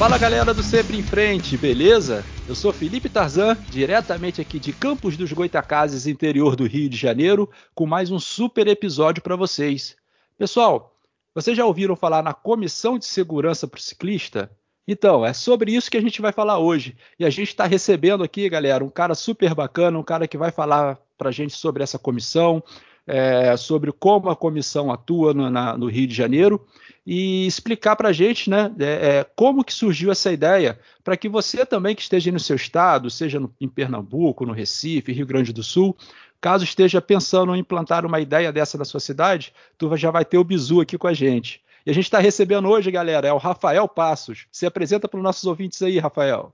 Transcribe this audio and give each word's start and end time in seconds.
Fala 0.00 0.16
galera 0.16 0.54
do 0.54 0.62
Sempre 0.62 0.96
em 0.96 1.02
Frente, 1.02 1.58
beleza? 1.58 2.24
Eu 2.48 2.54
sou 2.54 2.72
Felipe 2.72 3.06
Tarzan, 3.06 3.54
diretamente 3.68 4.40
aqui 4.40 4.58
de 4.58 4.72
Campos 4.72 5.14
dos 5.14 5.30
Goitacazes, 5.30 6.06
interior 6.06 6.56
do 6.56 6.66
Rio 6.66 6.88
de 6.88 6.96
Janeiro, 6.96 7.50
com 7.74 7.84
mais 7.84 8.10
um 8.10 8.18
super 8.18 8.66
episódio 8.66 9.22
para 9.22 9.36
vocês. 9.36 9.94
Pessoal, 10.38 10.96
vocês 11.34 11.54
já 11.54 11.66
ouviram 11.66 11.94
falar 11.94 12.22
na 12.22 12.32
Comissão 12.32 12.98
de 12.98 13.04
Segurança 13.04 13.68
para 13.68 13.76
o 13.76 13.82
Ciclista? 13.82 14.50
Então, 14.88 15.22
é 15.22 15.34
sobre 15.34 15.72
isso 15.72 15.90
que 15.90 15.98
a 15.98 16.00
gente 16.00 16.22
vai 16.22 16.32
falar 16.32 16.58
hoje. 16.58 16.96
E 17.18 17.24
a 17.26 17.28
gente 17.28 17.48
está 17.48 17.66
recebendo 17.66 18.24
aqui, 18.24 18.48
galera, 18.48 18.82
um 18.82 18.88
cara 18.88 19.14
super 19.14 19.54
bacana, 19.54 19.98
um 19.98 20.02
cara 20.02 20.26
que 20.26 20.38
vai 20.38 20.50
falar 20.50 20.98
para 21.18 21.28
a 21.28 21.32
gente 21.32 21.52
sobre 21.52 21.82
essa 21.82 21.98
comissão, 21.98 22.62
é, 23.06 23.56
sobre 23.56 23.92
como 23.92 24.28
a 24.30 24.36
comissão 24.36 24.90
atua 24.90 25.34
no, 25.34 25.50
na, 25.50 25.76
no 25.76 25.86
Rio 25.86 26.06
de 26.06 26.14
Janeiro 26.14 26.64
e 27.06 27.46
explicar 27.46 27.96
para 27.96 28.10
a 28.10 28.12
gente 28.12 28.48
né, 28.48 28.72
é, 28.78 28.84
é, 28.84 29.26
como 29.34 29.64
que 29.64 29.72
surgiu 29.72 30.12
essa 30.12 30.30
ideia, 30.30 30.78
para 31.02 31.16
que 31.16 31.28
você 31.28 31.64
também 31.64 31.94
que 31.94 32.02
esteja 32.02 32.30
no 32.30 32.38
seu 32.38 32.56
estado, 32.56 33.10
seja 33.10 33.40
no, 33.40 33.52
em 33.60 33.68
Pernambuco, 33.68 34.46
no 34.46 34.52
Recife, 34.52 35.12
Rio 35.12 35.26
Grande 35.26 35.52
do 35.52 35.62
Sul, 35.62 35.96
caso 36.40 36.64
esteja 36.64 37.00
pensando 37.00 37.54
em 37.54 37.60
implantar 37.60 38.06
uma 38.06 38.20
ideia 38.20 38.52
dessa 38.52 38.78
na 38.78 38.84
sua 38.84 39.00
cidade, 39.00 39.52
tu 39.76 39.94
já 39.96 40.10
vai 40.10 40.24
ter 40.24 40.38
o 40.38 40.44
Bizu 40.44 40.80
aqui 40.80 40.96
com 40.96 41.06
a 41.06 41.12
gente. 41.12 41.62
E 41.84 41.90
a 41.90 41.94
gente 41.94 42.04
está 42.04 42.18
recebendo 42.18 42.68
hoje, 42.68 42.90
galera, 42.90 43.26
é 43.26 43.32
o 43.32 43.38
Rafael 43.38 43.88
Passos. 43.88 44.46
Se 44.52 44.66
apresenta 44.66 45.08
para 45.08 45.16
os 45.16 45.24
nossos 45.24 45.44
ouvintes 45.44 45.80
aí, 45.82 45.98
Rafael. 45.98 46.52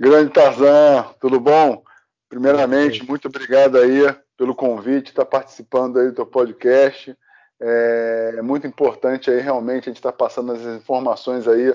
Grande 0.00 0.32
Tarzan, 0.32 1.04
tudo 1.20 1.38
bom? 1.38 1.82
Primeiramente, 2.28 3.04
muito 3.06 3.28
obrigado 3.28 3.78
aí 3.78 4.02
pelo 4.36 4.54
convite, 4.54 5.10
estar 5.10 5.24
tá 5.24 5.30
participando 5.30 5.98
aí 5.98 6.08
do 6.08 6.14
teu 6.14 6.26
podcast. 6.26 7.16
É 7.60 8.42
muito 8.42 8.66
importante 8.66 9.30
aí 9.30 9.40
realmente 9.40 9.84
a 9.84 9.90
gente 9.90 9.96
estar 9.96 10.12
tá 10.12 10.18
passando 10.18 10.52
as 10.52 10.60
informações 10.60 11.46
aí 11.46 11.74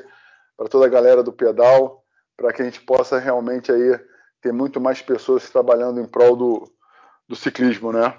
para 0.57 0.67
toda 0.67 0.85
a 0.85 0.89
galera 0.89 1.23
do 1.23 1.31
pedal, 1.31 2.03
para 2.35 2.51
que 2.51 2.61
a 2.61 2.65
gente 2.65 2.81
possa 2.81 3.17
realmente 3.17 3.71
aí 3.71 3.99
ter 4.41 4.51
muito 4.51 4.79
mais 4.79 5.01
pessoas 5.01 5.49
trabalhando 5.49 5.99
em 5.99 6.05
prol 6.05 6.35
do, 6.35 6.71
do 7.27 7.35
ciclismo, 7.35 7.91
né? 7.91 8.13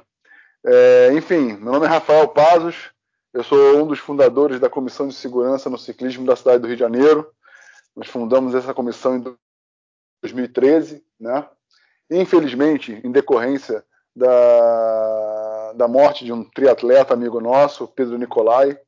É, 0.65 1.13
enfim, 1.13 1.55
meu 1.55 1.73
nome 1.73 1.87
é 1.87 1.89
Rafael 1.89 2.29
Pazos, 2.29 2.91
eu 3.33 3.45
sou 3.45 3.83
um 3.83 3.87
dos 3.87 3.99
fundadores 3.99 4.59
da 4.59 4.69
Comissão 4.69 5.07
de 5.07 5.15
Segurança 5.15 5.71
no 5.71 5.79
Ciclismo 5.79 6.27
da 6.27 6.35
cidade 6.35 6.59
do 6.59 6.67
Rio 6.67 6.77
de 6.77 6.81
Janeiro. 6.81 7.31
Nós 7.95 8.09
fundamos 8.09 8.55
essa 8.55 8.75
comissão 8.75 9.17
em 9.17 9.37
2013, 10.23 11.05
né? 11.19 11.49
Infelizmente, 12.11 13.01
em 13.05 13.13
decorrência 13.13 13.85
da, 14.15 15.73
da 15.75 15.89
morte 15.89 16.25
de 16.25 16.33
um 16.33 16.45
triatleta 16.45 17.15
amigo 17.15 17.41
nosso, 17.41 17.89
Pedro 17.89 18.19
Nicolai. 18.19 18.79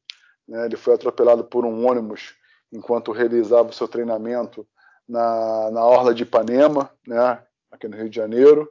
Né? 0.48 0.67
Ele 0.67 0.77
foi 0.77 0.95
atropelado 0.95 1.45
por 1.45 1.64
um 1.64 1.87
ônibus 1.87 2.34
enquanto 2.73 3.12
realizava 3.12 3.69
o 3.69 3.73
seu 3.73 3.87
treinamento 3.87 4.67
na, 5.09 5.70
na 5.70 5.84
Orla 5.84 6.14
de 6.14 6.23
Ipanema, 6.23 6.91
né? 7.06 7.42
aqui 7.70 7.89
no 7.89 7.97
Rio 7.97 8.09
de 8.09 8.17
Janeiro. 8.17 8.70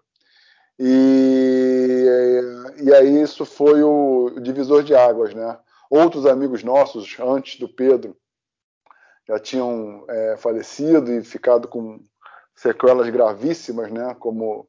E, 0.80 2.39
e 2.83 2.93
aí 2.93 3.21
isso 3.21 3.45
foi 3.45 3.83
o 3.83 4.31
divisor 4.41 4.83
de 4.83 4.95
águas. 4.95 5.33
Né? 5.33 5.58
Outros 5.89 6.25
amigos 6.25 6.63
nossos, 6.63 7.15
antes 7.19 7.59
do 7.59 7.69
Pedro, 7.69 8.17
já 9.27 9.39
tinham 9.39 10.03
é, 10.09 10.38
falecido 10.38 11.13
e 11.13 11.23
ficado 11.23 11.67
com 11.67 11.99
sequelas 12.55 13.09
gravíssimas, 13.09 13.91
né? 13.91 14.15
como 14.19 14.67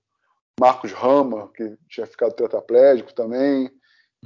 Marcos 0.61 0.93
Rama, 0.93 1.51
que 1.55 1.77
tinha 1.89 2.07
ficado 2.07 2.35
tetraplégico 2.35 3.13
também. 3.15 3.71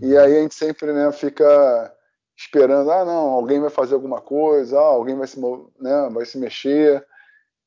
E 0.01 0.13
uhum. 0.13 0.21
aí 0.21 0.39
a 0.39 0.43
gente 0.43 0.55
sempre 0.55 0.93
né, 0.93 1.11
fica 1.13 1.93
esperando, 2.37 2.91
ah, 2.91 3.05
não, 3.05 3.31
alguém 3.31 3.61
vai 3.61 3.71
fazer 3.71 3.95
alguma 3.95 4.21
coisa, 4.21 4.79
ah, 4.79 4.83
alguém 4.83 5.17
vai 5.17 5.27
se, 5.27 5.41
né, 5.81 6.09
vai 6.13 6.27
se 6.27 6.39
mexer. 6.39 7.07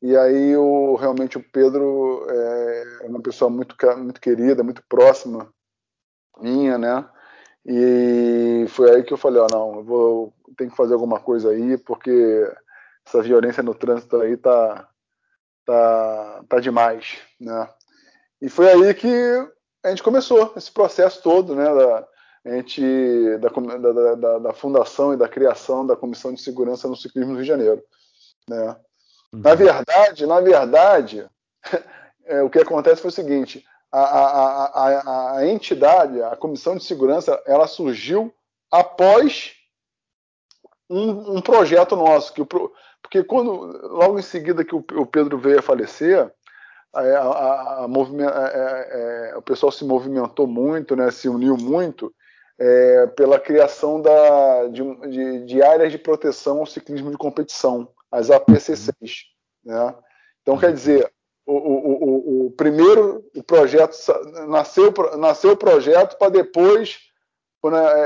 E 0.02 0.16
aí 0.16 0.56
o, 0.56 0.96
realmente 0.96 1.38
o 1.38 1.44
Pedro 1.52 2.26
é 2.30 3.08
uma 3.08 3.22
pessoa 3.22 3.50
muito, 3.50 3.76
muito 3.98 4.22
querida, 4.22 4.64
muito 4.64 4.84
próxima 4.88 5.52
minha, 6.40 6.78
né? 6.78 7.06
E 7.66 8.66
foi 8.70 8.92
aí 8.92 9.04
que 9.04 9.12
eu 9.12 9.18
falei, 9.18 9.42
ó, 9.42 9.48
oh, 9.50 9.54
não, 9.54 9.76
eu 9.80 9.84
vou, 9.84 10.34
tenho 10.58 10.70
que 10.70 10.78
fazer 10.78 10.94
alguma 10.94 11.20
coisa 11.20 11.52
aí, 11.52 11.78
porque 11.78 12.50
essa 13.06 13.22
violência 13.22 13.62
no 13.62 13.76
trânsito 13.76 14.18
aí 14.18 14.38
tá, 14.38 14.88
tá, 15.66 16.44
tá 16.48 16.60
demais, 16.60 17.20
né? 17.40 17.68
E 18.42 18.50
foi 18.50 18.70
aí 18.70 18.94
que 18.94 19.08
a 19.84 19.90
gente 19.90 20.04
começou 20.04 20.54
esse 20.56 20.72
processo 20.72 21.22
todo, 21.22 21.56
né, 21.56 21.64
da, 21.64 22.08
a 22.46 22.50
gente, 22.56 22.82
da, 23.38 23.50
da, 23.50 24.16
da, 24.16 24.40
da, 24.40 24.54
fundação 24.54 25.14
e 25.14 25.18
da 25.18 25.28
criação 25.28 25.86
da 25.86 25.96
Comissão 25.96 26.34
de 26.34 26.42
Segurança 26.42 26.88
no 26.88 26.96
Ciclismo 26.96 27.34
do 27.34 27.36
Rio 27.36 27.44
de 27.44 27.50
Janeiro. 27.50 27.84
Né? 28.48 28.76
Uhum. 29.34 29.42
Na 29.42 29.56
verdade, 29.56 30.26
na 30.26 30.40
verdade, 30.40 31.30
é, 32.26 32.42
o 32.42 32.50
que 32.50 32.60
acontece 32.60 33.02
foi 33.02 33.10
o 33.10 33.14
seguinte: 33.14 33.66
a, 33.92 34.00
a, 34.00 34.66
a, 34.66 35.38
a, 35.38 35.48
entidade, 35.48 36.22
a 36.22 36.36
Comissão 36.36 36.76
de 36.76 36.84
Segurança, 36.84 37.42
ela 37.46 37.68
surgiu 37.68 38.34
após 38.72 39.54
um, 40.90 41.38
um 41.38 41.42
projeto 41.42 41.96
nosso, 41.96 42.34
que 42.34 42.42
o, 42.42 42.48
porque 43.02 43.24
quando 43.24 43.52
logo 43.88 44.20
em 44.20 44.24
seguida 44.24 44.64
que 44.64 44.76
o, 44.76 44.84
o 44.94 45.06
Pedro 45.06 45.38
veio 45.38 45.60
a 45.60 45.64
falecer, 45.64 46.32
a, 46.94 47.02
a, 47.02 47.86
a 47.86 47.88
é, 47.88 49.32
é, 49.32 49.38
o 49.38 49.42
pessoal 49.42 49.72
se 49.72 49.86
movimentou 49.86 50.48
muito, 50.48 50.96
né, 50.96 51.12
se 51.12 51.30
uniu 51.30 51.56
muito 51.56 52.14
é, 52.60 53.08
pela 53.08 53.40
criação 53.40 54.02
da, 54.02 54.68
de, 54.68 55.10
de, 55.10 55.46
de, 55.46 55.62
áreas 55.62 55.92
de 55.92 55.98
proteção 55.98 56.60
ao 56.60 56.66
ciclismo 56.66 57.10
de 57.12 57.18
competição, 57.18 57.90
as 58.12 58.30
APCCs. 58.30 59.26
Né? 59.64 59.96
Então, 60.42 60.58
quer 60.58 60.74
dizer, 60.74 61.10
o, 61.46 61.54
o, 61.54 62.04
o, 62.04 62.46
o 62.48 62.52
primeiro 62.52 63.24
o 63.36 63.44
projeto 63.44 63.96
nasceu, 64.48 64.94
nasceu 65.18 65.52
o 65.52 65.58
projeto 65.58 66.18
para 66.18 66.30
depois 66.30 67.00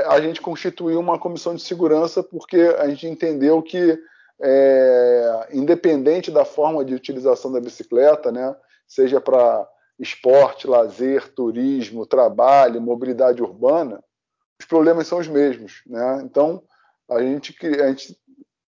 a 0.08 0.20
gente 0.20 0.40
constituir 0.40 0.96
uma 0.96 1.18
comissão 1.18 1.54
de 1.54 1.62
segurança, 1.62 2.22
porque 2.22 2.74
a 2.78 2.88
gente 2.88 3.06
entendeu 3.06 3.62
que, 3.62 3.96
é, 4.40 5.48
independente 5.52 6.30
da 6.30 6.44
forma 6.44 6.84
de 6.84 6.92
utilização 6.92 7.52
da 7.52 7.60
bicicleta, 7.60 8.32
né, 8.32 8.54
seja 8.94 9.20
para 9.20 9.68
esporte, 9.98 10.66
lazer, 10.66 11.32
turismo, 11.34 12.06
trabalho, 12.06 12.80
mobilidade 12.80 13.42
urbana, 13.42 14.02
os 14.58 14.66
problemas 14.66 15.06
são 15.06 15.18
os 15.18 15.28
mesmos. 15.28 15.82
Né? 15.86 16.22
Então, 16.24 16.62
a 17.10 17.20
gente, 17.20 17.56
a 17.80 17.88
gente 17.88 18.16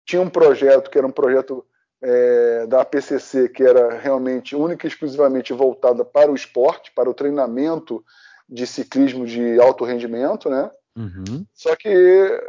tinha 0.06 0.22
um 0.22 0.30
projeto 0.30 0.90
que 0.90 0.98
era 0.98 1.08
um 1.08 1.12
projeto 1.12 1.66
é, 2.02 2.68
da 2.68 2.82
APCC, 2.82 3.50
que 3.50 3.64
era 3.64 3.98
realmente 3.98 4.56
única 4.56 4.86
e 4.86 4.90
exclusivamente 4.90 5.54
voltada 5.54 6.04
para 6.04 6.32
o 6.32 6.36
esporte, 6.36 6.92
para 6.94 7.10
o 7.10 7.14
treinamento 7.14 8.04
de 8.48 8.68
ciclismo 8.68 9.26
de 9.26 9.60
alto 9.60 9.86
rendimento, 9.86 10.50
né? 10.50 10.70
Uhum. 10.98 11.46
Só 11.54 11.76
que, 11.76 11.90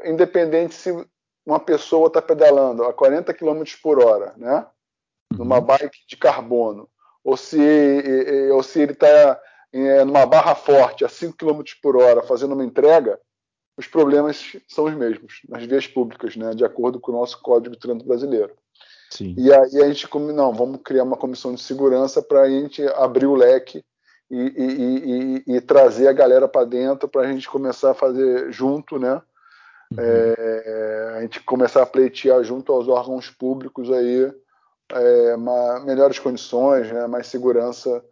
independente 0.04 0.74
se 0.74 0.90
uma 1.46 1.60
pessoa 1.60 2.08
está 2.08 2.20
pedalando 2.20 2.84
a 2.84 2.92
40 2.92 3.32
km 3.32 3.62
por 3.82 4.02
hora, 4.02 4.34
né? 4.36 4.66
Numa 5.32 5.58
uhum. 5.58 5.64
bike 5.64 6.06
de 6.08 6.16
carbono, 6.16 6.88
ou 7.24 7.36
se, 7.36 7.58
ou 8.52 8.62
se 8.62 8.80
ele 8.80 8.92
está 8.92 9.40
é, 9.72 10.04
numa 10.04 10.26
barra 10.26 10.54
forte 10.54 11.04
a 11.04 11.08
5 11.08 11.36
km 11.36 11.62
por 11.82 11.96
hora 11.96 12.22
fazendo 12.22 12.52
uma 12.52 12.64
entrega, 12.64 13.18
os 13.76 13.88
problemas 13.88 14.56
são 14.68 14.84
os 14.84 14.94
mesmos 14.94 15.40
nas 15.48 15.64
vias 15.64 15.86
públicas, 15.86 16.36
né, 16.36 16.54
de 16.54 16.64
acordo 16.64 17.00
com 17.00 17.10
o 17.10 17.14
nosso 17.16 17.40
Código 17.42 17.74
de 17.74 17.80
Trânsito 17.80 18.06
Brasileiro. 18.06 18.52
Sim. 19.10 19.34
E 19.36 19.52
aí 19.52 19.82
a 19.82 19.88
gente, 19.88 20.08
não, 20.32 20.52
vamos 20.52 20.80
criar 20.84 21.02
uma 21.02 21.16
comissão 21.16 21.54
de 21.54 21.60
segurança 21.60 22.22
para 22.22 22.42
a 22.42 22.50
gente 22.50 22.82
abrir 22.94 23.26
o 23.26 23.34
leque 23.34 23.84
e, 24.30 24.36
e, 24.36 25.42
e, 25.46 25.56
e 25.56 25.60
trazer 25.60 26.08
a 26.08 26.12
galera 26.12 26.48
para 26.48 26.64
dentro 26.64 27.08
para 27.08 27.22
a 27.22 27.32
gente 27.32 27.48
começar 27.48 27.92
a 27.92 27.94
fazer 27.94 28.50
junto, 28.52 28.98
né? 28.98 29.20
Uhum. 29.92 29.98
É, 29.98 31.14
a 31.16 31.20
gente 31.22 31.40
começar 31.40 31.82
a 31.82 31.86
pleitear 31.86 32.42
junto 32.42 32.72
aos 32.72 32.88
órgãos 32.88 33.30
públicos 33.30 33.90
aí 33.92 34.32
é, 34.90 35.34
uma, 35.34 35.80
melhores 35.80 36.18
condições, 36.18 36.90
né, 36.92 37.06
mais 37.06 37.26
segurança 37.26 38.04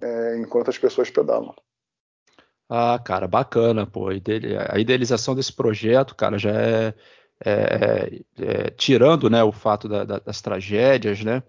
é, 0.00 0.38
enquanto 0.38 0.68
as 0.68 0.78
pessoas 0.78 1.10
pedalam. 1.10 1.54
Ah, 2.68 3.00
cara, 3.04 3.26
bacana, 3.26 3.84
pô. 3.84 4.08
A 4.08 4.78
idealização 4.78 5.34
desse 5.34 5.52
projeto, 5.52 6.14
cara, 6.14 6.38
já 6.38 6.50
é, 6.50 6.94
é, 7.44 7.52
é, 7.52 8.22
é 8.38 8.70
tirando, 8.70 9.28
né, 9.28 9.42
o 9.42 9.50
fato 9.50 9.88
da, 9.88 10.04
da, 10.04 10.18
das 10.20 10.40
tragédias, 10.40 11.24
né, 11.24 11.42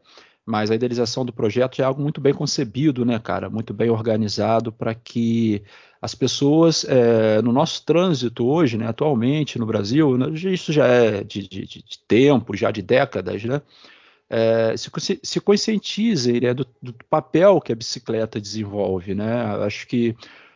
mas 0.43 0.71
a 0.71 0.75
idealização 0.75 1.23
do 1.23 1.31
projeto 1.31 1.79
é 1.79 1.85
algo 1.85 2.01
muito 2.01 2.19
bem 2.19 2.33
concebido, 2.33 3.05
né, 3.05 3.19
cara, 3.19 3.49
muito 3.51 3.71
bem 3.71 3.91
organizado 3.91 4.71
para 4.71 4.95
que 4.95 5.63
as 6.01 6.15
pessoas 6.15 6.83
é, 6.85 7.39
no 7.43 7.51
nosso 7.51 7.85
trânsito 7.85 8.47
hoje, 8.47 8.75
né, 8.75 8.87
atualmente 8.87 9.59
no 9.59 9.65
Brasil, 9.67 10.17
né, 10.17 10.27
isso 10.31 10.73
já 10.73 10.87
é 10.87 11.23
de, 11.23 11.47
de, 11.47 11.67
de 11.67 11.99
tempo, 12.07 12.57
já 12.57 12.71
de 12.71 12.81
décadas, 12.81 13.43
né, 13.43 13.61
é, 14.33 14.77
se, 14.77 14.89
se 15.21 15.41
né, 16.39 16.53
do, 16.53 16.65
do, 16.81 16.93
papel 17.09 17.59
que 17.59 17.73
a 17.73 17.75
bicicleta 17.75 18.39
desenvolve, 18.39 19.13
né? 19.13 19.43
Acho 19.65 19.85
que 19.85 20.15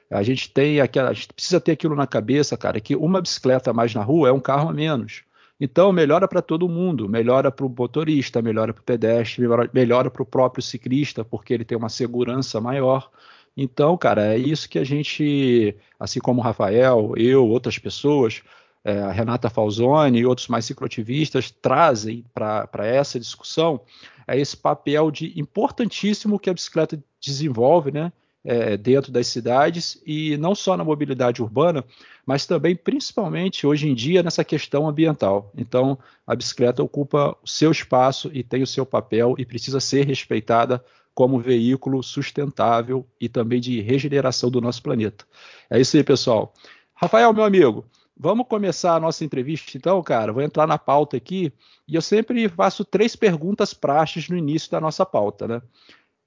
a 0.09 0.23
gente 0.23 0.49
tem 0.49 0.79
aquela, 0.79 1.09
a 1.09 1.13
gente 1.13 1.33
precisa 1.33 1.59
ter 1.59 1.73
aquilo 1.73 1.93
na 1.93 2.07
cabeça, 2.07 2.55
cara, 2.55 2.79
que 2.79 2.95
uma 2.95 3.21
bicicleta 3.21 3.73
mais 3.73 3.93
na 3.93 4.01
rua 4.01 4.29
é 4.29 4.31
um 4.31 4.39
carro 4.39 4.69
a 4.69 4.73
menos. 4.73 5.23
Então, 5.59 5.91
melhora 5.91 6.25
para 6.25 6.41
todo 6.41 6.69
mundo, 6.69 7.09
melhora 7.09 7.51
para 7.51 7.65
o 7.65 7.69
motorista, 7.69 8.41
melhora 8.41 8.73
para 8.73 8.81
o 8.81 8.83
pedestre, 8.83 9.43
melhora 9.73 10.09
para 10.09 10.23
o 10.23 10.25
próprio 10.25 10.63
ciclista, 10.63 11.25
porque 11.25 11.53
ele 11.53 11.65
tem 11.65 11.77
uma 11.77 11.89
segurança 11.89 12.61
maior. 12.61 13.09
Então, 13.57 13.97
cara, 13.97 14.33
é 14.33 14.37
isso 14.37 14.69
que 14.69 14.79
a 14.79 14.85
gente, 14.85 15.75
assim 15.99 16.19
como 16.19 16.39
o 16.39 16.43
Rafael, 16.43 17.13
eu, 17.17 17.45
outras 17.45 17.77
pessoas, 17.77 18.41
é, 18.85 18.99
a 19.01 19.11
Renata 19.11 19.49
Falzoni 19.49 20.19
e 20.19 20.25
outros 20.25 20.47
mais 20.47 20.63
cicloativistas 20.63 21.51
trazem 21.51 22.23
para 22.33 22.85
essa 22.85 23.19
discussão, 23.19 23.81
é 24.25 24.39
esse 24.39 24.55
papel 24.55 25.11
de 25.11 25.37
importantíssimo 25.37 26.39
que 26.39 26.49
a 26.49 26.53
bicicleta 26.53 26.97
desenvolve, 27.19 27.91
né? 27.91 28.13
é, 28.45 28.77
dentro 28.77 29.11
das 29.11 29.27
cidades 29.27 29.99
e 30.05 30.37
não 30.37 30.53
só 30.53 30.77
na 30.77 30.83
mobilidade 30.83 31.41
urbana, 31.41 31.83
mas 32.25 32.45
também, 32.45 32.75
principalmente 32.75 33.65
hoje 33.65 33.89
em 33.89 33.95
dia, 33.95 34.21
nessa 34.21 34.43
questão 34.43 34.87
ambiental. 34.87 35.51
Então, 35.57 35.97
a 36.25 36.35
bicicleta 36.35 36.83
ocupa 36.83 37.35
o 37.43 37.47
seu 37.47 37.71
espaço 37.71 38.29
e 38.31 38.43
tem 38.43 38.61
o 38.61 38.67
seu 38.67 38.85
papel 38.85 39.35
e 39.39 39.45
precisa 39.45 39.79
ser 39.79 40.05
respeitada 40.05 40.83
como 41.13 41.39
veículo 41.39 42.03
sustentável 42.03 43.05
e 43.19 43.27
também 43.27 43.59
de 43.59 43.81
regeneração 43.81 44.51
do 44.51 44.61
nosso 44.61 44.83
planeta. 44.83 45.25
É 45.69 45.79
isso 45.79 45.97
aí, 45.97 46.03
pessoal. 46.03 46.53
Rafael, 46.93 47.33
meu 47.33 47.43
amigo, 47.43 47.85
vamos 48.17 48.47
começar 48.47 48.95
a 48.95 48.99
nossa 48.99 49.23
entrevista 49.23 49.77
então, 49.77 50.01
cara. 50.03 50.33
Vou 50.33 50.41
entrar 50.41 50.67
na 50.67 50.77
pauta 50.77 51.17
aqui 51.17 51.51
e 51.87 51.95
eu 51.95 52.01
sempre 52.01 52.47
faço 52.49 52.85
três 52.85 53.15
perguntas 53.15 53.73
praxes 53.73 54.29
no 54.29 54.37
início 54.37 54.71
da 54.71 54.79
nossa 54.79 55.05
pauta, 55.05 55.47
né? 55.47 55.61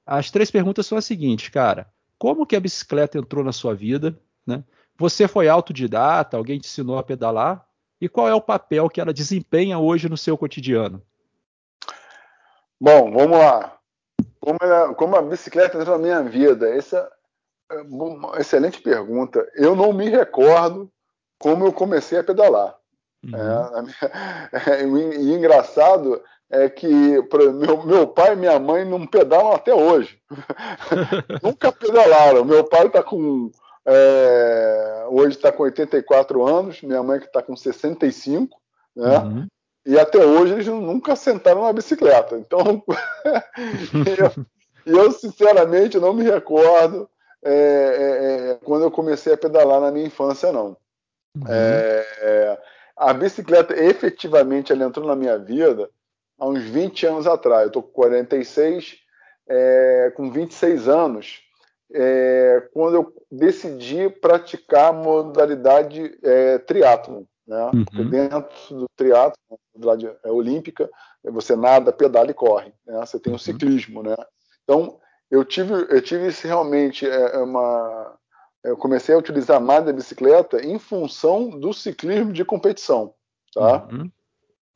As 0.06 0.30
três 0.30 0.50
perguntas 0.50 0.86
são 0.86 0.96
as 0.96 1.04
seguintes, 1.04 1.48
cara 1.48 1.86
como 2.18 2.44
que 2.44 2.56
a 2.56 2.60
bicicleta 2.60 3.16
entrou 3.16 3.44
na 3.44 3.52
sua 3.52 3.74
vida, 3.74 4.18
né? 4.46 4.64
Você 4.98 5.28
foi 5.28 5.48
autodidata, 5.48 6.36
alguém 6.36 6.58
te 6.58 6.66
ensinou 6.66 6.98
a 6.98 7.02
pedalar? 7.04 7.64
E 8.00 8.08
qual 8.08 8.28
é 8.28 8.34
o 8.34 8.40
papel 8.40 8.88
que 8.90 9.00
ela 9.00 9.12
desempenha 9.12 9.78
hoje 9.78 10.08
no 10.08 10.16
seu 10.16 10.36
cotidiano? 10.36 11.00
Bom, 12.80 13.12
vamos 13.12 13.38
lá. 13.38 13.78
Como, 14.40 14.58
ela, 14.60 14.94
como 14.94 15.16
a 15.16 15.22
bicicleta 15.22 15.78
entrou 15.78 15.96
na 15.96 16.02
minha 16.02 16.22
vida? 16.22 16.68
Essa 16.74 17.10
é 17.70 17.80
uma 17.82 18.38
excelente 18.40 18.80
pergunta. 18.80 19.48
Eu 19.54 19.76
não 19.76 19.92
me 19.92 20.08
recordo 20.08 20.90
como 21.38 21.66
eu 21.66 21.72
comecei 21.72 22.18
a 22.18 22.24
pedalar. 22.24 22.76
Uhum. 23.24 23.32
É, 24.52 24.82
e 25.18 25.32
engraçado 25.32 26.22
é 26.50 26.68
que 26.68 26.86
meu, 26.86 27.84
meu 27.84 28.06
pai 28.06 28.32
e 28.32 28.36
minha 28.36 28.58
mãe 28.58 28.84
não 28.84 29.06
pedalam 29.06 29.52
até 29.52 29.74
hoje. 29.74 30.18
Nunca 31.42 31.70
pedalaram. 31.70 32.44
Meu 32.44 32.64
pai 32.64 32.86
está 32.86 33.02
com. 33.02 33.50
É, 33.86 35.06
hoje 35.08 35.36
está 35.36 35.50
com 35.50 35.62
84 35.62 36.46
anos, 36.46 36.82
minha 36.82 37.02
mãe 37.02 37.18
que 37.18 37.26
está 37.26 37.42
com 37.42 37.56
65, 37.56 38.58
né? 38.94 39.18
Uhum. 39.18 39.46
E 39.86 39.98
até 39.98 40.18
hoje 40.18 40.52
eles 40.52 40.66
nunca 40.66 41.16
sentaram 41.16 41.62
na 41.62 41.72
bicicleta. 41.72 42.36
Então, 42.36 42.82
eu, 44.84 45.04
eu, 45.04 45.12
sinceramente 45.12 45.98
não 45.98 46.12
me 46.12 46.22
recordo 46.22 47.08
é, 47.42 47.50
é, 47.52 48.50
é, 48.50 48.54
quando 48.64 48.82
eu 48.82 48.90
comecei 48.90 49.32
a 49.32 49.38
pedalar 49.38 49.80
na 49.80 49.90
minha 49.90 50.06
infância, 50.06 50.52
não. 50.52 50.76
Uhum. 51.36 51.44
É, 51.48 52.58
a 52.96 53.12
bicicleta 53.12 53.74
efetivamente 53.76 54.72
ela 54.72 54.84
entrou 54.84 55.06
na 55.06 55.14
minha 55.14 55.38
vida 55.38 55.88
há 56.38 56.46
uns 56.46 56.62
20 56.62 57.06
anos 57.06 57.26
atrás. 57.26 57.62
Eu 57.62 57.66
estou 57.68 57.82
com 57.82 57.92
46, 57.92 58.96
é, 59.48 60.12
com 60.16 60.30
26 60.30 60.88
anos, 60.88 61.40
é, 61.92 62.68
quando 62.72 62.94
eu 62.94 63.14
decidi 63.30 64.08
praticar 64.08 64.90
a 64.90 64.92
modalidade 64.92 66.18
é, 66.22 66.58
triatlon. 66.58 67.24
Né? 67.46 67.70
Uhum. 67.72 68.10
Dentro 68.10 68.44
do 68.70 68.86
triatlo, 68.94 69.38
modalidade 69.74 70.18
é 70.22 70.30
olímpica, 70.30 70.88
você 71.24 71.56
nada, 71.56 71.92
pedala 71.92 72.30
e 72.30 72.34
corre. 72.34 72.72
Né? 72.86 72.98
Você 73.00 73.18
tem 73.18 73.32
o 73.32 73.34
uhum. 73.34 73.38
ciclismo. 73.38 74.02
Né? 74.02 74.16
Então, 74.64 74.98
eu 75.30 75.44
tive, 75.44 75.72
eu 75.72 76.02
tive 76.02 76.28
realmente 76.46 77.08
é, 77.08 77.36
é 77.36 77.38
uma. 77.38 78.17
Eu 78.64 78.76
comecei 78.76 79.14
a 79.14 79.18
utilizar 79.18 79.60
mais 79.60 79.86
a 79.86 79.92
bicicleta 79.92 80.64
em 80.64 80.78
função 80.78 81.48
do 81.48 81.72
ciclismo 81.72 82.32
de 82.32 82.44
competição. 82.44 83.14
Tá? 83.54 83.86
Uhum. 83.90 84.10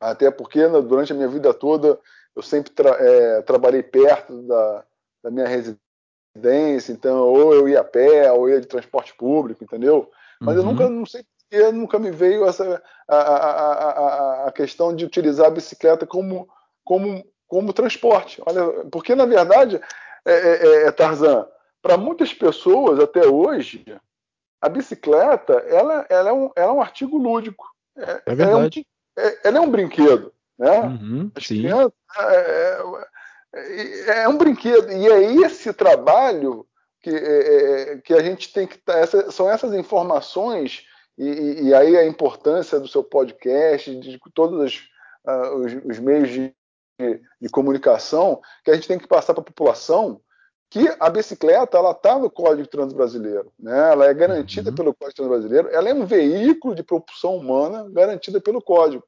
Até 0.00 0.30
porque 0.30 0.66
né, 0.66 0.80
durante 0.80 1.12
a 1.12 1.14
minha 1.14 1.28
vida 1.28 1.52
toda 1.52 1.98
eu 2.34 2.42
sempre 2.42 2.72
tra 2.72 2.90
é, 2.98 3.42
trabalhei 3.42 3.82
perto 3.82 4.42
da, 4.42 4.84
da, 5.22 5.30
minha 5.30 5.46
residência, 5.46 6.92
então 6.92 7.28
ou 7.28 7.54
eu 7.54 7.68
ia 7.68 7.80
a 7.80 7.84
pé, 7.84 8.32
ou 8.32 8.48
ia 8.48 8.60
de 8.60 8.66
transporte 8.66 9.14
público, 9.14 9.62
entendeu? 9.62 10.10
Mas 10.40 10.56
uhum. 10.56 10.62
eu 10.62 10.66
nunca, 10.66 10.88
não 10.88 11.06
sei 11.06 11.24
porque, 11.52 11.72
nunca 11.72 11.98
me 11.98 12.10
veio 12.10 12.46
essa 12.46 12.82
a, 13.06 13.16
a, 13.16 13.90
a, 13.90 14.48
a, 14.48 14.52
questão 14.52 14.96
de 14.96 15.04
utilizar 15.04 15.46
a 15.46 15.50
bicicleta 15.50 16.06
como, 16.06 16.48
como, 16.82 17.22
como 17.46 17.74
transporte. 17.74 18.42
Olha, 18.46 18.84
porque 18.90 19.14
na 19.14 19.26
verdade, 19.26 19.78
é, 20.24 20.32
é, 20.32 20.86
é 20.86 20.90
Tarzan, 20.90 21.46
para 21.82 21.96
muitas 21.98 22.32
pessoas 22.32 23.00
até 23.00 23.26
hoje, 23.26 23.84
a 24.60 24.68
bicicleta 24.68 25.54
ela, 25.66 26.06
ela, 26.08 26.30
é, 26.30 26.32
um, 26.32 26.50
ela 26.54 26.72
é 26.72 26.74
um 26.74 26.80
artigo 26.80 27.18
lúdico. 27.18 27.66
É, 27.96 28.22
é 28.26 28.34
verdade 28.34 28.86
é, 29.16 29.48
ela 29.48 29.58
é 29.58 29.60
um 29.60 29.70
brinquedo, 29.70 30.32
né? 30.58 30.80
Uhum, 30.80 31.30
sim. 31.40 31.66
É, 31.66 32.82
é, 33.54 34.22
é, 34.22 34.28
um 34.28 34.38
brinquedo 34.38 34.90
e 34.90 35.06
é 35.06 35.34
esse 35.44 35.72
trabalho 35.72 36.66
que, 37.00 37.10
é, 37.10 37.92
é 37.92 37.98
que 37.98 38.14
a 38.14 38.22
gente 38.22 38.52
tem 38.52 38.66
que 38.66 38.78
tá, 38.78 38.98
essa, 38.98 39.30
são 39.30 39.50
essas 39.50 39.74
informações 39.74 40.86
e, 41.18 41.68
e, 41.68 41.74
aí 41.74 41.96
a 41.96 42.06
importância 42.06 42.80
do 42.80 42.88
seu 42.88 43.04
podcast, 43.04 43.94
de 43.96 44.18
todos 44.32 44.58
os, 44.58 44.88
uh, 45.26 45.56
os, 45.56 45.72
os 45.84 45.98
meios 45.98 46.30
de, 46.30 46.54
de, 46.98 47.20
de, 47.38 47.48
comunicação 47.50 48.40
que 48.64 48.70
a 48.70 48.74
gente 48.74 48.88
tem 48.88 48.98
que 48.98 49.06
passar 49.06 49.34
para 49.34 49.42
a 49.42 49.44
população 49.44 50.22
que 50.72 50.90
a 50.98 51.10
bicicleta 51.10 51.76
ela 51.76 51.90
está 51.90 52.18
no 52.18 52.30
Código 52.30 52.66
Transbrasileiro, 52.66 53.52
né? 53.58 53.92
Ela 53.92 54.06
é 54.06 54.14
garantida 54.14 54.70
uhum. 54.70 54.74
pelo 54.74 54.94
Código 54.94 55.16
Transbrasileiro, 55.16 55.68
ela 55.68 55.90
é 55.90 55.92
um 55.92 56.06
veículo 56.06 56.74
de 56.74 56.82
propulsão 56.82 57.36
humana 57.36 57.86
garantida 57.90 58.40
pelo 58.40 58.62
Código. 58.62 59.04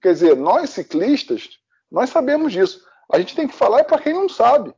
Quer 0.00 0.12
dizer, 0.12 0.36
nós 0.36 0.70
ciclistas, 0.70 1.58
nós 1.90 2.10
sabemos 2.10 2.52
disso. 2.52 2.86
A 3.12 3.18
gente 3.18 3.34
tem 3.34 3.48
que 3.48 3.54
falar 3.56 3.82
para 3.82 4.00
quem 4.00 4.14
não 4.14 4.28
sabe. 4.28 4.72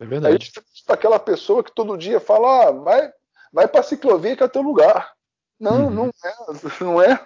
É 0.00 0.06
verdade. 0.06 0.34
A 0.34 0.38
gente 0.38 0.52
para 0.86 0.94
aquela 0.94 1.18
pessoa 1.18 1.62
que 1.62 1.74
todo 1.74 1.98
dia 1.98 2.20
fala, 2.20 2.68
ah, 2.68 2.70
vai, 2.70 3.12
vai 3.52 3.68
para 3.68 3.80
a 3.80 3.84
ciclovia 3.84 4.34
que 4.34 4.42
é 4.42 4.48
teu 4.48 4.62
lugar. 4.62 5.12
Não, 5.60 5.88
uhum. 5.88 5.90
não 5.90 6.06
é, 6.24 6.34
não 6.80 7.02
é. 7.02 7.20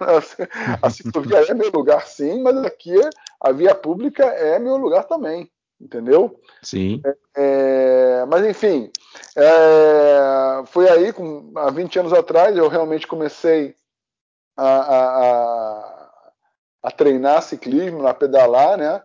A 0.83 0.91
ciclovia 0.91 1.39
é 1.49 1.55
meu 1.55 1.71
lugar, 1.71 2.05
sim, 2.05 2.43
mas 2.43 2.57
aqui 2.65 2.97
a 3.41 3.53
via 3.53 3.77
pública 3.77 4.25
é 4.25 4.59
meu 4.59 4.77
lugar 4.77 5.05
também 5.05 5.49
entendeu? 5.81 6.39
Sim. 6.63 7.01
É, 7.05 7.17
é, 7.37 8.27
mas 8.27 8.45
enfim, 8.47 8.91
é, 9.37 10.65
foi 10.67 10.89
aí, 10.89 11.13
com, 11.13 11.53
há 11.57 11.71
20 11.71 11.99
anos 11.99 12.13
atrás, 12.13 12.57
eu 12.57 12.69
realmente 12.69 13.07
comecei 13.07 13.75
a, 14.57 14.97
a, 14.97 16.13
a 16.83 16.91
treinar 16.91 17.43
ciclismo, 17.43 18.07
a 18.07 18.13
pedalar, 18.13 18.77
né? 18.77 19.03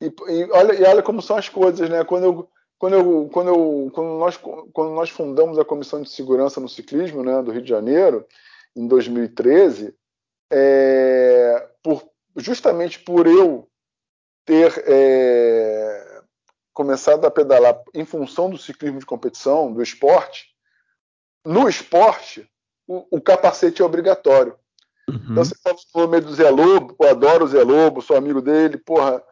E, 0.00 0.06
e, 0.06 0.50
olha, 0.50 0.74
e 0.74 0.84
olha 0.84 1.02
como 1.02 1.22
são 1.22 1.36
as 1.36 1.48
coisas, 1.48 1.88
né? 1.88 2.04
Quando 2.04 2.24
eu, 2.24 2.48
quando, 2.78 2.94
eu, 2.94 3.30
quando, 3.32 3.48
eu, 3.48 3.90
quando, 3.92 4.18
nós, 4.18 4.36
quando 4.36 4.94
nós 4.94 5.10
fundamos 5.10 5.58
a 5.58 5.64
Comissão 5.64 6.00
de 6.02 6.10
Segurança 6.10 6.60
no 6.60 6.68
Ciclismo 6.68 7.22
né, 7.22 7.42
do 7.42 7.50
Rio 7.50 7.62
de 7.62 7.68
Janeiro, 7.68 8.26
em 8.74 8.86
2013, 8.86 9.94
é, 10.50 11.68
por, 11.82 12.02
justamente 12.36 12.98
por 13.00 13.26
eu 13.26 13.68
ter 14.44 14.82
é, 14.86 16.09
começado 16.80 17.26
a 17.26 17.30
pedalar 17.30 17.78
em 17.92 18.06
função 18.06 18.48
do 18.48 18.56
ciclismo 18.56 18.98
de 18.98 19.04
competição, 19.04 19.70
do 19.70 19.82
esporte, 19.82 20.46
no 21.44 21.68
esporte, 21.68 22.50
o, 22.88 23.18
o 23.18 23.20
capacete 23.20 23.82
é 23.82 23.84
obrigatório. 23.84 24.58
Uhum. 25.06 25.16
Então 25.30 25.44
você 25.44 25.54
fala 25.62 25.76
o 25.76 26.00
nome 26.00 26.20
do 26.22 26.32
Zé 26.32 26.48
Lobo, 26.48 26.96
eu 26.98 27.10
adoro 27.10 27.44
o 27.44 27.48
Zé 27.48 27.62
Lobo, 27.62 28.00
sou 28.00 28.16
amigo 28.16 28.40
dele, 28.40 28.78
porra, 28.78 29.22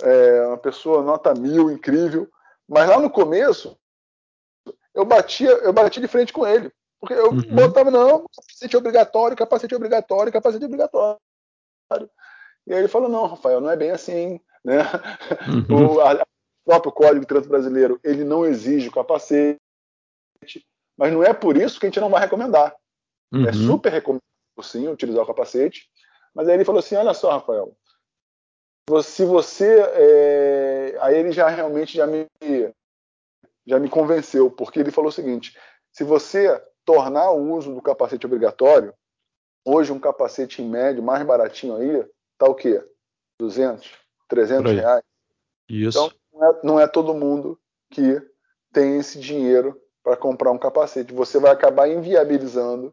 é 0.00 0.46
uma 0.46 0.56
pessoa 0.56 1.02
nota 1.02 1.34
mil, 1.34 1.70
incrível. 1.70 2.26
Mas 2.66 2.88
lá 2.88 2.98
no 2.98 3.10
começo, 3.10 3.78
eu 4.94 5.04
batia, 5.04 5.50
eu 5.50 5.74
bati 5.74 6.00
de 6.00 6.08
frente 6.08 6.32
com 6.32 6.46
ele. 6.46 6.72
Porque 6.98 7.12
eu 7.12 7.32
uhum. 7.32 7.54
botava, 7.54 7.90
não, 7.90 8.24
capacete 8.34 8.78
obrigatório, 8.78 9.36
capacete 9.36 9.74
obrigatório, 9.74 10.32
capacete 10.32 10.64
obrigatório. 10.64 11.20
E 12.66 12.72
aí 12.72 12.78
ele 12.78 12.88
falou, 12.88 13.10
não, 13.10 13.26
Rafael, 13.26 13.60
não 13.60 13.68
é 13.68 13.76
bem 13.76 13.90
assim, 13.90 14.40
né? 14.64 14.84
Uhum. 15.68 15.96
O, 15.96 16.00
a, 16.00 16.24
próprio 16.64 16.92
Código 16.92 17.20
de 17.20 17.26
Trânsito 17.26 17.50
Brasileiro 17.50 18.00
ele 18.02 18.24
não 18.24 18.44
exige 18.44 18.88
o 18.88 18.92
capacete, 18.92 19.58
mas 20.96 21.12
não 21.12 21.22
é 21.22 21.32
por 21.32 21.56
isso 21.56 21.78
que 21.78 21.86
a 21.86 21.88
gente 21.88 22.00
não 22.00 22.10
vai 22.10 22.20
recomendar. 22.20 22.74
É 23.32 23.36
uhum. 23.36 23.48
É 23.48 23.52
super 23.52 23.92
recomendado, 23.92 24.22
sim, 24.62 24.88
utilizar 24.88 25.22
o 25.22 25.26
capacete. 25.26 25.88
Mas 26.34 26.48
aí 26.48 26.54
ele 26.54 26.64
falou 26.64 26.78
assim: 26.78 26.96
olha 26.96 27.14
só, 27.14 27.30
Rafael, 27.30 27.76
se 29.02 29.24
você. 29.24 29.80
É... 29.94 30.98
Aí 31.00 31.16
ele 31.16 31.32
já 31.32 31.48
realmente 31.48 31.96
já 31.96 32.06
me, 32.06 32.26
já 33.66 33.78
me 33.78 33.88
convenceu, 33.88 34.50
porque 34.50 34.78
ele 34.80 34.90
falou 34.90 35.08
o 35.08 35.12
seguinte: 35.12 35.56
se 35.92 36.04
você 36.04 36.62
tornar 36.84 37.30
o 37.30 37.52
uso 37.52 37.74
do 37.74 37.82
capacete 37.82 38.26
obrigatório, 38.26 38.94
hoje 39.64 39.92
um 39.92 39.98
capacete 39.98 40.62
em 40.62 40.68
médio, 40.68 41.02
mais 41.02 41.24
baratinho 41.24 41.76
aí, 41.76 42.06
tá 42.38 42.46
o 42.46 42.54
quê? 42.54 42.84
200, 43.40 43.90
300 44.28 44.72
reais. 44.72 45.02
Isso. 45.68 45.98
Então, 45.98 46.23
não 46.34 46.44
é, 46.44 46.60
não 46.62 46.80
é 46.80 46.86
todo 46.86 47.14
mundo 47.14 47.58
que 47.90 48.20
tem 48.72 48.98
esse 48.98 49.18
dinheiro 49.18 49.80
para 50.02 50.16
comprar 50.16 50.50
um 50.50 50.58
capacete. 50.58 51.14
Você 51.14 51.38
vai 51.38 51.52
acabar 51.52 51.88
inviabilizando. 51.88 52.92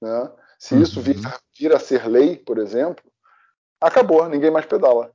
Né? 0.00 0.30
Se 0.58 0.74
uhum. 0.74 0.82
isso 0.82 1.00
vir, 1.00 1.16
vir, 1.58 1.74
a 1.74 1.78
ser 1.78 2.06
lei, 2.06 2.36
por 2.36 2.58
exemplo, 2.58 3.02
acabou, 3.80 4.28
ninguém 4.28 4.50
mais 4.50 4.66
pedala. 4.66 5.12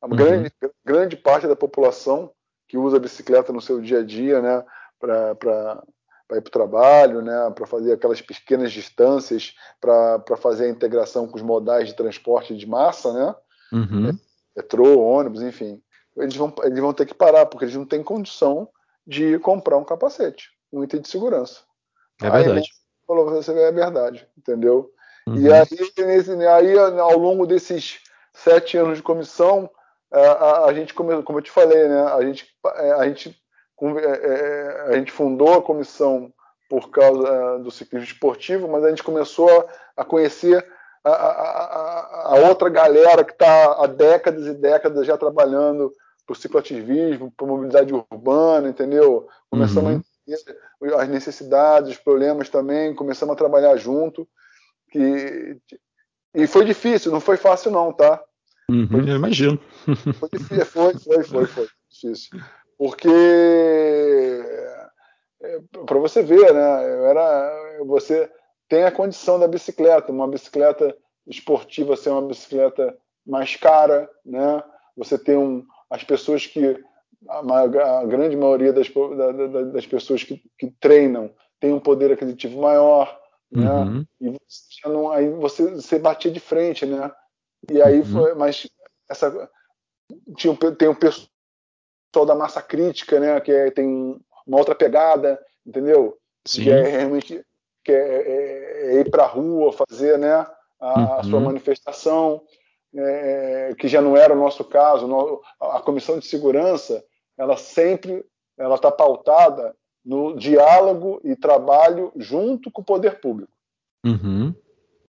A 0.00 0.06
uhum. 0.06 0.16
grande, 0.16 0.52
grande 0.84 1.16
parte 1.16 1.46
da 1.46 1.56
população 1.56 2.32
que 2.68 2.78
usa 2.78 2.96
a 2.96 3.00
bicicleta 3.00 3.52
no 3.52 3.60
seu 3.60 3.80
dia 3.80 4.00
a 4.00 4.02
dia, 4.02 4.40
né, 4.40 4.64
para 4.98 5.32
ir 6.32 6.40
para 6.40 6.48
o 6.48 6.50
trabalho, 6.50 7.22
né, 7.22 7.50
para 7.54 7.66
fazer 7.66 7.92
aquelas 7.92 8.20
pequenas 8.20 8.72
distâncias, 8.72 9.54
para 9.80 10.36
fazer 10.36 10.64
a 10.66 10.70
integração 10.70 11.28
com 11.28 11.36
os 11.36 11.42
modais 11.42 11.88
de 11.88 11.94
transporte 11.94 12.56
de 12.56 12.66
massa, 12.66 13.12
né, 13.12 13.34
uhum. 13.72 14.18
metrô, 14.56 15.00
ônibus, 15.00 15.42
enfim, 15.42 15.80
eles 16.16 16.36
vão, 16.36 16.52
eles 16.62 16.78
vão 16.78 16.92
ter 16.92 17.06
que 17.06 17.14
parar, 17.14 17.46
porque 17.46 17.64
eles 17.64 17.76
não 17.76 17.84
têm 17.84 18.02
condição 18.02 18.68
de 19.06 19.38
comprar 19.38 19.76
um 19.76 19.84
capacete, 19.84 20.50
um 20.72 20.82
item 20.82 21.00
de 21.00 21.08
segurança. 21.08 21.60
É 22.22 22.30
verdade. 22.30 22.58
Aí, 22.58 22.64
falou, 23.06 23.30
você 23.30 23.52
é 23.52 23.72
verdade, 23.72 24.26
entendeu? 24.36 24.90
Uhum. 25.28 25.36
E 25.36 25.52
aí, 25.52 25.66
nesse, 25.98 26.32
aí, 26.46 26.78
ao 26.78 27.18
longo 27.18 27.46
desses 27.46 28.00
sete 28.32 28.76
anos 28.76 28.98
de 28.98 29.02
comissão, 29.02 29.70
a, 30.12 30.20
a, 30.20 30.66
a 30.66 30.74
gente, 30.74 30.94
como, 30.94 31.22
como 31.22 31.38
eu 31.38 31.42
te 31.42 31.50
falei, 31.50 31.88
né, 31.88 32.02
a 32.02 32.22
gente, 32.22 32.46
é, 32.76 32.92
a 32.92 33.08
gente, 33.08 33.36
é, 33.82 34.84
a 34.88 34.92
gente 34.92 35.12
fundou 35.12 35.54
a 35.54 35.62
comissão 35.62 36.32
por 36.68 36.90
causa 36.90 37.58
do 37.58 37.70
ciclismo 37.70 38.08
esportivo, 38.08 38.68
mas 38.68 38.84
a 38.84 38.88
gente 38.88 39.02
começou 39.02 39.68
a 39.96 40.04
conhecer 40.04 40.66
a, 41.04 41.10
a, 41.10 42.34
a 42.34 42.48
outra 42.48 42.68
galera 42.68 43.24
que 43.24 43.32
está 43.32 43.72
há 43.84 43.86
décadas 43.86 44.46
e 44.46 44.54
décadas 44.54 45.06
já 45.06 45.16
trabalhando 45.16 45.92
para 46.26 46.32
o 46.32 46.36
cicloativismo, 46.36 47.30
para 47.30 47.46
a 47.46 47.50
mobilidade 47.50 47.94
urbana, 47.94 48.68
entendeu? 48.68 49.28
Começamos 49.48 49.90
uhum. 49.90 49.96
a 49.96 50.32
entender 50.32 50.94
as 50.96 51.08
necessidades, 51.08 51.92
os 51.92 51.98
problemas 51.98 52.48
também, 52.48 52.94
começamos 52.94 53.32
a 53.32 53.38
trabalhar 53.38 53.76
junto. 53.76 54.28
Que, 54.90 55.56
e 56.34 56.46
foi 56.46 56.64
difícil, 56.64 57.12
não 57.12 57.20
foi 57.20 57.36
fácil 57.36 57.70
não, 57.70 57.92
tá? 57.92 58.22
Uhum, 58.68 58.88
foi 58.88 59.00
eu 59.10 59.16
imagino. 59.16 59.60
Foi 60.18 60.28
difícil, 60.32 60.66
foi, 60.66 60.98
foi, 60.98 61.22
foi, 61.22 61.46
foi 61.46 61.68
difícil. 61.88 62.40
Porque 62.76 63.08
é, 65.40 65.60
para 65.86 65.98
você 65.98 66.22
ver, 66.22 66.52
né? 66.52 66.94
Eu 66.94 67.06
era, 67.06 67.84
você 67.86 68.30
tem 68.68 68.84
a 68.84 68.92
condição 68.92 69.38
da 69.38 69.46
bicicleta, 69.46 70.10
uma 70.10 70.28
bicicleta 70.28 70.96
esportiva 71.26 71.96
ser 71.96 72.10
uma 72.10 72.22
bicicleta 72.22 72.96
mais 73.26 73.56
cara, 73.56 74.08
né? 74.24 74.62
Você 74.96 75.18
tem 75.18 75.36
um, 75.36 75.64
as 75.90 76.04
pessoas 76.04 76.46
que 76.46 76.82
a, 77.28 78.04
grande 78.04 78.36
maioria 78.36 78.72
das, 78.72 78.88
da, 78.88 79.62
das 79.64 79.86
pessoas 79.86 80.22
que, 80.22 80.42
que, 80.58 80.70
treinam 80.80 81.32
tem 81.58 81.72
um 81.72 81.80
poder 81.80 82.12
aquisitivo 82.12 82.60
maior, 82.60 83.18
né? 83.50 83.70
Uhum. 83.70 84.06
E 84.20 84.30
você 84.30 84.88
não, 84.88 85.10
aí 85.10 85.28
você, 85.30 85.70
você 85.70 85.98
batia 85.98 86.30
de 86.30 86.40
frente, 86.40 86.84
né? 86.84 87.10
E 87.70 87.80
aí 87.80 88.00
uhum. 88.00 88.04
foi, 88.04 88.34
mas 88.34 88.68
essa 89.08 89.50
tinha 90.36 90.56
tem 90.76 90.88
um 90.88 90.94
pessoal 90.94 92.26
da 92.26 92.34
massa 92.34 92.62
crítica, 92.62 93.18
né? 93.18 93.40
Que 93.40 93.52
é, 93.52 93.70
tem 93.70 94.20
uma 94.46 94.58
outra 94.58 94.74
pegada, 94.74 95.40
entendeu? 95.66 96.16
Sim. 96.46 96.64
Que 96.64 96.70
é 96.70 96.82
realmente 96.82 97.44
que 97.84 97.92
é, 97.92 97.96
é, 97.96 98.96
é 98.96 99.00
ir 99.00 99.10
para 99.10 99.24
a 99.24 99.28
rua 99.28 99.72
fazer, 99.72 100.18
né? 100.18 100.46
A, 100.78 101.00
uhum. 101.00 101.12
a 101.14 101.22
sua 101.24 101.40
manifestação 101.40 102.42
é, 102.96 103.74
que 103.78 103.88
já 103.88 104.00
não 104.00 104.16
era 104.16 104.32
o 104.32 104.38
nosso 104.38 104.64
caso. 104.64 105.42
A 105.60 105.80
comissão 105.80 106.18
de 106.18 106.26
segurança, 106.26 107.04
ela 107.36 107.56
sempre 107.56 108.24
ela 108.58 108.76
está 108.76 108.90
pautada 108.90 109.76
no 110.04 110.36
diálogo 110.36 111.20
e 111.24 111.36
trabalho 111.36 112.12
junto 112.16 112.70
com 112.70 112.80
o 112.80 112.84
poder 112.84 113.20
público. 113.20 113.52
Uhum. 114.04 114.54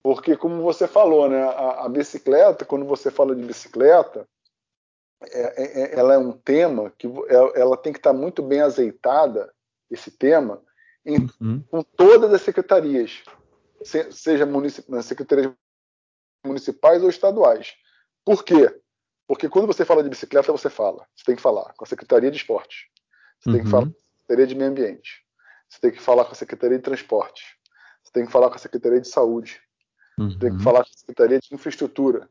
Porque, 0.01 0.35
como 0.35 0.61
você 0.61 0.87
falou, 0.87 1.29
né, 1.29 1.43
a, 1.43 1.85
a, 1.85 1.89
bicicleta, 1.89 2.65
quando 2.65 2.85
você 2.85 3.11
fala 3.11 3.35
de 3.35 3.43
bicicleta, 3.43 4.27
é, 5.21 5.63
é, 5.63 5.81
é 5.81 5.99
ela 5.99 6.13
é 6.13 6.17
um 6.17 6.31
tema 6.31 6.91
que 6.97 7.07
ela, 7.29 7.51
é, 7.55 7.61
ela 7.61 7.77
tem 7.77 7.93
que 7.93 7.99
estar 7.99 8.13
tá 8.13 8.17
muito 8.17 8.41
bem 8.41 8.61
azeitada, 8.61 9.53
esse 9.89 10.11
tema, 10.11 10.61
em, 11.05 11.27
uhum. 11.39 11.63
com 11.69 11.83
todas 11.83 12.33
as 12.33 12.41
secretarias, 12.41 13.23
se, 13.83 14.11
seja 14.11 14.45
municip, 14.45 14.89
secretarias 15.03 15.51
municipais 16.45 17.03
ou 17.03 17.09
estaduais. 17.09 17.75
Por 18.25 18.43
quê? 18.43 18.73
Porque 19.27 19.49
quando 19.49 19.67
você 19.67 19.83
fala 19.83 20.03
de 20.03 20.09
bicicleta, 20.09 20.51
você 20.51 20.69
fala. 20.69 21.05
Você 21.15 21.25
tem 21.25 21.35
que 21.35 21.41
falar 21.41 21.73
com 21.73 21.83
a 21.83 21.87
Secretaria 21.87 22.31
de 22.31 22.37
Esporte. 22.37 22.89
Você 23.39 23.49
uhum. 23.49 23.55
tem 23.55 23.63
que 23.63 23.69
falar 23.69 23.85
com 23.85 23.91
a 23.91 24.11
Secretaria 24.21 24.47
de 24.47 24.55
Meio 24.55 24.69
Ambiente. 24.69 25.25
Você 25.69 25.79
tem 25.81 25.91
que 25.91 26.01
falar 26.01 26.25
com 26.25 26.31
a 26.31 26.35
Secretaria 26.35 26.77
de 26.77 26.83
Transporte. 26.83 27.43
Você 28.03 28.11
tem 28.13 28.25
que 28.25 28.31
falar 28.31 28.49
com 28.49 28.55
a 28.55 28.59
Secretaria 28.59 29.01
de 29.01 29.07
Saúde. 29.07 29.61
Uhum. 30.17 30.31
Você 30.31 30.39
tem 30.39 30.57
que 30.57 30.63
falar 30.63 30.83
com 30.83 30.89
a 30.89 30.97
Secretaria 30.97 31.39
de 31.39 31.53
Infraestrutura. 31.53 32.29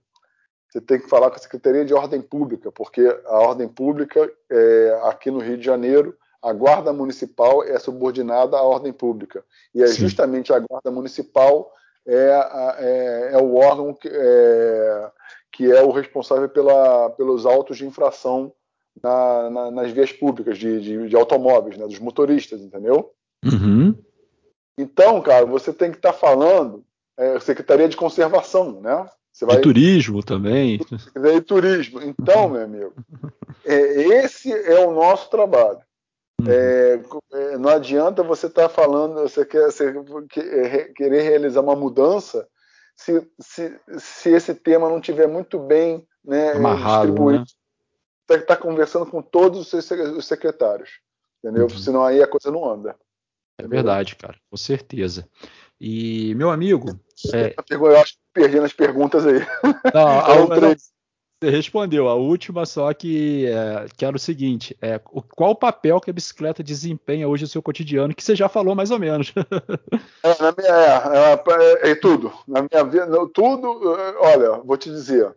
Você 0.68 0.80
tem 0.80 1.00
que 1.00 1.08
falar 1.08 1.30
com 1.30 1.36
a 1.36 1.38
Secretaria 1.38 1.84
de 1.84 1.94
Ordem 1.94 2.20
Pública, 2.20 2.72
porque 2.72 3.00
a 3.26 3.38
ordem 3.38 3.68
pública, 3.68 4.30
é, 4.50 5.00
aqui 5.04 5.30
no 5.30 5.38
Rio 5.38 5.56
de 5.56 5.64
Janeiro, 5.64 6.16
a 6.42 6.52
Guarda 6.52 6.92
Municipal 6.92 7.62
é 7.62 7.78
subordinada 7.78 8.56
à 8.56 8.62
ordem 8.62 8.92
pública. 8.92 9.44
E 9.74 9.82
é 9.82 9.86
Sim. 9.86 10.00
justamente 10.00 10.52
a 10.52 10.58
Guarda 10.58 10.90
Municipal 10.90 11.72
é, 12.06 12.76
é, 12.78 13.30
é 13.32 13.38
o 13.38 13.56
órgão 13.56 13.92
que 13.92 14.08
é, 14.08 15.10
que 15.52 15.72
é 15.72 15.82
o 15.82 15.90
responsável 15.90 16.48
pela, 16.48 17.10
pelos 17.10 17.46
autos 17.46 17.78
de 17.78 17.86
infração 17.86 18.52
na, 19.02 19.50
na, 19.50 19.70
nas 19.70 19.90
vias 19.90 20.12
públicas 20.12 20.58
de, 20.58 20.80
de, 20.80 21.08
de 21.08 21.16
automóveis, 21.16 21.76
né, 21.76 21.86
dos 21.86 21.98
motoristas, 21.98 22.60
entendeu? 22.60 23.12
Uhum. 23.44 23.94
Então, 24.78 25.20
cara, 25.22 25.46
você 25.46 25.72
tem 25.72 25.90
que 25.90 25.96
estar 25.96 26.12
tá 26.12 26.18
falando 26.18 26.84
é, 27.16 27.40
Secretaria 27.40 27.88
de 27.88 27.96
Conservação, 27.96 28.80
né? 28.80 29.08
Você 29.32 29.44
vai... 29.44 29.56
De 29.56 29.62
turismo 29.62 30.22
também. 30.22 30.78
De 30.78 31.40
turismo. 31.42 32.00
Então, 32.02 32.48
meu 32.48 32.62
amigo, 32.62 32.94
é, 33.64 33.74
esse 34.24 34.50
é 34.52 34.86
o 34.86 34.92
nosso 34.92 35.28
trabalho. 35.30 35.78
Uhum. 36.46 36.52
É, 36.52 37.00
é, 37.32 37.58
não 37.58 37.70
adianta 37.70 38.22
você 38.22 38.46
estar 38.46 38.68
tá 38.68 38.68
falando, 38.68 39.14
você 39.22 39.44
quer 39.44 39.66
você 39.66 39.92
querer 40.94 41.22
realizar 41.22 41.60
uma 41.60 41.76
mudança 41.76 42.46
se, 42.96 43.26
se, 43.38 43.78
se 43.98 44.30
esse 44.30 44.54
tema 44.54 44.88
não 44.88 45.00
tiver 45.00 45.26
muito 45.26 45.58
bem 45.58 46.06
né, 46.24 46.52
Amarrado, 46.52 47.06
distribuído. 47.06 47.40
Né? 47.40 47.46
Tem 48.26 48.38
que 48.38 48.44
estar 48.44 48.56
tá 48.56 48.62
conversando 48.62 49.06
com 49.06 49.22
todos 49.22 49.72
os 49.72 50.26
secretários, 50.26 50.90
entendeu? 51.38 51.64
Uhum. 51.64 51.78
Senão 51.78 52.04
aí 52.04 52.22
a 52.22 52.26
coisa 52.26 52.50
não 52.50 52.68
anda. 52.68 52.96
É 53.58 53.66
verdade, 53.66 54.16
cara, 54.16 54.36
com 54.50 54.56
certeza. 54.56 55.28
E, 55.80 56.34
meu 56.34 56.50
amigo. 56.50 56.98
É... 57.32 57.54
Eu 57.70 57.96
acho 57.96 58.14
que 58.14 58.18
perdi 58.32 58.60
nas 58.60 58.72
perguntas 58.72 59.26
aí. 59.26 59.40
Não, 59.94 60.08
a, 60.08 60.32
a, 60.32 60.76
você 61.40 61.50
respondeu. 61.50 62.08
A 62.08 62.14
última 62.14 62.64
só 62.64 62.92
que, 62.94 63.46
é, 63.46 63.86
que 63.96 64.04
era 64.04 64.16
o 64.16 64.20
seguinte: 64.20 64.76
é, 64.80 64.98
qual 64.98 65.50
o 65.50 65.56
papel 65.56 66.00
que 66.00 66.10
a 66.10 66.12
bicicleta 66.12 66.62
desempenha 66.62 67.28
hoje 67.28 67.44
no 67.44 67.48
seu 67.48 67.62
cotidiano, 67.62 68.14
que 68.14 68.24
você 68.24 68.34
já 68.34 68.48
falou 68.48 68.74
mais 68.74 68.90
ou 68.90 68.98
menos. 68.98 69.32
é, 70.22 70.42
na 70.42 70.54
minha, 70.56 70.70
é, 71.14 71.88
é, 71.88 71.90
é, 71.90 71.94
tudo. 71.94 72.32
Na 72.48 72.62
minha 72.62 72.84
vida, 72.84 73.06
tudo, 73.34 73.68
olha, 74.20 74.52
vou 74.64 74.76
te 74.76 74.90
dizer. 74.90 75.34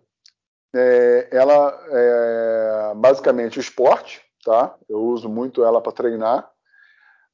É, 0.74 1.28
ela 1.32 1.78
é 1.90 2.94
basicamente 2.96 3.58
o 3.58 3.62
esporte, 3.62 4.22
tá? 4.46 4.76
Eu 4.88 5.00
uso 5.00 5.28
muito 5.28 5.64
ela 5.64 5.82
para 5.82 5.92
treinar. 5.92 6.50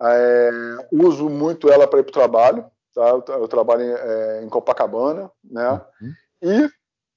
É, 0.01 0.49
uso 0.91 1.29
muito 1.29 1.69
ela 1.69 1.87
para 1.87 1.99
ir 1.99 2.03
para 2.03 2.09
o 2.09 2.13
trabalho, 2.13 2.65
tá? 2.93 3.09
Eu, 3.09 3.23
eu 3.27 3.47
trabalho 3.47 3.83
em, 3.83 3.91
é, 3.91 4.43
em 4.43 4.49
Copacabana, 4.49 5.29
né? 5.43 5.81
Uhum. 6.01 6.13
E 6.41 6.69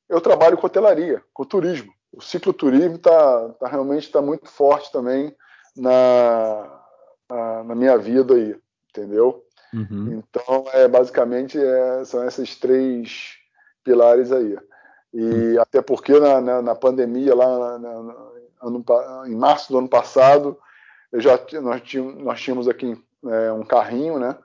eu 0.08 0.20
trabalho 0.20 0.56
com 0.56 0.66
hotelaria, 0.66 1.22
com 1.32 1.44
turismo. 1.44 1.92
O 2.12 2.22
cicloturismo 2.22 2.98
tá, 2.98 3.48
tá 3.60 3.68
realmente 3.68 4.04
está 4.04 4.22
muito 4.22 4.48
forte 4.48 4.90
também 4.90 5.34
na, 5.76 6.80
na, 7.28 7.64
na, 7.64 7.74
minha 7.74 7.98
vida 7.98 8.34
aí, 8.34 8.58
entendeu? 8.90 9.44
Uhum. 9.72 10.22
Então, 10.22 10.64
é, 10.72 10.88
basicamente, 10.88 11.58
é, 11.58 12.04
são 12.04 12.26
esses 12.26 12.56
três 12.56 13.36
pilares 13.84 14.32
aí. 14.32 14.56
E 15.12 15.22
uhum. 15.22 15.60
até 15.60 15.82
porque 15.82 16.18
na, 16.18 16.40
na, 16.40 16.62
na 16.62 16.74
pandemia, 16.74 17.34
lá 17.34 17.46
ano, 18.62 18.84
em 19.26 19.34
março 19.36 19.72
do 19.72 19.78
ano 19.78 19.88
passado, 19.88 20.58
eu 21.12 21.20
já, 21.20 21.38
nós, 21.60 21.82
tínhamos, 21.82 22.22
nós 22.22 22.40
tínhamos 22.40 22.68
aqui 22.68 23.00
é, 23.26 23.52
um 23.52 23.64
carrinho, 23.64 24.18
né? 24.18 24.36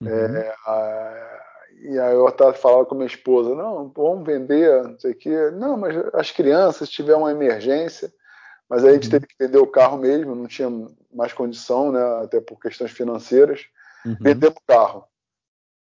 Uhum. 0.00 0.08
É, 0.08 0.54
a, 0.66 1.41
e 1.80 1.98
aí 1.98 2.14
eu 2.14 2.28
estava 2.28 2.52
falando 2.52 2.86
com 2.86 2.94
minha 2.94 3.06
esposa, 3.06 3.54
não, 3.54 3.88
vamos 3.88 4.26
vender, 4.26 4.82
não 4.82 4.98
sei 4.98 5.12
o 5.12 5.16
quê. 5.16 5.50
Não, 5.52 5.76
mas 5.76 5.96
as 6.14 6.30
crianças, 6.30 6.88
se 6.88 6.94
tiver 6.94 7.14
uma 7.14 7.30
emergência, 7.30 8.12
mas 8.68 8.84
aí 8.84 8.90
a 8.90 8.92
gente 8.94 9.04
uhum. 9.04 9.10
teve 9.10 9.26
que 9.26 9.34
vender 9.38 9.58
o 9.58 9.66
carro 9.66 9.98
mesmo, 9.98 10.34
não 10.34 10.46
tinha 10.46 10.68
mais 11.12 11.32
condição, 11.32 11.92
né, 11.92 12.00
até 12.22 12.40
por 12.40 12.58
questões 12.60 12.90
financeiras. 12.90 13.66
Uhum. 14.04 14.16
Vendemos 14.20 14.56
o 14.56 14.66
carro. 14.66 15.04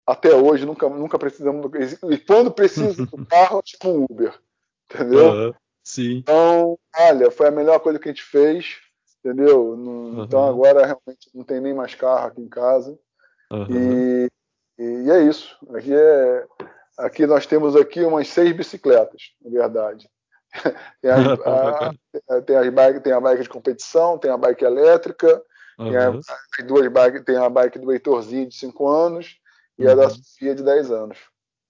Até 0.05 0.36
hoje, 0.36 0.65
nunca, 0.65 0.89
nunca 0.89 1.17
precisamos 1.17 1.69
do... 1.69 2.12
E 2.12 2.17
quando 2.17 2.51
precisa 2.51 3.05
do 3.05 3.25
carro, 3.27 3.62
tipo 3.62 3.88
um 3.88 4.05
Uber, 4.10 4.33
entendeu? 4.89 5.31
Uhum. 5.31 5.53
Sim. 5.83 6.17
Então, 6.17 6.77
olha, 6.98 7.31
foi 7.31 7.48
a 7.48 7.51
melhor 7.51 7.79
coisa 7.79 7.98
que 8.00 8.10
a 8.10 8.12
gente 8.12 8.24
fez, 8.24 8.77
entendeu? 9.24 9.75
Não, 9.77 10.24
Então 10.24 10.43
agora 10.48 10.79
realmente 10.86 11.29
não 11.33 11.43
tem 11.43 11.60
nem 11.62 11.74
mais 11.74 11.95
carro 11.95 12.27
aqui 12.27 12.41
em 12.41 12.50
casa. 12.50 12.98
E, 13.69 14.29
e, 14.77 15.11
é 15.11 15.23
isso. 15.23 15.57
Aqui 15.73 15.93
é 15.93 16.47
aqui 16.97 17.25
nós 17.25 17.45
temos 17.45 17.75
aqui 17.75 18.03
umas 18.03 18.27
seis 18.27 18.55
bicicletas, 18.55 19.33
na 19.41 19.49
verdade. 19.49 20.09
tem, 21.01 21.11
a, 21.11 21.93
a, 22.29 22.41
tem, 22.41 22.55
as 22.55 22.69
bike, 22.69 22.99
tem 23.01 23.13
a 23.13 23.19
bike 23.19 23.43
de 23.43 23.49
competição, 23.49 24.17
tem 24.17 24.31
a 24.31 24.37
bike 24.37 24.63
elétrica, 24.63 25.41
uhum. 25.79 25.89
tem, 25.89 25.97
a, 25.97 26.11
duas 26.67 26.91
bike, 26.91 27.23
tem 27.23 27.37
a 27.37 27.49
bike 27.49 27.79
do 27.79 27.91
Heitorzinho 27.91 28.47
de 28.47 28.55
5 28.55 28.87
anos 28.87 29.37
e 29.77 29.85
uhum. 29.85 29.91
a 29.91 29.95
da 29.95 30.03
uhum. 30.03 30.09
Sofia 30.09 30.55
de 30.55 30.63
10 30.63 30.91
anos. 30.91 31.17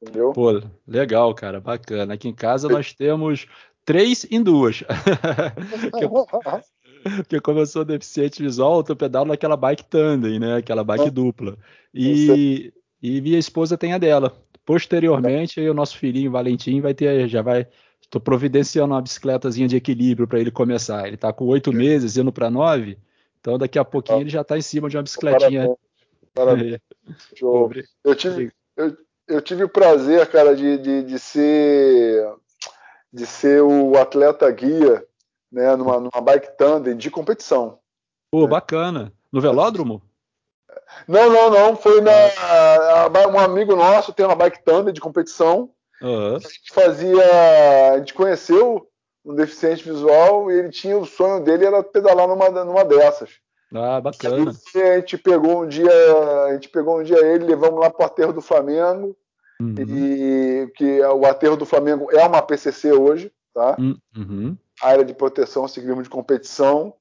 Entendeu? 0.01 0.33
Pô, 0.33 0.59
legal, 0.87 1.33
cara, 1.35 1.61
bacana. 1.61 2.15
Aqui 2.15 2.27
em 2.27 2.33
casa 2.33 2.67
nós 2.67 2.91
temos 2.91 3.45
três 3.85 4.25
em 4.31 4.41
duas. 4.41 4.83
Porque 7.17 7.39
como 7.39 7.59
eu 7.59 7.65
sou 7.65 7.85
deficiente 7.85 8.41
visual, 8.41 8.83
eu 8.87 8.95
pedalo 8.95 9.27
naquela 9.27 9.55
bike 9.55 9.85
tandem, 9.85 10.39
né? 10.39 10.57
Aquela 10.57 10.83
bike 10.83 11.07
ah, 11.07 11.11
dupla. 11.11 11.57
E, 11.93 12.73
e 13.01 13.21
minha 13.21 13.39
esposa 13.39 13.77
tem 13.77 13.93
a 13.93 13.97
dela. 13.97 14.33
Posteriormente, 14.65 15.59
aí, 15.59 15.69
o 15.69 15.73
nosso 15.73 15.97
filhinho 15.97 16.31
Valentim 16.31 16.81
vai 16.81 16.93
ter, 16.93 17.27
já 17.27 17.41
vai 17.41 17.67
Estou 18.11 18.19
providenciando 18.19 18.93
uma 18.93 19.01
bicicletazinha 19.01 19.69
de 19.69 19.77
equilíbrio 19.77 20.27
para 20.27 20.37
ele 20.37 20.51
começar. 20.51 21.07
Ele 21.07 21.15
está 21.15 21.31
com 21.31 21.45
oito 21.45 21.71
meses, 21.71 22.17
indo 22.17 22.29
para 22.29 22.49
nove. 22.49 22.97
Então, 23.39 23.57
daqui 23.57 23.79
a 23.79 23.85
pouquinho 23.85 24.19
ele 24.19 24.29
já 24.29 24.41
está 24.41 24.57
em 24.57 24.61
cima 24.61 24.89
de 24.89 24.97
uma 24.97 25.03
bicicletinha. 25.03 25.73
Parabéns. 26.33 26.79
Parabéns. 27.39 27.87
Eu, 28.03 28.15
tive, 28.15 28.51
eu, 28.75 28.97
eu, 29.27 29.41
tive 29.41 29.63
o 29.63 29.69
prazer, 29.69 30.27
cara, 30.27 30.53
de, 30.53 30.77
de, 30.77 31.03
de, 31.03 31.19
ser 31.19 32.29
de 33.13 33.25
ser 33.25 33.61
o 33.61 33.97
atleta 33.97 34.49
guia 34.51 35.05
né, 35.49 35.73
numa, 35.77 35.97
numa 35.97 36.21
bike 36.21 36.57
tandem 36.57 36.97
de 36.97 37.09
competição. 37.09 37.79
Pô, 38.29 38.41
né? 38.41 38.47
bacana. 38.47 39.13
No 39.31 39.39
velódromo? 39.39 40.01
Não, 41.07 41.29
não, 41.29 41.49
não. 41.49 41.75
Foi 41.75 42.01
na. 42.01 42.11
A, 42.11 43.05
a, 43.05 43.27
um 43.27 43.39
amigo 43.39 43.75
nosso 43.75 44.13
tem 44.13 44.25
uma 44.25 44.35
bike 44.35 44.63
tandem 44.63 44.93
de 44.93 45.01
competição. 45.01 45.69
Uhum. 46.01 46.35
A 46.35 46.39
gente 46.39 46.73
fazia. 46.73 47.93
A 47.93 47.97
gente 47.97 48.13
conheceu 48.13 48.87
um 49.23 49.35
deficiente 49.35 49.83
visual 49.83 50.51
e 50.51 50.57
ele 50.57 50.69
tinha 50.69 50.97
o 50.97 51.05
sonho 51.05 51.43
dele 51.43 51.65
era 51.65 51.83
pedalar 51.83 52.27
numa, 52.27 52.49
numa 52.49 52.83
dessas. 52.83 53.29
Ah, 53.73 54.01
bacana. 54.01 54.51
E 54.75 54.81
a 54.81 54.99
gente 54.99 55.17
pegou 55.17 55.63
um 55.63 55.67
dia, 55.67 55.91
a 56.47 56.53
gente 56.53 56.69
pegou 56.69 56.99
um 56.99 57.03
dia 57.03 57.23
ele, 57.25 57.45
levamos 57.45 57.79
lá 57.79 57.89
para 57.89 58.03
o 58.03 58.05
aterro 58.05 58.33
do 58.33 58.41
Flamengo. 58.41 59.15
Uhum. 59.61 59.75
E 59.77 60.71
que 60.75 61.01
é 61.01 61.09
o 61.09 61.25
aterro 61.25 61.55
do 61.55 61.65
Flamengo 61.65 62.07
é 62.11 62.25
uma 62.25 62.41
PCC 62.41 62.91
hoje, 62.91 63.31
tá? 63.53 63.77
Uhum. 63.79 64.57
Área 64.81 65.05
de 65.05 65.13
proteção 65.13 65.67
ciclismo 65.67 66.01
de 66.01 66.09
competição. 66.09 66.93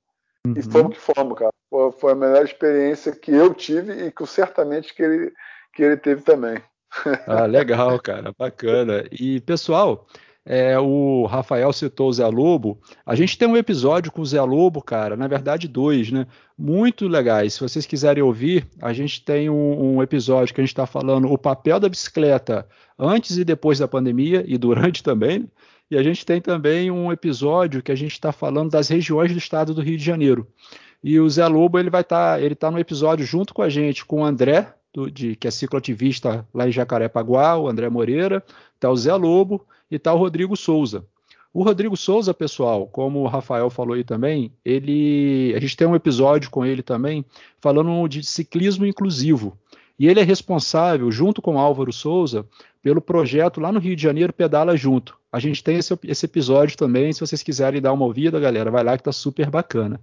Uhum. 0.47 0.55
E 0.57 0.62
fomos 0.62 0.95
que 0.95 1.00
fomos, 1.00 1.39
cara. 1.39 1.53
Foi 1.99 2.12
a 2.12 2.17
melhor 2.17 2.45
experiência 2.45 3.12
que 3.12 3.31
eu 3.31 3.55
tive 3.55 4.07
e 4.07 4.11
que 4.11 4.27
certamente 4.27 4.95
que 4.95 5.03
ele, 5.03 5.33
que 5.73 5.83
ele 5.83 5.97
teve 5.97 6.23
também. 6.23 6.59
Ah, 7.27 7.47
legal, 7.47 8.00
cara, 8.00 8.35
bacana. 8.37 9.05
E 9.12 9.41
pessoal, 9.41 10.09
é, 10.45 10.79
o 10.79 11.27
Rafael 11.27 11.73
citou 11.73 12.09
o 12.09 12.12
Zé 12.12 12.27
Lobo. 12.27 12.81
A 13.07 13.15
gente 13.15 13.39
tem 13.39 13.47
um 13.47 13.57
episódio 13.57 14.11
com 14.11 14.23
o 14.23 14.27
Zé 14.27 14.43
Lobo, 14.43 14.83
cara, 14.83 15.17
na 15.17 15.29
verdade 15.29 15.69
dois, 15.69 16.11
né? 16.11 16.27
Muito 16.59 17.07
legais. 17.07 17.55
Se 17.55 17.61
vocês 17.61 17.87
quiserem 17.87 18.23
ouvir, 18.23 18.67
a 18.83 18.93
gente 18.93 19.25
tem 19.25 19.49
um, 19.49 19.97
um 19.97 20.03
episódio 20.03 20.53
que 20.53 20.61
a 20.61 20.65
gente 20.65 20.73
está 20.73 20.87
falando 20.87 21.31
o 21.31 21.39
papel 21.39 21.79
da 21.79 21.89
bicicleta 21.89 22.67
antes 22.99 23.37
e 23.39 23.45
depois 23.45 23.78
da 23.78 23.87
pandemia 23.87 24.43
e 24.47 24.59
durante 24.59 25.02
também. 25.04 25.41
Né? 25.41 25.47
E 25.91 25.97
a 25.97 26.02
gente 26.02 26.25
tem 26.25 26.41
também 26.41 26.91
um 26.91 27.13
episódio 27.13 27.83
que 27.83 27.93
a 27.93 27.97
gente 27.97 28.13
está 28.13 28.33
falando 28.33 28.71
das 28.71 28.89
regiões 28.89 29.33
do 29.33 29.39
estado 29.39 29.75
do 29.75 29.83
Rio 29.83 29.97
de 29.97 30.04
Janeiro. 30.04 30.47
E 31.02 31.19
o 31.19 31.28
Zé 31.28 31.47
Lobo 31.47 31.78
ele 31.78 31.91
vai 31.91 32.02
estar, 32.02 32.36
tá, 32.36 32.41
ele 32.41 32.54
está 32.54 32.71
no 32.71 32.78
episódio 32.78 33.25
junto 33.25 33.54
com 33.54 33.63
a 33.63 33.69
gente, 33.69 34.04
com 34.04 34.21
o 34.21 34.25
André 34.25 34.75
do, 34.93 35.10
de, 35.10 35.36
que 35.36 35.49
é 35.49 35.50
cicloativista 35.50 36.47
lá 36.52 36.69
em 36.69 36.73
Jacarepaguá, 36.73 37.56
o 37.56 37.69
André 37.69 37.89
Moreira, 37.89 38.45
está 38.75 38.91
o 38.91 38.97
Zé 38.97 39.15
Lobo 39.15 39.67
e 39.91 39.97
está 39.97 40.13
o 40.13 40.19
Rodrigo 40.19 40.56
Souza. 40.56 41.04
O 41.52 41.65
Rodrigo 41.65 41.97
Souza, 41.97 42.32
pessoal, 42.32 42.86
como 42.86 43.21
o 43.21 43.26
Rafael 43.26 43.69
falou 43.71 43.95
aí 43.95 44.04
também, 44.04 44.52
ele, 44.65 45.52
a 45.56 45.60
gente 45.60 45.76
tem 45.76 45.86
um 45.86 45.97
episódio 45.97 46.49
com 46.49 46.65
ele 46.65 46.82
também 46.82 47.25
falando 47.60 48.06
de 48.06 48.23
ciclismo 48.23 48.86
inclusivo. 48.86 49.58
E 49.99 50.08
ele 50.08 50.21
é 50.21 50.23
responsável, 50.23 51.10
junto 51.10 51.43
com 51.43 51.58
Álvaro 51.58 51.93
Souza, 51.93 52.47
pelo 52.82 53.00
projeto 53.00 53.60
lá 53.60 53.73
no 53.73 53.80
Rio 53.80 53.97
de 53.97 54.02
Janeiro 54.02 54.32
Pedala 54.32 54.76
Junto. 54.76 55.19
A 55.30 55.39
gente 55.39 55.63
tem 55.63 55.76
esse, 55.76 55.97
esse 56.04 56.25
episódio 56.25 56.76
também, 56.76 57.13
se 57.13 57.21
vocês 57.21 57.43
quiserem 57.43 57.82
dar 57.82 57.93
uma 57.93 58.06
ouvida, 58.06 58.41
galera, 58.41 58.71
vai 58.71 58.82
lá 58.82 58.97
que 58.97 59.04
tá 59.04 59.13
super 59.13 59.50
bacana. 59.50 60.00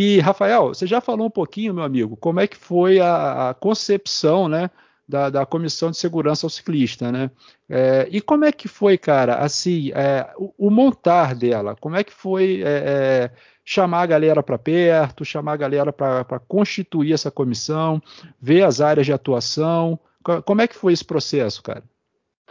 E, 0.00 0.20
Rafael, 0.20 0.68
você 0.68 0.86
já 0.86 1.00
falou 1.00 1.26
um 1.26 1.30
pouquinho, 1.30 1.74
meu 1.74 1.82
amigo, 1.82 2.16
como 2.16 2.38
é 2.38 2.46
que 2.46 2.56
foi 2.56 3.00
a, 3.00 3.50
a 3.50 3.54
concepção, 3.54 4.46
né, 4.46 4.70
da, 5.08 5.28
da, 5.28 5.44
Comissão 5.44 5.90
de 5.90 5.96
Segurança 5.96 6.46
ao 6.46 6.50
Ciclista, 6.50 7.10
né? 7.10 7.32
É, 7.68 8.06
e 8.08 8.20
como 8.20 8.44
é 8.44 8.52
que 8.52 8.68
foi, 8.68 8.96
cara, 8.96 9.38
assim, 9.38 9.90
é, 9.96 10.32
o, 10.36 10.68
o, 10.68 10.70
montar 10.70 11.34
dela? 11.34 11.74
Como 11.80 11.96
é 11.96 12.04
que 12.04 12.12
foi 12.12 12.62
é, 12.62 12.68
é 12.68 13.30
chamar 13.64 14.02
a 14.02 14.06
galera 14.06 14.40
para 14.40 14.56
perto, 14.56 15.24
chamar 15.24 15.54
a 15.54 15.56
galera 15.56 15.92
para 15.92 16.38
constituir 16.46 17.12
essa 17.12 17.32
comissão, 17.32 18.00
ver 18.40 18.62
as 18.62 18.80
áreas 18.80 19.04
de 19.04 19.12
atuação? 19.12 19.98
Como 20.44 20.62
é 20.62 20.68
que 20.68 20.76
foi 20.76 20.92
esse 20.92 21.04
processo, 21.04 21.60
cara? 21.60 21.82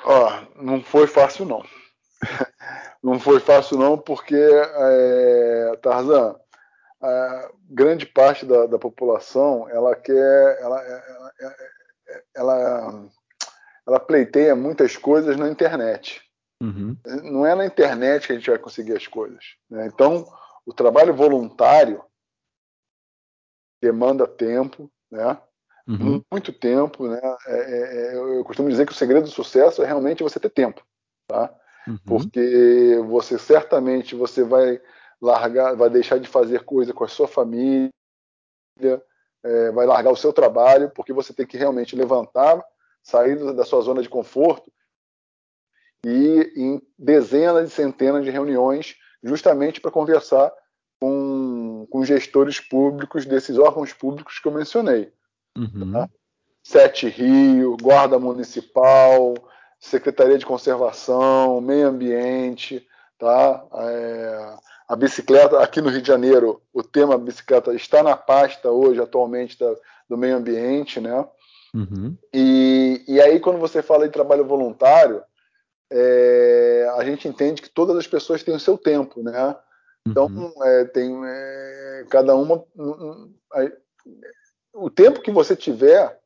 Ó, 0.04 0.34
oh, 0.34 0.62
não 0.62 0.84
foi 0.84 1.08
fácil, 1.08 1.46
não. 1.46 1.64
não 3.02 3.18
foi 3.18 3.40
fácil, 3.40 3.78
não, 3.78 3.98
porque, 3.98 4.36
é, 4.36 5.80
Tarzan, 7.00 7.52
grande 7.70 8.06
parte 8.06 8.46
da, 8.46 8.66
da, 8.66 8.80
população 8.80 9.70
ela 9.70 9.96
quer 9.96 10.60
ela, 10.60 10.82
ela, 10.82 11.56
ela, 12.36 13.10
ela, 13.86 14.00
pleiteia 14.00 14.56
muitas 14.56 14.98
coisas 14.98 15.38
na 15.38 15.50
internet 15.50 16.22
uhum. 16.62 16.98
não 17.24 17.46
é 17.46 17.54
na 17.54 17.66
internet 17.66 18.28
que 18.28 18.34
a 18.34 18.36
gente 18.36 18.50
vai 18.50 18.58
conseguir 18.58 18.94
as 18.94 19.06
coisas 19.06 19.56
né? 19.70 19.88
então 19.88 20.28
o 20.66 20.74
trabalho 20.74 21.14
voluntário 21.14 22.04
demanda 23.82 24.28
tempo 24.28 24.92
né 25.12 25.40
uhum. 25.88 26.24
muito 26.32 26.52
tempo 26.52 27.08
né 27.08 27.22
é, 27.46 27.58
é, 27.58 28.08
é 28.08 28.16
eu 28.16 28.44
costumo 28.44 28.70
dizer 28.70 28.86
que 28.86 28.92
o 28.92 28.96
segredo 28.96 29.26
do 29.26 29.32
sucesso 29.32 29.84
é 29.84 29.86
realmente 29.86 30.24
você 30.24 30.40
ter 30.40 30.50
tempo 30.50 30.84
tá 31.28 31.54
uhum. 31.88 32.00
porque 32.08 33.00
você 33.08 33.38
certamente 33.38 34.16
você 34.16 34.44
vai 34.44 34.82
largar, 35.22 35.76
vai 35.76 35.90
deixar 35.90 36.20
de 36.20 36.28
fazer 36.28 36.64
coisa 36.64 36.94
com 36.94 37.04
a 37.04 37.08
sua 37.08 37.28
família, 37.28 37.92
é, 39.44 39.72
vai 39.72 39.86
largar 39.86 40.12
o 40.12 40.16
seu 40.16 40.32
trabalho, 40.32 40.92
porque 40.92 41.14
você 41.14 41.34
tem 41.34 41.46
que 41.46 41.58
realmente 41.58 41.96
levantar, 41.96 42.64
sair 43.02 43.38
da 43.54 43.66
sua 43.66 43.82
zona 43.82 44.02
de 44.02 44.10
conforto 44.10 44.72
e 46.06 46.10
ir 46.10 46.54
em 46.56 46.82
dezenas 46.98 47.70
e 47.70 47.74
centenas 47.74 48.24
de 48.24 48.32
reuniões, 48.32 48.96
justamente 49.24 49.82
para 49.82 49.92
conversar 49.92 50.52
com, 51.00 51.88
com 51.90 52.06
gestores 52.06 52.60
públicos 52.60 53.26
desses 53.26 53.58
órgãos 53.58 53.94
públicos 53.94 54.40
que 54.40 54.48
eu 54.48 54.52
mencionei. 54.52 55.12
Uhum. 55.58 55.92
Tá? 55.92 56.10
Sete 56.64 57.08
Rio, 57.08 57.78
Guarda 57.82 58.20
Municipal, 58.20 59.34
Secretaria 59.80 60.38
de 60.38 60.46
Conservação, 60.46 61.62
Meio 61.62 61.88
Ambiente, 61.88 62.86
tá? 63.18 63.66
É, 63.74 64.58
a 64.88 64.96
bicicleta, 64.96 65.60
aqui 65.60 65.82
no 65.82 65.90
Rio 65.90 66.02
de 66.02 66.08
Janeiro, 66.08 66.62
o 66.74 66.82
tema 66.82 67.18
bicicleta 67.18 67.74
está 67.74 68.02
na 68.02 68.16
pasta 68.16 68.72
hoje, 68.72 69.02
atualmente, 69.02 69.60
da, 69.60 69.76
do 70.10 70.18
meio 70.18 70.38
ambiente, 70.38 71.02
né? 71.02 71.28
Uhum. 71.76 72.18
E, 72.34 73.04
e 73.08 73.20
aí, 73.20 73.40
quando 73.40 73.60
você 73.60 73.82
fala 73.82 74.08
em 74.08 74.12
trabalho 74.12 74.46
voluntário, 74.46 75.22
é, 75.92 76.90
a 76.98 77.04
gente 77.04 77.28
entende 77.28 77.62
que 77.62 77.70
todas 77.70 77.98
as 77.98 78.08
pessoas 78.08 78.44
têm 78.44 78.56
o 78.56 78.60
seu 78.60 78.78
tempo, 78.78 79.22
né? 79.22 79.56
Então, 80.08 80.28
uhum. 80.28 80.54
é, 80.64 80.86
tem 80.86 81.22
é, 81.26 82.06
cada 82.10 82.34
uma. 82.36 82.64
O 84.74 84.90
tempo 84.90 85.22
que 85.22 85.32
você 85.32 85.54
tiver, 85.54 86.18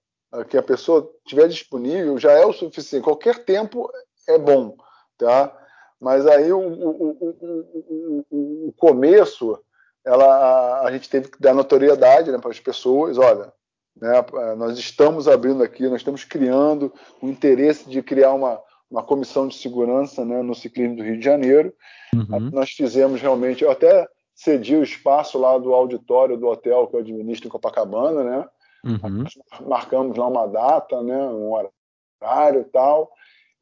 que 0.50 0.58
a 0.58 0.62
pessoa 0.62 1.12
tiver 1.26 1.48
disponível, 1.48 2.20
já 2.20 2.32
é 2.32 2.46
o 2.46 2.54
suficiente. 2.54 3.04
Qualquer 3.04 3.44
tempo 3.44 3.92
é 4.30 4.38
bom, 4.38 4.78
tá? 5.18 5.61
Mas 6.02 6.26
aí 6.26 6.52
o, 6.52 6.60
o, 6.60 8.26
o, 8.32 8.68
o 8.70 8.74
começo, 8.76 9.60
ela, 10.04 10.82
a 10.82 10.92
gente 10.92 11.08
teve 11.08 11.30
que 11.30 11.40
dar 11.40 11.54
notoriedade 11.54 12.32
né, 12.32 12.40
para 12.40 12.50
as 12.50 12.60
pessoas, 12.60 13.20
olha, 13.20 13.54
né, 13.96 14.26
nós 14.58 14.80
estamos 14.80 15.28
abrindo 15.28 15.62
aqui, 15.62 15.88
nós 15.88 16.02
estamos 16.02 16.24
criando 16.24 16.92
o 17.22 17.28
interesse 17.28 17.88
de 17.88 18.02
criar 18.02 18.34
uma, 18.34 18.60
uma 18.90 19.04
comissão 19.04 19.48
de 19.48 19.56
segurança 19.56 20.26
né, 20.26 20.42
no 20.42 20.56
ciclismo 20.56 20.96
do 20.96 21.04
Rio 21.04 21.20
de 21.20 21.24
Janeiro. 21.24 21.72
Uhum. 22.16 22.50
Nós 22.52 22.72
fizemos 22.72 23.22
realmente, 23.22 23.64
eu 23.64 23.70
até 23.70 24.08
cedi 24.34 24.76
o 24.76 24.84
espaço 24.84 25.38
lá 25.38 25.56
do 25.60 25.72
auditório 25.72 26.36
do 26.36 26.48
hotel 26.48 26.88
que 26.88 26.96
eu 26.96 27.00
administro 27.00 27.48
em 27.48 27.52
Copacabana, 27.52 28.24
né? 28.24 28.48
Uhum. 28.84 29.24
marcamos 29.68 30.18
lá 30.18 30.28
uma 30.28 30.48
data, 30.48 31.04
né, 31.04 31.16
um 31.16 31.54
horário 31.54 32.62
e 32.62 32.72
tal. 32.72 33.12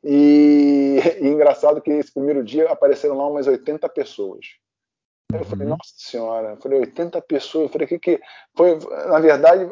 E, 0.03 0.99
e, 1.21 1.27
engraçado 1.27 1.81
que 1.81 1.91
esse 1.91 2.13
primeiro 2.13 2.43
dia 2.43 2.69
apareceram 2.69 3.17
lá 3.17 3.27
umas 3.27 3.47
80 3.47 3.87
pessoas. 3.89 4.45
Eu 5.31 5.45
falei, 5.45 5.65
uhum. 5.65 5.71
nossa 5.77 5.93
senhora, 5.95 6.49
eu 6.51 6.57
falei, 6.57 6.79
80 6.79 7.21
pessoas. 7.21 7.65
Eu 7.65 7.69
falei, 7.69 7.87
que 7.87 7.99
que 7.99 8.21
foi? 8.55 8.79
Na 9.07 9.19
verdade, 9.19 9.69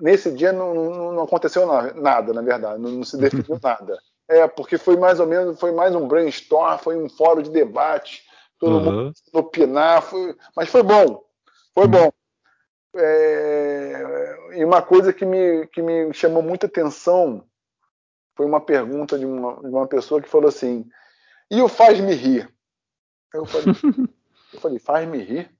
nesse 0.00 0.30
dia 0.32 0.52
não, 0.52 0.74
não, 0.74 1.12
não 1.12 1.22
aconteceu 1.24 1.66
nada, 1.66 2.32
na 2.32 2.42
verdade, 2.42 2.80
não, 2.80 2.90
não 2.90 3.04
se 3.04 3.16
definiu 3.16 3.58
nada. 3.62 3.98
É, 4.28 4.46
porque 4.48 4.78
foi 4.78 4.96
mais 4.96 5.20
ou 5.20 5.26
menos, 5.26 5.60
foi 5.60 5.72
mais 5.72 5.94
um 5.94 6.08
brainstorm, 6.08 6.78
foi 6.78 6.96
um 6.96 7.08
fórum 7.08 7.42
de 7.42 7.50
debate, 7.50 8.22
todo 8.58 8.76
uhum. 8.76 8.84
mundo 8.84 9.12
opinar, 9.32 10.02
foi, 10.02 10.34
mas 10.56 10.68
foi 10.70 10.82
bom, 10.82 11.22
foi 11.74 11.86
bom. 11.86 12.10
É, 12.96 14.36
e 14.54 14.64
uma 14.64 14.80
coisa 14.80 15.12
que 15.12 15.26
me, 15.26 15.66
que 15.66 15.82
me 15.82 16.14
chamou 16.14 16.42
muita 16.42 16.66
atenção 16.66 17.44
foi 18.36 18.46
uma 18.46 18.60
pergunta 18.60 19.18
de 19.18 19.24
uma, 19.24 19.60
de 19.60 19.68
uma 19.68 19.86
pessoa 19.86 20.20
que 20.20 20.28
falou 20.28 20.48
assim: 20.48 20.88
e 21.50 21.60
o 21.60 21.68
faz-me 21.68 22.14
rir? 22.14 22.52
Eu 23.32 23.44
falei, 23.46 23.66
eu 24.52 24.60
falei 24.60 24.78
faz-me 24.78 25.18
rir? 25.18 25.50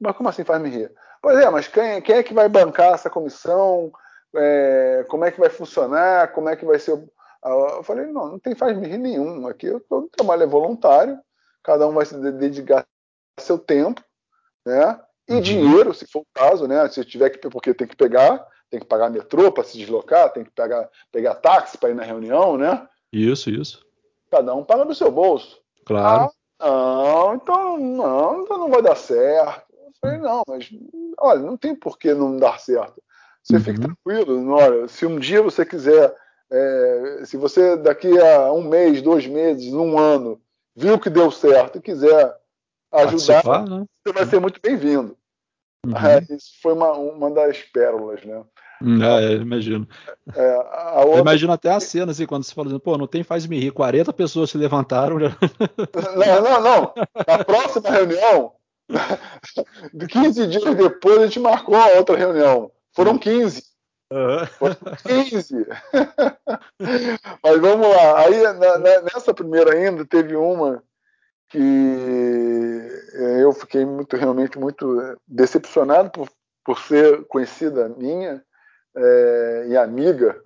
Mas 0.00 0.16
como 0.16 0.28
assim 0.28 0.44
faz-me 0.44 0.68
rir? 0.68 0.92
Pois 1.22 1.38
é, 1.38 1.48
mas 1.48 1.68
quem, 1.68 2.02
quem, 2.02 2.16
é 2.16 2.22
que 2.22 2.34
vai 2.34 2.48
bancar 2.48 2.94
essa 2.94 3.08
comissão? 3.08 3.92
É, 4.36 5.06
como 5.08 5.24
é 5.24 5.30
que 5.30 5.40
vai 5.40 5.48
funcionar? 5.48 6.32
Como 6.32 6.48
é 6.48 6.56
que 6.56 6.64
vai 6.64 6.78
ser? 6.78 6.92
Eu 7.42 7.82
falei, 7.82 8.06
não, 8.06 8.32
não 8.32 8.38
tem 8.38 8.54
faz-me 8.54 8.86
rir 8.86 8.98
nenhum. 8.98 9.46
Aqui 9.46 9.70
todo 9.88 10.08
trabalho 10.08 10.42
é 10.42 10.46
voluntário, 10.46 11.18
cada 11.62 11.86
um 11.86 11.92
vai 11.92 12.06
se 12.06 12.16
dedicar 12.32 12.86
seu 13.38 13.58
tempo, 13.58 14.02
né? 14.64 15.00
E 15.28 15.34
uhum. 15.34 15.40
dinheiro, 15.40 15.94
se 15.94 16.06
for 16.06 16.20
o 16.20 16.26
caso, 16.34 16.66
né? 16.66 16.86
Se 16.88 17.04
tiver 17.04 17.30
que, 17.30 17.38
porque 17.48 17.74
tem 17.74 17.86
que 17.86 17.96
pegar, 17.96 18.46
tem 18.74 18.80
que 18.80 18.86
pagar 18.86 19.08
metrô 19.08 19.52
para 19.52 19.62
se 19.62 19.78
deslocar, 19.78 20.32
tem 20.32 20.42
que 20.42 20.50
pegar, 20.50 20.90
pegar 21.12 21.36
táxi 21.36 21.78
para 21.78 21.90
ir 21.90 21.94
na 21.94 22.02
reunião, 22.02 22.58
né? 22.58 22.88
Isso, 23.12 23.48
isso. 23.48 23.86
Cada 24.28 24.52
um 24.52 24.64
paga 24.64 24.84
do 24.84 24.94
seu 24.94 25.12
bolso. 25.12 25.60
Claro. 25.86 26.32
Ah, 26.58 26.66
não, 26.66 27.34
então 27.36 27.78
não, 27.78 28.42
então 28.42 28.58
não 28.58 28.68
vai 28.68 28.82
dar 28.82 28.96
certo. 28.96 29.62
Eu 29.72 29.92
falei, 30.00 30.18
não, 30.18 30.42
mas 30.48 30.68
olha, 31.18 31.40
não 31.40 31.56
tem 31.56 31.72
por 31.72 31.96
que 31.96 32.12
não 32.12 32.36
dar 32.36 32.58
certo. 32.58 33.00
Você 33.44 33.56
uhum. 33.56 33.62
fique 33.62 33.80
tranquilo, 33.80 34.50
olha, 34.50 34.88
se 34.88 35.06
um 35.06 35.20
dia 35.20 35.40
você 35.40 35.64
quiser, 35.64 36.12
é, 36.50 37.22
se 37.24 37.36
você 37.36 37.76
daqui 37.76 38.18
a 38.18 38.52
um 38.52 38.62
mês, 38.62 39.00
dois 39.00 39.24
meses, 39.24 39.72
um 39.72 39.96
ano, 39.96 40.40
viu 40.74 40.98
que 40.98 41.10
deu 41.10 41.30
certo 41.30 41.78
e 41.78 41.82
quiser 41.82 42.36
ajudar, 42.90 43.68
né? 43.68 43.84
você 44.04 44.12
vai 44.12 44.26
ser 44.26 44.40
muito 44.40 44.60
bem-vindo. 44.60 45.16
Uhum. 45.86 45.96
É, 45.96 46.34
isso 46.34 46.54
foi 46.60 46.72
uma, 46.72 46.92
uma 46.92 47.30
das 47.30 47.62
pérolas, 47.62 48.24
né? 48.24 48.42
Hum, 48.82 49.02
é, 49.02 49.32
imagino. 49.34 49.88
É, 50.34 50.56
outra... 51.04 51.20
Imagino 51.20 51.52
até 51.52 51.70
a 51.70 51.80
cena, 51.80 52.12
assim, 52.12 52.26
quando 52.26 52.44
você 52.44 52.54
fala 52.54 52.68
assim, 52.68 52.78
pô, 52.78 52.98
não 52.98 53.06
tem 53.06 53.22
faz-me 53.22 53.58
rir, 53.58 53.70
40 53.70 54.12
pessoas 54.12 54.50
se 54.50 54.58
levantaram. 54.58 55.18
Já... 55.20 55.30
Não, 56.16 56.42
não, 56.42 56.62
não. 56.62 56.94
Na 57.26 57.44
próxima 57.44 57.90
reunião, 57.90 58.52
15 60.08 60.46
dias 60.46 60.74
depois, 60.74 61.18
a 61.18 61.26
gente 61.26 61.40
marcou 61.40 61.76
a 61.76 61.96
outra 61.96 62.16
reunião. 62.16 62.70
Foram 62.94 63.18
15. 63.18 63.62
Uhum. 64.12 64.46
Foram 64.58 64.76
15. 65.06 65.66
Mas 67.42 67.60
vamos 67.60 67.88
lá. 67.88 68.20
Aí, 68.20 68.42
na, 68.42 68.78
na, 68.78 69.00
nessa 69.02 69.34
primeira 69.34 69.74
ainda, 69.74 70.04
teve 70.04 70.36
uma 70.36 70.82
que 71.48 72.88
é, 73.14 73.42
eu 73.42 73.52
fiquei 73.52 73.84
muito 73.84 74.16
realmente 74.16 74.58
muito 74.58 75.16
decepcionado 75.26 76.10
por, 76.10 76.28
por 76.64 76.78
ser 76.78 77.24
conhecida 77.26 77.88
minha 77.88 78.42
é, 78.96 79.66
e 79.68 79.76
amiga. 79.76 80.42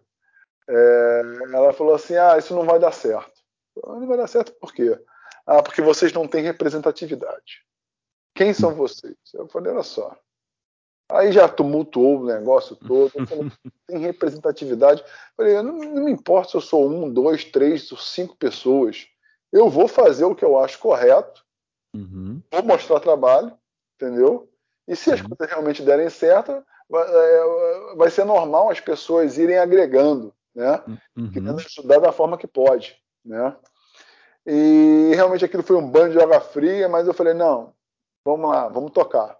É, 0.68 1.22
ela 1.52 1.72
falou 1.72 1.94
assim: 1.94 2.16
ah, 2.16 2.36
isso 2.38 2.54
não 2.54 2.64
vai 2.64 2.78
dar 2.78 2.92
certo. 2.92 3.40
Não 3.84 4.06
vai 4.06 4.16
dar 4.16 4.26
certo 4.26 4.52
por 4.60 4.72
quê? 4.72 4.98
Ah, 5.46 5.62
porque 5.62 5.80
vocês 5.80 6.12
não 6.12 6.26
têm 6.26 6.42
representatividade. 6.42 7.64
Quem 8.34 8.52
são 8.52 8.74
vocês? 8.74 9.16
Eu 9.34 9.48
falei, 9.48 9.72
olha 9.72 9.82
só. 9.82 10.16
Aí 11.10 11.32
já 11.32 11.48
tumultuou 11.48 12.20
o 12.20 12.26
negócio 12.26 12.76
todo. 12.76 13.10
Eu 13.14 13.26
falei, 13.26 13.50
tem 13.86 13.98
representatividade. 13.98 15.00
Eu 15.02 15.08
falei, 15.36 15.54
não, 15.62 15.78
não 15.78 16.04
me 16.04 16.12
importa 16.12 16.50
se 16.50 16.56
eu 16.56 16.60
sou 16.60 16.88
um, 16.88 17.10
dois, 17.10 17.44
três 17.44 17.90
ou 17.90 17.98
cinco 17.98 18.36
pessoas 18.36 19.08
eu 19.52 19.68
vou 19.68 19.88
fazer 19.88 20.24
o 20.24 20.34
que 20.34 20.44
eu 20.44 20.58
acho 20.58 20.78
correto, 20.78 21.44
uhum. 21.94 22.42
vou 22.50 22.62
mostrar 22.62 23.00
trabalho, 23.00 23.56
entendeu? 23.96 24.50
E 24.86 24.94
se 24.94 25.10
as 25.10 25.20
coisas 25.20 25.48
realmente 25.48 25.82
derem 25.82 26.08
certo, 26.10 26.64
vai, 26.88 27.06
é, 27.08 27.94
vai, 27.96 28.10
ser 28.10 28.24
normal 28.24 28.70
as 28.70 28.80
pessoas 28.80 29.38
irem 29.38 29.58
agregando, 29.58 30.32
né? 30.54 30.82
Uhum. 31.16 31.30
Querendo 31.30 31.60
ajudar 31.60 32.00
da 32.00 32.12
forma 32.12 32.38
que 32.38 32.46
pode, 32.46 32.96
né? 33.24 33.54
E 34.46 35.12
realmente 35.14 35.44
aquilo 35.44 35.62
foi 35.62 35.76
um 35.76 35.90
banho 35.90 36.12
de 36.12 36.20
água 36.20 36.40
fria, 36.40 36.88
mas 36.88 37.06
eu 37.06 37.12
falei, 37.12 37.34
não, 37.34 37.74
vamos 38.24 38.48
lá, 38.50 38.68
vamos 38.68 38.92
tocar. 38.92 39.36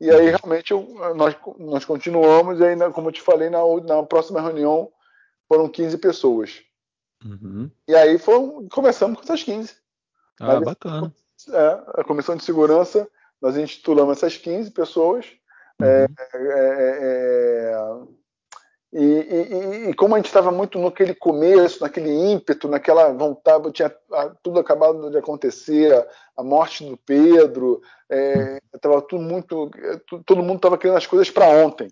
E 0.00 0.10
aí 0.10 0.30
realmente 0.30 0.72
eu, 0.72 1.14
nós, 1.14 1.36
nós 1.58 1.84
continuamos, 1.84 2.58
e 2.58 2.64
aí, 2.64 2.76
como 2.92 3.08
eu 3.08 3.12
te 3.12 3.20
falei, 3.20 3.48
na, 3.48 3.58
na 3.84 4.02
próxima 4.02 4.40
reunião 4.40 4.90
foram 5.48 5.68
15 5.68 5.98
pessoas. 5.98 6.62
Uhum. 7.24 7.70
E 7.86 7.94
aí 7.94 8.18
começamos 8.70 9.16
com 9.18 9.24
essas 9.24 9.42
15. 9.42 9.76
Ah, 10.40 10.54
Mas, 10.54 10.64
bacana. 10.64 11.14
É, 11.50 12.00
a 12.00 12.04
comissão 12.04 12.36
de 12.36 12.44
segurança, 12.44 13.08
nós 13.40 13.56
intitulamos 13.56 14.16
essas 14.16 14.36
15 14.36 14.70
pessoas. 14.70 15.26
Uhum. 15.82 15.88
É, 15.88 16.06
é, 16.34 17.72
é, 17.72 18.12
e, 18.92 19.04
e, 19.04 19.90
e, 19.90 19.94
como 19.94 20.14
a 20.14 20.18
gente 20.18 20.26
estava 20.26 20.52
muito 20.52 20.78
naquele 20.78 21.14
começo, 21.14 21.80
naquele 21.80 22.10
ímpeto, 22.10 22.68
naquela 22.68 23.10
vontade, 23.12 23.72
tinha 23.72 23.90
tudo 24.42 24.60
acabado 24.60 25.10
de 25.10 25.16
acontecer, 25.16 26.06
a, 26.36 26.42
morte 26.42 26.84
do 26.84 26.96
Pedro, 26.98 27.80
estava 28.74 29.00
tudo 29.00 29.22
muito, 29.22 29.70
todo 30.26 30.42
mundo 30.42 30.56
estava 30.56 30.76
querendo 30.76 30.98
as 30.98 31.06
coisas 31.06 31.30
para 31.30 31.48
ontem. 31.48 31.88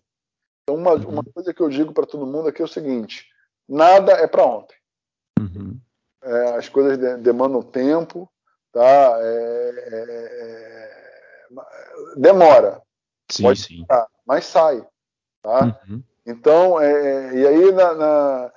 Então 0.62 0.76
uma, 0.76 0.92
uhum. 0.92 1.08
uma 1.08 1.24
coisa 1.24 1.54
que 1.54 1.60
eu 1.62 1.70
digo 1.70 1.92
para 1.92 2.06
todo 2.06 2.26
mundo 2.26 2.48
aqui 2.48 2.60
é 2.60 2.64
o 2.64 2.68
seguinte: 2.68 3.26
nada 3.68 4.12
é 4.12 4.26
para 4.26 4.44
ontem. 4.44 4.76
Uhum. 5.38 5.80
É, 6.22 6.56
as 6.56 6.68
coisas 6.68 6.98
de, 6.98 7.16
demandam 7.16 7.62
tempo, 7.62 8.30
tá? 8.72 9.18
É, 9.20 9.72
é, 9.86 10.04
é 10.06 11.00
demora. 12.16 12.82
Sim, 13.30 13.42
Pode 13.42 13.60
sim. 13.60 13.76
Ficar, 13.78 14.06
mas 14.26 14.44
sai, 14.46 14.84
tá? 15.42 15.78
Uhum. 15.88 16.02
Então, 16.26 16.80
é, 16.80 17.34
e 17.34 17.46
aí 17.46 17.72
na, 17.72 17.94
na, 17.94 18.52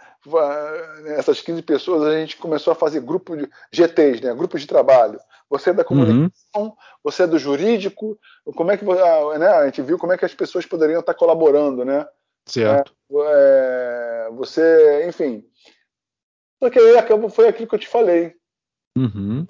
essas 1.17 1.41
15 1.41 1.61
pessoas 1.61 2.03
a 2.03 2.19
gente 2.19 2.37
começou 2.37 2.73
a 2.73 2.75
fazer 2.75 3.01
grupos 3.01 3.37
de 3.37 3.49
GTs, 3.71 4.23
né? 4.23 4.33
Grupos 4.33 4.61
de 4.61 4.67
trabalho. 4.67 5.19
Você 5.49 5.69
é 5.69 5.73
da 5.73 5.83
comunicação, 5.83 6.31
uhum. 6.55 6.73
você 7.03 7.23
é 7.23 7.27
do 7.27 7.37
jurídico, 7.37 8.17
como 8.55 8.71
é 8.71 8.77
que 8.77 8.85
ah, 8.85 9.37
né? 9.37 9.47
a 9.47 9.65
gente 9.65 9.81
viu 9.81 9.97
como 9.97 10.13
é 10.13 10.17
que 10.17 10.25
as 10.25 10.33
pessoas 10.33 10.65
poderiam 10.65 10.99
estar 10.99 11.13
colaborando, 11.13 11.85
né? 11.85 12.05
Certo. 12.45 12.93
É, 13.11 14.29
você, 14.31 15.07
enfim, 15.07 15.45
só 16.63 16.69
que 16.69 16.79
aí 16.79 16.97
acabou, 16.97 17.29
foi 17.29 17.49
aquilo 17.49 17.67
que 17.67 17.75
eu 17.75 17.79
te 17.79 17.89
falei. 17.89 18.33
Uhum. 18.97 19.45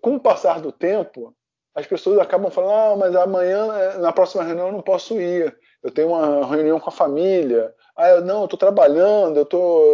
Com 0.00 0.14
o 0.14 0.20
passar 0.20 0.60
do 0.60 0.70
tempo, 0.70 1.34
as 1.74 1.86
pessoas 1.86 2.18
acabam 2.18 2.50
falando, 2.50 2.72
ah, 2.72 2.96
mas 2.96 3.16
amanhã, 3.16 3.66
eh, 3.74 3.98
na 3.98 4.12
próxima 4.12 4.44
reunião, 4.44 4.68
eu 4.68 4.72
não 4.72 4.80
posso 4.80 5.20
ir. 5.20 5.54
Eu 5.82 5.90
tenho 5.90 6.08
uma 6.08 6.46
reunião 6.46 6.78
com 6.78 6.88
a 6.88 6.92
família. 6.92 7.74
Ah, 7.96 8.10
eu, 8.10 8.24
não, 8.24 8.40
eu 8.40 8.44
estou 8.44 8.58
trabalhando, 8.58 9.36
eu, 9.36 9.44
tô, 9.44 9.84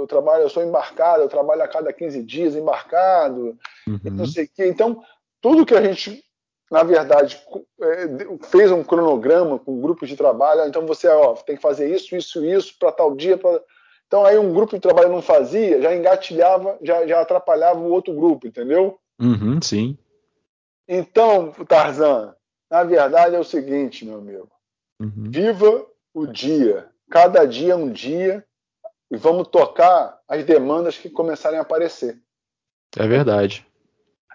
eu 0.00 0.06
trabalho, 0.06 0.44
eu 0.44 0.48
sou 0.48 0.62
embarcado, 0.62 1.22
eu 1.22 1.28
trabalho 1.28 1.62
a 1.62 1.68
cada 1.68 1.92
15 1.92 2.22
dias 2.22 2.54
embarcado, 2.54 3.58
uhum. 3.86 3.98
não 4.12 4.26
sei 4.26 4.44
o 4.44 4.48
quê. 4.54 4.66
Então, 4.66 5.02
tudo 5.40 5.66
que 5.66 5.74
a 5.74 5.82
gente, 5.82 6.22
na 6.70 6.84
verdade, 6.84 7.40
eh, 7.82 8.08
fez 8.44 8.70
um 8.70 8.84
cronograma 8.84 9.58
com 9.58 9.80
grupos 9.80 10.08
de 10.08 10.16
trabalho, 10.16 10.62
ah, 10.62 10.68
então 10.68 10.86
você 10.86 11.08
ó, 11.08 11.34
tem 11.34 11.56
que 11.56 11.62
fazer 11.62 11.92
isso, 11.92 12.16
isso, 12.16 12.44
isso 12.44 12.74
para 12.78 12.92
tal 12.92 13.14
dia, 13.14 13.36
pra... 13.36 13.60
Então 14.06 14.24
aí 14.24 14.38
um 14.38 14.52
grupo 14.52 14.74
de 14.74 14.80
trabalho 14.80 15.10
não 15.10 15.22
fazia, 15.22 15.82
já 15.82 15.94
engatilhava, 15.94 16.78
já, 16.80 17.04
já 17.06 17.20
atrapalhava 17.20 17.80
o 17.80 17.90
outro 17.90 18.14
grupo, 18.14 18.46
entendeu? 18.46 18.98
Uhum, 19.20 19.60
sim. 19.60 19.98
Então, 20.86 21.52
Tarzan, 21.66 22.34
na 22.70 22.84
verdade 22.84 23.36
é 23.36 23.38
o 23.38 23.44
seguinte, 23.44 24.04
meu 24.04 24.18
amigo. 24.18 24.50
Uhum. 25.00 25.30
Viva 25.30 25.86
o 26.12 26.26
dia. 26.26 26.88
Cada 27.10 27.44
dia 27.46 27.72
é 27.72 27.76
um 27.76 27.90
dia 27.90 28.44
e 29.10 29.16
vamos 29.16 29.48
tocar 29.48 30.20
as 30.28 30.44
demandas 30.44 30.96
que 30.96 31.08
começarem 31.08 31.58
a 31.58 31.62
aparecer. 31.62 32.20
É 32.96 33.06
verdade. 33.06 33.66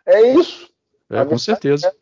É 0.05 0.21
isso. 0.21 0.69
É, 1.09 1.23
com 1.25 1.37
certeza. 1.37 1.87
É, 1.87 1.93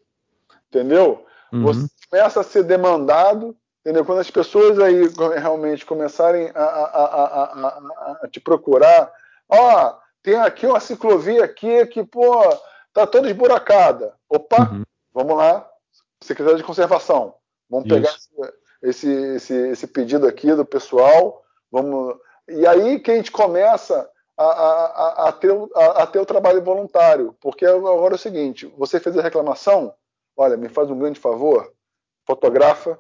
entendeu? 0.68 1.26
Uhum. 1.52 1.64
Você 1.64 1.88
começa 2.10 2.42
a 2.42 2.44
ser 2.44 2.64
demandado 2.64 3.56
Entendeu? 3.88 4.04
Quando 4.04 4.20
as 4.20 4.30
pessoas 4.30 4.78
aí 4.80 5.08
realmente 5.40 5.86
começarem 5.86 6.52
a, 6.54 6.62
a, 6.62 7.04
a, 7.06 8.20
a 8.22 8.28
te 8.28 8.38
procurar, 8.38 9.10
ó, 9.48 9.96
tem 10.22 10.36
aqui 10.36 10.66
uma 10.66 10.82
ciclovia 10.82 11.46
aqui 11.46 11.86
que, 11.86 12.04
pô, 12.04 12.44
tá 12.98 13.08
toda 13.08 13.30
esburacada. 13.30 14.16
Opa, 14.28 14.72
uhum. 14.72 14.84
vamos 15.14 15.38
lá, 15.38 15.70
secretário 16.22 16.58
de 16.58 16.64
conservação. 16.64 17.36
Vamos 17.70 17.86
Isso. 17.86 17.96
pegar 17.96 18.18
esse, 18.82 19.08
esse, 19.08 19.54
esse 19.54 19.88
pedido 19.88 20.28
aqui 20.28 20.54
do 20.54 20.66
pessoal, 20.66 21.44
vamos. 21.72 22.16
E 22.48 22.66
aí 22.66 23.00
que 23.00 23.12
a 23.12 23.16
gente 23.16 23.32
começa 23.32 24.10
a, 24.38 24.46
a, 24.46 25.30
a, 25.30 25.32
ter, 25.32 25.52
a, 25.76 26.08
ter 26.08 26.20
o 26.20 26.26
trabalho 26.26 26.62
voluntário. 26.64 27.36
Porque 27.40 27.66
agora 27.66 28.14
é 28.14 28.16
o 28.16 28.20
seguinte: 28.20 28.72
você 28.78 29.00
fez 29.00 29.18
a 29.18 29.22
reclamação, 29.22 29.94
olha, 30.36 30.58
me 30.58 30.70
faz 30.70 30.90
um 30.90 30.98
grande 30.98 31.20
favor, 31.20 31.72
fotografa, 32.26 33.00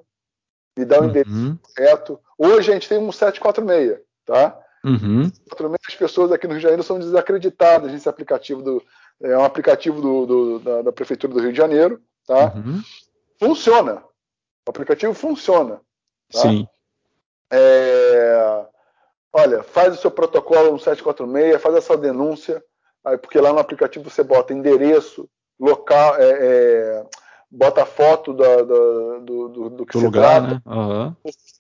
me 0.78 0.86
dá 0.86 1.00
o 1.00 1.04
uhum. 1.04 1.10
endereço 1.10 1.60
correto. 1.76 2.20
Hoje 2.38 2.72
a 2.72 2.74
gente 2.74 2.90
tem 2.90 3.00
um 3.00 3.12
746, 3.12 4.00
tá? 4.26 4.60
Uhum. 4.84 5.32
As 5.88 5.96
pessoas 5.96 6.32
aqui 6.32 6.46
no 6.46 6.54
Rio 6.54 6.60
de 6.60 6.64
Janeiro 6.64 6.84
são 6.84 7.00
desacreditadas 7.00 7.92
nesse 7.92 8.08
aplicativo 8.08 8.62
do. 8.62 8.84
É 9.22 9.38
um 9.38 9.44
aplicativo 9.44 10.02
do, 10.02 10.26
do 10.26 10.60
da, 10.60 10.82
da, 10.84 10.92
Prefeitura 10.92 11.34
do 11.34 11.40
Rio 11.40 11.52
de 11.52 11.58
Janeiro, 11.58 12.02
tá? 12.26 12.54
Uhum. 12.56 12.82
Funciona. 13.40 14.04
O 14.66 14.70
aplicativo 14.70 15.14
funciona. 15.14 15.82
Tá? 16.32 16.42
Sim. 16.42 16.68
É, 17.52 18.66
olha, 19.34 19.64
faz 19.64 19.96
o 19.96 20.02
seu 20.02 20.12
protocolo 20.12 20.72
no 20.72 20.80
746, 20.80 21.62
faz 21.62 21.76
essa 21.76 21.98
denúncia, 21.98 22.64
porque 23.22 23.40
lá 23.40 23.54
no 23.54 23.60
aplicativo 23.60 24.10
você 24.10 24.22
bota 24.22 24.54
endereço, 24.54 25.30
local, 25.60 26.16
é, 26.18 26.30
é, 26.30 27.06
bota 27.50 27.86
foto 27.86 28.34
da, 28.34 28.58
da, 28.58 28.64
do, 28.64 29.48
do, 29.48 29.70
do, 29.70 29.86
que 29.86 29.94
do 29.94 30.00
se 30.00 30.06
lugar, 30.06 30.42
trata. 30.42 30.54
Né? 30.54 30.62
Uhum. 30.66 31.16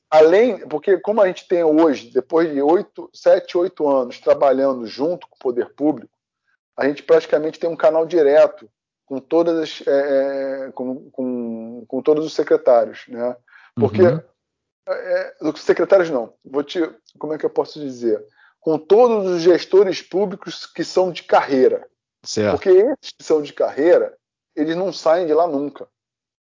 Além, 0.09 0.67
porque 0.67 0.97
como 0.99 1.21
a 1.21 1.27
gente 1.27 1.47
tem 1.47 1.63
hoje, 1.63 2.11
depois 2.11 2.51
de 2.51 2.61
8, 2.61 3.09
7, 3.13 3.57
8 3.57 3.89
anos 3.89 4.19
trabalhando 4.19 4.85
junto 4.85 5.27
com 5.27 5.35
o 5.35 5.39
poder 5.39 5.73
público, 5.73 6.16
a 6.77 6.87
gente 6.87 7.03
praticamente 7.03 7.59
tem 7.59 7.69
um 7.69 7.75
canal 7.75 8.05
direto 8.05 8.69
com 9.05 9.19
todas 9.19 9.57
as, 9.57 9.87
é, 9.87 10.67
é 10.67 10.71
com, 10.71 11.09
com, 11.09 11.85
com, 11.87 12.01
todos 12.01 12.25
os 12.25 12.33
secretários, 12.33 13.05
né? 13.07 13.35
Porque 13.73 14.01
uhum. 14.01 14.21
é, 14.87 15.35
os 15.41 15.61
secretários 15.61 16.09
não, 16.09 16.33
vou 16.45 16.63
te, 16.63 16.79
como 17.17 17.33
é 17.33 17.37
que 17.37 17.45
eu 17.45 17.49
posso 17.49 17.79
dizer, 17.79 18.23
com 18.59 18.77
todos 18.77 19.31
os 19.31 19.41
gestores 19.41 20.01
públicos 20.01 20.65
que 20.65 20.83
são 20.83 21.11
de 21.11 21.23
carreira, 21.23 21.87
certo. 22.23 22.51
porque 22.51 22.69
esses 22.69 23.13
que 23.17 23.23
são 23.23 23.41
de 23.41 23.53
carreira, 23.53 24.15
eles 24.55 24.75
não 24.75 24.91
saem 24.91 25.25
de 25.25 25.33
lá 25.33 25.47
nunca. 25.47 25.87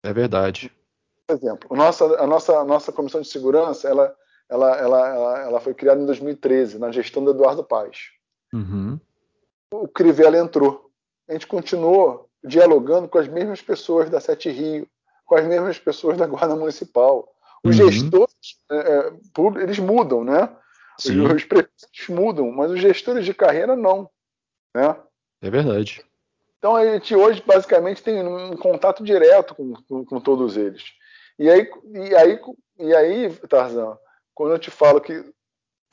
É 0.02 0.12
verdade. 0.12 0.72
Por 1.26 1.36
exemplo, 1.36 1.68
a 1.72 1.76
nossa, 1.76 2.04
a 2.04 2.26
nossa, 2.26 2.58
a 2.58 2.64
nossa 2.64 2.92
comissão 2.92 3.20
de 3.20 3.28
segurança, 3.28 3.88
ela, 3.88 4.16
ela, 4.48 4.76
ela, 4.78 5.08
ela, 5.08 5.38
ela 5.40 5.60
foi 5.60 5.74
criada 5.74 6.00
em 6.00 6.06
2013 6.06 6.78
na 6.78 6.90
gestão 6.90 7.22
do 7.22 7.30
Eduardo 7.30 7.62
Paes. 7.62 8.10
Uhum. 8.52 8.98
O 9.72 9.88
Crivella 9.88 10.38
entrou. 10.38 10.90
A 11.28 11.32
gente 11.32 11.46
continuou 11.46 12.28
dialogando 12.42 13.08
com 13.08 13.18
as 13.18 13.28
mesmas 13.28 13.60
pessoas 13.60 14.08
da 14.08 14.20
Sete 14.20 14.50
Rio, 14.50 14.88
com 15.26 15.34
as 15.34 15.46
mesmas 15.46 15.78
pessoas 15.78 16.16
da 16.16 16.26
Guarda 16.26 16.56
Municipal. 16.56 17.28
Os 17.62 17.78
uhum. 17.78 17.90
gestores 17.90 18.34
é, 18.70 18.76
é 18.76 19.12
eles 19.62 19.78
mudam, 19.78 20.24
né? 20.24 20.48
Sim. 20.98 21.20
Os 21.20 21.44
prefeitos 21.44 22.08
mudam, 22.08 22.50
mas 22.50 22.70
os 22.70 22.80
gestores 22.80 23.24
de 23.24 23.34
carreira 23.34 23.76
não. 23.76 24.10
Né? 24.74 24.96
É 25.42 25.50
verdade. 25.50 26.04
Então 26.58 26.74
a 26.74 26.84
gente 26.84 27.14
hoje 27.14 27.42
basicamente 27.46 28.02
tem 28.02 28.26
um 28.26 28.56
contato 28.56 29.04
direto 29.04 29.54
com, 29.54 29.74
com, 29.88 30.04
com 30.04 30.20
todos 30.20 30.56
eles. 30.56 30.82
E 31.38 31.48
aí, 31.48 31.70
e 31.92 32.14
aí, 32.16 32.40
e 32.80 32.94
aí, 32.94 33.36
Tarzan, 33.48 33.96
quando 34.34 34.52
eu 34.52 34.58
te 34.58 34.70
falo 34.70 35.00
que 35.00 35.24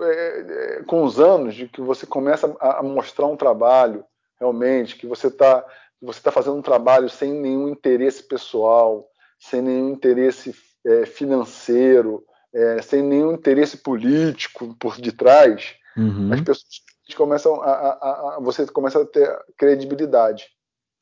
é, 0.01 0.77
é, 0.79 0.83
com 0.83 1.03
os 1.03 1.19
anos 1.19 1.55
de 1.55 1.67
que 1.67 1.81
você 1.81 2.05
começa 2.05 2.55
a, 2.59 2.79
a 2.79 2.83
mostrar 2.83 3.27
um 3.27 3.37
trabalho 3.37 4.03
realmente, 4.39 4.95
que 4.95 5.07
você 5.07 5.27
está 5.27 5.65
você 6.01 6.19
está 6.19 6.31
fazendo 6.31 6.57
um 6.57 6.61
trabalho 6.61 7.09
sem 7.09 7.33
nenhum 7.33 7.69
interesse 7.69 8.21
pessoal, 8.21 9.09
sem 9.39 9.61
nenhum 9.61 9.91
interesse 9.91 10.53
é, 10.85 11.05
financeiro, 11.05 12.23
é, 12.53 12.81
sem 12.81 13.01
nenhum 13.01 13.33
interesse 13.33 13.77
político 13.77 14.75
por 14.79 14.97
detrás, 14.97 15.75
uhum. 15.97 16.31
as 16.31 16.41
pessoas 16.41 16.81
começam 17.15 17.61
a, 17.61 17.71
a, 17.71 18.35
a, 18.35 18.39
você 18.39 18.65
começa 18.67 19.01
a 19.01 19.05
ter 19.05 19.37
credibilidade. 19.57 20.47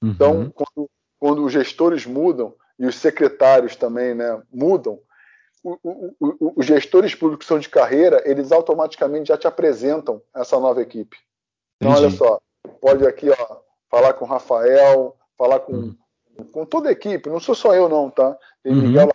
Uhum. 0.01 0.09
Então, 0.09 0.51
quando, 0.51 0.89
quando, 1.19 1.45
os 1.45 1.51
gestores 1.51 2.05
mudam 2.05 2.55
e 2.77 2.85
os 2.85 2.95
secretários 2.95 3.75
também, 3.75 4.13
né, 4.13 4.41
mudam, 4.51 4.99
o, 5.63 5.79
o, 5.83 6.15
o, 6.19 6.53
os 6.57 6.65
gestores 6.65 7.15
públicos 7.15 7.47
são 7.47 7.57
de 7.57 7.69
carreira, 7.69 8.21
eles 8.25 8.51
automaticamente 8.51 9.29
já 9.29 9.37
te 9.37 9.47
apresentam 9.47 10.21
essa 10.35 10.59
nova 10.59 10.81
equipe. 10.81 11.17
Então, 11.77 11.93
Entendi. 11.93 12.05
olha 12.05 12.15
só, 12.15 12.41
pode 12.81 13.07
aqui, 13.07 13.29
ó, 13.29 13.57
falar 13.89 14.13
com 14.13 14.25
o 14.25 14.27
Rafael, 14.27 15.15
falar 15.37 15.59
com, 15.61 15.73
uhum. 15.73 15.95
com 16.51 16.65
toda 16.65 16.89
a 16.89 16.91
equipe, 16.91 17.29
não 17.29 17.39
sou 17.39 17.55
só 17.55 17.73
eu 17.73 17.87
não, 17.87 18.09
tá? 18.09 18.37
Tem 18.61 18.73
uhum. 18.73 18.81
Miguel 18.81 19.09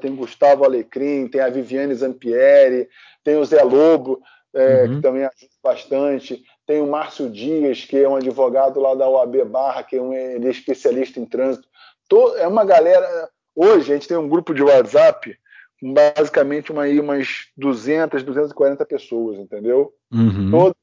tem 0.00 0.16
Gustavo 0.16 0.64
Alecrim, 0.64 1.28
tem 1.28 1.42
a 1.42 1.50
Viviane 1.50 1.94
Zampieri, 1.94 2.88
tem 3.22 3.36
o 3.36 3.44
Zé 3.44 3.62
Lobo, 3.62 4.22
é, 4.54 4.84
uhum. 4.84 4.96
que 4.96 5.02
também 5.02 5.24
ajuda 5.24 5.52
bastante, 5.62 6.42
tem 6.66 6.80
o 6.80 6.86
Márcio 6.86 7.28
Dias, 7.28 7.84
que 7.84 7.98
é 7.98 8.08
um 8.08 8.16
advogado 8.16 8.80
lá 8.80 8.94
da 8.94 9.06
OAB 9.06 9.44
Barra, 9.44 9.82
que 9.82 9.96
é 9.96 10.00
um 10.00 10.14
ele 10.14 10.46
é 10.46 10.50
especialista 10.50 11.20
em 11.20 11.26
trânsito. 11.26 11.68
Tô, 12.08 12.34
é 12.36 12.46
uma 12.46 12.64
galera. 12.64 13.28
Hoje 13.54 13.92
a 13.92 13.94
gente 13.94 14.08
tem 14.08 14.16
um 14.16 14.28
grupo 14.28 14.54
de 14.54 14.62
WhatsApp 14.62 15.36
basicamente 15.82 16.72
uma, 16.72 16.82
aí, 16.82 16.98
umas 17.00 17.48
200, 17.56 18.22
240 18.22 18.84
pessoas, 18.86 19.38
entendeu? 19.38 19.92
Uhum. 20.12 20.50
Todos 20.50 20.76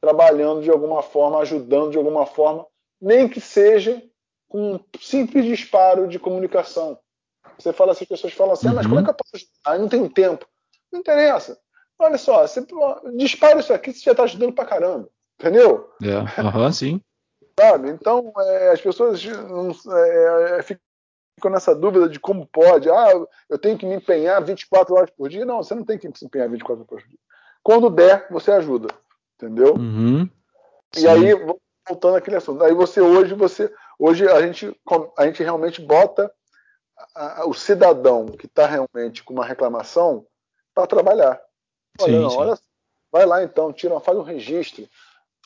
trabalhando 0.00 0.62
de 0.62 0.70
alguma 0.70 1.02
forma, 1.02 1.40
ajudando 1.40 1.90
de 1.90 1.98
alguma 1.98 2.24
forma, 2.24 2.64
nem 3.00 3.28
que 3.28 3.40
seja 3.40 4.02
com 4.48 4.74
um 4.74 4.80
simples 5.00 5.44
disparo 5.44 6.08
de 6.08 6.18
comunicação. 6.18 6.98
Você 7.58 7.72
fala, 7.72 7.92
as 7.92 7.98
pessoas 7.98 8.32
falam 8.32 8.52
assim, 8.52 8.68
ah, 8.68 8.72
mas 8.72 8.86
como 8.86 9.00
é 9.00 9.04
que 9.04 9.10
eu 9.10 9.14
posso 9.14 9.36
ajudar? 9.36 9.52
Ah, 9.64 9.78
não 9.78 9.88
tenho 9.88 10.08
tempo. 10.08 10.46
Não 10.92 11.00
interessa. 11.00 11.58
Olha 11.98 12.16
só, 12.16 12.46
você 12.46 12.64
dispara 13.16 13.58
isso 13.58 13.72
aqui, 13.72 13.92
você 13.92 14.00
já 14.00 14.12
está 14.12 14.22
ajudando 14.22 14.52
pra 14.52 14.64
caramba. 14.64 15.08
Entendeu? 15.40 15.90
É, 16.02 16.42
uhum, 16.42 16.72
sim. 16.72 17.00
Sabe? 17.58 17.90
Então, 17.90 18.32
é, 18.38 18.70
as 18.70 18.80
pessoas 18.80 19.24
não, 19.24 19.70
é, 19.96 20.58
é, 20.58 20.62
ficam 21.38 21.50
nessa 21.50 21.74
dúvida 21.74 22.08
de 22.08 22.20
como 22.20 22.46
pode. 22.46 22.90
Ah, 22.90 23.12
eu 23.48 23.58
tenho 23.58 23.78
que 23.78 23.86
me 23.86 23.94
empenhar 23.94 24.42
24 24.42 24.94
horas 24.94 25.10
por 25.10 25.28
dia. 25.28 25.44
Não, 25.44 25.62
você 25.62 25.74
não 25.74 25.84
tem 25.84 25.98
que 25.98 26.10
se 26.16 26.24
empenhar 26.24 26.48
24 26.48 26.80
horas 26.80 26.86
por 26.86 27.08
dia. 27.08 27.18
Quando 27.62 27.90
der, 27.90 28.26
você 28.30 28.50
ajuda 28.52 28.88
entendeu? 29.38 29.74
Uhum. 29.74 30.28
E 30.96 31.06
aí, 31.06 31.32
voltando 31.88 32.16
àquele 32.16 32.36
assunto, 32.36 32.64
aí 32.64 32.74
você 32.74 33.00
hoje, 33.00 33.34
você 33.34 33.72
hoje 33.98 34.28
a 34.28 34.42
gente, 34.42 34.74
a 35.16 35.26
gente 35.26 35.42
realmente 35.42 35.80
bota 35.80 36.30
a, 37.14 37.42
a, 37.42 37.46
o 37.46 37.54
cidadão 37.54 38.26
que 38.26 38.46
está 38.46 38.66
realmente 38.66 39.22
com 39.22 39.32
uma 39.32 39.44
reclamação 39.44 40.26
para 40.74 40.86
trabalhar. 40.86 41.40
Olha, 42.00 42.12
sim, 42.12 42.20
não, 42.20 42.30
sim. 42.30 42.36
olha, 42.36 42.58
vai 43.12 43.24
lá 43.24 43.42
então, 43.42 43.72
tira, 43.72 43.98
faz 44.00 44.18
um 44.18 44.22
registro, 44.22 44.88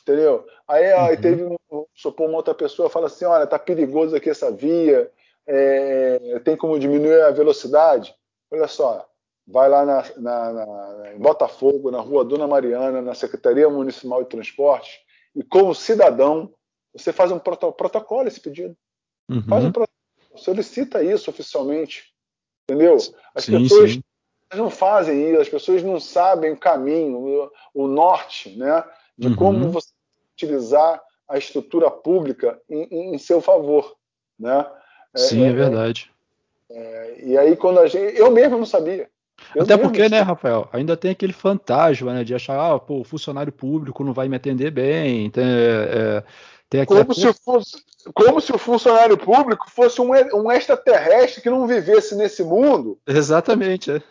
entendeu? 0.01 0.45
Aí, 0.67 0.91
uhum. 0.91 1.05
aí 1.05 1.17
teve, 1.17 1.43
um, 1.43 1.85
supor, 1.93 2.27
uma 2.27 2.37
outra 2.37 2.55
pessoa 2.55 2.89
fala 2.89 3.07
assim, 3.07 3.25
olha, 3.25 3.45
tá 3.45 3.59
perigoso 3.59 4.15
aqui 4.15 4.29
essa 4.29 4.51
via, 4.51 5.11
é, 5.47 6.39
tem 6.43 6.55
como 6.55 6.79
diminuir 6.79 7.21
a 7.21 7.31
velocidade. 7.31 8.15
Olha 8.51 8.67
só, 8.67 9.07
vai 9.47 9.67
lá 9.69 9.85
na, 9.85 10.03
na, 10.17 10.53
na, 10.53 11.13
em 11.13 11.19
Botafogo, 11.19 11.91
na 11.91 11.99
rua 11.99 12.23
Dona 12.23 12.47
Mariana, 12.47 13.01
na 13.01 13.13
Secretaria 13.13 13.69
Municipal 13.69 14.23
de 14.23 14.29
Transportes, 14.29 14.99
e 15.35 15.43
como 15.43 15.73
cidadão, 15.73 16.53
você 16.93 17.11
faz 17.11 17.31
um 17.31 17.39
protocolo 17.39 18.27
esse 18.27 18.39
pedido. 18.39 18.75
Uhum. 19.29 19.43
Faz 19.43 19.65
um 19.65 19.71
protocolo, 19.71 20.37
solicita 20.37 21.03
isso 21.03 21.29
oficialmente. 21.29 22.13
Entendeu? 22.69 22.95
As 23.33 23.45
sim, 23.45 23.51
pessoas 23.51 23.91
sim. 23.93 24.03
não 24.53 24.69
fazem 24.69 25.31
isso, 25.31 25.41
as 25.41 25.49
pessoas 25.49 25.83
não 25.83 25.99
sabem 25.99 26.51
o 26.51 26.57
caminho, 26.57 27.17
o, 27.17 27.51
o 27.73 27.87
norte, 27.87 28.55
né? 28.55 28.83
De 29.17 29.29
uhum. 29.29 29.35
como 29.35 29.71
você 29.71 29.89
utilizar 30.33 31.01
a 31.27 31.37
estrutura 31.37 31.89
pública 31.89 32.61
em, 32.69 33.15
em 33.15 33.17
seu 33.17 33.41
favor. 33.41 33.95
Né? 34.39 34.65
Sim, 35.15 35.43
é, 35.43 35.47
é, 35.47 35.49
é 35.49 35.53
verdade. 35.53 36.11
É, 36.69 37.15
e 37.23 37.37
aí, 37.37 37.55
quando 37.55 37.79
a 37.79 37.87
gente. 37.87 38.17
Eu 38.17 38.31
mesmo 38.31 38.57
não 38.57 38.65
sabia. 38.65 39.07
Eu 39.55 39.63
Até 39.63 39.77
porque, 39.77 40.07
né, 40.09 40.21
Rafael, 40.21 40.69
ainda 40.71 40.95
tem 40.95 41.11
aquele 41.11 41.33
fantasma, 41.33 42.13
né, 42.13 42.23
de 42.23 42.33
achar, 42.33 42.57
ah, 42.57 42.79
pô, 42.79 43.01
o 43.01 43.03
funcionário 43.03 43.51
público 43.51 44.03
não 44.03 44.13
vai 44.13 44.27
me 44.27 44.35
atender 44.35 44.71
bem, 44.71 45.29
tem, 45.29 45.43
é, 45.43 46.23
tem 46.69 46.85
como, 46.85 47.13
se 47.13 47.33
fosse, 47.33 47.77
como 48.13 48.41
se 48.41 48.51
o 48.53 48.57
funcionário 48.57 49.17
público 49.17 49.69
fosse 49.69 50.01
um, 50.01 50.11
um 50.33 50.51
extraterrestre 50.51 51.41
que 51.41 51.49
não 51.49 51.67
vivesse 51.67 52.15
nesse 52.15 52.43
mundo. 52.43 52.97
Exatamente, 53.05 53.91
é. 53.91 54.01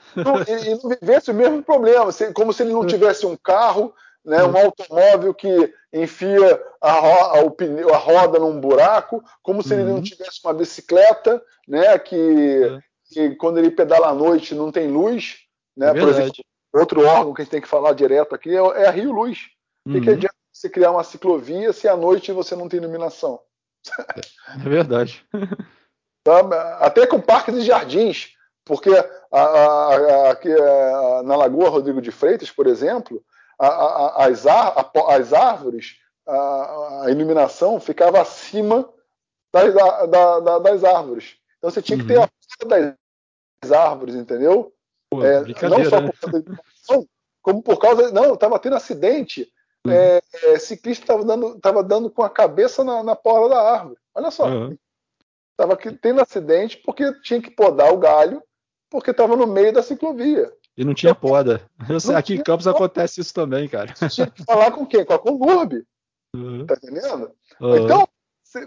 e, 0.48 0.70
e, 0.70 0.82
não 0.82 0.90
vivesse 0.90 1.30
o 1.30 1.34
mesmo 1.34 1.62
problema, 1.62 2.10
como 2.34 2.52
se 2.52 2.62
ele 2.62 2.72
não 2.72 2.84
tivesse 2.86 3.26
um 3.26 3.36
carro, 3.36 3.92
né, 4.24 4.42
um 4.44 4.56
automóvel 4.56 5.34
que 5.34 5.72
enfia 5.92 6.62
a, 6.80 6.92
ro 6.92 7.54
a, 7.92 7.96
roda 7.96 8.38
num 8.38 8.60
buraco, 8.60 9.22
como 9.42 9.62
se 9.62 9.74
uhum. 9.74 9.80
ele 9.80 9.88
não 9.88 9.96
uhum. 9.96 10.02
tivesse 10.02 10.40
uma 10.44 10.54
bicicleta, 10.54 11.42
né, 11.66 11.98
que, 11.98 12.16
é 12.16 12.78
que 13.12 13.34
quando 13.36 13.58
ele 13.58 13.70
pedala 13.70 14.08
à 14.08 14.14
noite 14.14 14.54
não 14.54 14.70
tem 14.70 14.88
luz, 14.88 15.38
né? 15.76 15.90
É 15.90 15.94
Por 15.94 16.08
exemplo, 16.08 16.44
outro 16.72 17.06
órgão 17.06 17.34
que 17.34 17.42
a 17.42 17.44
gente 17.44 17.52
tem 17.52 17.60
que 17.60 17.68
falar 17.68 17.92
direto 17.92 18.34
aqui 18.34 18.50
é, 18.50 18.60
é 18.82 18.88
a 18.88 18.90
Rio 18.90 19.12
Luz. 19.12 19.48
Uhum. 19.86 19.92
O 19.92 19.94
que, 19.96 20.00
que 20.02 20.10
adianta 20.10 20.34
você 20.52 20.68
criar 20.68 20.90
uma 20.90 21.04
ciclovia 21.04 21.72
se 21.72 21.88
à 21.88 21.96
noite 21.96 22.32
você 22.32 22.54
não 22.54 22.68
tem 22.68 22.78
iluminação? 22.78 23.40
É 24.64 24.68
verdade. 24.68 25.24
Tá? 26.24 26.38
Até 26.78 27.04
com 27.04 27.20
parques 27.20 27.56
e 27.56 27.62
jardins, 27.62 28.36
porque 28.64 28.90
a, 28.90 29.40
a, 29.40 29.96
a, 29.96 30.30
aqui, 30.30 30.48
na 31.24 31.34
Lagoa 31.34 31.68
Rodrigo 31.68 32.00
de 32.00 32.12
Freitas, 32.12 32.48
por 32.48 32.68
exemplo, 32.68 33.20
a, 33.66 34.24
a, 34.24 34.26
as, 34.26 34.46
as, 34.46 35.32
árvores, 35.32 35.96
a, 36.26 37.06
iluminação 37.08 37.78
ficava 37.78 38.20
acima 38.20 38.88
das, 39.52 39.74
da, 39.74 40.58
das 40.58 40.84
árvores. 40.84 41.36
Então 41.58 41.70
você 41.70 41.80
tinha 41.80 41.98
que 41.98 42.06
ter 42.06 42.18
uhum. 42.18 42.24
a 42.24 42.28
força 42.28 42.96
das 43.62 43.72
árvores, 43.72 44.14
entendeu? 44.14 44.72
Pô, 45.10 45.24
é, 45.24 45.42
não 45.68 45.84
só 45.84 46.00
por 46.00 46.18
causa 46.18 46.42
da 46.42 46.56
como 47.42 47.62
por 47.62 47.78
causa. 47.78 48.10
Não, 48.10 48.34
estava 48.34 48.58
tendo 48.58 48.76
acidente. 48.76 49.52
Uhum. 49.84 49.92
É, 49.92 50.22
é, 50.44 50.58
ciclista 50.58 51.04
estava 51.04 51.24
dando, 51.24 51.58
tava 51.60 51.82
dando 51.82 52.08
com 52.08 52.22
a 52.22 52.30
cabeça 52.30 52.84
na, 52.84 53.02
na 53.02 53.16
porta 53.16 53.48
da 53.50 53.60
árvore. 53.60 53.98
Olha 54.14 54.30
só. 54.30 54.46
Estava 55.50 55.74
uhum. 55.74 55.98
tendo 56.00 56.20
acidente 56.20 56.78
porque 56.78 57.12
tinha 57.20 57.42
que 57.42 57.50
podar 57.50 57.92
o 57.92 57.98
galho, 57.98 58.42
porque 58.88 59.10
estava 59.10 59.36
no 59.36 59.46
meio 59.46 59.72
da 59.72 59.82
ciclovia. 59.82 60.52
E 60.76 60.84
não 60.84 60.94
tinha 60.94 61.14
poda. 61.14 61.62
Sei, 62.00 62.14
aqui 62.14 62.34
em 62.34 62.42
Campos 62.42 62.64
poda. 62.64 62.76
acontece 62.76 63.20
isso 63.20 63.34
também, 63.34 63.68
cara. 63.68 63.92
Tinha 64.08 64.26
que 64.26 64.44
falar 64.44 64.70
com 64.70 64.86
quem? 64.86 65.04
Com 65.04 65.12
a 65.12 65.18
Conlurb. 65.18 65.84
Uhum. 66.34 66.66
Tá 66.66 66.74
entendendo? 66.74 67.30
Uhum. 67.60 67.76
Então, 67.76 68.08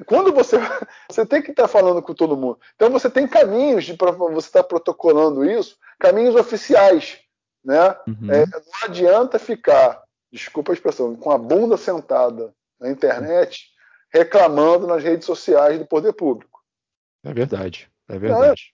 quando 0.05 0.31
você 0.33 0.57
você 1.09 1.25
tem 1.25 1.41
que 1.41 1.51
estar 1.51 1.63
tá 1.63 1.67
falando 1.67 2.01
com 2.01 2.13
todo 2.13 2.37
mundo. 2.37 2.59
Então 2.75 2.89
você 2.89 3.09
tem 3.09 3.27
caminhos 3.27 3.85
de 3.85 3.95
você 3.95 4.47
estar 4.47 4.63
tá 4.63 4.69
protocolando 4.69 5.43
isso, 5.43 5.77
caminhos 5.99 6.35
oficiais, 6.35 7.19
né? 7.63 7.95
Uhum. 8.07 8.31
É, 8.31 8.45
não 8.45 8.83
adianta 8.83 9.39
ficar, 9.39 10.03
desculpa 10.31 10.71
a 10.71 10.75
expressão, 10.75 11.15
com 11.15 11.31
a 11.31 11.37
bunda 11.37 11.77
sentada 11.77 12.53
na 12.79 12.89
internet 12.89 13.73
reclamando 14.15 14.87
nas 14.87 15.03
redes 15.03 15.25
sociais 15.25 15.77
do 15.77 15.85
poder 15.85 16.13
público. 16.13 16.61
É 17.23 17.33
verdade, 17.33 17.91
é 18.07 18.17
verdade. 18.17 18.73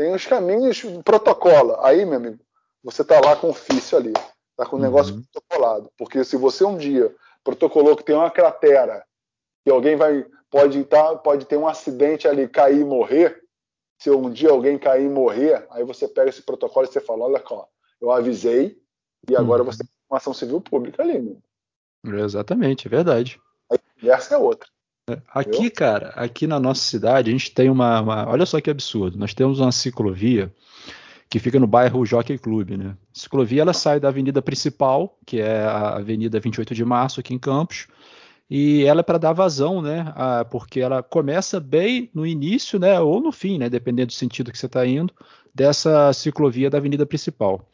Tem 0.00 0.14
os 0.14 0.24
caminhos, 0.24 0.80
protocola. 1.04 1.86
Aí, 1.86 2.06
meu 2.06 2.16
amigo, 2.16 2.38
você 2.82 3.02
está 3.02 3.20
lá 3.20 3.36
com 3.36 3.48
o 3.48 3.50
ofício 3.50 3.98
ali, 3.98 4.14
está 4.52 4.64
com 4.64 4.76
o 4.76 4.80
negócio 4.80 5.14
uhum. 5.14 5.22
protocolado. 5.30 5.92
Porque 5.98 6.24
se 6.24 6.38
você 6.38 6.64
um 6.64 6.78
dia 6.78 7.14
protocolou 7.44 7.94
que 7.94 8.02
tem 8.02 8.14
uma 8.14 8.30
cratera 8.30 9.04
que 9.62 9.70
alguém 9.70 9.96
vai 9.96 10.24
pode 10.48 10.82
tá, 10.84 11.14
pode 11.16 11.44
ter 11.44 11.58
um 11.58 11.68
acidente 11.68 12.26
ali, 12.26 12.48
cair 12.48 12.80
e 12.80 12.84
morrer. 12.84 13.42
Se 13.98 14.10
um 14.10 14.30
dia 14.30 14.48
alguém 14.48 14.78
cair 14.78 15.04
e 15.04 15.10
morrer, 15.10 15.66
aí 15.70 15.84
você 15.84 16.08
pega 16.08 16.30
esse 16.30 16.40
protocolo 16.40 16.86
e 16.86 16.90
você 16.90 17.02
fala, 17.02 17.26
olha 17.26 17.44
só, 17.46 17.68
eu 18.00 18.10
avisei 18.10 18.80
e 19.28 19.36
agora 19.36 19.62
uhum. 19.62 19.70
você 19.70 19.84
tem 19.84 19.92
uma 20.10 20.16
ação 20.16 20.32
civil 20.32 20.62
pública 20.62 21.02
ali. 21.02 21.20
Meu. 22.02 22.24
Exatamente, 22.24 22.86
é 22.86 22.90
verdade. 22.90 23.38
E 24.02 24.08
essa 24.08 24.34
é 24.34 24.38
outra. 24.38 24.66
É, 25.10 25.22
aqui, 25.28 25.70
cara, 25.70 26.08
aqui 26.16 26.46
na 26.46 26.60
nossa 26.60 26.82
cidade, 26.82 27.30
a 27.30 27.32
gente 27.32 27.50
tem 27.52 27.68
uma, 27.68 28.00
uma, 28.00 28.28
Olha 28.28 28.46
só 28.46 28.60
que 28.60 28.70
absurdo. 28.70 29.18
Nós 29.18 29.34
temos 29.34 29.60
uma 29.60 29.72
ciclovia 29.72 30.52
que 31.28 31.38
fica 31.38 31.60
no 31.60 31.66
bairro 31.66 32.04
Jockey 32.04 32.38
Club, 32.38 32.70
né? 32.70 32.96
A 33.14 33.18
ciclovia 33.18 33.62
ela 33.62 33.72
sai 33.72 34.00
da 34.00 34.08
avenida 34.08 34.42
principal, 34.42 35.16
que 35.24 35.40
é 35.40 35.60
a 35.60 35.96
Avenida 35.96 36.40
28 36.40 36.74
de 36.74 36.84
Março, 36.84 37.20
aqui 37.20 37.32
em 37.32 37.38
Campos, 37.38 37.86
e 38.48 38.84
ela 38.84 39.00
é 39.00 39.02
para 39.04 39.16
dar 39.16 39.32
vazão, 39.32 39.80
né? 39.80 40.12
A, 40.16 40.44
porque 40.44 40.80
ela 40.80 41.02
começa 41.02 41.60
bem 41.60 42.10
no 42.12 42.26
início, 42.26 42.80
né? 42.80 42.98
Ou 42.98 43.20
no 43.20 43.30
fim, 43.30 43.58
né? 43.58 43.68
Dependendo 43.68 44.08
do 44.08 44.12
sentido 44.12 44.50
que 44.50 44.58
você 44.58 44.66
está 44.66 44.84
indo, 44.84 45.14
dessa 45.54 46.12
ciclovia 46.12 46.68
da 46.68 46.78
avenida 46.78 47.06
principal. 47.06 47.68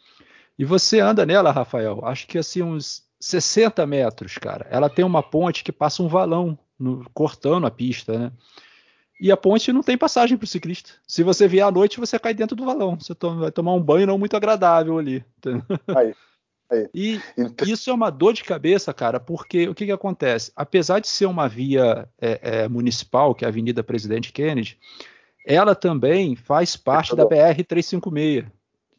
E 0.58 0.64
você 0.64 1.00
anda 1.00 1.24
nela, 1.24 1.50
Rafael, 1.50 2.04
acho 2.04 2.26
que 2.26 2.38
assim 2.38 2.62
uns 2.62 3.06
60 3.18 3.86
metros, 3.86 4.36
cara. 4.36 4.66
Ela 4.70 4.90
tem 4.90 5.04
uma 5.04 5.22
ponte 5.22 5.64
que 5.64 5.72
passa 5.72 6.02
um 6.02 6.08
valão 6.08 6.58
no, 6.78 7.08
cortando 7.12 7.66
a 7.66 7.70
pista, 7.70 8.18
né? 8.18 8.32
E 9.18 9.32
a 9.32 9.36
ponte 9.36 9.72
não 9.72 9.82
tem 9.82 9.96
passagem 9.96 10.36
para 10.36 10.44
o 10.44 10.48
ciclista. 10.48 10.90
Se 11.06 11.22
você 11.22 11.48
vier 11.48 11.66
à 11.66 11.70
noite, 11.70 11.98
você 11.98 12.18
cai 12.18 12.34
dentro 12.34 12.54
do 12.54 12.66
valão. 12.66 12.98
Você 13.00 13.14
toma, 13.14 13.40
vai 13.40 13.50
tomar 13.50 13.72
um 13.72 13.82
banho 13.82 14.06
não 14.06 14.18
muito 14.18 14.36
agradável 14.36 14.98
ali. 14.98 15.24
Aí. 15.96 16.14
E 16.92 17.20
então... 17.38 17.66
isso 17.66 17.88
é 17.88 17.92
uma 17.94 18.10
dor 18.10 18.32
de 18.32 18.44
cabeça, 18.44 18.92
cara, 18.92 19.20
porque 19.20 19.68
o 19.68 19.74
que, 19.74 19.86
que 19.86 19.92
acontece? 19.92 20.52
Apesar 20.54 20.98
de 20.98 21.08
ser 21.08 21.26
uma 21.26 21.48
via 21.48 22.08
é, 22.20 22.40
é, 22.42 22.68
municipal, 22.68 23.34
que 23.34 23.44
é 23.44 23.46
a 23.46 23.50
Avenida 23.50 23.84
Presidente 23.84 24.32
Kennedy, 24.32 24.78
ela 25.46 25.74
também 25.74 26.34
faz 26.34 26.76
parte 26.76 27.14
da 27.14 27.24
BR-356, 27.24 28.46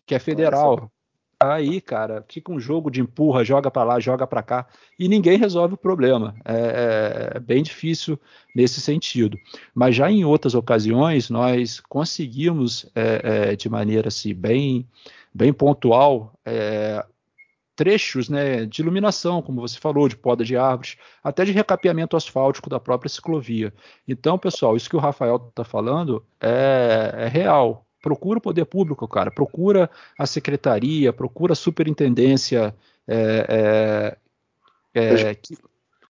que 0.06 0.16
é 0.16 0.20
federal. 0.20 0.90
Aí, 1.40 1.80
cara, 1.80 2.26
fica 2.28 2.52
um 2.52 2.60
jogo 2.60 2.90
de 2.90 3.00
empurra, 3.00 3.44
joga 3.44 3.70
para 3.70 3.84
lá, 3.84 4.00
joga 4.00 4.26
para 4.26 4.42
cá, 4.42 4.68
e 4.98 5.08
ninguém 5.08 5.38
resolve 5.38 5.76
o 5.76 5.78
problema. 5.78 6.36
É, 6.44 7.34
é, 7.36 7.40
bem 7.40 7.62
difícil 7.62 8.20
nesse 8.56 8.82
sentido. 8.82 9.38
Mas 9.74 9.96
já 9.96 10.10
em 10.10 10.26
outras 10.26 10.56
ocasiões, 10.56 11.30
nós 11.30 11.80
conseguimos, 11.80 12.90
é, 12.96 13.52
é 13.52 13.56
de 13.56 13.70
maneira 13.70 14.08
assim, 14.08 14.34
bem, 14.34 14.88
bem 15.32 15.54
pontual, 15.54 16.34
é, 16.44 17.06
trechos 17.78 18.28
né, 18.28 18.66
de 18.66 18.82
iluminação, 18.82 19.42
como 19.42 19.62
você 19.62 19.80
falou, 19.80 20.10
de 20.10 20.18
poda 20.18 20.44
de 20.44 20.58
árvores, 20.58 20.98
até 21.24 21.46
de 21.46 21.52
recapeamento 21.52 22.18
asfáltico 22.18 22.70
da 22.70 22.80
própria 22.80 23.08
ciclovia. 23.08 23.72
Então, 24.08 24.40
pessoal, 24.40 24.76
isso 24.76 24.90
que 24.90 24.96
o 24.96 25.00
Rafael 25.00 25.36
está 25.50 25.64
falando 25.64 26.26
é, 26.42 27.14
é, 27.16 27.28
real. 27.28 27.87
Procura 28.08 28.40
o 28.40 28.42
poder 28.42 28.64
público, 28.64 29.06
cara. 29.06 29.30
Procura 29.30 29.90
a 30.18 30.26
secretaria, 30.26 31.12
procura 31.12 31.52
a 31.52 31.58
superintendência 31.58 32.74
é, 33.06 34.16
é, 34.94 35.02
é 35.04 35.36
que, 35.36 35.58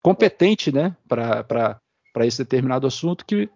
competente 0.02 0.70
né, 0.70 0.94
para 1.08 1.80
esse 2.26 2.44
determinado 2.44 2.86
assunto 2.86 3.24
que 3.24 3.48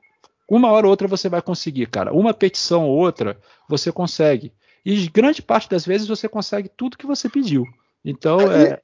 uma 0.49 0.71
hora 0.71 0.87
ou 0.87 0.91
outra 0.91 1.07
você 1.07 1.29
vai 1.29 1.43
conseguir, 1.43 1.85
cara. 1.89 2.15
Uma 2.15 2.33
petição 2.33 2.89
ou 2.89 2.97
outra 2.97 3.39
você 3.69 3.93
consegue. 3.93 4.55
E 4.87 5.07
grande 5.11 5.43
parte 5.43 5.69
das 5.69 5.85
vezes 5.85 6.09
você 6.09 6.27
consegue 6.27 6.71
tudo 6.71 6.97
que 6.97 7.07
você 7.07 7.29
pediu. 7.29 7.67
Então, 8.03 8.41
é, 8.51 8.81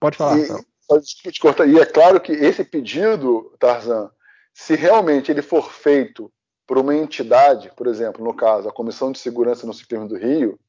pode 0.00 0.16
falar. 0.16 0.36
E, 0.36 1.30
te 1.30 1.38
cortar, 1.38 1.68
e 1.68 1.78
é 1.78 1.86
claro 1.86 2.20
que 2.20 2.32
esse 2.32 2.64
pedido, 2.64 3.54
Tarzan, 3.60 4.10
se 4.52 4.74
realmente 4.74 5.30
ele 5.30 5.42
for 5.42 5.70
feito 5.70 6.28
por 6.68 6.76
uma 6.76 6.94
entidade, 6.94 7.72
por 7.74 7.86
exemplo, 7.86 8.22
no 8.22 8.34
caso, 8.34 8.68
a 8.68 8.72
Comissão 8.72 9.10
de 9.10 9.18
Segurança 9.18 9.66
no 9.66 9.72
Ciclismo 9.72 10.06
do 10.06 10.18
Rio, 10.18 10.60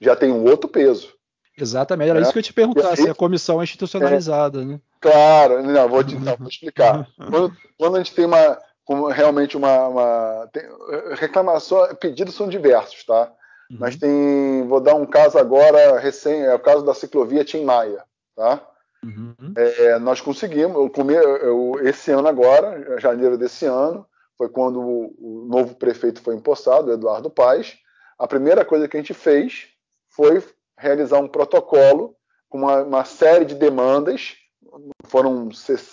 já 0.00 0.16
tem 0.16 0.32
um 0.32 0.44
outro 0.44 0.66
peso. 0.66 1.12
Exatamente, 1.56 2.08
era 2.08 2.18
é. 2.18 2.22
isso 2.22 2.32
que 2.32 2.38
eu 2.38 2.42
te 2.42 2.54
perguntar, 2.54 2.96
se 2.96 3.08
a 3.08 3.14
comissão 3.14 3.60
é 3.60 3.64
institucionalizada, 3.64 4.62
é, 4.62 4.64
né? 4.64 4.80
Claro, 4.98 5.62
não, 5.62 5.88
vou, 5.90 6.02
te, 6.02 6.14
não, 6.18 6.34
vou 6.38 6.48
explicar. 6.48 7.06
Quando, 7.18 7.52
quando, 7.78 7.96
a 7.96 7.98
gente 7.98 8.14
tem 8.14 8.24
uma, 8.24 8.58
realmente 9.10 9.54
uma, 9.54 9.88
uma 9.88 10.48
tem, 10.50 10.62
reclamação, 11.16 11.86
pedidos 11.96 12.34
são 12.34 12.48
diversos, 12.48 13.04
tá? 13.04 13.30
Uhum. 13.70 13.76
Mas 13.78 13.96
tem, 13.96 14.66
vou 14.66 14.80
dar 14.80 14.94
um 14.94 15.04
caso 15.04 15.36
agora 15.36 16.00
recém, 16.00 16.44
é 16.44 16.54
o 16.54 16.58
caso 16.58 16.82
da 16.82 16.94
ciclovia 16.94 17.44
Tim 17.44 17.62
Maia, 17.62 18.02
tá? 18.34 18.66
Uhum. 19.04 19.52
É, 19.54 19.98
nós 19.98 20.22
conseguimos, 20.22 20.74
eu, 20.96 21.36
eu, 21.36 21.86
esse 21.86 22.10
ano 22.10 22.26
agora, 22.26 22.98
janeiro 22.98 23.36
desse 23.36 23.66
ano, 23.66 24.06
foi 24.42 24.48
quando 24.48 24.80
o, 24.80 25.46
novo 25.48 25.76
prefeito 25.76 26.20
foi 26.20 26.34
empossado, 26.34 26.90
Eduardo 26.90 27.30
Paes. 27.30 27.78
A 28.18 28.26
primeira 28.26 28.64
coisa 28.64 28.88
que 28.88 28.96
a 28.96 29.00
gente 29.00 29.14
fez 29.14 29.68
foi 30.08 30.42
realizar 30.76 31.20
um 31.20 31.28
protocolo 31.28 32.16
com 32.48 32.58
uma, 32.58 32.82
uma 32.82 33.04
série 33.04 33.44
de 33.44 33.54
demandas, 33.54 34.34
foram 35.04 35.48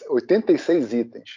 86 0.09 0.93
itens. 0.93 1.29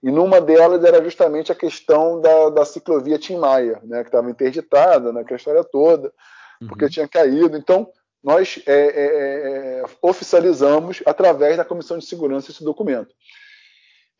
E 0.00 0.12
numa 0.12 0.40
delas 0.40 0.84
era 0.84 1.02
justamente 1.02 1.50
a 1.50 1.56
questão 1.56 2.20
da, 2.20 2.50
da 2.50 2.64
ciclovia 2.64 3.18
Tim 3.18 3.36
Maia, 3.36 3.80
né, 3.82 4.02
que 4.02 4.08
estava 4.08 4.30
interditada 4.30 5.12
naquela 5.12 5.30
né, 5.30 5.36
história 5.36 5.64
toda, 5.64 6.12
porque 6.68 6.84
uhum. 6.84 6.90
tinha 6.90 7.08
caído. 7.08 7.56
Então, 7.56 7.88
nós 8.22 8.62
é, 8.64 8.72
é, 8.72 9.80
é, 9.80 9.84
oficializamos 10.00 11.02
através 11.04 11.56
da 11.56 11.64
Comissão 11.64 11.98
de 11.98 12.06
Segurança 12.06 12.52
esse 12.52 12.62
documento. 12.62 13.12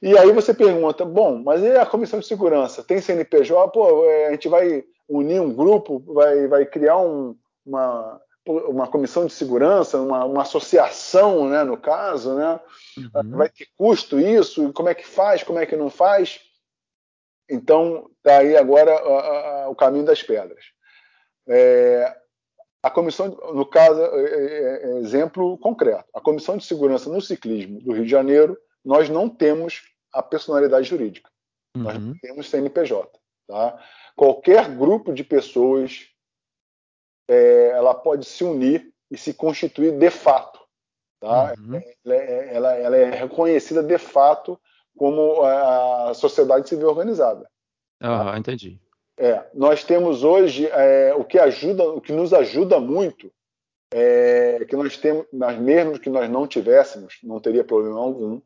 E 0.05 0.19
aí 0.19 0.31
você 0.33 0.53
pergunta, 0.53 1.03
bom, 1.03 1.43
mas 1.43 1.63
e 1.63 1.71
a 1.79 1.87
Comissão 1.87 2.21
de 2.21 2.27
Segurança? 2.27 2.85
Tem 2.85 3.01
CNPJ? 3.01 3.73
Pô, 3.73 4.05
é, 4.05 4.27
a 4.27 4.31
gente 4.33 4.51
vai 4.51 4.85
unir 5.09 5.41
um 5.41 5.51
grupo, 5.51 5.99
vai, 6.01 6.47
vai 6.47 6.67
criar 6.67 6.99
um, 6.99 7.35
uma, 7.65 8.21
uma 8.47 8.87
comissão 8.87 9.25
de 9.25 9.33
segurança, 9.33 9.99
uma, 9.99 10.27
uma 10.27 10.43
associação, 10.43 11.49
né, 11.49 11.65
no 11.65 11.79
caso, 11.79 12.35
né? 12.35 12.61
Uhum. 12.99 13.31
Vai 13.31 13.49
ter 13.49 13.67
custo 13.79 14.21
isso? 14.21 14.75
Como 14.75 14.91
é 14.91 14.95
que 14.95 15.07
faz? 15.07 15.43
Como 15.43 15.59
é 15.59 15.65
que 15.65 15.75
não 15.75 15.89
faz? 15.89 16.39
Então, 17.49 18.11
está 18.19 18.41
aí 18.41 18.59
agora 18.59 18.95
a, 18.95 19.63
a, 19.65 19.69
o 19.71 19.75
caminho 19.75 20.05
das 20.05 20.23
pedras. 20.23 20.67
É, 21.49 22.15
a 22.83 22.91
comissão, 22.91 23.29
no 23.55 23.65
caso, 23.65 24.03
é, 24.03 24.23
é, 24.23 24.99
exemplo 24.99 25.57
concreto, 25.57 26.05
a 26.13 26.21
Comissão 26.21 26.59
de 26.59 26.67
Segurança 26.67 27.09
no 27.09 27.23
Ciclismo 27.23 27.81
do 27.81 27.95
Rio 27.95 28.05
de 28.05 28.11
Janeiro, 28.11 28.59
nós 28.85 29.09
não 29.09 29.31
temos 29.31 29.94
a 30.15 30.23
personalidade 30.23 30.89
jurídica. 30.89 31.29
Uhum. 31.77 31.83
Nós 31.83 32.21
temos 32.21 32.49
CNPJ. 32.49 33.19
Tá? 33.49 33.79
Qualquer 34.17 34.71
grupo 34.71 35.13
de 35.13 35.25
pessoas 35.25 36.09
é, 37.29 37.71
ela 37.71 37.95
pode 37.95 38.25
se 38.25 38.45
unir 38.45 38.93
e 39.11 39.19
se 39.19 39.35
constituir 39.35 39.99
de 39.99 40.11
fato. 40.11 40.61
Tá? 41.21 41.55
Uhum. 41.59 41.81
Ela, 42.05 42.15
é, 42.15 42.55
ela, 42.55 42.75
ela, 42.75 42.97
é 42.97 43.11
reconhecida 43.11 43.83
de 43.83 43.99
fato 43.99 44.59
como 44.97 45.43
a 45.43 46.15
sociedade 46.15 46.69
civil 46.69 46.89
organizada. 46.89 47.51
Ah, 48.01 48.33
tá? 48.33 48.39
entendi. 48.39 48.81
É, 49.19 49.45
nós 49.53 49.85
temos 49.85 50.25
hoje 50.25 50.67
é, 50.69 51.15
o 51.15 51.25
que 51.25 51.39
ajuda, 51.39 51.85
o 51.85 52.01
que 52.01 52.13
nos 52.13 52.33
ajuda 52.33 52.81
muito 52.81 53.33
é 53.93 54.65
que 54.69 54.75
nós 54.75 54.97
temos, 54.97 55.25
mas 55.33 55.57
mesmo 55.57 56.01
que 56.01 56.11
nós 56.11 56.29
não 56.29 56.49
tivéssemos, 56.49 57.19
não 57.23 57.39
teria 57.39 57.63
problema 57.63 58.01
algum, 58.01 58.41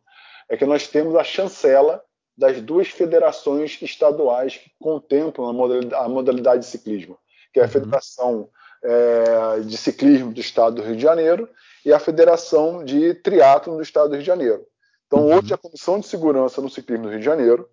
é 0.48 0.56
que 0.56 0.64
nós 0.64 0.86
temos 0.86 1.14
a 1.14 1.24
chancela 1.24 2.02
das 2.36 2.60
duas 2.60 2.88
federações 2.88 3.80
estaduais 3.82 4.56
que 4.56 4.70
contemplam 4.80 5.48
a 5.48 5.52
modalidade, 5.52 6.04
a 6.04 6.08
modalidade 6.08 6.60
de 6.62 6.70
ciclismo, 6.70 7.18
que 7.52 7.58
é 7.58 7.62
a 7.62 7.66
uhum. 7.66 7.72
Federação 7.72 8.50
é, 8.82 9.60
de 9.60 9.76
Ciclismo 9.76 10.32
do 10.32 10.40
Estado 10.40 10.76
do 10.76 10.82
Rio 10.82 10.96
de 10.96 11.02
Janeiro 11.02 11.48
e 11.84 11.92
a 11.92 11.98
Federação 11.98 12.84
de 12.84 13.14
Triatlo 13.14 13.76
do 13.76 13.82
Estado 13.82 14.08
do 14.08 14.12
Rio 14.12 14.20
de 14.20 14.26
Janeiro. 14.26 14.64
Então, 15.06 15.26
uhum. 15.26 15.36
hoje, 15.36 15.52
a 15.52 15.58
Comissão 15.58 15.98
de 15.98 16.06
Segurança 16.06 16.60
no 16.60 16.70
Ciclismo 16.70 17.06
do 17.06 17.10
Rio 17.10 17.18
de 17.18 17.24
Janeiro, 17.24 17.68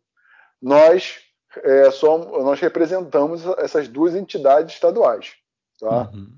nós, 0.61 1.19
é, 1.63 1.91
somos, 1.91 2.27
nós 2.43 2.59
representamos 2.59 3.45
essas 3.57 3.87
duas 3.87 4.15
entidades 4.15 4.73
estaduais. 4.73 5.33
Tá? 5.79 6.09
Uhum. 6.11 6.37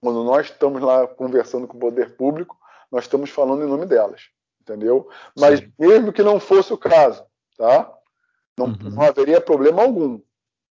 Quando 0.00 0.24
nós 0.24 0.46
estamos 0.46 0.82
lá 0.82 1.06
conversando 1.06 1.66
com 1.66 1.76
o 1.76 1.80
poder 1.80 2.16
público, 2.16 2.58
nós 2.90 3.04
estamos 3.04 3.30
falando 3.30 3.62
em 3.62 3.68
nome 3.68 3.86
delas, 3.86 4.22
entendeu? 4.62 5.08
Mas 5.36 5.60
Sim. 5.60 5.72
mesmo 5.78 6.12
que 6.12 6.22
não 6.22 6.40
fosse 6.40 6.72
o 6.72 6.78
caso, 6.78 7.24
tá? 7.58 7.92
Não, 8.56 8.66
uhum. 8.66 8.90
não 8.90 9.02
haveria 9.02 9.40
problema 9.40 9.82
algum. 9.82 10.20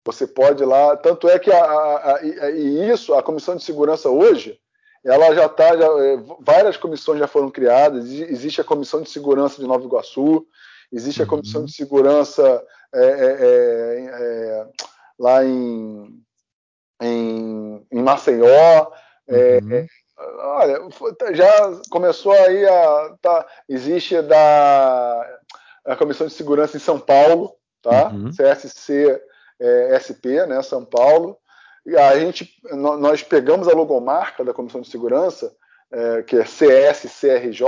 Você 0.05 0.26
pode 0.26 0.62
ir 0.62 0.66
lá, 0.66 0.97
tanto 0.97 1.28
é 1.28 1.39
que 1.39 1.51
a, 1.51 1.64
a, 1.64 2.16
a, 2.16 2.51
e 2.51 2.91
isso, 2.91 3.14
a 3.14 3.22
comissão 3.22 3.57
de 3.57 3.64
segurança 3.64 4.09
hoje, 4.09 4.59
ela 5.05 5.34
já 5.34 5.47
está, 5.47 5.68
é, 5.70 6.16
várias 6.41 6.76
comissões 6.76 7.18
já 7.18 7.26
foram 7.26 7.51
criadas. 7.51 8.05
Existe 8.07 8.61
a 8.61 8.64
comissão 8.64 9.03
de 9.03 9.11
segurança 9.11 9.61
de 9.61 9.66
Nova 9.66 9.84
Iguaçu, 9.84 10.47
existe 10.93 11.22
a 11.22 11.26
comissão 11.26 11.62
uhum. 11.62 11.66
de 11.66 11.72
segurança 11.72 12.64
é, 12.95 13.05
é, 13.05 13.37
é, 13.41 14.07
é, 14.11 14.68
lá 15.18 15.45
em, 15.45 16.22
em, 17.03 17.87
em 17.91 18.03
Maceió. 18.03 18.91
É, 19.28 19.59
uhum. 19.59 19.87
Olha, 20.19 20.81
já 21.33 21.81
começou 21.91 22.33
aí 22.33 22.67
a. 22.67 23.17
Tá, 23.21 23.47
existe 23.69 24.21
da 24.23 25.41
a 25.85 25.95
comissão 25.95 26.27
de 26.27 26.33
segurança 26.33 26.77
em 26.77 26.81
São 26.81 26.99
Paulo, 26.99 27.55
tá? 27.81 28.09
Uhum. 28.09 28.31
CSC 28.31 29.21
é, 29.61 29.99
SP, 29.99 30.45
né, 30.47 30.62
São 30.62 30.85
Paulo. 30.85 31.39
E 31.85 31.97
a 31.97 32.19
gente, 32.19 32.51
nós 32.73 33.23
pegamos 33.23 33.69
a 33.69 33.73
logomarca 33.73 34.45
da 34.45 34.53
Comissão 34.53 34.81
de 34.81 34.89
Segurança, 34.89 35.55
é, 35.93 36.23
que 36.25 36.37
é 36.37 36.43
CSCRJ, 36.43 37.62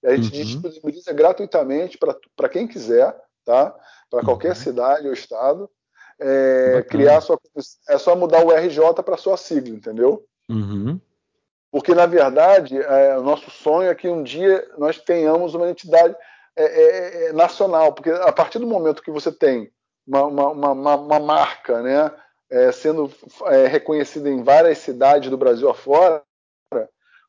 e 0.00 0.06
a 0.06 0.14
gente 0.14 0.36
uhum. 0.36 0.44
disponibiliza 0.44 1.12
gratuitamente 1.12 1.98
para 2.36 2.48
quem 2.48 2.68
quiser, 2.68 3.12
tá? 3.44 3.74
Para 4.08 4.22
qualquer 4.22 4.50
uhum. 4.50 4.54
cidade 4.54 5.08
ou 5.08 5.12
estado, 5.12 5.68
é, 6.20 6.84
criar 6.88 7.20
sua 7.20 7.38
é 7.88 7.98
só 7.98 8.14
mudar 8.14 8.44
o 8.44 8.52
RJ 8.52 9.02
para 9.04 9.16
sua 9.16 9.36
sigla, 9.36 9.74
entendeu? 9.74 10.24
Uhum. 10.48 11.00
Porque 11.70 11.94
na 11.94 12.06
verdade 12.06 12.80
é, 12.80 13.18
o 13.18 13.22
nosso 13.22 13.50
sonho 13.50 13.90
é 13.90 13.94
que 13.94 14.08
um 14.08 14.22
dia 14.22 14.66
nós 14.78 14.98
tenhamos 14.98 15.54
uma 15.54 15.68
entidade 15.68 16.14
é, 16.56 16.64
é, 16.64 17.28
é 17.28 17.32
nacional, 17.32 17.92
porque 17.92 18.10
a 18.10 18.32
partir 18.32 18.58
do 18.58 18.66
momento 18.66 19.02
que 19.02 19.10
você 19.10 19.30
tem 19.30 19.70
uma, 20.06 20.24
uma, 20.24 20.70
uma, 20.72 20.96
uma 20.96 21.18
marca, 21.20 21.82
né, 21.82 22.10
é, 22.50 22.72
sendo 22.72 23.12
é, 23.46 23.66
reconhecida 23.66 24.28
em 24.28 24.42
várias 24.42 24.78
cidades 24.78 25.30
do 25.30 25.36
Brasil 25.36 25.68
afora, 25.68 26.22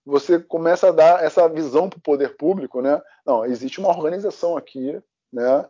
você 0.05 0.39
começa 0.39 0.87
a 0.87 0.91
dar 0.91 1.23
essa 1.23 1.47
visão 1.47 1.89
para 1.89 1.97
o 1.97 2.01
poder 2.01 2.35
público, 2.35 2.81
né? 2.81 2.99
Não, 3.23 3.45
existe 3.45 3.79
uma 3.79 3.89
organização 3.89 4.57
aqui, 4.57 4.99
né? 5.31 5.67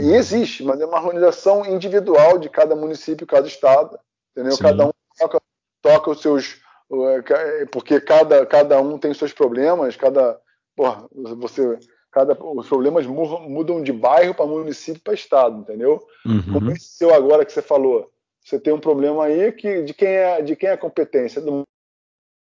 E 0.00 0.14
existe, 0.14 0.64
mas 0.64 0.80
é 0.80 0.86
uma 0.86 0.98
organização 0.98 1.64
individual 1.64 2.36
de 2.38 2.48
cada 2.48 2.74
município, 2.74 3.26
cada 3.26 3.46
estado, 3.46 4.00
entendeu? 4.32 4.56
Sim. 4.56 4.62
Cada 4.64 4.86
um 4.86 4.90
toca, 5.16 5.40
toca, 5.88 6.10
os 6.10 6.20
seus, 6.20 6.60
porque 7.72 8.00
cada, 8.00 8.44
cada 8.44 8.80
um 8.80 8.98
tem 8.98 9.14
seus 9.14 9.32
problemas, 9.32 9.96
cada, 9.96 10.38
porra, 10.76 11.08
você 11.12 11.78
cada, 12.10 12.36
os 12.40 12.68
problemas 12.68 13.06
mudam 13.06 13.82
de 13.82 13.92
bairro 13.92 14.34
para 14.34 14.46
município 14.46 15.00
para 15.02 15.14
estado, 15.14 15.60
entendeu? 15.60 16.02
Uhum. 16.26 16.52
Como 16.52 16.70
esse 16.72 16.88
seu 16.96 17.14
agora 17.14 17.44
que 17.44 17.52
você 17.52 17.62
falou, 17.62 18.10
você 18.44 18.58
tem 18.58 18.72
um 18.72 18.80
problema 18.80 19.24
aí 19.24 19.52
que 19.52 19.82
de 19.82 19.94
quem 19.94 20.08
é 20.08 20.42
de 20.42 20.56
quem 20.56 20.68
é 20.68 20.72
a 20.72 20.78
competência 20.78 21.40
do 21.40 21.62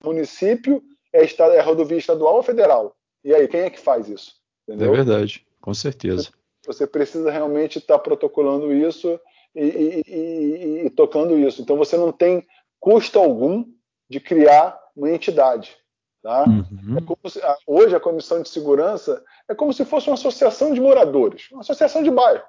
município 0.04 0.82
é, 1.12 1.24
estado, 1.24 1.54
é 1.54 1.62
rodovia 1.62 1.98
estadual 1.98 2.36
ou 2.36 2.44
federal? 2.44 2.96
E 3.24 3.34
aí 3.34 3.48
quem 3.48 3.62
é 3.62 3.70
que 3.70 3.80
faz 3.80 4.08
isso? 4.10 4.34
Entendeu? 4.68 4.94
É 4.94 4.96
verdade, 4.98 5.46
com 5.62 5.74
certeza. 5.74 6.30
Você 6.66 6.88
precisa 6.88 7.32
realmente 7.32 7.78
estar 7.78 7.98
tá 7.98 8.00
protocolando 8.00 8.74
isso 8.74 9.20
e, 9.56 9.64
e, 9.66 10.04
e, 10.08 10.86
e 10.86 10.90
tocando 10.90 11.38
isso. 11.38 11.62
Então 11.62 11.78
você 11.78 11.98
não 11.98 12.12
tem 12.12 12.46
custo 12.84 13.18
algum 13.18 13.66
de 14.10 14.20
criar 14.20 14.78
uma 14.94 15.10
entidade. 15.10 15.74
Tá? 16.22 16.44
Uhum. 16.44 16.98
É 16.98 17.30
se, 17.30 17.40
hoje 17.66 17.96
a 17.96 18.00
comissão 18.00 18.42
de 18.42 18.50
segurança 18.50 19.24
é 19.48 19.56
como 19.56 19.72
se 19.72 19.86
fosse 19.86 20.10
uma 20.10 20.16
associação 20.16 20.74
de 20.74 20.82
moradores, 20.82 21.50
uma 21.52 21.62
associação 21.62 22.04
de 22.04 22.12
bairro, 22.12 22.44
né, 22.44 22.46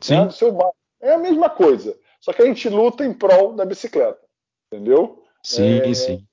Sim. 0.00 0.16
Né, 0.16 0.24
do 0.24 0.32
seu 0.32 0.50
bairro. 0.50 0.74
É 0.98 1.12
a 1.12 1.18
mesma 1.18 1.50
coisa, 1.50 1.94
só 2.20 2.32
que 2.32 2.40
a 2.40 2.46
gente 2.46 2.66
luta 2.70 3.04
em 3.04 3.12
prol 3.12 3.52
da 3.52 3.66
bicicleta, 3.66 4.18
entendeu? 4.72 5.22
Sim, 5.42 5.80
é, 5.80 5.94
sim. 5.94 6.26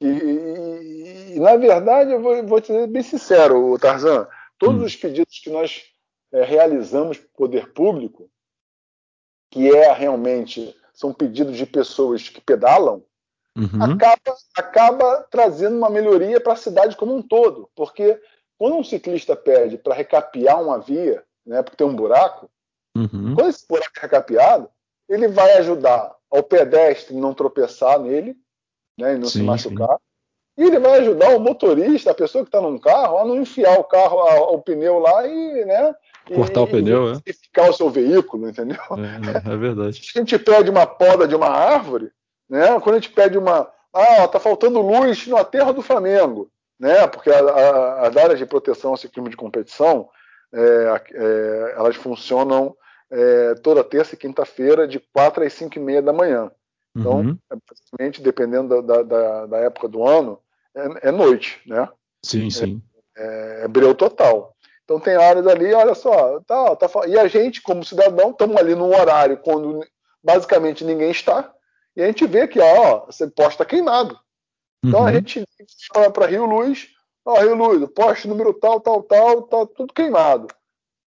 E, 0.00 0.06
e, 0.06 1.36
e, 1.36 1.40
na 1.40 1.56
verdade, 1.56 2.12
eu 2.12 2.22
vou, 2.22 2.42
vou 2.46 2.60
te 2.60 2.68
ser 2.68 2.86
bem 2.86 3.02
sincero, 3.02 3.78
Tarzan, 3.78 4.26
todos 4.58 4.80
hum. 4.80 4.86
os 4.86 4.96
pedidos 4.96 5.38
que 5.40 5.50
nós 5.50 5.84
é, 6.32 6.42
realizamos 6.42 7.18
para 7.18 7.26
o 7.26 7.36
poder 7.36 7.72
público, 7.74 8.30
que 9.50 9.74
é 9.74 9.92
realmente 9.92 10.74
são 10.98 11.14
pedidos 11.14 11.56
de 11.56 11.64
pessoas 11.64 12.28
que 12.28 12.40
pedalam, 12.40 13.04
uhum. 13.56 13.84
acaba, 13.84 14.36
acaba 14.56 15.26
trazendo 15.30 15.76
uma 15.76 15.88
melhoria 15.88 16.40
para 16.40 16.54
a 16.54 16.56
cidade 16.56 16.96
como 16.96 17.14
um 17.14 17.22
todo. 17.22 17.70
Porque 17.76 18.20
quando 18.58 18.78
um 18.78 18.82
ciclista 18.82 19.36
pede 19.36 19.78
para 19.78 19.94
recapear 19.94 20.60
uma 20.60 20.80
via, 20.80 21.22
né, 21.46 21.62
porque 21.62 21.76
tem 21.76 21.86
um 21.86 21.94
buraco, 21.94 22.50
uhum. 22.96 23.36
quando 23.36 23.48
esse 23.48 23.64
buraco 23.68 23.92
é 23.96 24.00
recapeado, 24.00 24.68
ele 25.08 25.28
vai 25.28 25.52
ajudar 25.58 26.16
ao 26.28 26.42
pedestre 26.42 27.14
não 27.14 27.32
tropeçar 27.32 28.00
nele 28.00 28.36
né, 28.98 29.14
e 29.14 29.18
não 29.18 29.28
sim, 29.28 29.38
se 29.38 29.44
machucar. 29.44 29.96
Sim. 29.96 30.64
E 30.64 30.64
ele 30.64 30.80
vai 30.80 30.98
ajudar 30.98 31.28
o 31.36 31.38
motorista, 31.38 32.10
a 32.10 32.14
pessoa 32.14 32.42
que 32.42 32.48
está 32.48 32.60
num 32.60 32.76
carro, 32.76 33.18
a 33.18 33.24
não 33.24 33.36
enfiar 33.36 33.78
o 33.78 33.84
carro, 33.84 34.18
a, 34.18 34.50
o 34.50 34.60
pneu 34.60 34.98
lá 34.98 35.24
e, 35.28 35.64
né, 35.64 35.94
cortar 36.34 36.60
e, 36.60 36.64
o 36.64 36.66
pneu, 36.66 37.12
é? 37.12 37.20
E 37.26 37.32
ficar 37.32 37.70
o 37.70 37.72
seu 37.72 37.90
veículo, 37.90 38.48
entendeu? 38.48 38.78
É, 38.96 39.52
é, 39.52 39.56
verdade. 39.56 40.04
Se 40.04 40.12
a 40.18 40.20
gente 40.20 40.38
pede 40.38 40.70
uma 40.70 40.86
poda 40.86 41.26
de 41.26 41.34
uma 41.34 41.48
árvore, 41.48 42.10
né? 42.48 42.78
Quando 42.80 42.96
a 42.96 43.00
gente 43.00 43.10
pede 43.10 43.36
uma. 43.36 43.70
Ah, 43.92 44.28
tá 44.28 44.38
faltando 44.38 44.80
luz 44.80 45.26
no 45.26 45.36
aterro 45.36 45.72
do 45.72 45.82
Flamengo, 45.82 46.50
né? 46.78 47.06
Porque 47.06 47.30
a, 47.30 47.38
a, 47.38 48.08
as 48.08 48.16
áreas 48.16 48.38
de 48.38 48.46
proteção 48.46 48.90
ao 48.90 48.96
ciclismo 48.96 49.30
de 49.30 49.36
competição 49.36 50.08
é, 50.52 51.02
é, 51.12 51.74
elas 51.76 51.96
funcionam 51.96 52.76
é, 53.10 53.54
toda 53.56 53.84
terça 53.84 54.14
e 54.14 54.18
quinta-feira, 54.18 54.86
de 54.86 55.00
4 55.12 55.44
às 55.44 55.52
5 55.52 55.78
e 55.78 55.82
meia 55.82 56.02
da 56.02 56.12
manhã. 56.12 56.50
Então, 56.96 57.20
uhum. 57.20 57.38
É, 57.98 58.10
dependendo 58.20 58.82
da, 58.82 59.02
da, 59.02 59.46
da, 59.46 59.58
época 59.58 59.88
do 59.88 60.06
ano, 60.06 60.40
é, 60.74 61.08
é 61.08 61.10
noite, 61.10 61.60
né? 61.66 61.88
Sim, 62.24 62.50
sim. 62.50 62.82
É, 63.16 63.62
é 63.64 63.68
breu 63.68 63.94
total. 63.94 64.56
Então 64.88 64.98
tem 64.98 65.16
áreas 65.16 65.46
ali, 65.46 65.70
olha 65.74 65.94
só, 65.94 66.40
tá, 66.46 66.74
tá, 66.74 66.88
e 67.06 67.18
a 67.18 67.28
gente, 67.28 67.60
como 67.60 67.84
cidadão, 67.84 68.30
estamos 68.30 68.56
ali 68.56 68.74
num 68.74 68.88
horário 68.98 69.36
quando 69.36 69.86
basicamente 70.24 70.82
ninguém 70.82 71.10
está, 71.10 71.52
e 71.94 72.02
a 72.02 72.06
gente 72.06 72.26
vê 72.26 72.48
que, 72.48 72.58
ó, 72.58 73.04
você 73.04 73.26
posta 73.26 73.66
queimado. 73.66 74.18
Então 74.82 75.00
uhum. 75.00 75.06
a 75.06 75.12
gente 75.12 75.44
para 76.14 76.26
Rio 76.26 76.46
Luz, 76.46 76.88
ó, 77.22 77.38
Rio 77.38 77.54
Luz, 77.54 77.86
poste 77.90 78.26
número 78.26 78.54
tal, 78.54 78.80
tal, 78.80 79.02
tal, 79.02 79.42
tá 79.42 79.66
tudo 79.76 79.92
queimado. 79.92 80.48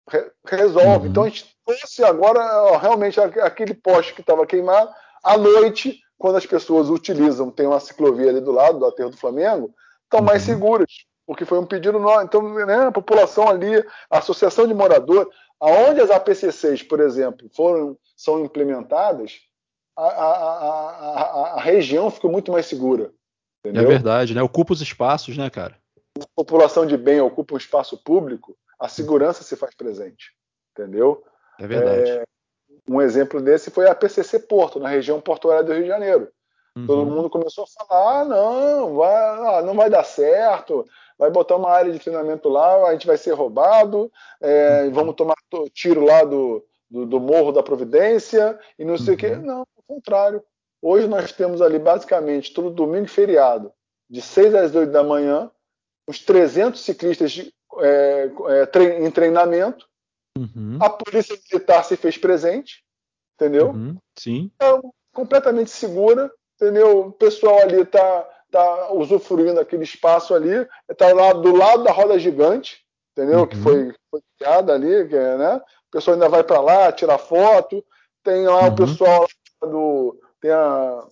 Re 0.06 0.30
resolve. 0.44 1.06
Uhum. 1.06 1.10
Então 1.10 1.22
a 1.22 1.28
gente 1.30 1.56
trouxe 1.64 2.04
agora 2.04 2.40
ó, 2.64 2.76
realmente 2.76 3.18
aquele 3.18 3.72
poste 3.72 4.12
que 4.12 4.20
estava 4.20 4.46
queimado, 4.46 4.92
à 5.24 5.38
noite, 5.38 5.98
quando 6.18 6.36
as 6.36 6.44
pessoas 6.44 6.90
utilizam, 6.90 7.50
tem 7.50 7.66
uma 7.66 7.80
ciclovia 7.80 8.28
ali 8.28 8.40
do 8.42 8.52
lado 8.52 8.78
do 8.78 8.84
aterro 8.84 9.08
do 9.08 9.16
Flamengo, 9.16 9.72
estão 10.04 10.20
uhum. 10.20 10.26
mais 10.26 10.42
seguras, 10.42 10.92
porque 11.32 11.46
foi 11.46 11.58
um 11.58 11.66
pedido 11.66 11.98
nosso. 11.98 12.24
Então, 12.24 12.54
né, 12.66 12.86
a 12.86 12.92
população 12.92 13.48
ali, 13.48 13.78
a 14.10 14.18
associação 14.18 14.66
de 14.66 14.74
moradores, 14.74 15.32
aonde 15.58 16.00
as 16.00 16.10
APCCs, 16.10 16.82
por 16.82 17.00
exemplo, 17.00 17.48
foram 17.54 17.96
são 18.14 18.44
implementadas, 18.44 19.40
a, 19.96 20.04
a, 20.04 20.28
a, 20.28 21.54
a 21.54 21.60
região 21.60 22.10
ficou 22.10 22.30
muito 22.30 22.52
mais 22.52 22.66
segura. 22.66 23.12
Entendeu? 23.64 23.82
É 23.82 23.86
verdade, 23.86 24.34
né? 24.34 24.42
Ocupa 24.42 24.74
os 24.74 24.80
espaços, 24.80 25.36
né, 25.36 25.48
cara? 25.48 25.76
A 26.18 26.26
população 26.36 26.84
de 26.84 26.96
bem 26.96 27.20
ocupa 27.20 27.54
um 27.54 27.58
espaço 27.58 27.96
público, 27.96 28.56
a 28.78 28.88
segurança 28.88 29.42
se 29.42 29.56
faz 29.56 29.74
presente. 29.74 30.32
Entendeu? 30.72 31.24
É 31.58 31.66
verdade. 31.66 32.10
É, 32.10 32.24
um 32.88 33.00
exemplo 33.00 33.40
desse 33.40 33.70
foi 33.70 33.88
a 33.88 33.94
PCC 33.94 34.38
Porto, 34.40 34.78
na 34.78 34.88
região 34.88 35.20
portuária 35.20 35.64
do 35.64 35.72
Rio 35.72 35.82
de 35.82 35.88
Janeiro. 35.88 36.28
Uhum. 36.76 36.86
Todo 36.86 37.10
mundo 37.10 37.30
começou 37.30 37.64
a 37.64 37.84
falar: 37.84 38.20
ah, 38.20 38.24
não, 38.24 38.94
vai, 38.94 39.14
ah, 39.14 39.62
não 39.62 39.74
vai 39.74 39.90
dar 39.90 40.04
certo, 40.04 40.86
vai 41.18 41.30
botar 41.30 41.56
uma 41.56 41.70
área 41.70 41.92
de 41.92 41.98
treinamento 41.98 42.48
lá, 42.48 42.88
a 42.88 42.92
gente 42.92 43.06
vai 43.06 43.16
ser 43.16 43.32
roubado, 43.32 44.10
é, 44.40 44.84
uhum. 44.84 44.92
vamos 44.92 45.14
tomar 45.14 45.34
tiro 45.72 46.04
lá 46.04 46.24
do, 46.24 46.64
do, 46.90 47.06
do, 47.06 47.20
Morro 47.20 47.52
da 47.52 47.62
Providência 47.62 48.58
e 48.78 48.84
não 48.84 48.96
sei 48.96 49.08
uhum. 49.08 49.14
o 49.14 49.16
quê. 49.18 49.36
Não, 49.36 49.58
ao 49.58 49.84
contrário. 49.86 50.42
Hoje 50.84 51.06
nós 51.06 51.30
temos 51.30 51.62
ali 51.62 51.78
basicamente 51.78 52.52
todo 52.52 52.68
domingo 52.70 53.04
e 53.04 53.08
feriado, 53.08 53.72
de 54.10 54.20
6 54.20 54.54
às 54.54 54.74
8 54.74 54.90
da 54.90 55.04
manhã, 55.04 55.48
os 56.08 56.18
300 56.18 56.80
ciclistas 56.80 57.38
é, 57.78 58.30
é, 58.48 59.04
em 59.06 59.10
treinamento. 59.10 59.86
Uhum. 60.36 60.78
A 60.80 60.90
polícia 60.90 61.38
militar 61.50 61.84
se 61.84 61.96
fez 61.96 62.18
presente, 62.18 62.82
entendeu? 63.36 63.68
Uhum. 63.68 63.96
Sim. 64.18 64.50
É 64.60 64.66
completamente 65.12 65.70
segura, 65.70 66.32
entendeu? 66.62 67.00
O 67.00 67.12
pessoal 67.12 67.58
ali 67.58 67.80
está 67.80 68.28
tá 68.50 68.92
usufruindo 68.92 69.58
aquele 69.58 69.82
espaço 69.82 70.32
ali, 70.32 70.66
está 70.88 71.12
lá 71.12 71.32
do 71.32 71.56
lado 71.56 71.82
da 71.82 71.90
roda 71.90 72.18
gigante, 72.18 72.78
entendeu? 73.12 73.40
Uhum. 73.40 73.46
Que 73.46 73.56
foi, 73.56 73.94
foi 74.10 74.20
criada 74.38 74.72
ali, 74.72 75.08
que, 75.08 75.16
é, 75.16 75.36
né? 75.36 75.56
O 75.56 75.90
pessoal 75.90 76.14
ainda 76.14 76.28
vai 76.28 76.44
para 76.44 76.60
lá, 76.60 76.92
tira 76.92 77.18
foto. 77.18 77.84
Tem 78.22 78.46
lá 78.46 78.68
o 78.68 78.74
pessoal 78.74 79.26
do. 79.60 80.16
Tem, 80.40 80.52
a, 80.52 81.04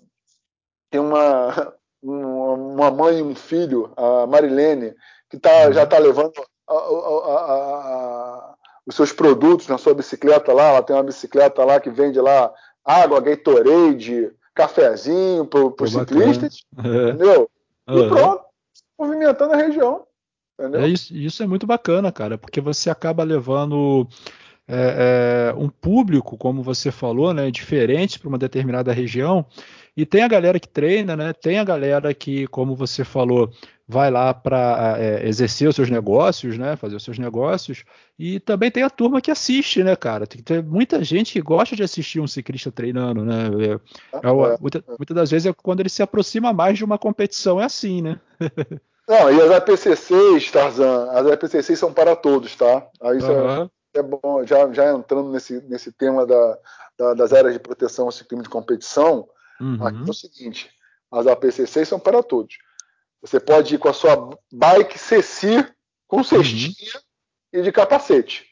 tem 0.91 1.01
uma, 1.01 1.75
uma 2.03 2.91
mãe 2.91 3.19
e 3.19 3.23
um 3.23 3.35
filho, 3.35 3.93
a 3.97 4.27
Marilene, 4.27 4.95
que 5.29 5.39
tá, 5.39 5.67
uhum. 5.67 5.73
já 5.73 5.83
está 5.83 5.99
levando 5.99 6.33
a, 6.69 6.75
a, 6.75 6.77
a, 6.77 8.55
os 8.87 8.95
seus 8.95 9.13
produtos 9.13 9.67
na 9.67 9.77
sua 9.77 9.95
bicicleta 9.95 10.53
lá. 10.53 10.69
Ela 10.69 10.83
tem 10.83 10.95
uma 10.95 11.03
bicicleta 11.03 11.65
lá 11.65 11.81
que 11.81 11.91
vende 11.91 12.21
lá 12.21 12.53
água, 12.85 13.21
Gatorade, 13.21 14.33
cafezinho 14.55 15.47
para 15.47 15.85
os 15.85 15.93
ciclistas, 15.93 16.65
é. 16.79 17.11
entendeu? 17.11 17.51
E 17.89 18.09
pronto, 18.09 18.45
movimentando 18.99 19.55
a 19.55 19.57
região. 19.57 20.07
É 20.75 20.87
isso, 20.87 21.15
isso 21.15 21.43
é 21.43 21.47
muito 21.47 21.67
bacana, 21.67 22.13
cara, 22.13 22.37
porque 22.37 22.61
você 22.61 22.91
acaba 22.91 23.25
levando 23.25 24.07
é, 24.73 25.51
é, 25.51 25.55
um 25.55 25.69
público, 25.69 26.37
como 26.37 26.63
você 26.63 26.93
falou, 26.93 27.35
né, 27.35 27.51
diferente 27.51 28.21
para 28.21 28.29
uma 28.29 28.39
determinada 28.39 28.93
região. 28.93 29.45
E 29.97 30.07
tem 30.07 30.23
a 30.23 30.29
galera 30.29 30.61
que 30.61 30.69
treina, 30.69 31.17
né? 31.17 31.33
Tem 31.33 31.59
a 31.59 31.65
galera 31.65 32.15
que, 32.15 32.47
como 32.47 32.77
você 32.77 33.05
falou, 33.05 33.51
vai 33.87 34.09
lá 34.09 34.33
para 34.33 34.95
é, 34.97 35.29
exercer 35.29 35.69
os 35.69 35.75
seus 35.75 35.91
negócios, 35.91 36.57
né? 36.57 36.77
Fazer 36.77 36.95
os 36.95 37.03
seus 37.03 37.19
negócios. 37.19 37.83
E 38.17 38.39
também 38.39 38.71
tem 38.71 38.85
a 38.85 38.89
turma 38.89 39.21
que 39.21 39.33
assiste, 39.33 39.83
né, 39.83 39.97
cara? 39.97 40.29
Tem, 40.29 40.41
tem 40.41 40.63
muita 40.63 41.03
gente 41.03 41.33
que 41.33 41.43
gosta 41.43 41.75
de 41.75 41.83
assistir 41.83 42.21
um 42.21 42.29
ciclista 42.29 42.71
treinando, 42.71 43.25
né? 43.25 43.51
É, 44.13 44.17
é, 44.17 44.31
é 44.31 44.59
muita, 44.61 44.85
muitas 44.97 45.15
das 45.17 45.31
vezes 45.33 45.47
é 45.47 45.53
quando 45.53 45.81
ele 45.81 45.89
se 45.89 46.03
aproxima 46.03 46.53
mais 46.53 46.79
de 46.79 46.85
uma 46.85 46.97
competição, 46.97 47.61
é 47.61 47.65
assim, 47.65 48.01
né? 48.01 48.21
Não, 49.09 49.29
e 49.33 49.41
as 49.41 49.51
APCCs, 49.51 50.53
Tarzan, 50.53 51.11
as 51.11 51.27
APCCs 51.27 51.77
são 51.77 51.93
para 51.93 52.15
todos, 52.15 52.55
tá? 52.55 52.87
Aí 53.03 53.19
uhum. 53.19 53.69
É, 53.95 53.99
é, 53.99 54.03
bom, 54.03 54.45
já, 54.45 54.73
já 54.73 54.93
entrando 54.93 55.31
nesse, 55.31 55.61
nesse 55.63 55.93
tema 55.93 56.27
da, 56.27 56.59
da, 56.99 57.15
das 57.15 57.33
áreas 57.33 57.53
de 57.53 57.59
proteção 57.59 58.07
ao 58.07 58.13
ciclismo 58.13 58.43
de 58.43 58.49
competição, 58.49 59.29
uhum. 59.61 59.87
aqui 59.87 59.99
é 60.07 60.11
o 60.11 60.15
seguinte, 60.15 60.71
as 61.11 61.27
APCCs 61.27 61.89
são 61.89 61.99
para 61.99 62.23
todos. 62.23 62.57
Você 63.23 63.39
pode 63.39 63.75
ir 63.75 63.79
com 63.79 63.89
a 63.89 63.93
sua 63.93 64.31
bike 64.51 64.99
CC 64.99 65.67
com 66.07 66.25
cestinha 66.25 66.93
uhum. 66.95 67.61
e 67.61 67.63
de 67.63 67.73
capacete. 67.73 68.47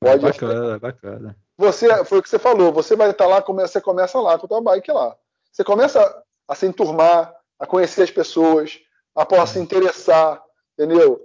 Pode 0.00 0.22
bacana, 0.22 0.78
bacana. 0.78 1.36
Você, 1.56 2.04
foi 2.04 2.18
o 2.18 2.22
que 2.22 2.28
você 2.28 2.38
falou, 2.38 2.72
você 2.72 2.94
vai 2.94 3.10
estar 3.10 3.26
lá, 3.26 3.40
você 3.40 3.80
começa 3.80 4.20
lá 4.20 4.38
com 4.38 4.46
a 4.46 4.48
tua 4.48 4.62
bike 4.62 4.92
lá. 4.92 5.16
Você 5.50 5.64
começa 5.64 6.22
a 6.46 6.54
se 6.54 6.66
enturmar, 6.66 7.34
a 7.58 7.66
conhecer 7.66 8.02
as 8.02 8.10
pessoas, 8.10 8.78
a 9.14 9.46
se 9.46 9.58
interessar, 9.58 10.40
entendeu? 10.78 11.20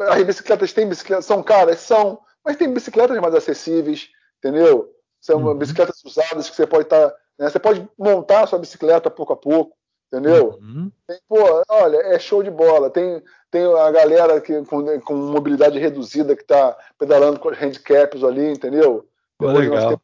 As 0.00 0.22
bicicletas 0.22 0.72
têm 0.72 0.88
bicicletas, 0.88 1.26
são 1.26 1.42
caras, 1.42 1.80
são, 1.80 2.18
mas 2.46 2.56
tem 2.56 2.72
bicicletas 2.72 3.18
mais 3.18 3.34
acessíveis, 3.34 4.08
entendeu? 4.38 4.94
São 5.20 5.42
uhum. 5.42 5.54
bicicletas 5.54 6.00
usadas 6.04 6.48
que 6.48 6.54
você 6.54 6.64
pode 6.64 6.84
estar, 6.84 7.10
tá, 7.10 7.16
né? 7.36 7.50
você 7.50 7.58
pode 7.58 7.86
montar 7.98 8.44
a 8.44 8.46
sua 8.46 8.60
bicicleta 8.60 9.10
pouco 9.10 9.32
a 9.32 9.36
pouco, 9.36 9.76
entendeu? 10.06 10.56
Uhum. 10.60 10.92
Tem, 11.08 11.18
pô, 11.28 11.38
olha, 11.68 11.96
é 11.96 12.18
show 12.20 12.44
de 12.44 12.50
bola. 12.50 12.88
Tem, 12.88 13.20
tem 13.50 13.64
a 13.64 13.90
galera 13.90 14.40
que, 14.40 14.64
com, 14.66 15.00
com 15.00 15.14
mobilidade 15.14 15.76
reduzida 15.80 16.36
que 16.36 16.42
está 16.42 16.78
pedalando 16.96 17.40
com 17.40 17.48
handicaps 17.48 18.22
ali, 18.22 18.52
entendeu? 18.52 19.08
Pô, 19.36 19.50
legal. 19.50 19.88
Tem, 19.88 20.00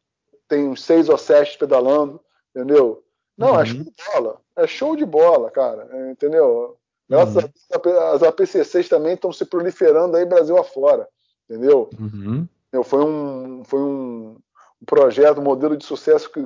tem 0.49 0.67
uns 0.67 0.83
seis 0.83 1.07
ou 1.07 1.17
sete 1.17 1.57
pedalando, 1.57 2.19
entendeu? 2.53 3.01
Não, 3.37 3.53
uhum. 3.53 3.61
é 3.61 3.65
show 3.65 3.83
de 3.83 3.93
bola. 4.11 4.41
É 4.57 4.67
show 4.67 4.95
de 4.97 5.05
bola, 5.05 5.49
cara. 5.49 5.87
É, 5.89 6.11
entendeu? 6.11 6.77
Graças 7.09 7.35
uhum. 7.35 7.49
a 7.73 7.77
Deus, 7.77 7.97
as 8.15 8.23
APCCs 8.23 8.89
também 8.89 9.13
estão 9.13 9.31
se 9.31 9.45
proliferando 9.45 10.17
aí 10.17 10.25
Brasil 10.25 10.57
afora, 10.57 11.07
entendeu? 11.49 11.89
Uhum. 11.99 12.47
Foi, 12.83 13.03
um, 13.03 13.63
foi 13.63 13.79
um 13.79 14.37
projeto, 14.85 15.39
um 15.39 15.43
modelo 15.43 15.77
de 15.77 15.85
sucesso 15.85 16.31
que 16.31 16.45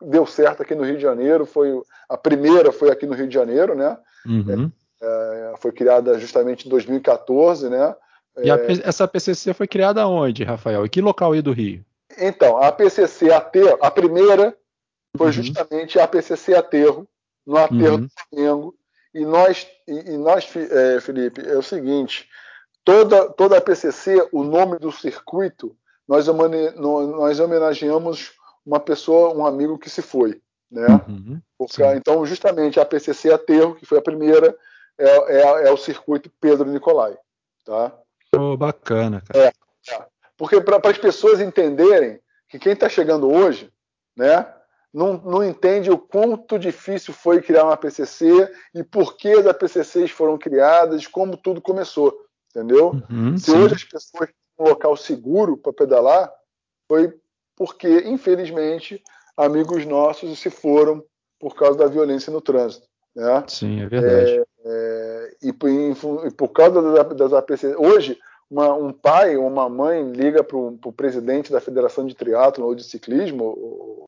deu 0.00 0.26
certo 0.26 0.62
aqui 0.62 0.74
no 0.74 0.84
Rio 0.84 0.96
de 0.96 1.02
Janeiro. 1.02 1.46
Foi 1.46 1.80
a 2.08 2.16
primeira 2.16 2.72
foi 2.72 2.90
aqui 2.90 3.06
no 3.06 3.14
Rio 3.14 3.28
de 3.28 3.34
Janeiro, 3.34 3.74
né? 3.74 3.96
Uhum. 4.26 4.70
É, 5.00 5.52
é 5.54 5.56
foi 5.58 5.72
criada 5.72 6.18
justamente 6.18 6.66
em 6.66 6.70
2014, 6.70 7.68
né? 7.68 7.94
E 8.42 8.50
a, 8.50 8.56
é, 8.56 8.66
essa 8.84 9.04
APCC 9.04 9.52
foi 9.52 9.66
criada 9.66 10.06
onde, 10.06 10.44
Rafael? 10.44 10.86
Em 10.86 10.88
que 10.88 11.00
local 11.00 11.32
aí 11.32 11.42
do 11.42 11.52
Rio? 11.52 11.84
Então, 12.18 12.56
a 12.58 12.68
APCC 12.68 13.30
Aterro, 13.32 13.78
a 13.80 13.90
primeira 13.90 14.56
foi 15.16 15.26
uhum. 15.26 15.32
justamente 15.32 15.98
a 15.98 16.04
APCC 16.04 16.54
Aterro, 16.54 17.06
no 17.46 17.56
Aterro 17.56 17.96
uhum. 17.96 18.00
do 18.00 18.08
Flamengo, 18.10 18.74
e 19.14 19.24
nós, 19.24 19.66
e, 19.86 20.12
e 20.12 20.16
nós 20.16 20.48
é, 20.56 21.00
Felipe, 21.00 21.42
é 21.46 21.56
o 21.56 21.62
seguinte: 21.62 22.28
toda, 22.84 23.28
toda 23.30 23.58
a 23.58 23.60
PCC, 23.60 24.28
o 24.32 24.42
nome 24.42 24.78
do 24.78 24.90
circuito, 24.92 25.76
nós, 26.06 26.26
nós 26.26 27.40
homenageamos 27.40 28.32
uma 28.64 28.80
pessoa, 28.80 29.34
um 29.34 29.46
amigo 29.46 29.78
que 29.78 29.90
se 29.90 30.02
foi. 30.02 30.40
Né? 30.70 30.86
Uhum, 31.08 31.40
Porque, 31.58 31.82
então, 31.84 32.24
justamente 32.24 32.80
a 32.80 32.84
PCC 32.84 33.32
Aterro, 33.32 33.74
que 33.74 33.86
foi 33.86 33.98
a 33.98 34.02
primeira, 34.02 34.56
é, 34.98 35.06
é, 35.06 35.68
é 35.68 35.72
o 35.72 35.76
circuito 35.76 36.30
Pedro 36.40 36.70
Nicolai. 36.70 37.16
Tá? 37.64 37.92
Oh, 38.34 38.56
bacana, 38.56 39.22
cara. 39.22 39.46
É, 39.46 39.92
é. 39.92 40.06
Porque 40.36 40.60
para 40.60 40.80
as 40.90 40.98
pessoas 40.98 41.40
entenderem 41.40 42.18
que 42.48 42.58
quem 42.58 42.72
está 42.72 42.88
chegando 42.88 43.30
hoje, 43.30 43.70
né, 44.16 44.46
não, 44.92 45.14
não 45.18 45.44
entende 45.44 45.90
o 45.90 45.98
quanto 45.98 46.58
difícil 46.58 47.14
foi 47.14 47.40
criar 47.40 47.64
uma 47.64 47.76
PCC 47.76 48.50
e 48.74 48.82
por 48.82 49.16
que 49.16 49.32
as 49.32 49.56
PCCs 49.56 50.10
foram 50.10 50.36
criadas, 50.36 51.06
como 51.06 51.36
tudo 51.36 51.60
começou, 51.60 52.14
entendeu? 52.54 53.02
Uhum, 53.10 53.36
Se 53.36 53.50
sim. 53.50 53.58
hoje 53.58 53.74
as 53.74 53.84
pessoas 53.84 54.28
têm 54.28 54.66
um 54.66 54.68
local 54.68 54.96
seguro 54.96 55.56
para 55.56 55.72
pedalar, 55.72 56.32
foi 56.88 57.12
porque, 57.56 57.88
infelizmente, 58.06 59.02
amigos 59.36 59.84
nossos 59.86 60.38
se 60.38 60.50
foram 60.50 61.02
por 61.40 61.54
causa 61.54 61.78
da 61.78 61.86
violência 61.86 62.32
no 62.32 62.40
trânsito. 62.40 62.86
Né? 63.14 63.44
Sim, 63.48 63.80
é 63.82 63.86
verdade. 63.88 64.30
É, 64.30 64.44
é, 64.64 65.36
e, 65.42 65.48
e, 65.48 66.30
por 66.30 66.48
causa 66.48 66.80
das, 66.80 67.16
das 67.16 67.32
APCs, 67.32 67.74
hoje 67.76 68.18
uma, 68.52 68.74
um 68.74 68.92
pai 68.92 69.36
ou 69.36 69.46
uma 69.46 69.68
mãe 69.68 70.12
liga 70.12 70.44
para 70.44 70.58
o 70.58 70.92
presidente 70.94 71.50
da 71.50 71.60
Federação 71.60 72.06
de 72.06 72.14
Triatlo 72.14 72.66
ou 72.66 72.74
de 72.74 72.84
Ciclismo. 72.84 74.06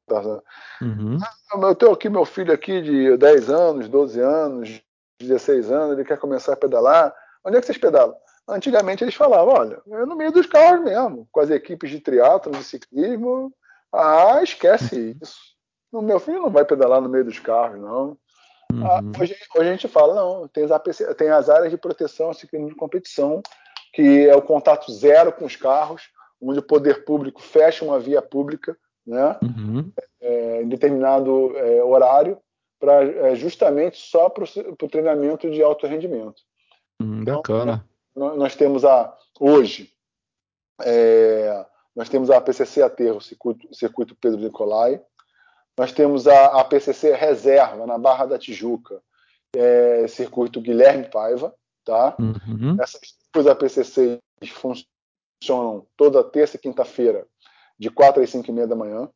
Uhum. 0.83 1.19
Ah, 1.23 1.69
eu 1.69 1.75
tenho 1.75 1.93
aqui 1.93 2.11
meu 2.11 2.27
filho 2.27 2.53
aqui 2.53 2.83
de 2.83 3.17
10 3.17 3.49
anos, 3.49 3.89
12 3.89 4.21
anos, 4.21 4.83
16 5.19 5.71
anos, 5.73 5.93
ele 5.97 6.07
quer 6.07 6.19
começar 6.19 6.53
a 6.53 6.57
pedalar. 6.57 7.15
Onde 7.43 7.57
é 7.57 7.61
que 7.61 7.67
vocês 7.67 7.79
pedalam? 7.79 8.15
Antigamente 8.49 9.03
eles 9.03 9.15
falavam, 9.15 9.55
olha, 9.55 9.83
é 9.89 10.05
no 10.05 10.17
meio 10.17 10.31
dos 10.31 10.47
carros 10.47 10.85
mesmo, 10.85 11.27
com 11.33 11.41
as 11.41 11.51
equipes 11.51 11.91
de 11.91 12.01
triatlo, 12.01 12.53
de 12.53 12.63
ciclismo. 12.63 13.53
Ah, 13.93 14.41
esquece 14.43 15.17
isso. 15.23 15.39
O 15.91 16.03
meu 16.03 16.21
filho 16.21 16.43
não 16.43 16.51
vai 16.51 16.65
pedalar 16.65 17.01
no 17.01 17.09
meio 17.09 17.25
dos 17.25 17.39
carros, 17.39 17.81
não. 17.81 18.19
Ah, 18.73 18.75
uhum. 18.75 19.13
Ah, 19.15 19.21
hoje, 19.21 19.37
hoje, 19.57 19.69
a 19.69 19.73
gente 19.73 19.89
fala, 19.89 20.15
não, 20.15 20.49
tem 20.49 20.65
as, 20.65 20.71
APC, 20.71 21.15
tem 21.15 21.31
as 21.31 21.49
áreas 21.49 21.71
de 21.71 21.79
proteção 21.79 22.33
ciclismo 22.35 22.69
de 22.69 22.75
competição 22.75 23.43
que 23.95 24.29
é 24.29 24.35
o 24.35 24.43
contato 24.43 24.93
zero 24.93 25.33
com 25.33 25.45
os 25.45 25.55
carros, 25.55 26.03
onde 26.43 26.59
o 26.59 26.63
poder 26.63 27.05
público 27.05 27.41
fecha 27.41 27.85
uma 27.85 27.99
via 27.99 28.21
pública 28.21 28.77
né, 29.07 29.39
uhum. 29.41 29.93
é, 30.21 30.63
em 30.63 30.69
determinado 30.69 31.57
é, 31.57 31.83
horário, 31.83 32.37
pra, 32.81 33.05
é, 33.05 33.37
justamente 33.37 33.97
só 33.97 34.29
para 34.29 34.45
o 34.45 34.89
treinamento 34.89 35.49
de 35.49 35.63
alto 35.63 35.87
rendimento. 35.87 36.43
Hum, 37.01 37.25
bacana. 37.25 37.75
Então, 37.75 37.94
nós, 38.15 38.55
temos 38.55 38.85
a, 38.85 39.17
hoje, 39.41 39.93
é, 40.83 41.67
nós 41.95 42.09
temos 42.09 42.31
a 42.31 42.41
PCC 42.41 42.83
Aterro, 42.83 43.21
circuito, 43.21 43.75
circuito 43.75 44.17
Pedro 44.17 44.41
Nicolai, 44.41 45.01
nós 45.77 45.93
temos 45.93 46.29
a, 46.29 46.61
a 46.61 46.65
PCC 46.65 47.13
Reserva, 47.15 47.87
na 47.87 47.99
Barra 47.99 48.27
da 48.27 48.39
Tijuca, 48.39 49.03
é, 49.55 50.07
circuito 50.07 50.61
Guilherme 50.61 51.09
Paiva, 51.11 51.55
tá? 51.85 52.17
Uhum. 52.19 52.77
Essas 52.81 53.01
duas 53.33 53.47
APCCs 53.47 54.21
funcionam 54.51 55.87
toda 55.97 56.25
terça 56.25 56.57
e 56.57 56.61
quinta-feira, 56.61 57.27
de 57.79 57.91
4 57.91 58.23
às 58.23 58.31
5 58.31 58.49
e 58.49 58.53
meia 58.53 58.67
da 58.67 58.77
manhã. 58.77 59.09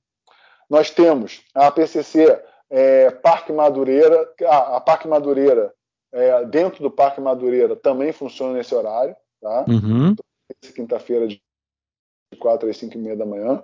Nós 0.68 0.90
temos 0.90 1.42
a 1.54 1.68
APCC 1.68 2.42
é, 2.70 3.10
Parque 3.10 3.52
Madureira, 3.52 4.28
ah, 4.44 4.76
a 4.76 4.80
Parque 4.80 5.08
Madureira, 5.08 5.72
é, 6.12 6.44
dentro 6.44 6.82
do 6.82 6.90
Parque 6.90 7.20
Madureira, 7.20 7.76
também 7.76 8.12
funciona 8.12 8.54
nesse 8.54 8.74
horário, 8.74 9.14
tá? 9.40 9.64
Uhum. 9.68 10.14
Quinta-feira, 10.74 11.28
de 11.28 11.40
4 12.38 12.68
às 12.68 12.76
5 12.76 12.94
e 12.94 12.98
meia 12.98 13.16
da 13.16 13.26
manhã. 13.26 13.62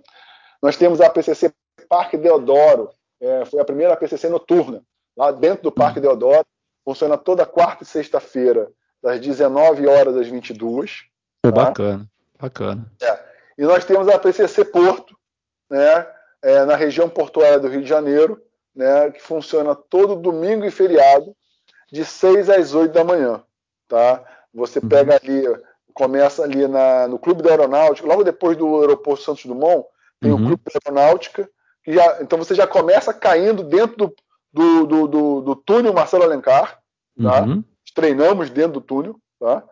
Nós 0.63 0.77
temos 0.77 1.01
a 1.01 1.07
APCC 1.07 1.53
Parque 1.89 2.17
Deodoro, 2.17 2.91
é, 3.21 3.45
foi 3.45 3.61
a 3.61 3.65
primeira 3.65 3.97
PCC 3.97 4.29
noturna, 4.29 4.83
lá 5.17 5.31
dentro 5.31 5.65
do 5.65 5.73
Parque 5.73 6.01
Deodoro. 6.01 6.47
Funciona 6.85 7.17
toda 7.17 7.47
quarta 7.47 7.83
e 7.83 7.87
sexta-feira, 7.87 8.71
das 9.03 9.21
19 9.21 9.87
horas 9.87 10.17
às 10.17 10.27
22. 10.29 11.05
Pô, 11.43 11.53
tá? 11.53 11.65
Bacana, 11.65 12.11
bacana. 12.39 12.93
É. 13.03 13.25
E 13.57 13.63
nós 13.63 13.85
temos 13.85 14.09
a 14.09 14.19
PCC 14.19 14.65
Porto, 14.65 15.17
né, 15.71 16.07
é, 16.43 16.65
na 16.65 16.77
região 16.77 17.09
portuária 17.09 17.59
do 17.59 17.69
Rio 17.69 17.83
de 17.83 17.89
Janeiro, 17.89 18.43
né, 18.75 19.11
que 19.11 19.23
funciona 19.23 19.75
todo 19.75 20.17
domingo 20.17 20.65
e 20.65 20.71
feriado, 20.71 21.35
de 21.95 22.05
6 22.05 22.51
às 22.51 22.75
8 22.75 22.93
da 22.93 23.05
manhã. 23.05 23.41
Tá? 23.87 24.21
Você 24.53 24.81
uhum. 24.81 24.89
pega 24.89 25.15
ali, 25.15 25.45
começa 25.93 26.43
ali 26.43 26.67
na, 26.67 27.07
no 27.07 27.21
Clube 27.21 27.41
da 27.41 27.51
Aeronáutica, 27.51 28.09
logo 28.09 28.25
depois 28.25 28.57
do 28.57 28.81
Aeroporto 28.81 29.23
Santos 29.23 29.47
Dumont, 29.47 29.87
tem 30.21 30.33
uhum. 30.33 30.43
o 30.43 30.47
Clube 30.47 30.63
da 30.65 30.81
Aeronáutica, 30.85 31.49
já, 31.87 32.21
então 32.21 32.37
você 32.37 32.53
já 32.53 32.67
começa 32.67 33.15
caindo 33.15 33.63
dentro 33.63 33.97
do, 33.97 34.15
do, 34.53 34.87
do, 34.87 35.07
do, 35.07 35.41
do 35.43 35.57
túnel 35.57 35.93
Marcelo 35.93 36.25
Alencar, 36.25 36.81
tá? 37.23 37.43
Uhum. 37.43 37.63
Treinamos 37.95 38.51
dentro 38.51 38.73
do 38.73 38.81
túnel, 38.81 39.17
tá? 39.39 39.63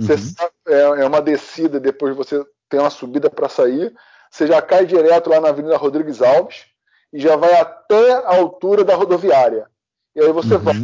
Você 0.00 0.14
uhum. 0.14 0.18
sabe, 0.18 0.52
é, 0.66 0.80
é, 0.80 1.06
uma 1.06 1.22
descida, 1.22 1.78
depois 1.78 2.16
você 2.16 2.44
tem 2.68 2.80
uma 2.80 2.90
subida 2.90 3.30
para 3.30 3.48
sair, 3.48 3.94
você 4.28 4.48
já 4.48 4.60
cai 4.60 4.84
direto 4.84 5.30
lá 5.30 5.40
na 5.40 5.50
Avenida 5.50 5.76
Rodrigues 5.76 6.22
Alves 6.22 6.66
e 7.12 7.20
já 7.20 7.36
vai 7.36 7.54
até 7.54 8.14
a 8.14 8.36
altura 8.36 8.82
da 8.82 8.96
rodoviária. 8.96 9.70
E 10.16 10.20
aí 10.20 10.32
você 10.32 10.54
uhum. 10.54 10.60
vai 10.60 10.74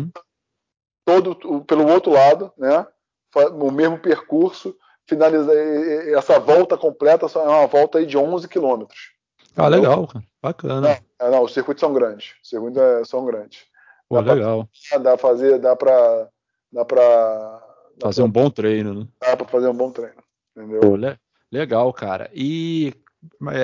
todo 1.05 1.63
pelo 1.65 1.87
outro 1.87 2.13
lado, 2.13 2.53
né? 2.57 2.87
O 3.53 3.71
mesmo 3.71 3.99
percurso, 3.99 4.77
finaliza 5.07 5.53
essa 6.17 6.39
volta 6.39 6.77
completa 6.77 7.27
é 7.27 7.39
uma 7.39 7.67
volta 7.67 7.99
aí 7.99 8.07
de 8.07 8.17
11 8.17 8.49
quilômetros. 8.49 9.13
Ah, 9.57 9.69
legal, 9.69 10.09
bacana. 10.43 10.81
Não, 10.81 10.89
é, 10.89 11.31
não, 11.31 11.43
os 11.43 11.53
circuitos 11.53 11.81
são 11.81 11.93
grandes, 11.93 12.35
os 12.43 12.49
circuitos 12.49 12.81
é, 12.81 13.05
são 13.05 13.25
grandes. 13.25 13.65
Pô, 14.09 14.21
dá 14.21 14.33
legal. 14.33 14.69
Pra, 14.89 14.99
dá 14.99 15.19
fazer, 15.19 15.59
dá 15.59 15.77
para 15.77 16.29
dá 16.73 16.85
para 16.85 17.63
fazer 18.03 18.23
pra, 18.23 18.25
um 18.25 18.31
bom 18.31 18.51
treino, 18.51 18.95
né? 18.95 19.09
Dá 19.21 19.37
para 19.37 19.47
fazer 19.47 19.69
um 19.69 19.75
bom 19.75 19.91
treino, 19.91 20.23
entendeu? 20.57 20.81
Pô, 20.81 20.97
le 20.97 21.17
legal, 21.51 21.93
cara. 21.93 22.29
E 22.35 22.93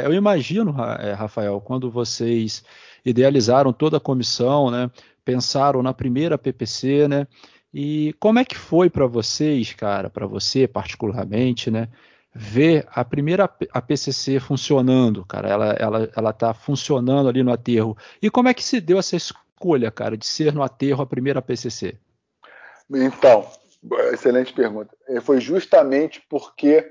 eu 0.05 0.15
imagino, 0.15 0.75
é, 1.01 1.13
Rafael, 1.13 1.61
quando 1.61 1.91
vocês 1.91 2.65
idealizaram 3.05 3.73
toda 3.73 3.97
a 3.97 4.01
comissão, 4.01 4.71
né? 4.71 4.91
Pensaram 5.31 5.81
na 5.81 5.95
primeira 5.95 6.37
PPC, 6.37 7.07
né? 7.07 7.27
E 7.73 8.13
como 8.19 8.41
é 8.41 8.45
que 8.45 8.57
foi 8.57 8.91
para 8.91 9.07
vocês, 9.07 9.73
cara, 9.75 10.11
para 10.11 10.27
você 10.27 10.67
particularmente, 10.67 11.71
né? 11.71 11.89
Ver 12.35 12.85
a 12.91 13.05
primeira 13.05 13.49
a 13.73 13.81
PCC 13.81 14.41
funcionando, 14.41 15.25
cara, 15.25 15.49
ela, 15.49 15.73
ela, 15.73 16.11
ela 16.17 16.33
tá 16.33 16.53
funcionando 16.53 17.29
ali 17.29 17.45
no 17.45 17.53
aterro. 17.53 17.97
E 18.21 18.29
como 18.29 18.49
é 18.49 18.55
que 18.55 18.65
se 18.65 18.81
deu 18.81 18.99
essa 18.99 19.15
escolha, 19.15 19.91
cara, 19.91 20.17
de 20.17 20.27
ser 20.27 20.53
no 20.53 20.65
aterro 20.65 21.03
a 21.03 21.07
primeira 21.07 21.41
PCC? 21.41 21.97
Então, 22.91 23.49
excelente 24.13 24.53
pergunta. 24.53 24.97
É, 25.09 25.21
foi 25.21 25.41
justamente 25.41 26.21
porque 26.29 26.91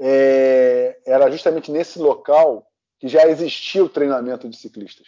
é, 0.00 0.98
era 1.06 1.30
justamente 1.30 1.70
nesse 1.70 1.98
local 1.98 2.66
que 2.98 3.06
já 3.06 3.24
existia 3.28 3.84
o 3.84 3.88
treinamento 3.88 4.48
de 4.48 4.56
ciclistas. 4.56 5.06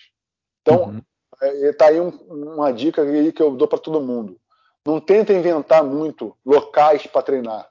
Então, 0.63 0.85
uhum. 0.85 1.03
É, 1.41 1.73
tá 1.73 1.87
aí 1.87 2.01
um, 2.01 2.11
uma 2.29 2.73
dica 2.73 3.05
que 3.33 3.43
eu 3.43 3.51
dou 3.53 3.67
para 3.67 3.79
todo 3.79 4.01
mundo. 4.01 4.39
Não 4.87 5.01
tenta 5.01 5.33
inventar 5.33 5.85
muito 5.85 6.37
locais 6.45 7.07
para 7.07 7.23
treinar. 7.23 7.69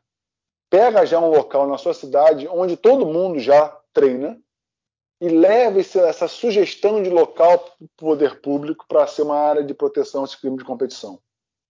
Pega 0.70 1.05
já 1.05 1.20
um 1.20 1.30
local 1.30 1.67
na 1.67 1.78
sua 1.78 1.93
cidade 1.93 2.47
onde 2.47 2.78
todo 2.78 3.05
mundo 3.05 3.39
já 3.39 3.76
treina 3.91 4.39
e 5.22 5.28
leve 5.28 5.80
essa 5.80 6.28
sugestão 6.28 7.03
de 7.03 7.09
local 7.09 7.59
para 7.59 7.86
o 7.86 7.89
poder 7.97 8.39
público 8.41 8.86
para 8.88 9.07
ser 9.07 9.24
uma 9.24 9.38
área 9.38 9.63
de 9.63 9.74
proteção 9.74 10.24
a 10.24 10.28
crime 10.28 10.57
de 10.57 10.63
competição. 10.63 11.20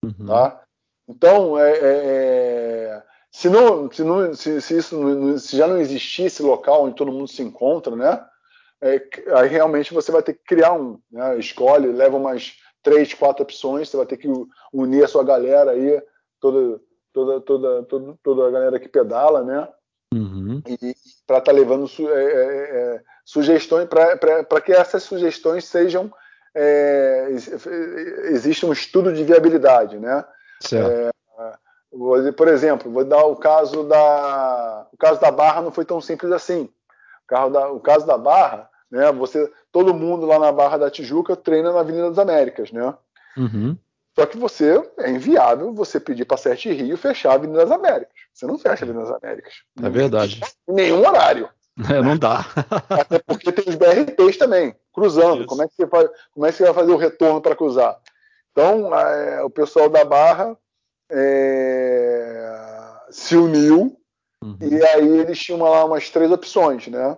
Uhum. 0.03 0.27
Tá? 0.27 0.61
Então, 1.07 1.57
é, 1.57 1.71
é, 1.71 1.79
é, 1.81 3.03
se, 3.31 3.49
não, 3.49 3.91
se, 3.91 4.03
não, 4.03 4.33
se, 4.35 4.61
se 4.61 4.77
isso 4.77 5.39
se 5.39 5.57
já 5.57 5.65
não 5.65 5.77
existisse 5.77 6.43
local 6.43 6.83
onde 6.83 6.95
todo 6.95 7.11
mundo 7.11 7.27
se 7.27 7.41
encontra, 7.41 7.95
né? 7.95 8.23
É, 8.81 9.01
aí 9.35 9.49
realmente 9.49 9.93
você 9.93 10.11
vai 10.11 10.23
ter 10.23 10.33
que 10.33 10.43
criar 10.43 10.73
um. 10.73 10.99
Né? 11.11 11.37
Escolhe, 11.37 11.91
leva 11.91 12.17
umas 12.17 12.53
três, 12.81 13.13
quatro 13.13 13.43
opções, 13.43 13.89
você 13.89 13.97
vai 13.97 14.05
ter 14.05 14.17
que 14.17 14.27
unir 14.73 15.03
a 15.03 15.07
sua 15.07 15.23
galera 15.23 15.71
aí, 15.71 16.01
toda, 16.39 16.79
toda, 17.13 17.41
toda, 17.41 17.83
toda, 17.83 18.15
toda 18.23 18.47
a 18.47 18.51
galera 18.51 18.79
que 18.79 18.87
pedala, 18.87 19.43
né? 19.43 19.67
Uhum. 20.13 20.61
E 20.67 20.95
para 21.27 21.37
estar 21.37 21.41
tá 21.41 21.51
levando 21.51 21.87
su, 21.87 22.09
é, 22.09 22.23
é, 22.23 22.95
é 22.95 23.01
sugestões, 23.25 23.87
para 23.87 24.61
que 24.61 24.71
essas 24.71 25.03
sugestões 25.03 25.65
sejam. 25.65 26.11
É, 26.55 27.27
existe 28.31 28.65
um 28.65 28.73
estudo 28.73 29.13
de 29.13 29.23
viabilidade, 29.23 29.99
né? 29.99 30.25
Certo. 30.59 30.89
É, 30.89 31.11
por 32.35 32.47
exemplo, 32.47 32.91
vou 32.91 33.05
dar 33.05 33.23
o 33.25 33.35
caso 33.35 33.83
da. 33.83 34.87
O 34.91 34.97
caso 34.97 35.21
da 35.21 35.31
Barra 35.31 35.61
não 35.61 35.71
foi 35.71 35.85
tão 35.85 36.01
simples 36.01 36.31
assim. 36.31 36.69
Da, 37.29 37.69
o 37.69 37.79
caso 37.79 38.05
da 38.05 38.17
Barra, 38.17 38.69
né? 38.89 39.11
Você, 39.11 39.51
todo 39.71 39.93
mundo 39.93 40.25
lá 40.25 40.39
na 40.39 40.51
Barra 40.51 40.77
da 40.77 40.89
Tijuca 40.89 41.35
treina 41.35 41.71
na 41.71 41.81
Avenida 41.81 42.09
das 42.09 42.17
Américas, 42.17 42.71
né? 42.71 42.93
Uhum. 43.37 43.77
Só 44.17 44.25
que 44.25 44.37
você 44.37 44.83
é 44.97 45.09
inviável 45.09 45.73
você 45.73 45.99
pedir 45.99 46.25
para 46.25 46.37
Sete 46.37 46.71
Rio 46.73 46.97
fechar 46.97 47.31
a 47.31 47.33
Avenida 47.35 47.59
das 47.59 47.71
Américas. 47.71 48.13
Você 48.33 48.45
não 48.45 48.57
fecha 48.57 48.83
a 48.83 48.87
Avenida 48.87 49.05
das 49.05 49.23
Américas. 49.23 49.53
É 49.81 49.89
verdade. 49.89 50.41
Em 50.67 50.73
nenhum 50.73 51.07
horário. 51.07 51.49
É, 51.89 52.01
não 52.01 52.17
dá. 52.17 52.45
Até 52.89 53.19
porque 53.19 53.51
tem 53.51 53.63
os 53.67 53.75
BRTs 53.75 54.37
também, 54.37 54.75
cruzando. 54.93 55.45
Como 55.45 55.63
é, 55.63 55.67
que 55.67 55.75
você 55.75 55.87
faz, 55.87 56.09
como 56.33 56.45
é 56.45 56.51
que 56.51 56.57
você 56.57 56.65
vai 56.65 56.73
fazer 56.73 56.91
o 56.91 56.97
retorno 56.97 57.41
para 57.41 57.55
cruzar? 57.55 57.97
Então, 58.51 58.93
é, 58.93 59.41
o 59.43 59.49
pessoal 59.49 59.87
da 59.87 60.03
Barra 60.03 60.57
é, 61.09 62.51
se 63.09 63.37
uniu 63.37 63.98
uhum. 64.43 64.57
e 64.61 64.83
aí 64.83 65.19
eles 65.19 65.39
tinham 65.39 65.61
lá 65.61 65.85
umas 65.85 66.09
três 66.09 66.31
opções, 66.31 66.87
né? 66.87 67.17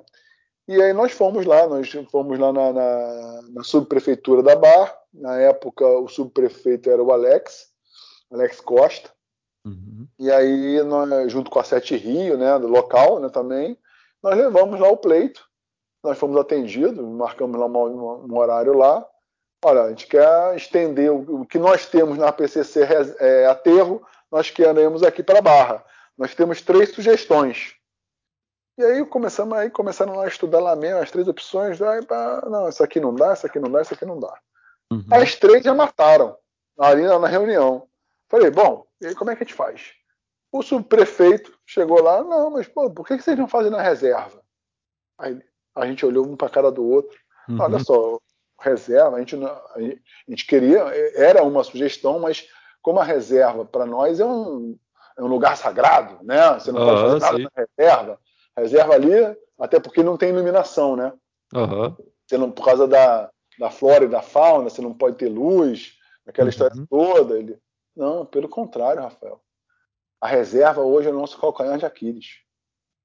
E 0.67 0.81
aí 0.81 0.93
nós 0.93 1.11
fomos 1.11 1.45
lá, 1.45 1.67
nós 1.67 1.89
fomos 2.09 2.39
lá 2.39 2.53
na, 2.53 2.71
na, 2.71 3.41
na 3.49 3.63
subprefeitura 3.63 4.41
da 4.41 4.55
Barra. 4.55 4.95
Na 5.13 5.35
época, 5.37 5.85
o 5.85 6.07
subprefeito 6.07 6.89
era 6.89 7.03
o 7.03 7.11
Alex, 7.11 7.67
Alex 8.31 8.61
Costa. 8.61 9.09
Uhum. 9.65 10.07
E 10.17 10.31
aí, 10.31 10.81
nós, 10.83 11.31
junto 11.31 11.51
com 11.51 11.59
a 11.59 11.63
Sete 11.63 11.97
Rio, 11.97 12.37
né, 12.37 12.57
do 12.57 12.67
local 12.67 13.19
né, 13.19 13.29
também, 13.29 13.77
nós 14.23 14.37
levamos 14.37 14.79
lá 14.79 14.89
o 14.89 14.97
pleito. 14.97 15.43
Nós 16.03 16.17
fomos 16.17 16.37
atendidos, 16.37 17.03
marcamos 17.05 17.59
lá 17.59 17.65
um, 17.65 18.31
um 18.31 18.37
horário 18.37 18.73
lá. 18.73 19.05
Olha, 19.63 19.81
a 19.81 19.89
gente 19.89 20.07
quer 20.07 20.55
estender 20.55 21.11
o, 21.11 21.41
o 21.41 21.45
que 21.45 21.59
nós 21.59 21.85
temos 21.85 22.17
na 22.17 22.31
PCC 22.31 22.87
é, 23.19 23.45
aterro, 23.45 24.01
nós 24.31 24.49
queremos 24.49 25.03
aqui 25.03 25.21
para 25.21 25.39
a 25.39 25.41
Barra. 25.41 25.85
Nós 26.17 26.35
temos 26.35 26.61
três 26.61 26.89
sugestões. 26.91 27.75
E 28.77 28.83
aí 28.83 29.05
começamos 29.05 29.57
aí 29.57 29.69
começaram 29.69 30.19
a 30.19 30.27
estudar 30.27 30.59
lá 30.59 30.75
mesmo 30.75 30.99
as 30.99 31.11
três 31.11 31.27
opções. 31.27 31.81
Aí, 31.81 32.05
pá, 32.05 32.43
não, 32.49 32.69
isso 32.69 32.83
aqui 32.83 32.99
não 32.99 33.13
dá, 33.13 33.33
isso 33.33 33.45
aqui 33.45 33.59
não 33.59 33.71
dá, 33.71 33.81
isso 33.81 33.93
aqui 33.93 34.05
não 34.05 34.19
dá. 34.19 34.39
Uhum. 34.91 35.05
As 35.11 35.35
três 35.35 35.63
já 35.63 35.73
mataram 35.73 36.37
ali 36.77 37.03
na 37.03 37.27
reunião. 37.27 37.87
Falei, 38.29 38.49
bom, 38.49 38.85
e 38.99 39.07
aí 39.07 39.15
como 39.15 39.29
é 39.29 39.35
que 39.35 39.43
a 39.43 39.45
gente 39.45 39.55
faz? 39.55 39.93
O 40.51 40.61
subprefeito 40.61 41.57
chegou 41.65 42.01
lá, 42.01 42.23
não, 42.23 42.51
mas 42.51 42.67
pô, 42.67 42.89
por 42.89 43.07
que 43.07 43.17
vocês 43.17 43.37
não 43.37 43.47
fazem 43.47 43.71
na 43.71 43.81
reserva? 43.81 44.41
Aí 45.17 45.41
a 45.75 45.85
gente 45.85 46.05
olhou 46.05 46.25
um 46.25 46.35
para 46.35 46.47
a 46.47 46.51
cara 46.51 46.71
do 46.71 46.85
outro. 46.85 47.17
Uhum. 47.47 47.59
Olha 47.59 47.79
só, 47.79 48.19
reserva, 48.59 49.17
a 49.17 49.19
gente, 49.19 49.35
a 49.35 49.79
gente 50.27 50.45
queria, 50.45 50.79
era 51.15 51.43
uma 51.43 51.63
sugestão, 51.63 52.19
mas 52.19 52.47
como 52.81 52.99
a 52.99 53.03
reserva 53.03 53.65
para 53.65 53.85
nós 53.85 54.19
é 54.19 54.25
um, 54.25 54.77
é 55.17 55.23
um 55.23 55.27
lugar 55.27 55.57
sagrado, 55.57 56.23
né? 56.23 56.53
Você 56.53 56.71
não 56.71 56.85
pode 56.85 57.01
fazer 57.01 57.19
nada 57.19 57.37
sim. 57.37 57.43
na 57.43 57.65
reserva. 57.77 58.19
Reserva 58.57 58.93
ali, 58.93 59.37
até 59.59 59.79
porque 59.79 60.03
não 60.03 60.17
tem 60.17 60.29
iluminação, 60.29 60.95
né? 60.95 61.13
Uhum. 61.53 61.95
Você 62.25 62.37
não, 62.37 62.51
por 62.51 62.65
causa 62.65 62.87
da, 62.87 63.29
da 63.59 63.69
flora 63.69 64.05
e 64.05 64.09
da 64.09 64.21
fauna, 64.21 64.69
você 64.69 64.81
não 64.81 64.93
pode 64.93 65.17
ter 65.17 65.29
luz, 65.29 65.93
aquela 66.27 66.45
uhum. 66.45 66.49
história 66.49 66.87
toda. 66.89 67.37
Ele... 67.37 67.57
Não, 67.95 68.25
pelo 68.25 68.49
contrário, 68.49 69.01
Rafael. 69.01 69.41
A 70.19 70.27
reserva 70.27 70.81
hoje 70.81 71.09
é 71.09 71.11
o 71.11 71.17
nosso 71.17 71.39
calcanhar 71.39 71.77
de 71.77 71.85
Aquiles. 71.85 72.41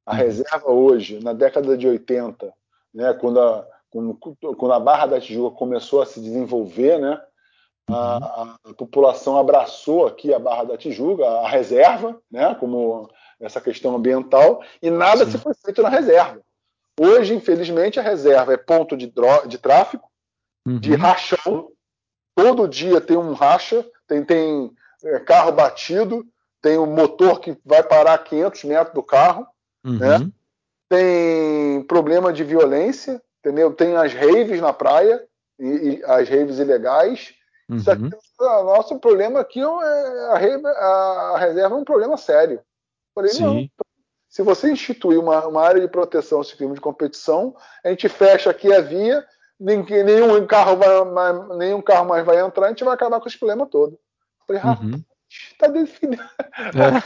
A 0.05 0.13
uhum. 0.13 0.19
reserva 0.19 0.71
hoje, 0.71 1.23
na 1.23 1.33
década 1.33 1.77
de 1.77 1.89
80, 1.89 2.53
né, 2.95 3.13
quando, 3.15 3.41
a, 3.41 3.67
quando, 3.91 4.15
quando 4.57 4.73
a 4.73 4.81
Barra 4.81 5.07
da 5.07 5.21
Tijuca 5.21 5.57
começou 5.57 6.03
a 6.03 6.07
se 6.07 6.21
desenvolver, 6.21 6.99
né, 6.99 7.21
a, 7.89 8.19
uhum. 8.65 8.71
a, 8.71 8.75
população 8.75 9.39
abraçou 9.39 10.07
aqui 10.07 10.33
a 10.35 10.39
Barra 10.39 10.65
da 10.65 10.77
Tijuca, 10.77 11.25
a 11.25 11.49
reserva, 11.49 12.21
né, 12.31 12.55
como 12.59 13.09
essa 13.41 13.61
questão 13.61 13.95
ambiental, 13.95 14.63
e 14.83 14.91
nada 14.91 15.25
Sim. 15.25 15.33
se 15.33 15.39
foi 15.39 15.55
feito 15.55 15.83
na 15.83 15.89
reserva. 15.89 16.41
Hoje, 16.99 17.35
infelizmente, 17.35 18.01
a 18.01 18.03
reserva 18.03 18.55
é 18.55 18.57
ponto 18.57 18.97
de, 18.97 19.13
de 19.47 19.59
tráfico, 19.59 20.11
uhum. 20.67 20.79
de 20.79 20.95
rachão. 20.95 21.71
Todo 22.35 22.69
dia 22.69 23.01
tem 23.01 23.17
um 23.17 23.35
racha, 23.35 23.87
tem, 24.07 24.25
tem 24.25 24.73
é, 25.05 25.21
carro 25.21 25.53
batido, 25.53 26.27
tem 26.63 26.79
um 26.79 26.87
motor 26.87 27.41
que 27.41 27.57
vai 27.65 27.83
parar 27.83 28.15
a 28.15 28.19
500 28.19 28.65
metros 28.65 28.95
do 28.95 29.03
carro, 29.03 29.47
uhum. 29.85 29.99
né? 29.99 30.31
tem 30.89 31.83
problema 31.83 32.33
de 32.33 32.43
violência, 32.45 33.23
entendeu? 33.41 33.73
Tem 33.73 33.97
as 33.97 34.13
raves 34.13 34.61
na 34.61 34.73
praia, 34.73 35.23
e, 35.59 35.67
e 35.67 36.05
as 36.05 36.29
raves 36.29 36.59
ilegais. 36.59 37.35
Uhum. 37.69 37.77
Isso 37.77 37.91
aqui, 37.91 38.11
o 38.39 38.63
nosso 38.63 38.99
problema 38.99 39.41
aqui 39.41 39.61
é 39.61 39.65
a, 39.65 40.39
rave, 40.39 40.67
a 40.67 41.37
reserva 41.39 41.75
é 41.75 41.79
um 41.79 41.85
problema 41.85 42.17
sério. 42.17 42.61
Falei, 43.15 43.33
Sim. 43.33 43.43
não, 43.43 43.69
se 44.29 44.43
você 44.43 44.71
instituir 44.71 45.19
uma, 45.19 45.47
uma 45.47 45.63
área 45.63 45.81
de 45.81 45.89
proteção 45.89 46.39
ao 46.39 46.45
ciclismo 46.45 46.75
de 46.75 46.81
competição, 46.81 47.57
a 47.83 47.89
gente 47.89 48.09
fecha 48.09 48.51
aqui 48.51 48.73
a 48.73 48.81
via, 48.81 49.27
nenhum 49.59 50.47
carro, 50.47 50.77
vai, 50.77 51.57
nenhum 51.57 51.81
carro 51.81 52.07
mais 52.07 52.25
vai 52.25 52.39
entrar, 52.39 52.67
a 52.67 52.69
gente 52.69 52.85
vai 52.85 52.95
acabar 52.95 53.21
com 53.21 53.29
esse 53.29 53.39
problema 53.39 53.67
todo. 53.67 53.99
falei, 54.47 54.63
uhum. 54.63 55.03
está 55.29 55.67
definido. 55.69 56.23
É. 56.75 57.01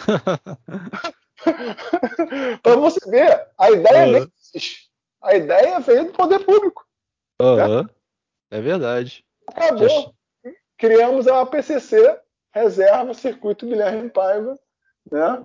Para 2.62 2.76
você 2.76 3.08
ver, 3.08 3.46
a 3.56 3.70
ideia 3.70 4.06
uhum. 4.06 4.12
nem 4.12 4.32
existe. 4.38 4.90
A 5.22 5.36
ideia 5.36 5.80
veio 5.80 6.06
do 6.06 6.12
poder 6.12 6.40
público. 6.40 6.84
Uhum. 7.40 7.82
Né? 7.82 7.88
É 8.50 8.60
verdade. 8.60 9.24
Acabou. 9.46 10.14
Criamos 10.80 11.28
a 11.28 11.42
APCC, 11.42 12.18
Reserva 12.54 13.12
Circuito 13.12 13.66
Guilherme 13.66 14.08
Paiva, 14.08 14.58
né? 15.12 15.44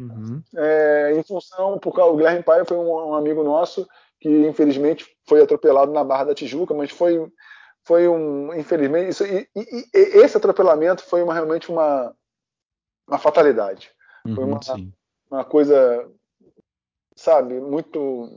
Uhum. 0.00 0.42
É, 0.56 1.12
em 1.16 1.22
função, 1.22 1.78
porque 1.78 2.00
o 2.00 2.16
Guilherme 2.16 2.42
Paiva 2.42 2.64
foi 2.64 2.76
um, 2.76 3.10
um, 3.10 3.14
amigo 3.14 3.44
nosso 3.44 3.88
que 4.20 4.28
infelizmente 4.28 5.06
foi 5.28 5.40
atropelado 5.40 5.92
na 5.92 6.02
Barra 6.02 6.24
da 6.24 6.34
Tijuca, 6.34 6.74
mas 6.74 6.90
foi, 6.90 7.24
foi 7.84 8.08
um, 8.08 8.52
infelizmente, 8.52 9.10
isso, 9.10 9.24
e, 9.24 9.48
e, 9.54 9.86
e 9.94 9.98
esse 10.18 10.36
atropelamento 10.36 11.04
foi 11.04 11.22
uma, 11.22 11.32
realmente 11.32 11.70
uma, 11.70 12.12
uma 13.06 13.18
fatalidade. 13.18 13.92
Uhum, 14.26 14.34
foi 14.34 14.44
uma, 14.44 14.60
uma 15.30 15.44
coisa, 15.44 16.10
sabe, 17.14 17.60
muito. 17.60 18.28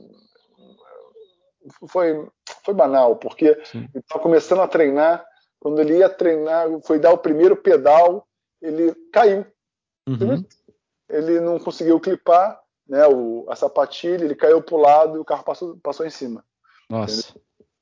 Foi, 1.88 2.28
foi 2.64 2.74
banal, 2.76 3.16
porque 3.16 3.60
estava 3.96 4.22
começando 4.22 4.62
a 4.62 4.68
treinar. 4.68 5.26
Quando 5.62 5.80
ele 5.80 6.00
ia 6.00 6.10
treinar, 6.10 6.68
foi 6.84 7.00
dar 7.00 7.14
o 7.14 7.18
primeiro 7.18 7.56
pedal, 7.56 8.28
ele 8.62 8.94
caiu. 9.14 9.46
Uhum 10.10 10.44
ele 11.12 11.40
não 11.40 11.60
conseguiu 11.60 12.00
clipar 12.00 12.60
né, 12.88 13.06
o, 13.08 13.46
a 13.50 13.56
sapatilha, 13.56 14.24
ele 14.24 14.36
caiu 14.36 14.62
para 14.62 14.76
o 14.76 14.80
lado 14.82 15.18
e 15.18 15.20
o 15.20 15.26
carro 15.26 15.44
passou, 15.44 15.78
passou 15.78 16.06
em 16.06 16.10
cima. 16.10 16.44
Nossa. 16.90 17.20
Entendeu? 17.20 17.42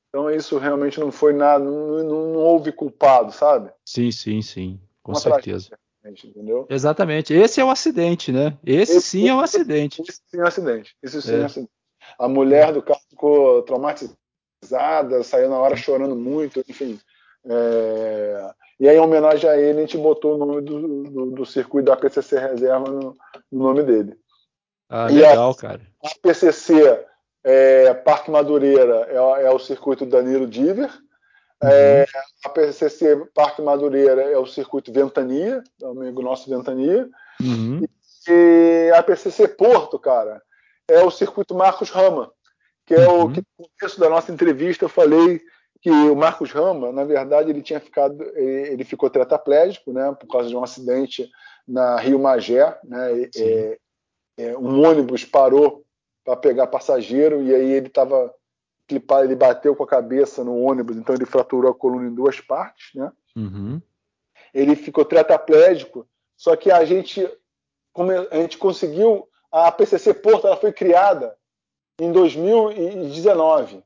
Então 0.09 0.31
isso 0.31 0.57
realmente 0.57 0.99
não 0.99 1.11
foi 1.11 1.33
nada, 1.33 1.63
não, 1.63 2.03
não, 2.03 2.33
não 2.33 2.39
houve 2.39 2.71
culpado, 2.71 3.31
sabe? 3.31 3.71
Sim, 3.85 4.11
sim, 4.11 4.41
sim, 4.41 4.79
com 5.03 5.11
Uma 5.11 5.19
certeza. 5.19 5.77
Entendeu? 6.03 6.65
Exatamente. 6.67 7.33
Esse 7.33 7.61
é 7.61 7.63
o 7.63 7.69
acidente, 7.69 8.31
né? 8.31 8.57
Esse, 8.65 8.97
esse 8.97 9.07
sim 9.07 9.29
é 9.29 9.33
um 9.33 9.39
acidente. 9.39 10.01
Esse 10.01 10.21
sim 10.27 10.37
é 10.37 10.41
um 10.41 10.47
acidente. 10.47 10.95
Esse 11.03 11.21
sim 11.21 11.33
é. 11.33 11.35
é 11.35 11.41
um 11.41 11.45
acidente. 11.45 11.71
A 12.17 12.27
mulher 12.27 12.73
do 12.73 12.81
carro 12.81 13.01
ficou 13.07 13.61
traumatizada, 13.61 15.23
saiu 15.23 15.49
na 15.49 15.57
hora 15.57 15.75
chorando 15.75 16.15
muito, 16.15 16.63
enfim. 16.67 16.99
É... 17.45 18.51
E 18.79 18.87
aí, 18.87 18.95
em 18.95 18.99
homenagem 18.99 19.49
a 19.49 19.57
ele, 19.57 19.79
a 19.79 19.81
gente 19.81 19.97
botou 19.97 20.35
o 20.35 20.37
nome 20.37 20.61
do, 20.61 21.03
do, 21.03 21.25
do 21.31 21.45
circuito 21.45 21.87
da 21.87 21.97
PCC 21.97 22.39
Reserva 22.39 22.89
no, 22.89 23.17
no 23.51 23.63
nome 23.63 23.83
dele. 23.83 24.17
Ah, 24.89 25.05
legal, 25.05 25.51
a, 25.51 25.55
cara. 25.55 25.81
A 26.03 26.09
PCC 26.21 27.05
é, 27.43 27.93
Parque 27.93 28.31
Madureira 28.31 29.07
é, 29.09 29.43
é, 29.45 29.51
o 29.51 29.59
circuito 29.59 30.05
Danilo 30.05 30.47
Diver. 30.47 30.89
Uhum. 31.61 31.69
É, 31.69 32.05
a 32.45 32.49
PCC 32.49 33.17
Parque 33.33 33.61
Madureira 33.61 34.21
é 34.21 34.37
o 34.37 34.45
circuito 34.45 34.93
Ventania, 34.93 35.61
amigo 35.83 36.21
nosso 36.21 36.49
Ventania. 36.49 37.07
Uhum. 37.41 37.81
E, 37.83 38.31
e, 38.31 38.91
a 38.95 39.03
PCC 39.03 39.47
Porto, 39.47 39.99
cara, 39.99 40.41
é 40.87 41.03
o 41.03 41.11
circuito 41.11 41.53
Marcos 41.53 41.89
Rama, 41.89 42.31
que 42.85 42.93
é 42.93 43.07
uhum. 43.07 43.25
o 43.25 43.31
que 43.31 43.43
no 43.59 43.69
começo 43.77 43.99
da 43.99 44.09
nossa 44.09 44.31
entrevista 44.31 44.85
eu 44.85 44.89
falei 44.89 45.41
que 45.81 45.89
o 45.89 46.15
Marcos 46.15 46.51
Rama, 46.51 46.91
na 46.91 47.05
verdade, 47.05 47.49
ele 47.49 47.61
tinha 47.61 47.79
ficado, 47.79 48.21
ele, 48.35 48.83
ficou 48.83 49.09
tetraplégico, 49.09 49.93
né, 49.93 50.13
por 50.19 50.27
causa 50.27 50.49
de 50.49 50.55
um 50.55 50.63
acidente 50.63 51.29
na 51.67 51.97
Rio 51.97 52.19
Magé, 52.19 52.77
né, 52.83 53.29
é, 53.35 53.79
é, 54.37 54.57
um 54.57 54.85
ônibus 54.85 55.23
parou 55.23 55.85
para 56.25 56.35
pegar 56.35 56.67
passageiro 56.67 57.41
e 57.41 57.55
aí 57.55 57.71
ele 57.71 57.87
estava 57.87 58.33
clipado, 58.87 59.25
ele 59.25 59.35
bateu 59.35 59.75
com 59.75 59.83
a 59.83 59.87
cabeça 59.87 60.43
no 60.43 60.59
ônibus, 60.59 60.97
então 60.97 61.15
ele 61.15 61.25
fraturou 61.25 61.71
a 61.71 61.75
coluna 61.75 62.07
em 62.07 62.13
duas 62.13 62.41
partes, 62.41 62.89
né? 62.95 63.11
Uhum. 63.35 63.79
Ele 64.53 64.75
ficou 64.75 65.05
tetraplégico, 65.05 66.07
só 66.35 66.55
que 66.55 66.71
a 66.71 66.83
gente, 66.83 67.23
a 68.31 68.35
gente 68.37 68.57
conseguiu, 68.57 69.29
a 69.51 69.71
PCC 69.71 70.13
Porto, 70.13 70.47
ela 70.47 70.57
foi 70.57 70.73
criada 70.73 71.37
em 71.99 72.11
2019, 72.11 73.83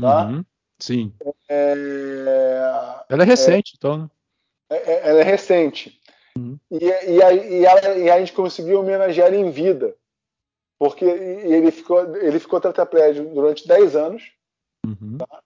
tá? 0.00 0.26
Uhum. 0.26 0.44
Sim. 0.78 1.12
É, 1.48 1.72
ela 3.08 3.22
é 3.22 3.26
recente, 3.26 3.72
é, 3.72 3.76
então. 3.76 3.98
Né? 3.98 4.10
É, 4.70 4.76
é, 4.92 5.08
ela 5.08 5.20
é 5.20 5.22
recente. 5.22 6.00
Uhum. 6.36 6.58
E, 6.70 6.84
e, 6.84 7.22
a, 7.22 7.32
e, 7.32 7.66
a, 7.66 7.98
e, 7.98 8.10
a, 8.10 8.18
gente 8.18 8.32
conseguiu 8.32 8.80
homenagear 8.80 9.28
ele 9.28 9.38
em 9.38 9.50
vida. 9.50 9.94
Porque 10.78 11.04
ele 11.04 11.70
ficou, 11.70 12.16
ele 12.16 12.38
ficou 12.38 12.60
tetraplégico 12.60 13.34
durante 13.34 13.66
10 13.66 13.96
anos. 13.96 14.32
Uhum. 14.84 15.16
Tá? 15.18 15.42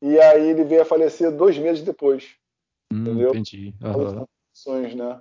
E 0.00 0.18
aí 0.18 0.48
ele 0.50 0.64
veio 0.64 0.82
a 0.82 0.86
falecer 0.86 1.30
dois 1.30 1.58
meses 1.58 1.82
depois. 1.82 2.34
Hum, 2.92 3.02
entendeu? 3.02 3.30
Entendi. 3.30 3.74
Uhum. 3.82 4.26
né? 4.94 5.20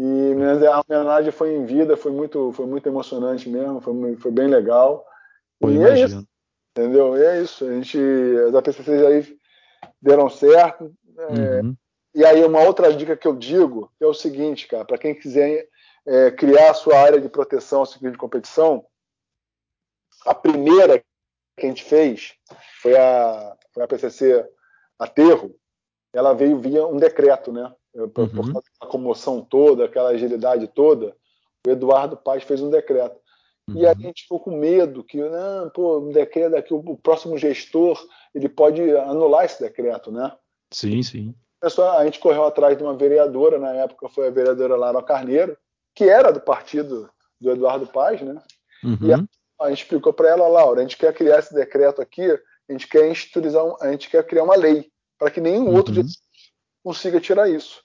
E 0.00 0.66
a 0.66 0.80
homenagem 0.80 1.32
foi 1.32 1.56
em 1.56 1.66
vida, 1.66 1.96
foi 1.96 2.12
muito, 2.12 2.52
foi 2.52 2.66
muito 2.66 2.88
emocionante 2.88 3.48
mesmo, 3.48 3.80
foi, 3.80 4.16
foi 4.16 4.30
bem 4.30 4.46
legal. 4.46 5.04
Foi, 5.60 5.72
e 5.72 5.76
imagino. 5.76 5.98
é 5.98 6.04
isso. 6.04 6.28
Entendeu? 6.78 7.16
E 7.16 7.24
é 7.24 7.42
isso. 7.42 7.64
A 7.64 7.72
gente, 7.72 7.98
as 8.46 8.54
APCCs 8.54 9.04
aí 9.04 9.38
deram 10.00 10.30
certo. 10.30 10.94
É, 11.18 11.60
uhum. 11.60 11.76
E 12.14 12.24
aí, 12.24 12.44
uma 12.44 12.62
outra 12.62 12.94
dica 12.94 13.16
que 13.16 13.26
eu 13.26 13.34
digo 13.34 13.92
é 14.00 14.06
o 14.06 14.14
seguinte, 14.14 14.68
cara, 14.68 14.84
para 14.84 14.96
quem 14.96 15.12
quiser 15.12 15.68
é, 16.06 16.30
criar 16.30 16.70
a 16.70 16.74
sua 16.74 16.96
área 16.96 17.20
de 17.20 17.28
proteção 17.28 17.80
ao 17.80 17.86
ciclismo 17.86 18.12
de 18.12 18.18
competição, 18.18 18.86
a 20.24 20.34
primeira 20.34 21.02
que 21.56 21.66
a 21.66 21.68
gente 21.68 21.82
fez 21.82 22.34
foi 22.80 22.96
a, 22.96 23.56
foi 23.74 23.82
a 23.82 23.88
PCC 23.88 24.48
Aterro, 24.98 25.54
ela 26.12 26.32
veio 26.32 26.60
via 26.60 26.86
um 26.86 26.96
decreto, 26.96 27.52
né? 27.52 27.72
Por, 28.14 28.24
uhum. 28.24 28.28
por 28.28 28.52
causa 28.52 28.68
da 28.80 28.86
comoção 28.86 29.42
toda, 29.42 29.84
aquela 29.84 30.10
agilidade 30.10 30.68
toda, 30.68 31.16
o 31.66 31.70
Eduardo 31.70 32.16
Paz 32.16 32.44
fez 32.44 32.60
um 32.60 32.70
decreto. 32.70 33.20
E 33.76 33.86
a 33.86 33.92
uhum. 33.92 34.00
gente 34.00 34.22
ficou 34.22 34.40
com 34.40 34.56
medo 34.56 35.04
que, 35.04 35.18
não, 35.18 35.70
pô, 35.70 35.98
um 35.98 36.10
decreto 36.10 36.56
aqui, 36.56 36.72
o 36.72 36.96
próximo 36.96 37.36
gestor, 37.36 37.98
ele 38.34 38.48
pode 38.48 38.80
anular 38.96 39.44
esse 39.44 39.60
decreto, 39.60 40.10
né? 40.10 40.32
Sim, 40.72 41.02
sim. 41.02 41.34
A 41.62 42.04
gente 42.04 42.20
correu 42.20 42.44
atrás 42.44 42.76
de 42.76 42.84
uma 42.84 42.96
vereadora, 42.96 43.58
na 43.58 43.74
época 43.74 44.08
foi 44.08 44.28
a 44.28 44.30
vereadora 44.30 44.76
Lara 44.76 45.02
Carneiro, 45.02 45.56
que 45.94 46.04
era 46.04 46.30
do 46.30 46.40
partido 46.40 47.10
do 47.40 47.50
Eduardo 47.50 47.86
Paz, 47.86 48.20
né? 48.20 48.40
Uhum. 48.84 48.98
E 49.02 49.12
a, 49.12 49.24
a, 49.60 49.68
gente 49.70 49.82
explicou 49.82 50.12
para 50.12 50.28
ela, 50.28 50.46
Laura, 50.46 50.80
a 50.80 50.82
gente 50.82 50.96
quer 50.96 51.12
criar 51.12 51.40
esse 51.40 51.52
decreto 51.52 52.00
aqui, 52.00 52.22
a 52.22 52.72
gente 52.72 52.86
quer 52.86 53.10
instituir, 53.10 53.50
a 53.80 53.90
gente 53.90 54.08
quer 54.08 54.24
criar 54.24 54.44
uma 54.44 54.56
lei 54.56 54.88
para 55.18 55.30
que 55.30 55.40
nenhum 55.40 55.66
uhum. 55.66 55.76
outro 55.76 55.94
consiga 56.84 57.20
tirar 57.20 57.50
isso. 57.50 57.82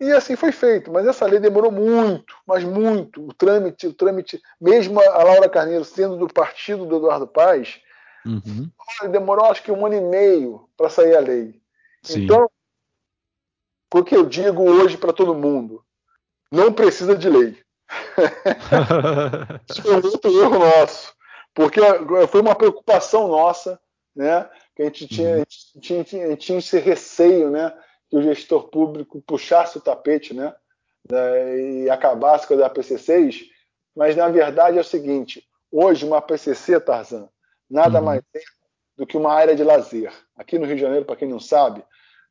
E 0.00 0.10
assim 0.10 0.34
foi 0.34 0.50
feito, 0.50 0.90
mas 0.92 1.06
essa 1.06 1.24
lei 1.26 1.38
demorou 1.38 1.70
muito, 1.70 2.34
mas 2.46 2.64
muito. 2.64 3.26
O 3.28 3.32
trâmite, 3.32 3.86
o 3.86 3.92
trâmite, 3.92 4.42
mesmo 4.60 5.00
a 5.00 5.22
Laura 5.22 5.48
Carneiro 5.48 5.84
sendo 5.84 6.16
do 6.16 6.26
partido 6.26 6.84
do 6.84 6.96
Eduardo 6.96 7.28
Paz, 7.28 7.80
uhum. 8.26 8.70
demorou 9.10 9.46
acho 9.46 9.62
que 9.62 9.70
um 9.70 9.86
ano 9.86 9.94
e 9.94 10.00
meio 10.00 10.68
para 10.76 10.90
sair 10.90 11.16
a 11.16 11.20
lei. 11.20 11.60
Sim. 12.02 12.24
Então, 12.24 12.50
o 13.94 14.02
que 14.02 14.16
eu 14.16 14.26
digo 14.26 14.62
hoje 14.62 14.96
para 14.96 15.12
todo 15.12 15.34
mundo, 15.34 15.84
não 16.50 16.72
precisa 16.72 17.16
de 17.16 17.30
lei. 17.30 17.56
Isso 19.70 19.82
foi 19.82 19.92
um 19.92 20.04
outro 20.04 20.42
erro 20.42 20.58
nosso, 20.58 21.14
porque 21.54 21.80
foi 22.28 22.40
uma 22.40 22.56
preocupação 22.56 23.28
nossa, 23.28 23.80
né? 24.14 24.50
Que 24.74 24.82
a 24.82 24.84
gente 24.86 25.06
tinha, 25.06 25.28
uhum. 25.28 25.34
a 25.34 25.38
gente 25.38 25.80
tinha, 25.80 26.00
a 26.00 26.30
gente 26.30 26.46
tinha 26.46 26.58
esse 26.58 26.78
receio, 26.78 27.50
né? 27.50 27.72
Que 28.14 28.18
o 28.18 28.22
gestor 28.22 28.68
público 28.68 29.20
puxasse 29.26 29.76
o 29.76 29.80
tapete 29.80 30.32
né, 30.32 30.54
e 31.58 31.90
acabasse 31.90 32.46
com 32.46 32.54
a 32.62 32.70
PCCs, 32.70 33.46
mas 33.94 34.14
na 34.14 34.28
verdade 34.28 34.78
é 34.78 34.80
o 34.80 34.84
seguinte: 34.84 35.44
hoje 35.70 36.06
uma 36.06 36.22
PCC, 36.22 36.78
Tarzan, 36.78 37.28
nada 37.68 37.98
uhum. 37.98 38.04
mais 38.04 38.22
é 38.32 38.40
do 38.96 39.04
que 39.04 39.16
uma 39.16 39.32
área 39.32 39.56
de 39.56 39.64
lazer. 39.64 40.12
Aqui 40.36 40.56
no 40.56 40.64
Rio 40.64 40.76
de 40.76 40.82
Janeiro, 40.82 41.04
para 41.04 41.16
quem 41.16 41.26
não 41.26 41.40
sabe, 41.40 41.84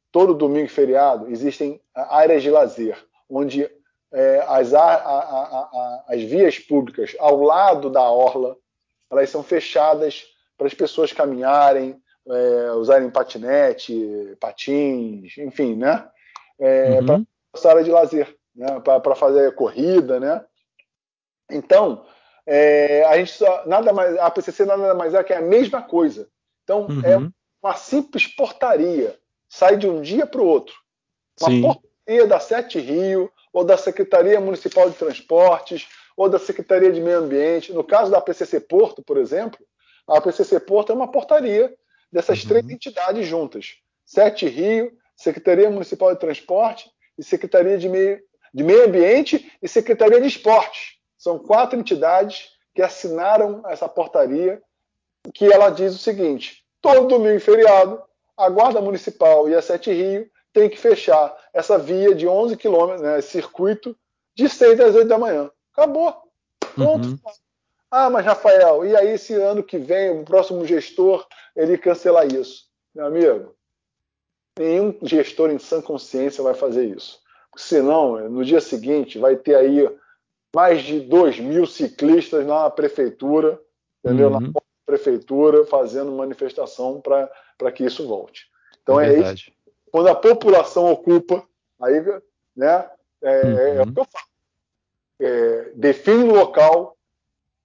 todo 0.09 0.33
domingo 0.33 0.67
e 0.67 0.69
feriado 0.69 1.29
existem 1.29 1.81
áreas 1.93 2.41
de 2.41 2.49
lazer, 2.49 2.97
onde 3.29 3.69
é, 4.13 4.45
as, 4.47 4.73
a, 4.73 4.81
a, 4.81 5.19
a, 5.19 6.03
as 6.07 6.21
vias 6.21 6.57
públicas 6.59 7.13
ao 7.19 7.41
lado 7.41 7.89
da 7.89 8.03
orla 8.03 8.55
elas 9.11 9.29
são 9.29 9.43
fechadas 9.43 10.23
para 10.57 10.65
as 10.65 10.73
pessoas 10.73 11.11
caminharem, 11.11 12.01
é, 12.27 12.71
usarem 12.73 13.09
patinete, 13.09 14.37
patins, 14.39 15.37
enfim, 15.37 15.75
né? 15.75 16.07
É, 16.59 16.99
uhum. 16.99 17.05
Para 17.05 17.21
essa 17.53 17.69
área 17.69 17.83
de 17.83 17.91
lazer, 17.91 18.35
né? 18.55 18.79
para 18.79 19.15
fazer 19.15 19.53
corrida, 19.55 20.19
né? 20.19 20.43
Então, 21.51 22.05
é, 22.45 23.03
a 23.05 23.17
gente 23.17 23.31
só, 23.31 23.65
nada 23.65 23.93
mais, 23.93 24.17
a 24.17 24.29
PCC 24.31 24.65
nada 24.65 24.93
mais 24.93 25.13
é 25.13 25.23
que 25.23 25.33
é 25.33 25.37
a 25.37 25.41
mesma 25.41 25.81
coisa. 25.81 26.27
Então, 26.63 26.87
é 27.03 27.17
uhum. 27.17 27.31
uma 27.61 27.75
simples 27.75 28.27
portaria 28.27 29.17
sai 29.53 29.77
de 29.77 29.87
um 29.87 30.01
dia 30.01 30.25
para 30.25 30.41
o 30.41 30.47
outro. 30.47 30.73
Uma 31.39 31.49
Sim. 31.49 31.61
portaria 31.61 32.27
da 32.27 32.39
Sete 32.39 32.79
Rio, 32.79 33.31
ou 33.51 33.63
da 33.63 33.77
Secretaria 33.77 34.39
Municipal 34.39 34.89
de 34.89 34.95
Transportes, 34.95 35.87
ou 36.17 36.27
da 36.27 36.39
Secretaria 36.39 36.91
de 36.91 36.99
Meio 36.99 37.19
Ambiente. 37.19 37.71
No 37.71 37.83
caso 37.83 38.09
da 38.09 38.19
PCC 38.19 38.59
Porto, 38.59 39.03
por 39.03 39.15
exemplo, 39.15 39.59
a 40.07 40.19
PCC 40.19 40.59
Porto 40.59 40.91
é 40.91 40.95
uma 40.95 41.11
portaria 41.11 41.71
dessas 42.13 42.43
uhum. 42.43 42.49
três 42.49 42.69
entidades 42.69 43.27
juntas: 43.27 43.77
Sete 44.05 44.47
Rio, 44.47 44.91
Secretaria 45.17 45.69
Municipal 45.69 46.13
de 46.13 46.19
Transporte 46.19 46.89
e 47.17 47.23
Secretaria 47.23 47.77
de 47.77 47.89
Meio, 47.89 48.21
de 48.53 48.63
Meio 48.63 48.85
Ambiente 48.85 49.51
e 49.61 49.67
Secretaria 49.67 50.21
de 50.21 50.27
Esportes. 50.27 50.97
São 51.17 51.39
quatro 51.39 51.77
entidades 51.77 52.49
que 52.75 52.81
assinaram 52.81 53.63
essa 53.67 53.89
portaria, 53.89 54.61
que 55.33 55.51
ela 55.51 55.69
diz 55.69 55.95
o 55.95 55.97
seguinte: 55.99 56.63
todo 56.79 57.07
domingo 57.07 57.37
e 57.37 57.39
feriado, 57.39 58.01
a 58.37 58.47
Guarda 58.49 58.79
Municipal 58.79 59.49
e 59.49 59.55
a 59.55 59.61
Sete 59.61 59.91
Rio 59.91 60.29
têm 60.53 60.69
que 60.69 60.77
fechar 60.77 61.35
essa 61.51 61.79
via 61.79 62.13
de 62.13 62.27
11 62.27 62.55
quilômetros, 62.57 63.01
né, 63.01 63.19
circuito, 63.21 63.97
de 64.35 64.47
6 64.47 64.79
às 64.79 64.95
8 64.95 65.07
da 65.07 65.17
manhã. 65.17 65.49
Acabou. 65.71 66.15
Ponto. 66.75 67.07
Uhum. 67.07 67.19
Ah, 67.95 68.09
mas 68.09 68.25
Rafael, 68.25 68.83
e 68.83 68.95
aí 68.95 69.09
esse 69.09 69.35
ano 69.35 69.61
que 69.61 69.77
vem, 69.77 70.09
o 70.09 70.25
próximo 70.25 70.65
gestor, 70.65 71.27
ele 71.55 71.77
cancelar 71.77 72.25
isso? 72.25 72.65
Meu 72.95 73.05
amigo, 73.05 73.53
nenhum 74.57 74.97
gestor 75.03 75.51
em 75.51 75.59
sã 75.59 75.79
consciência 75.79 76.43
vai 76.43 76.55
fazer 76.55 76.85
isso. 76.85 77.21
Senão, 77.55 78.27
no 78.31 78.43
dia 78.43 78.59
seguinte, 78.59 79.19
vai 79.19 79.35
ter 79.35 79.53
aí 79.53 79.87
mais 80.55 80.81
de 80.81 81.01
2 81.01 81.39
mil 81.39 81.67
ciclistas 81.67 82.43
na 82.47 82.67
prefeitura, 82.67 83.61
entendeu? 84.03 84.31
Uhum. 84.31 84.39
Na 84.39 84.61
prefeitura, 84.87 85.63
fazendo 85.67 86.11
manifestação 86.13 86.99
para 86.99 87.71
que 87.71 87.85
isso 87.85 88.07
volte. 88.07 88.47
Então 88.81 88.99
é, 88.99 89.13
é 89.13 89.33
isso. 89.33 89.51
Quando 89.91 90.07
a 90.07 90.15
população 90.15 90.91
ocupa, 90.91 91.47
aí 91.79 92.03
né, 92.55 92.89
é, 93.21 93.41
uhum. 93.43 93.59
é 93.59 93.81
o 93.83 93.93
que 93.93 93.99
eu 93.99 94.05
falo. 94.05 94.25
É, 95.19 95.71
define 95.75 96.23
um 96.23 96.33
local, 96.33 96.97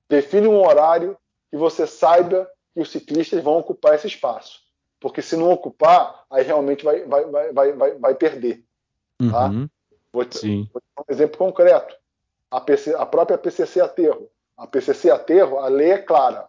define 0.09 0.49
um 0.49 0.61
horário 0.65 1.17
que 1.51 1.57
você 1.57 1.87
saiba 1.87 2.49
que 2.75 2.81
os 2.81 2.91
ciclistas 2.91 3.43
vão 3.43 3.59
ocupar 3.59 3.95
esse 3.95 4.07
espaço. 4.07 4.61
Porque 5.01 5.23
se 5.23 5.37
não 5.37 5.51
ocupar, 5.51 6.25
aí 6.31 6.43
realmente 6.43 6.85
vai, 6.85 7.05
vai, 7.05 7.53
vai, 7.53 7.73
vai, 7.73 7.95
vai 7.95 8.15
perder. 8.15 8.65
Tá? 9.31 9.47
Uhum. 9.47 9.69
Vou, 10.13 10.27
Sim. 10.31 10.69
vou 10.73 10.83
dar 10.97 11.03
um 11.03 11.13
exemplo 11.13 11.39
concreto. 11.39 11.97
A, 12.51 12.61
PC, 12.61 12.95
a 12.95 13.07
própria 13.07 13.39
PCC 13.39 13.81
Aterro. 13.81 14.31
A 14.57 14.67
PCC 14.67 15.11
Aterro, 15.11 15.59
a 15.59 15.69
lei 15.69 15.93
é 15.93 15.99
clara. 15.99 16.49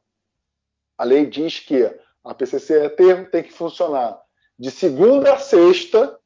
A 0.98 1.04
lei 1.04 1.26
diz 1.26 1.60
que 1.60 1.84
a 2.24 2.34
PCC 2.34 2.86
Aterro 2.86 3.26
tem 3.30 3.44
que 3.44 3.54
funcionar 3.54 4.20
de 4.58 4.72
segunda 4.72 5.34
a 5.34 5.38
sexta, 5.38 6.20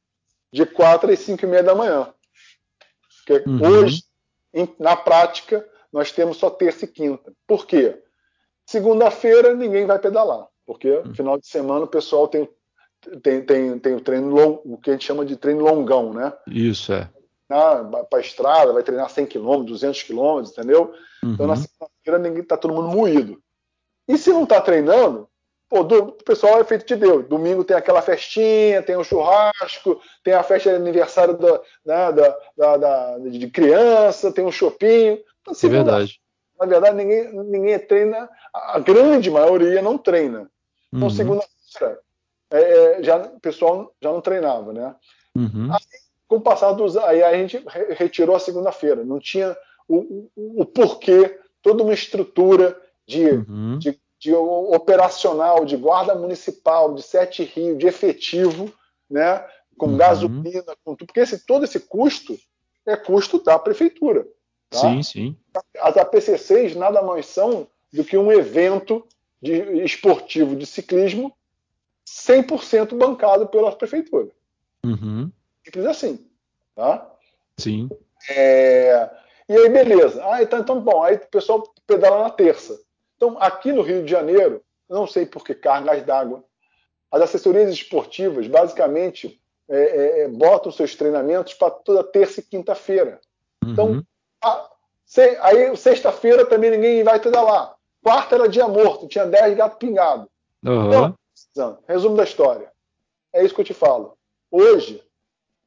de 0.52 0.66
quatro 0.66 1.12
às 1.12 1.20
cinco 1.20 1.46
e 1.46 1.48
meia 1.48 1.64
da 1.64 1.76
manhã. 1.76 2.12
Porque 3.18 3.48
uhum. 3.48 3.62
hoje, 3.62 4.04
na 4.80 4.96
prática, 4.96 5.68
nós 5.94 6.12
temos 6.12 6.38
só 6.38 6.50
terça 6.50 6.86
e 6.86 6.88
quinta. 6.88 7.32
Por 7.48 7.68
quê? 7.68 8.02
Segunda-feira 8.66 9.56
ninguém 9.56 9.86
vai 9.86 10.00
pedalar, 10.00 10.48
porque 10.66 10.90
no 10.90 11.10
uhum. 11.10 11.16
final 11.16 11.38
de 11.38 11.48
semana 11.48 11.86
o 11.86 11.88
pessoal 11.88 12.28
tem, 12.28 12.50
tem, 13.22 13.46
tem, 13.46 13.78
tem 13.78 13.96
o 13.96 14.02
treino 14.02 14.30
longo, 14.30 14.62
o 14.66 14.78
que 14.78 14.90
a 14.90 14.94
gente 14.94 15.06
chama 15.06 15.24
de 15.24 15.36
treino 15.36 15.64
longão, 15.64 16.12
né? 16.12 16.34
Isso 16.48 16.92
é. 16.92 17.08
Para 17.48 18.08
a 18.14 18.20
estrada, 18.20 18.74
vai 18.74 18.82
treinar 18.82 19.10
100 19.10 19.28
km, 19.28 19.64
200 19.64 20.02
km, 20.04 20.40
entendeu? 20.40 20.94
Uhum. 21.24 21.34
Então 21.34 21.46
na 21.46 21.56
segunda-feira 21.56 22.18
ninguém 22.18 22.42
está 22.42 22.58
todo 22.58 22.74
mundo 22.74 22.88
moído. 22.88 23.40
E 24.08 24.18
se 24.18 24.32
não 24.32 24.44
está 24.44 24.60
treinando, 24.60 25.30
pô, 25.70 25.84
do, 25.84 26.04
o 26.04 26.12
pessoal 26.24 26.60
é 26.60 26.64
feito 26.64 26.86
de 26.86 26.96
Deus. 26.96 27.28
Domingo 27.28 27.64
tem 27.64 27.76
aquela 27.76 28.02
festinha, 28.02 28.82
tem 28.82 28.96
o 28.96 29.04
churrasco, 29.04 30.02
tem 30.24 30.34
a 30.34 30.44
festa 30.44 30.70
de 30.70 30.76
aniversário 30.76 31.38
da, 31.38 31.62
né, 31.86 32.12
da, 32.12 32.38
da, 32.58 32.78
da, 32.78 33.18
de 33.20 33.50
criança, 33.50 34.32
tem 34.32 34.46
um 34.46 34.52
shopping. 34.52 35.20
Então, 35.44 35.54
é 35.62 35.72
verdade. 35.72 36.20
Na 36.60 36.66
verdade, 36.66 36.96
ninguém, 36.96 37.34
ninguém 37.34 37.80
treina, 37.80 38.30
a 38.54 38.80
grande 38.80 39.30
maioria 39.30 39.82
não 39.82 39.98
treina. 39.98 40.50
Então, 40.92 41.08
uhum. 41.08 41.14
segunda-feira, 41.14 42.00
é, 42.52 42.60
é, 42.60 43.04
já, 43.04 43.18
o 43.18 43.40
pessoal 43.40 43.94
já 44.02 44.12
não 44.12 44.22
treinava, 44.22 44.72
né? 44.72 44.96
Uhum. 45.36 45.74
Aí, 45.74 45.80
com 46.28 46.38
o 46.38 46.42
passar 46.42 46.72
dos 46.72 46.96
aí 46.96 47.22
a 47.22 47.34
gente 47.34 47.64
retirou 47.90 48.36
a 48.36 48.40
segunda-feira. 48.40 49.04
Não 49.04 49.20
tinha 49.20 49.58
o, 49.88 50.30
o, 50.36 50.62
o, 50.62 50.66
porquê, 50.66 51.40
toda 51.62 51.84
uma 51.84 51.94
estrutura 51.94 52.80
de, 53.06 53.28
uhum. 53.28 53.78
de, 53.80 54.00
de, 54.20 54.34
operacional, 54.34 55.66
de 55.66 55.76
guarda 55.76 56.16
municipal, 56.16 56.94
de 56.94 57.02
sete 57.02 57.44
rio, 57.44 57.76
de 57.76 57.88
efetivo, 57.88 58.72
né? 59.10 59.46
Com 59.78 59.88
uhum. 59.88 59.98
gasolina, 59.98 60.76
com 60.86 60.96
tudo. 60.96 61.08
Porque 61.08 61.20
esse, 61.20 61.46
todo 61.46 61.66
esse 61.66 61.80
custo 61.80 62.38
é 62.86 62.96
custo 62.96 63.44
da 63.44 63.58
prefeitura. 63.58 64.28
Tá? 64.74 64.80
Sim, 64.80 65.04
sim. 65.04 65.38
As 65.80 65.96
APCCs 65.96 66.76
nada 66.76 67.02
mais 67.04 67.28
são 67.28 67.68
do 67.92 68.04
que 68.04 68.18
um 68.18 68.32
evento 68.32 69.06
de, 69.40 69.84
esportivo 69.84 70.56
de 70.56 70.66
ciclismo 70.66 71.32
100% 72.08 72.98
bancado 72.98 73.48
pela 73.48 73.72
prefeitura. 73.72 74.30
Uhum. 74.84 75.32
Simples 75.64 75.86
assim. 75.86 76.28
Tá? 76.76 77.08
Sim. 77.58 77.88
É... 78.30 79.10
E 79.48 79.56
aí, 79.56 79.70
beleza. 79.70 80.24
Ah, 80.26 80.42
então, 80.42 80.60
então, 80.60 80.82
bom, 80.82 81.04
aí 81.04 81.16
o 81.16 81.28
pessoal 81.28 81.64
pedala 81.86 82.24
na 82.24 82.30
terça. 82.32 82.80
Então, 83.16 83.38
aqui 83.40 83.72
no 83.72 83.84
Rio 83.84 84.04
de 84.04 84.10
Janeiro, 84.10 84.64
não 84.90 85.06
sei 85.06 85.26
por 85.26 85.44
que 85.44 85.54
cargas 85.54 86.04
d'água, 86.04 86.44
as 87.12 87.22
assessorias 87.22 87.72
esportivas 87.72 88.48
basicamente 88.48 89.40
é, 89.70 89.78
é, 89.78 90.20
é 90.22 90.28
botam 90.28 90.72
seus 90.72 90.96
treinamentos 90.96 91.54
para 91.54 91.70
toda 91.70 92.04
terça 92.04 92.40
e 92.40 92.44
quinta-feira. 92.44 93.22
Então, 93.64 93.92
uhum. 93.92 94.04
Aí 95.42 95.76
sexta-feira 95.76 96.46
também 96.46 96.72
ninguém 96.72 97.04
vai 97.04 97.20
lá. 97.32 97.76
Quarta 98.02 98.36
era 98.36 98.50
dia 98.50 98.68
morto, 98.68 99.08
tinha 99.08 99.26
10 99.26 99.56
gato 99.56 99.78
pingado. 99.78 100.28
Uhum. 100.66 101.14
Então, 101.52 101.78
resumo 101.88 102.18
da 102.18 102.24
história. 102.24 102.72
É 103.32 103.44
isso 103.44 103.56
que 103.56 103.62
eu 103.62 103.66
te 103.66 103.74
falo. 103.74 104.18
Hoje, 104.52 105.04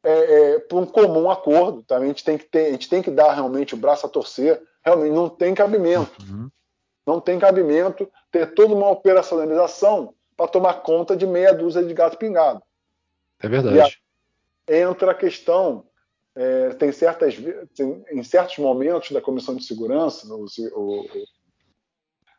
é, 0.05 0.55
é, 0.55 0.59
por 0.61 0.83
um 0.83 0.87
comum 0.87 1.31
acordo, 1.31 1.83
tá? 1.83 1.97
a, 1.97 2.07
gente 2.07 2.22
tem 2.22 2.39
que 2.39 2.45
ter, 2.45 2.66
a 2.66 2.70
gente 2.72 2.89
tem 2.89 3.03
que 3.03 3.11
dar 3.11 3.33
realmente 3.33 3.74
o 3.74 3.79
braço 3.79 4.07
a 4.07 4.09
torcer. 4.09 4.62
Realmente 4.85 5.12
não 5.12 5.29
tem 5.29 5.55
cabimento. 5.55 6.22
Uhum. 6.22 6.49
Não 7.07 7.20
tem 7.20 7.39
cabimento 7.39 8.11
ter 8.31 8.55
toda 8.55 8.74
uma 8.74 8.91
operacionalização 8.91 10.14
para 10.37 10.49
tomar 10.49 10.74
conta 10.83 11.16
de 11.16 11.27
meia 11.27 11.55
dúzia 11.55 11.83
de 11.83 11.95
gato 11.95 12.18
pingado. 12.18 12.62
É 13.41 13.49
verdade. 13.49 14.01
entra 14.68 15.12
a 15.12 15.14
questão 15.14 15.85
é, 16.37 16.70
tem 16.74 16.93
certas 16.93 17.34
tem, 17.74 18.05
em 18.12 18.22
certos 18.22 18.59
momentos 18.59 19.11
da 19.11 19.20
comissão 19.20 19.57
de 19.57 19.64
segurança 19.64 20.26
o, 20.32 20.47
o, 20.74 21.07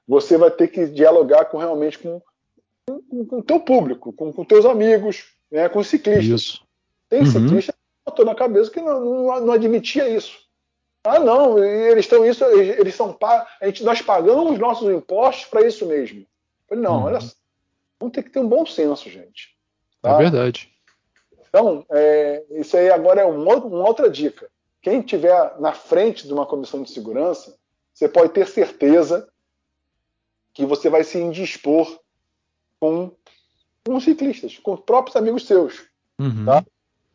você 0.07 0.37
vai 0.37 0.51
ter 0.51 0.67
que 0.67 0.85
dialogar 0.85 1.45
com 1.45 1.57
realmente 1.57 1.97
com 1.97 2.21
com 2.87 3.39
o 3.39 3.43
teu 3.43 3.59
público, 3.59 4.13
com 4.13 4.29
o 4.29 4.45
teus 4.45 4.65
amigos, 4.65 5.25
né, 5.51 5.67
com 5.67 5.79
os 5.79 5.87
ciclistas. 5.87 6.41
Isso. 6.41 6.67
Tem 7.09 7.19
uhum. 7.19 7.25
ciclista 7.25 7.73
que 7.73 7.79
botou 8.05 8.25
na 8.25 8.35
cabeça 8.35 8.71
que 8.71 8.81
não, 8.81 9.03
não, 9.03 9.45
não 9.45 9.53
admitia 9.53 10.07
isso. 10.07 10.37
Ah, 11.03 11.19
não, 11.19 11.61
eles 11.63 12.05
estão 12.05 12.25
isso, 12.25 12.43
eles 12.43 12.95
são 12.95 13.17
a 13.21 13.65
gente, 13.65 13.83
nós 13.83 14.01
pagamos 14.01 14.59
nossos 14.59 14.89
impostos 14.89 15.45
para 15.45 15.65
isso 15.65 15.85
mesmo. 15.85 16.25
falei, 16.67 16.83
não, 16.83 16.97
uhum. 16.97 17.03
olha 17.03 17.21
só, 17.21 17.33
vamos 17.99 18.13
ter 18.13 18.23
que 18.23 18.29
ter 18.29 18.39
um 18.39 18.47
bom 18.47 18.65
senso, 18.65 19.09
gente. 19.09 19.55
Tá? 20.01 20.15
É 20.15 20.17
verdade. 20.17 20.69
Então, 21.57 21.83
é, 21.89 22.43
isso 22.51 22.77
aí 22.77 22.91
agora 22.91 23.21
é 23.21 23.25
um, 23.25 23.41
uma 23.41 23.87
outra 23.87 24.11
dica. 24.11 24.47
Quem 24.79 24.99
estiver 24.99 25.59
na 25.59 25.73
frente 25.73 26.27
de 26.27 26.31
uma 26.31 26.45
comissão 26.45 26.83
de 26.83 26.91
segurança, 26.91 27.57
você 27.91 28.07
pode 28.07 28.31
ter 28.31 28.47
certeza 28.47 29.27
que 30.53 30.67
você 30.67 30.87
vai 30.87 31.03
se 31.03 31.17
indispor 31.17 31.99
com, 32.79 33.11
com 33.83 33.99
ciclistas, 33.99 34.59
com 34.59 34.77
próprios 34.77 35.15
amigos 35.15 35.47
seus. 35.47 35.87
Uhum. 36.19 36.45
Tá? 36.45 36.63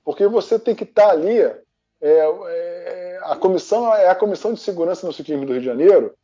Porque 0.04 0.26
você 0.26 0.58
tem 0.58 0.74
que 0.74 0.82
estar 0.82 1.06
tá 1.06 1.12
ali. 1.12 1.38
É, 1.38 1.62
é, 2.00 3.20
a 3.22 3.36
comissão 3.36 3.94
é 3.94 4.08
a 4.08 4.14
comissão 4.16 4.52
de 4.52 4.58
segurança 4.58 5.06
no 5.06 5.12
ciclismo 5.12 5.46
do 5.46 5.52
Rio 5.52 5.60
de 5.60 5.66
Janeiro. 5.66 6.16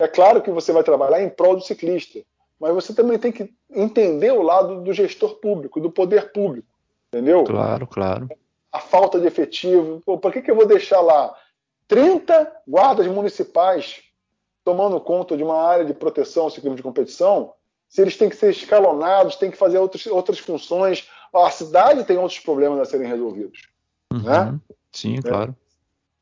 É 0.00 0.08
claro 0.08 0.42
que 0.42 0.50
você 0.50 0.72
vai 0.72 0.82
trabalhar 0.82 1.22
em 1.22 1.30
prol 1.30 1.54
do 1.54 1.62
ciclista, 1.62 2.18
mas 2.58 2.74
você 2.74 2.92
também 2.92 3.20
tem 3.20 3.30
que 3.30 3.54
entender 3.70 4.32
o 4.32 4.42
lado 4.42 4.80
do 4.80 4.92
gestor 4.92 5.36
público, 5.36 5.80
do 5.80 5.92
poder 5.92 6.32
público. 6.32 6.71
Entendeu? 7.12 7.44
Claro, 7.44 7.86
claro. 7.86 8.28
A 8.72 8.80
falta 8.80 9.20
de 9.20 9.26
efetivo. 9.26 10.00
Pô, 10.06 10.16
por 10.16 10.32
que, 10.32 10.40
que 10.40 10.50
eu 10.50 10.56
vou 10.56 10.66
deixar 10.66 11.00
lá 11.00 11.36
30 11.86 12.50
guardas 12.66 13.06
municipais 13.06 14.02
tomando 14.64 14.98
conta 15.00 15.36
de 15.36 15.42
uma 15.42 15.60
área 15.62 15.84
de 15.84 15.92
proteção 15.92 16.44
ao 16.44 16.50
ciclismo 16.50 16.76
de 16.76 16.82
competição, 16.82 17.52
se 17.88 18.00
eles 18.00 18.16
têm 18.16 18.30
que 18.30 18.36
ser 18.36 18.50
escalonados, 18.50 19.36
têm 19.36 19.50
que 19.50 19.56
fazer 19.56 19.76
outros, 19.76 20.06
outras 20.06 20.38
funções. 20.38 21.10
A 21.34 21.50
cidade 21.50 22.04
tem 22.04 22.16
outros 22.16 22.38
problemas 22.38 22.80
a 22.80 22.84
serem 22.86 23.06
resolvidos. 23.06 23.68
Uhum. 24.10 24.22
Né? 24.22 24.60
Sim, 24.92 25.18
é. 25.18 25.22
claro. 25.22 25.56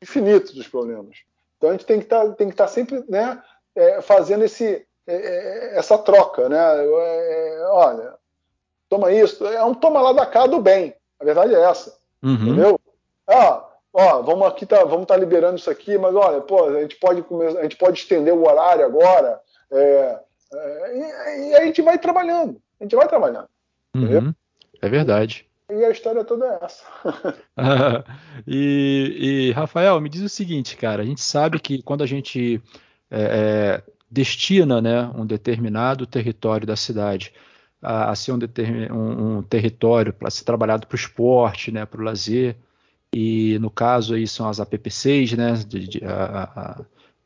Infinitos 0.01 0.53
os 0.57 0.67
problemas. 0.67 1.19
Então 1.57 1.69
a 1.69 1.73
gente 1.73 1.85
tem 1.85 1.99
que 1.99 2.05
tá, 2.05 2.25
estar 2.25 2.51
tá 2.53 2.67
sempre 2.67 3.03
né, 3.07 3.41
é, 3.75 4.01
fazendo 4.01 4.43
esse, 4.43 4.85
é, 5.07 5.15
é 5.15 5.77
essa 5.77 5.97
troca. 5.97 6.49
Né? 6.49 6.57
É, 6.57 7.65
olha, 7.69 8.15
toma 8.91 9.09
isso. 9.13 9.47
É 9.47 9.63
um 9.63 9.73
toma 9.73 10.01
lá 10.01 10.11
da 10.11 10.25
cá 10.25 10.45
do 10.45 10.59
bem. 10.59 10.93
A 11.17 11.23
verdade 11.23 11.55
é 11.55 11.61
essa. 11.61 11.97
Uhum. 12.21 12.33
Entendeu? 12.33 12.79
Ah, 13.25 13.65
ó, 13.93 14.21
vamos 14.21 14.45
aqui 14.45 14.65
tá, 14.65 14.83
vamos 14.83 15.03
estar 15.03 15.13
tá 15.13 15.19
liberando 15.19 15.55
isso 15.55 15.71
aqui, 15.71 15.97
mas 15.97 16.13
olha, 16.13 16.41
pô, 16.41 16.65
a 16.65 16.81
gente 16.81 16.97
pode 16.97 17.23
a 17.57 17.63
gente 17.63 17.77
pode 17.77 17.99
estender 17.99 18.33
o 18.33 18.45
horário 18.45 18.85
agora. 18.85 19.39
É, 19.71 20.19
é, 20.53 20.97
e, 20.97 21.49
e, 21.49 21.55
a 21.55 21.65
gente 21.65 21.81
vai 21.81 21.97
trabalhando. 21.97 22.61
A 22.79 22.83
gente 22.83 22.95
vai 22.95 23.07
trabalhando. 23.07 23.47
Uhum. 23.95 24.33
É 24.81 24.89
verdade. 24.89 25.47
E 25.69 25.85
a 25.85 25.89
história 25.89 26.25
toda 26.25 26.45
é 26.45 26.65
essa. 26.65 26.83
e, 28.45 29.47
e, 29.47 29.51
Rafael, 29.53 30.01
me 30.01 30.09
diz 30.09 30.21
o 30.21 30.27
seguinte, 30.27 30.75
cara. 30.75 31.01
A 31.01 31.05
gente 31.05 31.21
sabe 31.21 31.61
que 31.61 31.81
quando 31.81 32.03
a 32.03 32.07
gente 32.07 32.61
é, 33.09 33.21
é 33.21 33.91
destina 34.09 34.81
né, 34.81 35.09
um 35.15 35.25
determinado 35.25 36.05
território 36.05 36.67
da 36.67 36.75
cidade 36.75 37.33
a, 37.81 38.11
a 38.11 38.15
ser 38.15 38.31
um, 38.31 38.39
um, 38.91 39.37
um 39.37 39.43
território 39.43 40.13
para 40.13 40.29
ser 40.29 40.43
trabalhado 40.43 40.87
para 40.87 40.95
o 40.95 40.99
esporte, 40.99 41.71
né, 41.71 41.85
para 41.85 42.01
o 42.01 42.03
lazer, 42.03 42.55
e 43.13 43.57
no 43.59 43.69
caso 43.69 44.13
aí 44.13 44.27
são 44.27 44.47
as 44.47 44.59
APPCs, 44.59 45.33
né, 45.33 45.53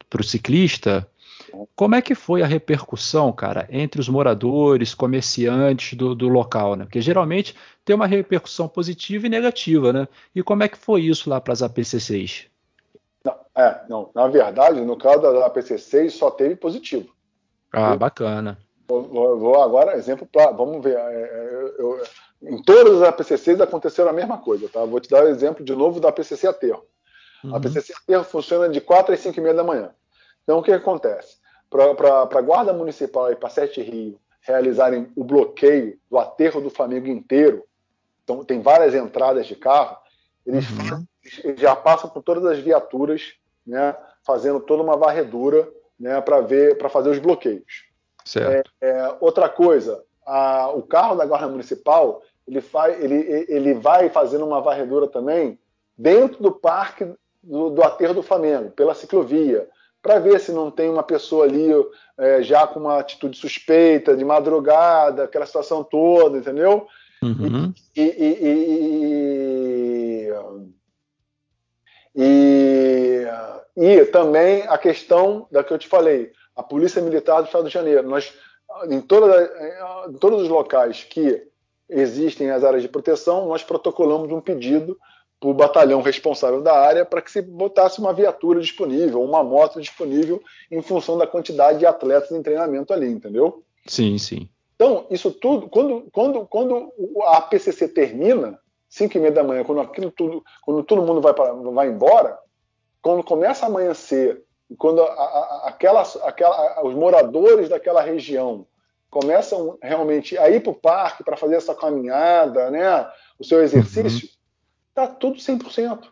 para 0.09 0.21
o 0.21 0.23
ciclista, 0.23 1.07
como 1.75 1.95
é 1.95 2.01
que 2.01 2.15
foi 2.15 2.41
a 2.41 2.47
repercussão, 2.47 3.31
cara, 3.31 3.67
entre 3.69 4.01
os 4.01 4.09
moradores, 4.09 4.93
comerciantes 4.93 5.97
do, 5.97 6.15
do, 6.15 6.27
local, 6.27 6.75
né? 6.75 6.85
Porque 6.85 7.01
geralmente 7.01 7.55
tem 7.83 7.95
uma 7.95 8.07
repercussão 8.07 8.67
positiva 8.67 9.25
e 9.25 9.29
negativa, 9.29 9.93
né? 9.93 10.07
E 10.33 10.41
como 10.41 10.63
é 10.63 10.67
que 10.67 10.77
foi 10.77 11.01
isso 11.01 11.29
lá 11.29 11.39
para 11.39 11.53
as 11.53 11.61
APCCs? 11.61 12.47
Não, 13.23 13.35
é, 13.55 13.81
não, 13.89 14.09
na 14.13 14.27
verdade, 14.27 14.81
no 14.81 14.97
caso 14.97 15.21
da 15.21 15.49
APC6 15.49 16.09
só 16.11 16.31
teve 16.31 16.55
positivo. 16.55 17.13
Ah, 17.71 17.93
eu, 17.93 17.97
bacana. 17.97 18.57
Vou, 18.87 19.61
agora, 19.61 19.97
exemplo, 19.97 20.27
pra, 20.31 20.51
vamos 20.51 20.83
ver. 20.83 20.97
É, 20.97 21.21
é, 21.21 21.75
eu, 21.79 22.01
em 22.43 22.61
todas 22.61 23.01
as 23.01 23.15
APC6 23.15 23.61
aconteceu 23.61 24.07
a 24.07 24.13
mesma 24.13 24.37
coisa, 24.37 24.69
tá? 24.69 24.83
Vou 24.85 24.99
te 24.99 25.09
dar 25.09 25.23
o 25.23 25.27
um 25.27 25.29
exemplo 25.29 25.63
de 25.63 25.75
novo 25.75 25.99
da 25.99 26.09
APCC 26.09 26.47
Aterro. 26.47 26.85
Uhum. 27.43 27.53
A 27.53 27.57
APCC 27.57 27.93
Aterro 27.93 28.23
funciona 28.23 28.69
de 28.69 28.79
4 28.79 29.13
às 29.13 29.19
5 29.19 29.39
e 29.39 29.41
meia 29.41 29.55
da 29.55 29.63
manhã. 29.63 29.91
Então, 30.43 30.59
o 30.59 30.63
que 30.63 30.71
acontece? 30.71 31.37
Para 31.69 32.21
a 32.21 32.41
Guarda 32.41 32.73
Municipal 32.73 33.31
e 33.31 33.35
para 33.35 33.49
Sete 33.49 33.81
Rio 33.81 34.19
realizarem 34.41 35.11
o 35.15 35.23
bloqueio 35.23 35.97
do 36.09 36.19
aterro 36.19 36.61
do 36.61 36.69
Flamengo 36.69 37.07
inteiro, 37.07 37.65
então 38.23 38.43
tem 38.43 38.61
várias 38.61 38.93
entradas 38.93 39.47
de 39.47 39.55
carro, 39.55 39.97
eles 40.45 40.69
uhum 40.69 41.03
já 41.57 41.75
passam 41.75 42.09
por 42.09 42.21
todas 42.21 42.45
as 42.45 42.59
viaturas, 42.59 43.33
né, 43.65 43.95
fazendo 44.23 44.59
toda 44.59 44.83
uma 44.83 44.97
varredura 44.97 45.67
né, 45.99 46.19
para 46.21 46.41
ver, 46.41 46.77
para 46.77 46.89
fazer 46.89 47.09
os 47.09 47.19
bloqueios. 47.19 47.85
Certo. 48.25 48.71
É, 48.81 48.89
é, 48.89 49.17
outra 49.21 49.47
coisa, 49.47 50.03
a, 50.25 50.69
o 50.69 50.81
carro 50.81 51.15
da 51.15 51.25
guarda 51.25 51.47
municipal 51.47 52.23
ele, 52.47 52.59
faz, 52.59 53.01
ele, 53.01 53.45
ele 53.47 53.73
vai 53.75 54.09
fazendo 54.09 54.45
uma 54.45 54.59
varredura 54.59 55.07
também 55.07 55.59
dentro 55.97 56.41
do 56.41 56.51
parque 56.51 57.07
do, 57.41 57.69
do 57.69 57.83
aterro 57.83 58.15
do 58.15 58.23
Flamengo, 58.23 58.71
pela 58.71 58.95
ciclovia, 58.95 59.67
para 60.01 60.19
ver 60.19 60.39
se 60.39 60.51
não 60.51 60.69
tem 60.69 60.89
uma 60.89 61.03
pessoa 61.03 61.45
ali 61.45 61.69
é, 62.17 62.43
já 62.43 62.67
com 62.67 62.79
uma 62.79 62.99
atitude 62.99 63.37
suspeita, 63.37 64.15
de 64.15 64.25
madrugada, 64.25 65.23
aquela 65.23 65.45
situação 65.45 65.83
toda, 65.83 66.37
entendeu? 66.37 66.87
Uhum. 67.23 67.73
E, 67.95 68.01
e, 68.01 68.37
e, 72.15 72.15
e, 72.15 73.25
e 73.75 74.05
também 74.05 74.63
a 74.67 74.77
questão 74.77 75.47
da 75.51 75.63
que 75.63 75.73
eu 75.73 75.77
te 75.79 75.87
falei, 75.87 76.31
a 76.55 76.63
Polícia 76.63 77.01
Militar 77.01 77.41
do 77.41 77.45
Estado 77.45 77.63
do 77.65 77.69
Janeiro. 77.69 78.07
Nós, 78.07 78.33
em, 78.89 79.01
toda, 79.01 80.07
em 80.09 80.13
todos 80.13 80.43
os 80.43 80.49
locais 80.49 81.03
que 81.03 81.43
existem 81.89 82.49
as 82.49 82.63
áreas 82.63 82.81
de 82.81 82.89
proteção, 82.89 83.47
nós 83.47 83.63
protocolamos 83.63 84.31
um 84.31 84.41
pedido 84.41 84.97
para 85.39 85.49
o 85.49 85.53
batalhão 85.53 86.01
responsável 86.01 86.61
da 86.61 86.73
área 86.73 87.05
para 87.05 87.21
que 87.21 87.31
se 87.31 87.41
botasse 87.41 87.99
uma 87.99 88.13
viatura 88.13 88.59
disponível, 88.59 89.21
uma 89.21 89.43
moto 89.43 89.81
disponível 89.81 90.41
em 90.71 90.81
função 90.81 91.17
da 91.17 91.27
quantidade 91.27 91.79
de 91.79 91.85
atletas 91.85 92.31
em 92.31 92.41
treinamento 92.41 92.93
ali, 92.93 93.07
entendeu? 93.07 93.63
Sim, 93.85 94.17
sim. 94.17 94.49
Então, 94.75 95.05
isso 95.09 95.31
tudo, 95.31 95.69
quando, 95.69 96.07
quando, 96.11 96.45
quando 96.47 96.91
a 97.23 97.41
PCC 97.41 97.87
termina, 97.87 98.59
5 98.89 99.17
e 99.17 99.19
meia 99.19 99.31
da 99.31 99.43
manhã, 99.43 99.63
quando 99.63 99.81
aquilo 99.81 100.11
tudo, 100.11 100.43
quando 100.63 100.83
todo 100.83 101.01
mundo 101.01 101.21
vai, 101.21 101.33
pra, 101.33 101.53
vai 101.53 101.87
embora, 101.87 102.37
quando 103.01 103.23
começa 103.23 103.65
a 103.65 103.69
amanhecer, 103.69 104.43
quando 104.77 105.01
a, 105.01 105.05
a, 105.05 105.63
aquela, 105.67 106.01
aquela, 106.23 106.83
os 106.83 106.93
moradores 106.95 107.69
daquela 107.69 108.01
região 108.01 108.65
começam 109.09 109.77
realmente 109.81 110.37
a 110.37 110.49
ir 110.49 110.61
para 110.61 110.71
o 110.71 110.75
parque 110.75 111.23
para 111.23 111.37
fazer 111.37 111.55
essa 111.55 111.75
caminhada, 111.75 112.69
né, 112.69 113.07
o 113.39 113.43
seu 113.43 113.61
exercício, 113.63 114.29
está 114.89 115.03
uhum. 115.03 115.15
tudo 115.15 115.37
100%. 115.37 116.09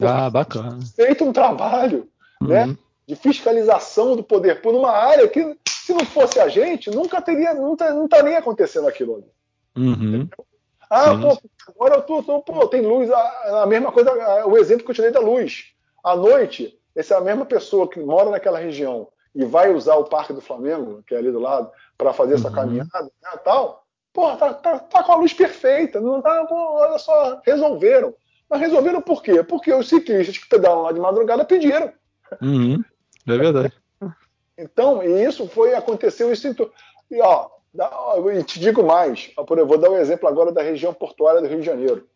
Ah, 0.00 0.30
bacana. 0.30 0.78
Feito 0.94 1.24
um 1.24 1.32
trabalho 1.32 2.08
né, 2.40 2.62
uhum. 2.62 2.70
né, 2.70 2.78
de 3.06 3.16
fiscalização 3.16 4.14
do 4.16 4.22
poder 4.22 4.62
por 4.62 4.74
uma 4.74 4.90
área 4.90 5.28
que, 5.28 5.56
se 5.68 5.92
não 5.92 6.04
fosse 6.04 6.38
a 6.38 6.48
gente, 6.48 6.90
nunca 6.90 7.20
teria, 7.20 7.52
não, 7.52 7.74
não 7.74 8.04
estaria 8.04 8.38
acontecendo 8.38 8.86
aquilo 8.86 9.16
ali. 9.16 9.32
Uhum. 9.76 10.28
Ah, 10.90 11.14
pô, 11.16 11.38
agora 11.68 11.96
eu 11.96 12.02
tô, 12.02 12.22
tô, 12.22 12.40
pô, 12.40 12.66
tem 12.66 12.80
luz, 12.80 13.10
a, 13.10 13.62
a, 13.62 13.66
mesma 13.66 13.92
coisa, 13.92 14.10
o 14.46 14.56
exemplo 14.56 14.84
que 14.84 14.90
eu 14.90 14.94
te 14.94 15.02
dei 15.02 15.10
da 15.10 15.20
luz. 15.20 15.66
À 16.02 16.16
noite, 16.16 16.77
essa 16.98 17.14
é 17.14 17.16
a 17.16 17.20
mesma 17.20 17.46
pessoa 17.46 17.88
que 17.88 18.00
mora 18.00 18.28
naquela 18.28 18.58
região 18.58 19.06
e 19.32 19.44
vai 19.44 19.72
usar 19.72 19.94
o 19.94 20.04
Parque 20.04 20.32
do 20.32 20.40
Flamengo, 20.40 21.00
que 21.06 21.14
é 21.14 21.18
ali 21.18 21.30
do 21.30 21.38
lado, 21.38 21.70
para 21.96 22.12
fazer 22.12 22.34
essa 22.34 22.48
uhum. 22.48 22.54
caminhada 22.54 23.04
né, 23.22 23.30
tal, 23.44 23.84
pô, 24.12 24.34
tá, 24.36 24.52
tá, 24.52 24.80
tá, 24.80 25.04
com 25.04 25.12
a 25.12 25.14
luz 25.14 25.32
perfeita, 25.32 26.00
não 26.00 26.20
tá, 26.20 26.44
pô, 26.46 26.56
olha 26.56 26.98
só, 26.98 27.40
resolveram. 27.46 28.12
Mas 28.50 28.60
resolveram 28.60 29.00
por 29.00 29.22
quê? 29.22 29.44
Porque 29.44 29.72
os 29.72 29.88
ciclistas 29.88 30.38
que 30.38 30.48
pedalam 30.48 30.82
lá 30.82 30.90
de 30.90 30.98
madrugada 30.98 31.44
pediram. 31.44 31.92
Uhum. 32.42 32.82
É 33.28 33.36
verdade. 33.36 33.72
Então, 34.56 35.00
e 35.00 35.24
isso 35.24 35.46
foi, 35.46 35.74
aconteceu 35.74 36.32
isso. 36.32 36.48
E, 37.08 37.20
ó, 37.20 37.48
e 38.34 38.42
te 38.42 38.58
digo 38.58 38.82
mais, 38.82 39.30
eu 39.38 39.66
vou 39.66 39.78
dar 39.78 39.90
um 39.90 39.98
exemplo 39.98 40.28
agora 40.28 40.50
da 40.50 40.62
região 40.62 40.92
portuária 40.92 41.40
do 41.40 41.46
Rio 41.46 41.60
de 41.60 41.66
Janeiro. 41.66 42.08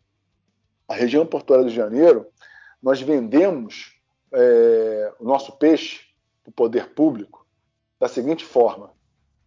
A 0.89 0.93
região 0.93 1.25
portuária 1.25 1.63
do 1.63 1.69
Rio 1.69 1.77
de 1.77 1.81
Janeiro, 1.81 2.27
nós 2.81 2.99
vendemos 2.99 3.92
é, 4.33 5.13
o 5.19 5.23
nosso 5.23 5.51
peixe 5.53 6.01
para 6.43 6.49
o 6.49 6.53
poder 6.53 6.89
público 6.89 7.45
da 7.99 8.07
seguinte 8.07 8.43
forma. 8.43 8.91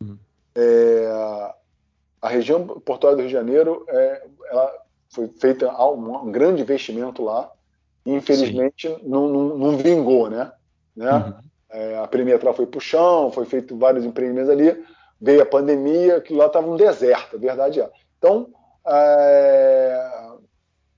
Uhum. 0.01 0.18
É, 0.55 1.07
a 2.22 2.28
região 2.28 2.66
portuária 2.66 3.16
do 3.16 3.20
Rio 3.20 3.28
de 3.28 3.32
Janeiro 3.32 3.84
é, 3.89 4.26
ela 4.51 4.74
foi 5.11 5.28
feita 5.28 5.70
um, 5.84 6.22
um, 6.22 6.32
grande 6.32 6.62
investimento 6.62 7.22
lá 7.22 7.51
e 8.05 8.12
infelizmente 8.12 8.89
não, 9.03 9.28
não, 9.28 9.59
não, 9.59 9.76
vingou, 9.76 10.30
né? 10.30 10.53
né? 10.95 11.12
Uhum. 11.12 11.34
É, 11.68 11.99
a 11.99 12.09
foi 12.55 12.66
para 12.66 12.78
o 12.78 12.80
chão, 12.80 13.30
foi 13.30 13.45
feito 13.45 13.76
vários 13.76 14.05
empreendimentos 14.05 14.51
ali, 14.51 14.84
veio 15.20 15.43
a 15.43 15.47
pandemia, 15.47 16.20
que 16.20 16.32
lá 16.32 16.47
estava 16.47 16.70
um 16.70 16.76
deserto, 16.76 17.37
a 17.37 17.39
verdade 17.39 17.80
é. 17.80 17.91
Então, 18.18 18.49
é, 18.87 20.11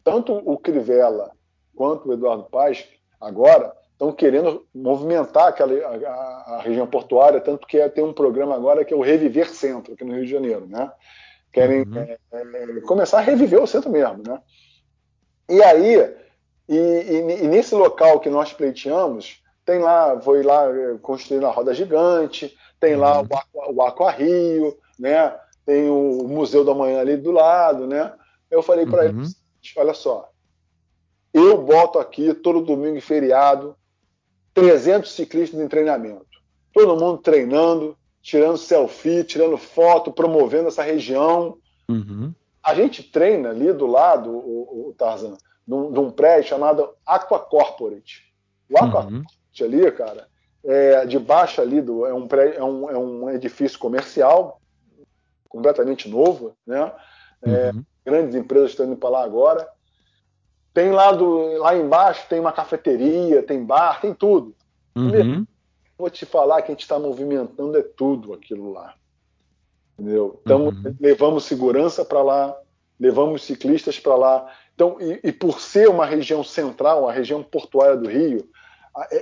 tanto 0.05 0.35
o 0.35 0.57
Crivella 0.59 1.33
quanto 1.75 2.09
o 2.09 2.13
Eduardo 2.13 2.45
Paz, 2.45 2.87
agora, 3.21 3.75
estão 3.99 4.13
querendo 4.13 4.65
movimentar 4.73 5.49
aquela, 5.49 5.75
a, 5.75 6.55
a, 6.55 6.63
região 6.63 6.87
portuária, 6.87 7.41
tanto 7.41 7.67
que 7.67 7.79
é, 7.79 7.89
tem 7.89 8.05
um 8.05 8.13
programa 8.13 8.55
agora 8.55 8.85
que 8.85 8.95
é 8.95 8.97
o 8.97 9.03
Reviver 9.03 9.53
Centro, 9.53 9.93
aqui 9.93 10.05
no 10.05 10.15
Rio 10.15 10.25
de 10.25 10.31
Janeiro, 10.31 10.67
né? 10.67 10.91
Querem 11.53 11.83
uhum. 11.83 11.99
é, 11.99 12.19
é, 12.33 12.81
começar 12.83 13.19
a 13.19 13.23
reviver 13.23 13.61
o 13.61 13.67
centro 13.67 13.91
mesmo, 13.91 14.23
né? 14.25 14.41
E 15.49 15.61
aí, 15.61 16.15
e, 16.69 16.77
e, 16.77 17.45
e, 17.45 17.49
nesse 17.49 17.75
local 17.75 18.21
que 18.21 18.31
nós 18.31 18.53
pleiteamos, 18.53 19.43
tem 19.65 19.81
lá, 19.81 20.21
foi 20.21 20.45
lá 20.45 20.67
construir 21.03 21.45
a 21.45 21.51
roda 21.51 21.75
gigante, 21.75 22.57
tem 22.79 22.95
lá 22.95 23.21
uhum. 23.21 23.27
o, 23.75 23.83
Aqua, 23.83 24.13
o 24.13 24.17
Rio, 24.17 24.79
né? 24.97 25.37
Tem 25.67 25.91
o 25.91 26.29
Museu 26.29 26.65
da 26.65 26.73
Manhã 26.73 27.01
ali 27.01 27.17
do 27.17 27.33
lado, 27.33 27.85
né? 27.87 28.15
Eu 28.49 28.63
falei 28.63 28.87
para 28.87 29.07
uhum. 29.07 29.23
eles, 29.23 29.37
olha 29.77 29.93
só, 29.93 30.31
eu 31.35 31.61
boto 31.61 31.99
aqui 31.99 32.33
todo 32.33 32.65
domingo 32.65 32.97
e 32.97 33.01
feriado 33.01 33.77
300 34.61 35.13
ciclistas 35.13 35.61
em 35.61 35.69
treinamento. 35.69 36.27
Todo 36.73 36.99
mundo 36.99 37.19
treinando, 37.19 37.97
tirando 38.23 38.59
selfie, 38.59 39.25
tirando 39.25 39.57
foto, 39.57 40.13
promovendo 40.13 40.69
essa 40.69 40.83
região. 40.83 41.59
Uhum. 41.89 42.33
A 42.63 42.75
gente 42.75 43.03
treina 43.03 43.51
ali 43.51 43.73
do 43.73 43.87
lado, 43.87 44.31
o, 44.31 44.89
o 44.89 44.95
Tarzan, 44.97 45.37
num, 45.67 45.91
num 45.91 46.11
prédio 46.11 46.51
chamado 46.51 46.91
Aqua 47.07 47.39
Corporate. 47.39 48.33
O 48.71 48.77
Aqua 48.77 49.05
uhum. 49.05 49.23
Corporate 49.23 49.65
ali, 49.65 49.93
cara, 49.93 50.29
é, 50.65 51.07
debaixo 51.07 51.61
ali 51.61 51.81
do, 51.81 52.05
é, 52.07 52.13
um 52.13 52.27
pré, 52.27 52.57
é, 52.57 52.65
um, 52.65 52.91
é 52.91 52.99
um 52.99 53.31
edifício 53.31 53.79
comercial 53.79 54.61
completamente 55.49 56.09
novo, 56.09 56.55
né? 56.67 56.93
É, 57.43 57.71
uhum. 57.71 57.85
Grandes 58.05 58.35
empresas 58.35 58.71
estão 58.71 58.87
indo 58.87 58.97
para 58.97 59.11
lá 59.11 59.25
agora. 59.25 59.69
Tem 60.79 60.93
lá, 60.93 61.11
do, 61.11 61.59
lá 61.59 61.77
embaixo 61.77 62.25
tem 62.29 62.39
uma 62.39 62.53
cafeteria, 62.53 63.43
tem 63.43 63.65
bar, 63.65 64.01
tem 64.01 64.15
tudo. 64.15 64.55
Uhum. 64.95 65.45
Vou 65.99 66.09
te 66.09 66.25
falar 66.25 66.63
que 66.63 66.71
a 66.71 66.73
gente 66.73 66.83
está 66.83 67.01
movimentando 67.01 67.77
é 67.77 67.83
tudo 67.83 68.33
aquilo 68.33 68.71
lá. 68.71 68.95
Entendeu? 69.99 70.41
Então, 70.41 70.67
uhum. 70.67 70.95
levamos 71.01 71.47
segurança 71.47 72.05
para 72.05 72.23
lá, 72.23 72.57
levamos 72.97 73.43
ciclistas 73.43 73.99
para 73.99 74.15
lá. 74.15 74.55
Então, 74.73 74.99
e, 75.01 75.19
e, 75.25 75.33
por 75.33 75.61
ser 75.61 75.89
uma 75.89 76.07
região 76.07 76.45
central, 76.45 77.09
a 77.09 77.13
região 77.13 77.43
portuária 77.43 77.97
do 77.97 78.09
Rio, 78.09 78.49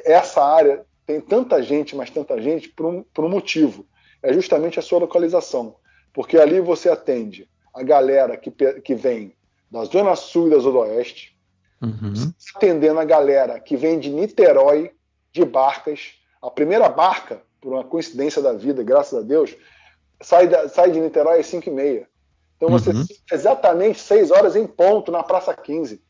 essa 0.04 0.44
área 0.44 0.84
tem 1.06 1.22
tanta 1.22 1.62
gente, 1.62 1.96
mas 1.96 2.10
tanta 2.10 2.38
gente, 2.38 2.68
por 2.68 2.84
um, 2.84 3.02
por 3.02 3.24
um 3.24 3.30
motivo. 3.30 3.86
É 4.22 4.30
justamente 4.30 4.78
a 4.78 4.82
sua 4.82 4.98
localização. 4.98 5.76
Porque 6.12 6.36
ali 6.36 6.60
você 6.60 6.90
atende 6.90 7.48
a 7.72 7.82
galera 7.82 8.36
que, 8.36 8.50
que 8.50 8.94
vem 8.94 9.34
da 9.70 9.84
Zona 9.84 10.14
Sul 10.16 10.48
e 10.48 10.50
da 10.50 10.58
Zona 10.58 10.80
Oeste, 10.80 11.34
uhum. 11.82 12.32
atendendo 12.54 13.00
a 13.00 13.04
galera 13.04 13.60
que 13.60 13.76
vem 13.76 13.98
de 13.98 14.10
Niterói, 14.10 14.92
de 15.32 15.44
barcas. 15.44 16.14
A 16.40 16.50
primeira 16.50 16.88
barca, 16.88 17.42
por 17.60 17.72
uma 17.72 17.84
coincidência 17.84 18.40
da 18.40 18.52
vida, 18.52 18.82
graças 18.82 19.18
a 19.18 19.22
Deus, 19.22 19.56
sai, 20.20 20.48
da, 20.48 20.68
sai 20.68 20.90
de 20.90 21.00
Niterói 21.00 21.40
às 21.40 21.46
5 21.46 21.68
e 21.68 21.72
meia. 21.72 22.08
Então 22.56 22.70
você 22.70 22.90
uhum. 22.90 23.04
exatamente 23.30 24.00
6 24.00 24.30
horas 24.30 24.56
em 24.56 24.66
ponto 24.66 25.12
na 25.12 25.22
Praça 25.22 25.54
15, 25.54 26.02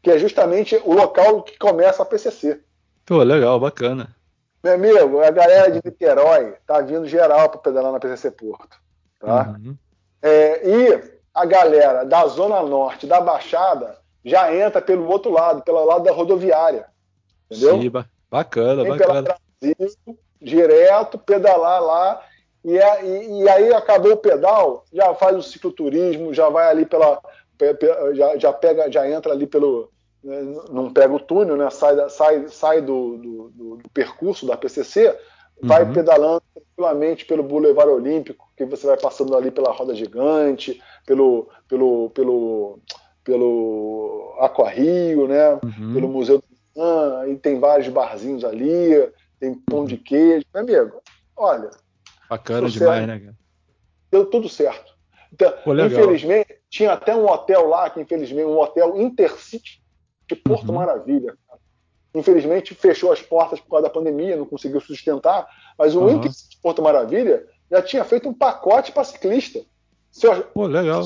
que 0.00 0.10
é 0.10 0.18
justamente 0.18 0.80
o 0.84 0.92
local 0.92 1.42
que 1.42 1.58
começa 1.58 2.02
a 2.02 2.06
PCC. 2.06 2.60
Pô, 3.04 3.22
legal, 3.22 3.58
bacana. 3.58 4.14
Meu 4.62 4.74
amigo, 4.74 5.20
a 5.20 5.30
galera 5.30 5.70
de 5.72 5.80
Niterói 5.84 6.54
tá 6.66 6.80
vindo 6.80 7.08
geral 7.08 7.48
para 7.50 7.60
pedalar 7.60 7.90
na 7.90 7.98
PCC 7.98 8.30
Porto. 8.30 8.76
Tá? 9.18 9.56
Uhum. 9.58 9.76
É, 10.22 10.68
e 10.68 11.12
a 11.34 11.44
galera 11.44 12.04
da 12.04 12.26
Zona 12.28 12.62
Norte, 12.62 13.06
da 13.06 13.20
Baixada, 13.20 13.98
já 14.24 14.54
entra 14.54 14.80
pelo 14.80 15.08
outro 15.08 15.30
lado, 15.30 15.62
pelo 15.62 15.84
lado 15.84 16.04
da 16.04 16.12
rodoviária. 16.12 16.86
Entendeu? 17.50 17.80
Sim, 17.80 17.92
bacana, 18.30 18.82
Vem 18.82 18.96
bacana. 18.96 19.22
Pela 19.22 19.74
Brasil, 19.76 20.18
direto, 20.40 21.18
pedalar 21.18 21.82
lá 21.82 22.22
e, 22.64 22.76
e, 22.76 23.42
e, 23.42 23.48
aí 23.48 23.74
acabou 23.74 24.12
o 24.12 24.16
pedal, 24.16 24.84
já 24.92 25.12
faz 25.14 25.36
o 25.36 25.42
cicloturismo, 25.42 26.32
já 26.32 26.48
vai 26.48 26.68
ali 26.68 26.86
pela. 26.86 27.20
Já, 28.14 28.36
já 28.38 28.52
pega, 28.52 28.90
já 28.90 29.08
entra 29.08 29.32
ali 29.32 29.46
pelo. 29.46 29.90
Né, 30.22 30.40
não 30.70 30.92
pega 30.92 31.12
o 31.12 31.20
túnel, 31.20 31.56
né? 31.56 31.68
Sai, 31.70 32.08
sai, 32.08 32.48
sai 32.48 32.80
do, 32.80 33.16
do, 33.18 33.48
do, 33.50 33.76
do 33.76 33.90
percurso 33.90 34.46
da 34.46 34.56
PCC, 34.56 35.16
vai 35.60 35.84
uhum. 35.84 35.92
pedalando 35.92 36.42
tranquilamente 36.54 37.24
pelo 37.24 37.42
Boulevard 37.42 37.90
Olímpico, 37.90 38.48
que 38.56 38.64
você 38.64 38.86
vai 38.86 38.96
passando 38.96 39.36
ali 39.36 39.50
pela 39.50 39.72
Roda 39.72 39.94
Gigante, 39.94 40.80
pelo, 41.04 41.48
pelo, 41.68 42.10
pelo, 42.10 42.78
pelo 43.24 44.34
Aqua 44.40 44.70
Rio, 44.70 45.28
né? 45.28 45.54
Uhum. 45.62 45.94
Pelo 45.94 46.08
Museu 46.08 46.38
do 46.38 46.44
Pan, 46.74 47.28
e 47.28 47.36
tem 47.36 47.58
vários 47.60 47.88
barzinhos 47.88 48.44
ali, 48.44 48.90
tem 49.38 49.54
pão 49.54 49.84
de 49.84 49.96
queijo. 49.96 50.44
Meu 50.54 50.62
amigo, 50.62 51.02
olha, 51.36 51.70
Bacana 52.32 52.66
demais, 52.70 53.06
né, 53.06 53.18
cara? 53.18 53.36
Deu 54.10 54.24
tudo 54.24 54.48
certo. 54.48 54.92
Então, 55.30 55.52
Pô, 55.62 55.74
infelizmente, 55.74 56.58
tinha 56.70 56.92
até 56.92 57.14
um 57.14 57.26
hotel 57.26 57.68
lá, 57.68 57.90
que 57.90 58.00
infelizmente, 58.00 58.46
um 58.46 58.58
hotel 58.58 58.98
Intercity 58.98 59.82
de 60.26 60.34
Porto 60.36 60.68
uhum. 60.70 60.76
Maravilha. 60.76 61.36
Infelizmente, 62.14 62.74
fechou 62.74 63.12
as 63.12 63.20
portas 63.20 63.60
por 63.60 63.68
causa 63.68 63.84
da 63.84 63.90
pandemia, 63.90 64.36
não 64.36 64.46
conseguiu 64.46 64.80
sustentar, 64.80 65.46
mas 65.78 65.94
o 65.94 66.00
uhum. 66.00 66.10
Intercity 66.12 66.56
de 66.56 66.62
Porto 66.62 66.80
Maravilha 66.80 67.46
já 67.70 67.82
tinha 67.82 68.02
feito 68.02 68.30
um 68.30 68.34
pacote 68.34 68.92
para 68.92 69.04
ciclista. 69.04 69.60
Pô, 70.52 70.66
legal. 70.66 71.02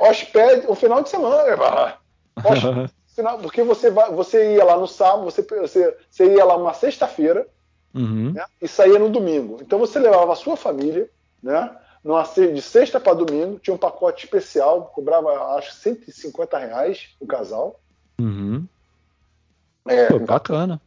Hospede 0.00 0.66
o 0.68 0.74
final 0.74 1.02
de 1.02 1.08
semana. 1.08 1.98
porque 3.42 3.62
você, 3.62 3.90
vai, 3.90 4.10
você 4.12 4.54
ia 4.54 4.64
lá 4.64 4.76
no 4.76 4.86
sábado, 4.86 5.24
você, 5.24 5.42
você, 5.42 5.96
você 6.10 6.34
ia 6.34 6.44
lá 6.44 6.56
uma 6.56 6.74
sexta-feira, 6.74 7.46
uhum. 7.94 8.32
né, 8.32 8.44
e 8.60 8.68
saía 8.68 8.98
no 8.98 9.08
domingo. 9.08 9.58
Então 9.60 9.78
você 9.78 9.98
levava 9.98 10.32
a 10.32 10.36
sua 10.36 10.56
família, 10.56 11.08
né? 11.42 11.76
Numa, 12.02 12.22
de 12.22 12.60
sexta 12.60 13.00
para 13.00 13.14
domingo, 13.14 13.58
tinha 13.58 13.74
um 13.74 13.78
pacote 13.78 14.24
especial, 14.24 14.92
cobrava 14.94 15.56
acho 15.56 15.72
150 15.72 16.58
reais 16.58 17.08
o 17.18 17.26
casal. 17.26 17.80
Uhum. 18.20 18.66
É, 19.88 20.06
Pô, 20.06 20.18
bacana. 20.18 20.80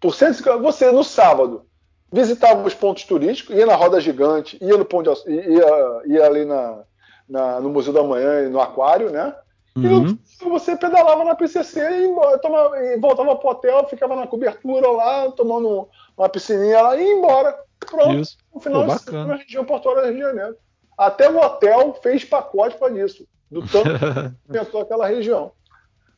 Por 0.00 0.14
150, 0.14 0.58
você 0.58 0.90
no 0.90 1.04
sábado 1.04 1.66
visitava 2.12 2.66
os 2.66 2.74
pontos 2.74 3.04
turísticos, 3.04 3.56
ia 3.56 3.64
na 3.64 3.74
Roda 3.74 4.00
Gigante, 4.00 4.58
ia 4.60 4.76
no 4.76 4.84
ponto 4.84 5.10
ia, 5.26 6.02
ia 6.04 6.26
ali 6.26 6.44
na, 6.44 6.82
na, 7.28 7.60
no 7.60 7.70
Museu 7.70 7.92
da 7.92 8.02
Manhã 8.02 8.44
e 8.44 8.48
no 8.48 8.60
Aquário, 8.60 9.10
né? 9.10 9.34
Uhum. 9.74 10.18
E 10.40 10.44
você 10.44 10.76
pedalava 10.76 11.24
na 11.24 11.34
PCC 11.34 11.80
e, 11.80 12.38
tomava, 12.40 12.78
e 12.78 12.98
voltava 12.98 13.34
pro 13.36 13.48
hotel, 13.48 13.86
ficava 13.88 14.14
na 14.14 14.26
cobertura 14.26 14.86
lá, 14.90 15.30
tomando 15.30 15.88
uma 16.16 16.28
piscininha 16.28 16.82
lá 16.82 16.96
e 16.96 17.02
ia 17.02 17.12
embora. 17.14 17.58
Pronto. 17.80 18.20
Isso. 18.20 18.36
No 18.54 18.60
final 18.60 18.86
Pô, 18.86 18.94
de 18.94 19.12
na 19.12 19.36
região 19.36 19.64
portuária 19.64 20.02
do 20.02 20.08
Rio 20.08 20.16
de 20.16 20.22
Janeiro. 20.22 20.56
Até 20.96 21.30
o 21.30 21.38
hotel 21.38 21.98
fez 22.02 22.22
pacote 22.22 22.76
para 22.76 22.92
isso, 23.02 23.26
do 23.50 23.66
tanto 23.66 23.88
que 24.52 24.78
aquela 24.78 25.06
região. 25.06 25.52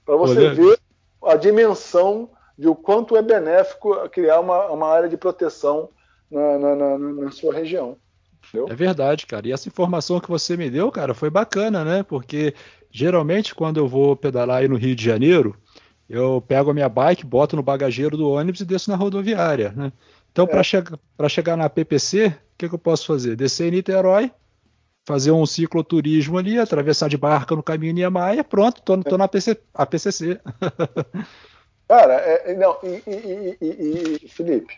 Para 0.04 0.16
você 0.16 0.50
Pô, 0.50 0.54
ver 0.56 0.78
a 1.22 1.36
dimensão 1.36 2.28
de 2.58 2.68
o 2.68 2.74
quanto 2.74 3.16
é 3.16 3.22
benéfico 3.22 4.08
criar 4.10 4.40
uma, 4.40 4.66
uma 4.66 4.88
área 4.88 5.08
de 5.08 5.16
proteção 5.16 5.88
na, 6.30 6.58
na, 6.58 6.76
na, 6.76 6.98
na 6.98 7.30
sua 7.30 7.52
região. 7.52 7.96
Entendeu? 8.48 8.68
É 8.68 8.74
verdade, 8.74 9.26
cara. 9.26 9.48
E 9.48 9.52
essa 9.52 9.68
informação 9.68 10.20
que 10.20 10.28
você 10.28 10.56
me 10.56 10.70
deu, 10.70 10.90
cara, 10.90 11.14
foi 11.14 11.30
bacana, 11.30 11.84
né? 11.84 12.02
Porque 12.02 12.54
geralmente 12.90 13.54
quando 13.54 13.78
eu 13.78 13.88
vou 13.88 14.16
pedalar 14.16 14.58
aí 14.58 14.68
no 14.68 14.76
Rio 14.76 14.94
de 14.94 15.04
Janeiro, 15.04 15.56
eu 16.08 16.42
pego 16.46 16.70
a 16.70 16.74
minha 16.74 16.88
bike, 16.88 17.24
boto 17.24 17.56
no 17.56 17.62
bagageiro 17.62 18.16
do 18.16 18.30
ônibus 18.30 18.60
e 18.60 18.64
desço 18.64 18.90
na 18.90 18.96
rodoviária, 18.96 19.72
né? 19.74 19.92
Então, 20.30 20.44
é. 20.44 20.48
para 20.48 20.62
chegar, 20.62 20.98
chegar 21.28 21.56
na 21.56 21.70
PPC, 21.70 22.26
o 22.26 22.32
que, 22.58 22.68
que 22.68 22.74
eu 22.74 22.78
posso 22.78 23.06
fazer? 23.06 23.36
Descer 23.36 23.68
em 23.68 23.76
Niterói, 23.76 24.30
fazer 25.06 25.30
um 25.30 25.46
cicloturismo 25.46 26.36
ali, 26.36 26.58
atravessar 26.58 27.08
de 27.08 27.16
barca 27.16 27.54
no 27.54 27.62
caminho 27.62 27.94
Niemeyer, 27.94 28.44
pronto, 28.44 28.82
tô, 28.82 29.00
tô 29.02 29.16
na 29.16 29.28
PC, 29.28 29.60
a 29.72 29.86
PCC. 29.86 30.40
Cara, 31.96 32.14
é, 32.14 32.54
não, 32.56 32.76
e, 32.82 33.02
e, 33.06 33.56
e, 33.60 34.20
e, 34.24 34.28
Felipe, 34.28 34.74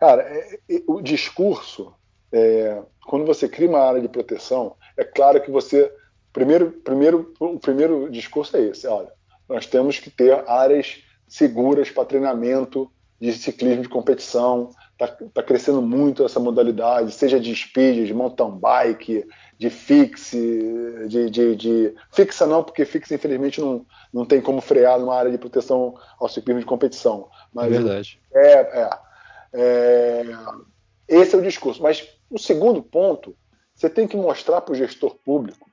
cara, 0.00 0.22
é, 0.22 0.58
o 0.86 1.02
discurso 1.02 1.92
é, 2.32 2.82
quando 3.06 3.26
você 3.26 3.46
cria 3.46 3.68
uma 3.68 3.80
área 3.80 4.00
de 4.00 4.08
proteção, 4.08 4.74
é 4.96 5.04
claro 5.04 5.38
que 5.42 5.50
você. 5.50 5.92
Primeiro, 6.32 6.72
primeiro, 6.72 7.34
o 7.38 7.58
primeiro 7.58 8.10
discurso 8.10 8.56
é 8.56 8.62
esse: 8.62 8.86
olha, 8.86 9.12
nós 9.46 9.66
temos 9.66 9.98
que 9.98 10.08
ter 10.08 10.48
áreas 10.48 11.02
seguras 11.28 11.90
para 11.90 12.06
treinamento 12.06 12.90
de 13.20 13.34
ciclismo 13.34 13.82
de 13.82 13.90
competição. 13.90 14.70
Está 14.98 15.08
tá 15.34 15.42
crescendo 15.42 15.82
muito 15.82 16.24
essa 16.24 16.40
modalidade, 16.40 17.12
seja 17.12 17.38
de 17.38 17.54
speed, 17.54 18.06
de 18.06 18.14
mountain 18.14 18.52
bike, 18.58 19.26
de 19.58 19.70
fixe, 19.70 21.06
de, 21.08 21.30
de, 21.30 21.56
de, 21.56 21.94
fixa 22.12 22.46
não, 22.46 22.62
porque 22.62 22.84
fixa 22.84 23.14
infelizmente 23.14 23.60
não, 23.60 23.86
não 24.12 24.26
tem 24.26 24.40
como 24.40 24.60
frear 24.60 24.98
numa 24.98 25.16
área 25.16 25.30
de 25.30 25.38
proteção 25.38 25.94
ao 26.18 26.28
ciclismo 26.28 26.60
de 26.60 26.66
competição. 26.66 27.28
Mas 27.52 27.66
é 27.66 27.70
verdade. 27.70 28.20
É, 28.34 28.52
é, 28.52 28.90
é, 29.54 30.24
esse 31.08 31.34
é 31.34 31.38
o 31.38 31.42
discurso. 31.42 31.82
Mas 31.82 32.06
o 32.30 32.38
segundo 32.38 32.82
ponto, 32.82 33.34
você 33.74 33.88
tem 33.88 34.06
que 34.06 34.16
mostrar 34.16 34.60
para 34.60 34.72
o 34.72 34.76
gestor 34.76 35.14
público 35.24 35.70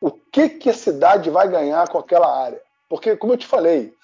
o 0.00 0.10
que, 0.10 0.48
que 0.48 0.70
a 0.70 0.74
cidade 0.74 1.30
vai 1.30 1.48
ganhar 1.48 1.88
com 1.88 1.98
aquela 1.98 2.44
área. 2.44 2.60
Porque, 2.88 3.16
como 3.16 3.32
eu 3.32 3.38
te 3.38 3.46
falei, 3.46 3.94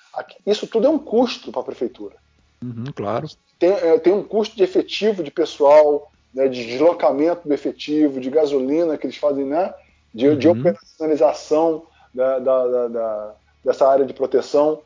isso 0.46 0.66
tudo 0.66 0.86
é 0.86 0.90
um 0.90 0.98
custo 0.98 1.52
para 1.52 1.60
a 1.60 1.64
prefeitura. 1.64 2.16
Uhum, 2.62 2.84
claro. 2.94 3.28
Tem, 3.58 3.70
é, 3.70 3.98
tem, 3.98 4.12
um 4.12 4.22
custo 4.22 4.56
de 4.56 4.62
efetivo 4.62 5.22
de 5.22 5.30
pessoal, 5.30 6.10
né, 6.34 6.48
de 6.48 6.66
deslocamento 6.66 7.46
do 7.46 7.54
efetivo, 7.54 8.20
de 8.20 8.30
gasolina 8.30 8.96
que 8.96 9.06
eles 9.06 9.16
fazem, 9.16 9.44
né, 9.44 9.74
de, 10.14 10.28
uhum. 10.28 10.38
de 10.38 10.48
operacionalização 10.48 11.84
da, 12.14 12.38
da, 12.38 12.88
da, 12.88 13.34
dessa 13.64 13.88
área 13.88 14.04
de 14.04 14.12
proteção. 14.12 14.80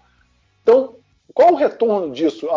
Então, 0.63 0.95
qual 1.33 1.53
o 1.53 1.57
retorno 1.57 2.13
disso? 2.13 2.49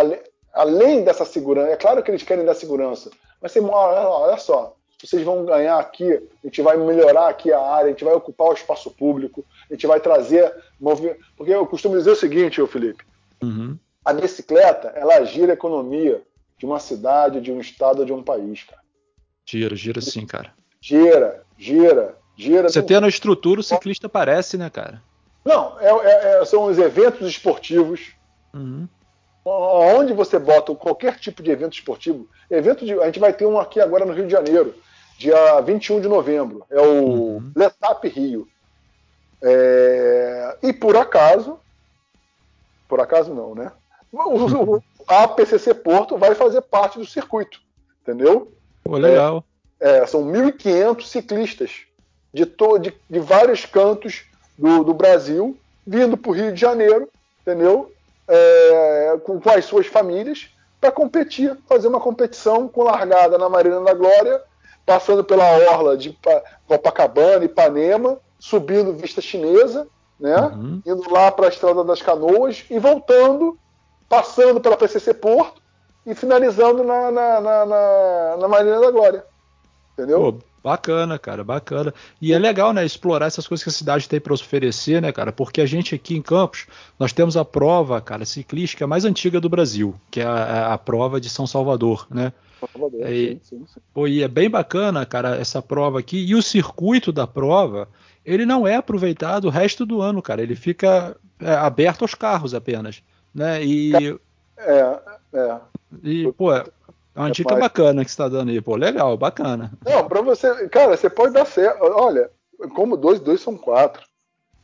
além 0.53 1.03
dessa 1.03 1.23
segurança, 1.23 1.71
é 1.71 1.75
claro 1.75 2.01
que 2.01 2.09
eles 2.09 2.23
querem 2.23 2.43
dar 2.43 2.55
segurança, 2.55 3.11
mas 3.41 3.51
você, 3.51 3.59
olha 3.59 4.37
só, 4.37 4.75
vocês 5.01 5.23
vão 5.23 5.45
ganhar 5.45 5.77
aqui, 5.77 6.11
a 6.11 6.47
gente 6.47 6.61
vai 6.61 6.75
melhorar 6.75 7.29
aqui 7.29 7.53
a 7.53 7.59
área, 7.59 7.87
a 7.87 7.91
gente 7.91 8.03
vai 8.03 8.15
ocupar 8.15 8.47
o 8.47 8.53
espaço 8.53 8.89
público, 8.89 9.45
a 9.69 9.73
gente 9.73 9.85
vai 9.85 9.99
trazer 9.99 10.51
Porque 11.35 11.53
eu 11.53 11.67
costumo 11.67 11.95
dizer 11.95 12.11
o 12.11 12.15
seguinte, 12.15 12.59
Felipe, 12.65 13.03
uhum. 13.43 13.77
a 14.03 14.13
bicicleta, 14.13 14.87
ela 14.95 15.23
gira 15.23 15.51
a 15.51 15.53
economia 15.53 16.23
de 16.57 16.65
uma 16.65 16.79
cidade, 16.79 17.41
de 17.41 17.51
um 17.51 17.59
estado, 17.59 18.05
de 18.05 18.13
um 18.13 18.23
país, 18.23 18.63
cara. 18.63 18.81
Gira, 19.45 19.75
gira 19.75 20.01
sim, 20.01 20.25
cara. 20.25 20.53
Gira, 20.81 21.43
gira, 21.57 22.17
gira. 22.35 22.69
Você 22.69 22.81
tendo 22.81 23.05
a 23.05 23.09
estrutura, 23.09 23.61
o 23.61 23.63
ciclista 23.63 24.07
aparece, 24.07 24.57
né, 24.57 24.69
cara? 24.69 25.01
Não, 25.45 25.79
é, 25.79 25.89
é, 25.89 26.41
é, 26.41 26.45
são 26.45 26.65
os 26.65 26.77
eventos 26.77 27.27
esportivos. 27.27 28.11
Uhum 28.53 28.87
onde 29.49 30.13
você 30.13 30.37
bota 30.37 30.75
qualquer 30.75 31.17
tipo 31.19 31.41
de 31.41 31.51
evento 31.51 31.73
esportivo, 31.73 32.27
evento 32.49 32.85
de, 32.85 32.93
a 32.99 33.05
gente 33.05 33.19
vai 33.19 33.31
ter 33.31 33.45
um 33.45 33.57
aqui 33.57 33.79
agora 33.79 34.05
no 34.05 34.13
Rio 34.13 34.25
de 34.25 34.31
Janeiro, 34.31 34.75
dia 35.17 35.61
21 35.61 36.01
de 36.01 36.07
novembro, 36.07 36.65
é 36.69 36.81
o 36.81 37.05
uhum. 37.05 37.51
Letap 37.55 38.07
Rio. 38.07 38.47
É, 39.41 40.57
e 40.63 40.73
por 40.73 40.97
acaso, 40.97 41.59
por 42.87 42.99
acaso 42.99 43.33
não, 43.33 43.55
né? 43.55 43.71
A 45.07 45.27
PCC 45.27 45.73
Porto 45.73 46.17
vai 46.17 46.35
fazer 46.35 46.61
parte 46.61 46.97
do 46.97 47.05
circuito, 47.05 47.59
entendeu? 48.01 48.51
Pô, 48.83 48.97
legal. 48.97 49.43
é, 49.79 50.05
são 50.05 50.23
1.500 50.25 51.05
ciclistas 51.05 51.71
de, 52.33 52.45
to, 52.45 52.77
de, 52.77 52.93
de 53.09 53.19
vários 53.19 53.65
cantos 53.65 54.25
do, 54.57 54.83
do 54.83 54.93
Brasil 54.93 55.57
vindo 55.85 56.17
para 56.17 56.31
o 56.31 56.33
Rio 56.33 56.53
de 56.53 56.59
Janeiro, 56.59 57.09
entendeu? 57.41 57.91
É, 58.27 59.19
com, 59.23 59.39
com 59.39 59.49
as 59.49 59.65
suas 59.65 59.87
famílias 59.87 60.49
para 60.79 60.91
competir, 60.91 61.57
fazer 61.67 61.87
uma 61.87 61.99
competição 61.99 62.67
com 62.67 62.83
largada 62.83 63.37
na 63.37 63.49
Marina 63.49 63.81
da 63.81 63.93
Glória, 63.93 64.41
passando 64.85 65.23
pela 65.23 65.45
orla 65.71 65.97
de 65.97 66.17
Copacabana, 66.67 67.45
Ipanema, 67.45 68.19
subindo 68.39 68.93
Vista 68.93 69.21
Chinesa, 69.21 69.87
né? 70.19 70.35
Uhum. 70.35 70.81
Indo 70.85 71.11
lá 71.11 71.31
para 71.31 71.45
a 71.45 71.49
Estrada 71.49 71.83
das 71.83 72.01
Canoas 72.01 72.65
e 72.69 72.79
voltando, 72.79 73.57
passando 74.09 74.59
pela 74.59 74.77
PCC 74.77 75.13
Porto 75.13 75.61
e 76.05 76.15
finalizando 76.15 76.83
na, 76.83 77.11
na, 77.11 77.41
na, 77.41 77.65
na, 77.65 78.37
na 78.39 78.47
Marina 78.47 78.79
da 78.79 78.91
Glória. 78.91 79.25
Entendeu? 79.93 80.19
Pô, 80.19 80.39
bacana, 80.63 81.17
cara, 81.17 81.43
bacana. 81.43 81.93
E 82.21 82.31
é 82.31 82.39
legal, 82.39 82.71
né, 82.71 82.85
explorar 82.85 83.25
essas 83.25 83.47
coisas 83.47 83.63
que 83.63 83.69
a 83.69 83.73
cidade 83.73 84.07
tem 84.07 84.19
para 84.19 84.33
oferecer, 84.33 85.01
né, 85.01 85.11
cara? 85.11 85.31
Porque 85.31 85.59
a 85.59 85.65
gente 85.65 85.95
aqui 85.95 86.15
em 86.15 86.21
Campos, 86.21 86.67
nós 86.99 87.11
temos 87.11 87.35
a 87.35 87.43
prova, 87.43 87.99
cara, 87.99 88.25
ciclística 88.25 88.85
mais 88.87 89.05
antiga 89.05 89.41
do 89.41 89.49
Brasil, 89.49 89.95
que 90.11 90.21
é 90.21 90.25
a, 90.25 90.73
a 90.73 90.77
prova 90.77 91.19
de 91.19 91.29
São 91.29 91.47
Salvador, 91.47 92.07
né? 92.09 92.31
Salvador, 92.59 93.01
é, 93.01 93.07
sim, 93.07 93.39
sim, 93.43 93.65
sim. 93.67 93.79
Pô, 93.93 94.07
e 94.07 94.23
é 94.23 94.27
bem 94.27 94.49
bacana, 94.49 95.05
cara, 95.05 95.35
essa 95.35 95.61
prova 95.61 95.99
aqui. 95.99 96.25
E 96.25 96.35
o 96.35 96.41
circuito 96.41 97.11
da 97.11 97.27
prova, 97.27 97.87
ele 98.25 98.45
não 98.45 98.67
é 98.67 98.75
aproveitado 98.75 99.45
o 99.45 99.49
resto 99.49 99.85
do 99.85 100.01
ano, 100.01 100.21
cara. 100.21 100.41
Ele 100.41 100.55
fica 100.55 101.15
é, 101.39 101.53
aberto 101.53 102.03
aos 102.03 102.15
carros 102.15 102.53
apenas, 102.53 103.03
né? 103.37 103.63
E 103.63 103.93
é, 104.57 104.99
é. 105.33 105.59
E 106.03 106.31
pô, 106.33 106.53
é 106.53 106.65
uma 107.15 107.31
dica 107.31 107.51
mais... 107.51 107.63
bacana 107.63 108.03
que 108.03 108.11
você 108.11 108.13
está 108.13 108.27
dando 108.27 108.49
aí, 108.49 108.59
pô, 108.59 108.75
legal, 108.75 109.15
bacana. 109.15 109.71
Não, 109.85 110.07
para 110.07 110.21
você, 110.21 110.67
cara, 110.69 110.97
você 110.97 111.09
pode 111.09 111.33
dar 111.33 111.45
certo. 111.45 111.81
Olha, 111.81 112.29
como 112.75 112.97
dois, 112.97 113.19
dois 113.19 113.39
são 113.41 113.57
quatro. 113.57 114.03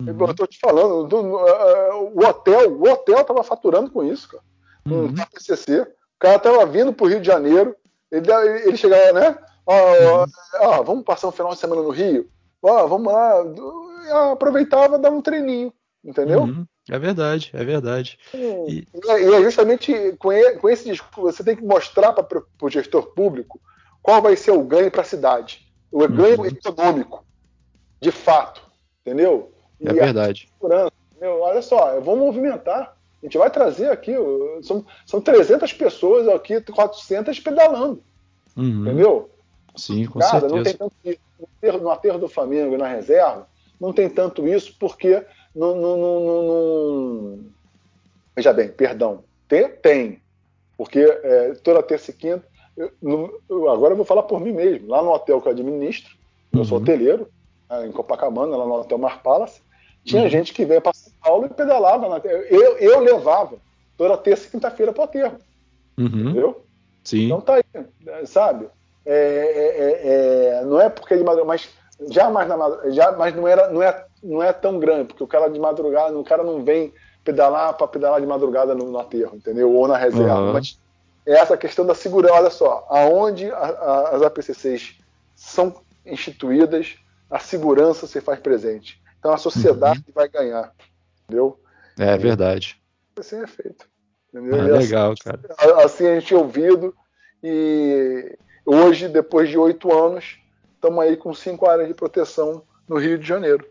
Uhum. 0.02 0.28
Eu 0.28 0.34
tô 0.34 0.48
te 0.48 0.60
falando, 0.60 1.08
do, 1.08 1.18
uh, 1.18 2.12
o 2.14 2.26
hotel, 2.26 2.74
o 2.74 2.90
hotel 2.90 3.24
tava 3.24 3.44
faturando 3.44 3.90
com 3.92 4.04
isso, 4.04 4.28
cara. 4.28 4.44
Um 4.86 4.96
uhum. 4.96 5.14
KPCC. 5.14 5.82
O 5.82 5.88
cara 6.20 6.40
tava 6.40 6.66
vindo 6.66 6.92
pro 6.92 7.08
Rio 7.08 7.22
de 7.22 7.28
Janeiro, 7.28 7.76
ele, 8.12 8.32
ele 8.66 8.78
chegava, 8.78 9.14
né? 9.14 9.38
Ó, 9.66 10.26
ó, 10.60 10.84
vamos 10.84 11.06
passar 11.06 11.28
um 11.28 11.32
final 11.32 11.54
de 11.54 11.60
semana 11.60 11.82
no 11.82 11.90
Rio 11.90 12.28
ó, 12.64 12.88
vamos 12.88 13.12
lá, 13.12 14.32
aproveitava 14.32 14.98
dar 14.98 15.12
um 15.12 15.22
treininho, 15.22 15.74
entendeu? 16.04 16.42
Uhum, 16.42 16.66
é 16.90 17.00
verdade, 17.00 17.50
é 17.54 17.64
verdade. 17.64 18.20
E, 18.34 18.86
e 18.94 19.36
é 19.36 19.42
justamente 19.42 20.16
com, 20.20 20.32
esse 20.70 20.90
discurso, 20.90 21.22
você 21.22 21.44
tem 21.44 21.56
que 21.56 21.64
mostrar 21.64 22.14
para 22.14 22.44
o 22.62 22.70
gestor 22.70 23.08
público 23.14 23.60
qual 24.02 24.22
vai 24.22 24.36
ser 24.36 24.52
o 24.52 24.64
ganho 24.64 24.92
para 24.92 25.02
a 25.02 25.06
cidade. 25.06 25.66
O 25.92 26.08
ganho 26.08 26.40
uhum. 26.40 26.46
econômico, 26.46 27.26
de 28.02 28.12
fato, 28.12 28.62
entendeu? 29.02 29.54
E 29.80 29.88
é 29.88 29.94
verdade. 29.94 30.50
Meu, 31.22 31.40
olha 31.40 31.62
só, 31.62 32.00
vamos 32.02 32.20
movimentar. 32.20 32.98
A 33.22 33.26
gente 33.26 33.38
vai 33.38 33.50
trazer 33.50 33.90
aqui, 33.90 34.14
são, 34.62 34.86
são 35.06 35.22
300 35.22 35.72
pessoas 35.72 36.28
aqui, 36.28 36.60
400 36.60 37.40
pedalando. 37.40 38.04
Uhum. 38.58 38.82
Entendeu? 38.82 39.30
Sim, 39.76 40.06
com 40.06 40.20
Cara, 40.20 40.42
certeza. 40.42 40.56
Não 40.56 40.64
tem 40.90 41.18
tanto 41.62 41.82
no 41.82 41.90
aterro 41.90 42.20
do 42.20 42.28
Flamengo 42.28 42.78
na 42.78 42.88
reserva, 42.88 43.48
não 43.80 43.94
tem 43.94 44.10
tanto 44.10 44.48
isso 44.48 44.76
porque 44.80 45.26
não, 45.56 45.76
não, 45.76 45.98
não, 45.98 46.44
não 46.44 47.40
Veja 48.36 48.52
bem, 48.52 48.70
perdão, 48.70 49.24
tem, 49.48 49.70
tem 49.70 50.22
porque 50.78 51.00
é, 51.00 51.54
toda 51.64 51.84
terça 51.84 52.12
e 52.12 52.14
quinta, 52.14 52.44
eu, 52.76 52.92
no, 53.02 53.40
agora 53.70 53.94
eu 53.94 53.98
vou 53.98 54.06
falar 54.06 54.24
por 54.24 54.40
mim 54.40 54.52
mesmo, 54.52 54.88
lá 54.88 55.02
no 55.04 55.12
hotel 55.12 55.40
que 55.40 55.48
eu 55.48 55.52
administro, 55.52 56.16
uhum. 56.52 56.62
eu 56.62 56.66
sou 56.66 56.78
uhum. 56.78 56.84
hoteleiro, 56.84 57.28
né, 57.70 57.88
em 57.88 57.92
Copacabana, 57.92 58.58
lá 58.58 58.66
no 58.66 58.74
Hotel 58.74 58.98
Mar 58.98 59.22
Palace, 59.22 59.62
tinha 60.04 60.24
uhum. 60.24 60.30
gente 60.30 60.54
que 60.54 60.66
veio 60.66 60.82
para 60.82 60.94
São 60.94 61.14
Paulo 61.22 61.46
e 61.46 61.50
pedalava. 61.50 62.10
Na, 62.10 62.18
eu, 62.18 62.78
eu 62.78 63.00
levava 63.00 63.56
toda 63.98 64.18
terça 64.18 64.48
e 64.48 64.52
quinta-feira 64.52 64.92
para 64.92 65.02
o 65.02 65.06
aterro. 65.06 65.38
Uhum. 65.98 66.06
Entendeu? 66.06 66.66
Sim. 67.04 67.26
Então 67.26 67.42
tá 67.42 67.56
aí, 67.56 67.64
sabe? 68.26 68.68
É, 69.06 69.16
é, 69.16 70.08
é, 70.60 70.66
não 70.66 70.80
é 70.80 70.90
porque 70.90 71.16
madrugada, 71.16 71.46
mas 71.46 71.70
já 72.10 72.30
mais 72.30 72.48
na 72.48 72.92
já, 72.92 73.12
mas 73.14 73.36
não 73.36 73.48
era, 73.48 73.70
não 73.70 73.82
é, 73.82 74.06
não 74.24 74.42
é 74.42 74.54
tão 74.54 74.80
grande, 74.80 75.06
porque 75.06 75.24
o 75.24 75.28
cara 75.28 75.50
de 75.50 75.60
madrugada, 75.60 76.18
o 76.18 76.24
cara 76.24 76.44
não 76.44 76.64
vem 76.64 76.94
pedalar 77.24 77.74
para 77.74 77.88
pedalar 77.88 78.22
de 78.22 78.28
madrugada 78.28 78.74
no, 78.74 78.92
no 78.92 79.00
aterro, 79.00 79.36
entendeu? 79.36 79.72
Ou 79.74 79.88
na 79.88 79.98
reserva. 79.98 80.40
Uhum. 80.40 80.54
Mas 80.54 80.80
é 81.26 81.34
essa 81.34 81.58
questão 81.58 81.86
da 81.86 81.96
segurança, 81.96 82.34
olha 82.34 82.50
só, 82.50 82.86
aonde 82.90 83.50
a, 83.52 83.58
a, 83.58 84.10
as 84.16 84.22
APCCs 84.22 84.98
são 85.36 85.76
instituídas, 86.06 86.96
a 87.30 87.40
segurança 87.40 88.08
se 88.08 88.20
faz 88.22 88.40
presente. 88.40 89.02
Então 89.20 89.34
a 89.34 89.38
sociedade 89.38 90.04
uhum. 90.08 90.14
vai 90.14 90.28
ganhar, 90.28 90.72
entendeu? 91.24 91.60
É 91.98 92.18
verdade. 92.18 92.82
Assim 93.18 93.42
é 93.42 93.48
feito. 93.48 93.88
Entendeu? 94.34 94.60
Ah, 94.60 94.78
legal, 94.80 95.12
assim, 95.14 95.24
cara. 95.24 95.84
Assim 95.84 96.08
a 96.08 96.20
gente 96.20 96.34
é 96.34 96.38
ouvido 96.38 96.96
e 97.44 98.38
Hoje, 98.66 99.10
depois 99.10 99.50
de 99.50 99.58
oito 99.58 99.94
anos, 99.94 100.38
estamos 100.76 101.04
aí 101.04 101.18
com 101.18 101.34
cinco 101.34 101.68
áreas 101.68 101.88
de 101.88 101.94
proteção 101.94 102.64
no 102.88 102.98
Rio 102.98 103.20
de 103.20 103.28
Janeiro. 103.28 103.68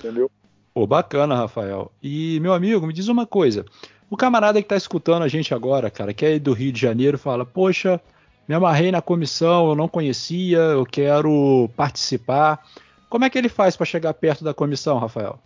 Entendeu? 0.00 0.30
Pô, 0.74 0.86
bacana, 0.86 1.36
Rafael. 1.36 1.92
E, 2.02 2.40
meu 2.40 2.52
amigo, 2.52 2.86
me 2.86 2.92
diz 2.92 3.08
uma 3.08 3.26
coisa. 3.26 3.64
O 4.08 4.16
camarada 4.16 4.60
que 4.60 4.64
está 4.64 4.76
escutando 4.76 5.22
a 5.22 5.28
gente 5.28 5.54
agora, 5.54 5.90
cara, 5.90 6.12
que 6.12 6.24
é 6.24 6.38
do 6.38 6.52
Rio 6.52 6.72
de 6.72 6.80
Janeiro, 6.80 7.18
fala: 7.18 7.44
Poxa, 7.44 8.00
me 8.48 8.54
amarrei 8.54 8.90
na 8.90 9.02
comissão, 9.02 9.68
eu 9.68 9.76
não 9.76 9.86
conhecia, 9.86 10.58
eu 10.58 10.84
quero 10.84 11.70
participar. 11.76 12.64
Como 13.08 13.24
é 13.24 13.30
que 13.30 13.38
ele 13.38 13.48
faz 13.48 13.76
para 13.76 13.86
chegar 13.86 14.14
perto 14.14 14.42
da 14.42 14.54
comissão, 14.54 14.98
Rafael? 14.98 15.38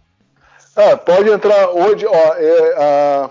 Ah, 0.77 0.97
pode 0.97 1.29
entrar 1.29 1.71
hoje, 1.71 2.07
ó, 2.07 2.35
é, 2.37 2.75
a, 2.77 3.31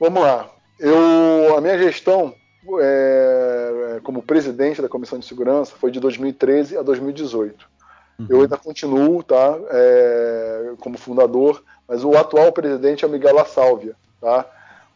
vamos 0.00 0.22
lá. 0.22 0.50
Eu, 0.78 1.56
a 1.56 1.60
minha 1.60 1.78
gestão 1.78 2.34
é, 2.80 4.00
como 4.02 4.22
presidente 4.22 4.82
da 4.82 4.88
Comissão 4.88 5.18
de 5.18 5.26
Segurança 5.26 5.74
foi 5.78 5.90
de 5.90 6.00
2013 6.00 6.76
a 6.76 6.82
2018. 6.82 7.73
Uhum. 8.18 8.26
Eu 8.28 8.40
ainda 8.42 8.56
continuo, 8.56 9.22
tá, 9.22 9.56
é, 9.70 10.72
como 10.80 10.98
fundador, 10.98 11.62
mas 11.88 12.04
o 12.04 12.16
atual 12.16 12.52
presidente 12.52 13.04
é 13.04 13.08
o 13.08 13.10
Miguel 13.10 13.34
La 13.34 13.44
Sálvia, 13.44 13.94
tá? 14.20 14.46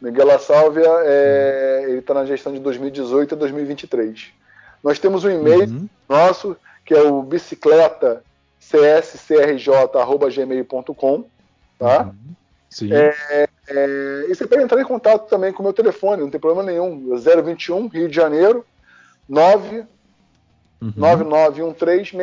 Miguel 0.00 0.26
La 0.26 0.38
Sálvia, 0.38 0.88
é, 1.04 1.86
ele 1.88 1.98
está 1.98 2.14
na 2.14 2.24
gestão 2.24 2.52
de 2.52 2.60
2018 2.60 3.34
a 3.34 3.38
2023. 3.38 4.32
Nós 4.82 4.98
temos 4.98 5.24
um 5.24 5.30
e-mail 5.30 5.68
uhum. 5.68 5.86
nosso 6.08 6.56
que 6.84 6.94
é 6.94 7.02
o 7.02 7.22
bicicleta 7.22 8.24
cscrj@gmail.com, 8.60 11.24
tá? 11.78 12.04
Uhum. 12.04 12.14
Sim. 12.70 12.92
É, 12.92 13.48
é, 13.68 14.26
e 14.28 14.34
você 14.34 14.46
pode 14.46 14.62
entrar 14.62 14.80
em 14.80 14.84
contato 14.84 15.28
também 15.28 15.52
com 15.52 15.60
o 15.60 15.64
meu 15.64 15.72
telefone, 15.72 16.22
não 16.22 16.30
tem 16.30 16.40
problema 16.40 16.62
nenhum. 16.62 17.16
021 17.16 17.88
Rio 17.88 18.08
de 18.08 18.14
Janeiro 18.14 18.64
9 19.28 19.84
uhum. 20.80 20.92
9913 20.96 22.16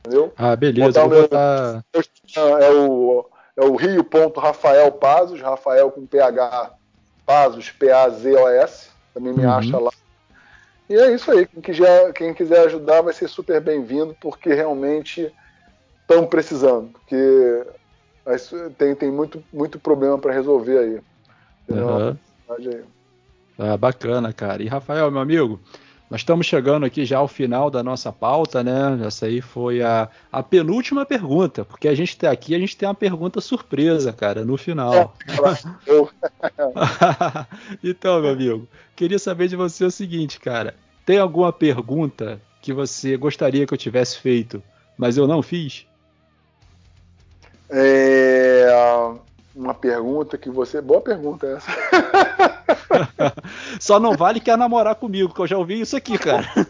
Entendeu? 0.00 0.32
Ah, 0.36 0.56
beleza. 0.56 1.00
Vou 1.06 1.22
botar... 1.22 1.84
É 2.34 2.70
o, 2.70 3.26
é 3.56 3.64
o 3.64 3.76
Rio 3.76 4.02
ponto 4.02 4.40
Rafael 4.40 4.90
Pazos, 4.92 5.40
Rafael 5.40 5.90
com 5.90 6.06
PH 6.06 6.72
Pazos, 7.26 7.70
P-A-Z-O-S. 7.70 8.88
Também 9.12 9.32
me 9.32 9.44
uhum. 9.44 9.52
acha 9.52 9.78
lá. 9.78 9.90
E 10.88 10.94
é 10.94 11.14
isso 11.14 11.30
aí. 11.30 11.46
Quem 11.46 11.60
quiser, 11.60 12.12
quem 12.12 12.34
quiser 12.34 12.66
ajudar 12.66 13.02
vai 13.02 13.12
ser 13.12 13.28
super 13.28 13.60
bem-vindo, 13.60 14.16
porque 14.20 14.52
realmente 14.52 15.32
estão 16.00 16.26
precisando. 16.26 16.88
Porque 16.88 17.64
tem, 18.76 18.94
tem 18.94 19.10
muito, 19.10 19.42
muito 19.52 19.78
problema 19.78 20.18
para 20.18 20.32
resolver 20.32 20.78
aí. 20.78 21.00
Uhum. 21.68 22.16
aí. 22.48 22.82
Ah, 23.58 23.76
bacana, 23.76 24.32
cara. 24.32 24.62
E 24.62 24.66
Rafael, 24.66 25.10
meu 25.10 25.20
amigo, 25.20 25.60
nós 26.10 26.22
estamos 26.22 26.44
chegando 26.44 26.84
aqui 26.84 27.04
já 27.04 27.18
ao 27.18 27.28
final 27.28 27.70
da 27.70 27.84
nossa 27.84 28.10
pauta, 28.10 28.64
né? 28.64 28.98
Essa 29.06 29.26
aí 29.26 29.40
foi 29.40 29.80
a, 29.80 30.08
a 30.32 30.42
penúltima 30.42 31.06
pergunta, 31.06 31.64
porque 31.64 31.86
a 31.86 31.94
gente 31.94 32.08
está 32.08 32.32
aqui, 32.32 32.52
a 32.52 32.58
gente 32.58 32.76
tem 32.76 32.88
uma 32.88 32.94
pergunta 32.96 33.40
surpresa, 33.40 34.12
cara, 34.12 34.44
no 34.44 34.56
final. 34.56 35.14
É, 35.28 36.08
então, 37.88 38.20
meu 38.20 38.32
amigo, 38.32 38.68
queria 38.96 39.20
saber 39.20 39.46
de 39.46 39.54
você 39.54 39.84
o 39.84 39.90
seguinte, 39.90 40.40
cara. 40.40 40.74
Tem 41.06 41.18
alguma 41.18 41.52
pergunta 41.52 42.40
que 42.60 42.72
você 42.72 43.16
gostaria 43.16 43.64
que 43.64 43.72
eu 43.72 43.78
tivesse 43.78 44.18
feito, 44.18 44.60
mas 44.98 45.16
eu 45.16 45.28
não 45.28 45.40
fiz? 45.42 45.86
É, 47.70 48.66
uma 49.54 49.74
pergunta 49.74 50.36
que 50.36 50.50
você. 50.50 50.80
Boa 50.80 51.00
pergunta 51.00 51.46
essa. 51.46 51.70
Só 53.80 53.98
não 54.00 54.12
vale 54.16 54.40
quer 54.40 54.56
namorar 54.56 54.94
comigo, 54.94 55.32
que 55.34 55.40
eu 55.40 55.46
já 55.46 55.58
ouvi 55.58 55.80
isso 55.80 55.96
aqui, 55.96 56.18
cara. 56.18 56.46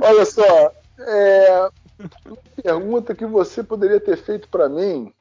Olha 0.00 0.24
só, 0.24 0.72
é, 1.00 1.68
uma 2.26 2.38
pergunta 2.62 3.14
que 3.14 3.26
você 3.26 3.62
poderia 3.62 4.00
ter 4.00 4.16
feito 4.16 4.48
para 4.48 4.68
mim. 4.68 5.12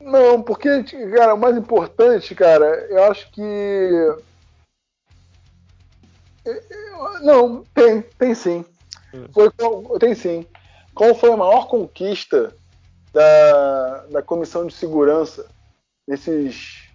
Não, 0.00 0.42
porque, 0.42 0.82
cara, 1.14 1.34
o 1.34 1.38
mais 1.38 1.56
importante, 1.56 2.34
cara, 2.34 2.66
eu 2.88 3.04
acho 3.04 3.30
que. 3.30 4.16
Não, 7.22 7.64
tem, 7.74 8.00
tem 8.18 8.34
sim. 8.34 8.64
Foi, 9.32 9.50
tem 9.98 10.14
sim. 10.14 10.46
Qual 10.94 11.14
foi 11.14 11.32
a 11.32 11.36
maior 11.36 11.68
conquista 11.68 12.54
da, 13.12 14.06
da 14.10 14.22
Comissão 14.22 14.66
de 14.66 14.74
Segurança 14.74 15.46
nesses 16.06 16.88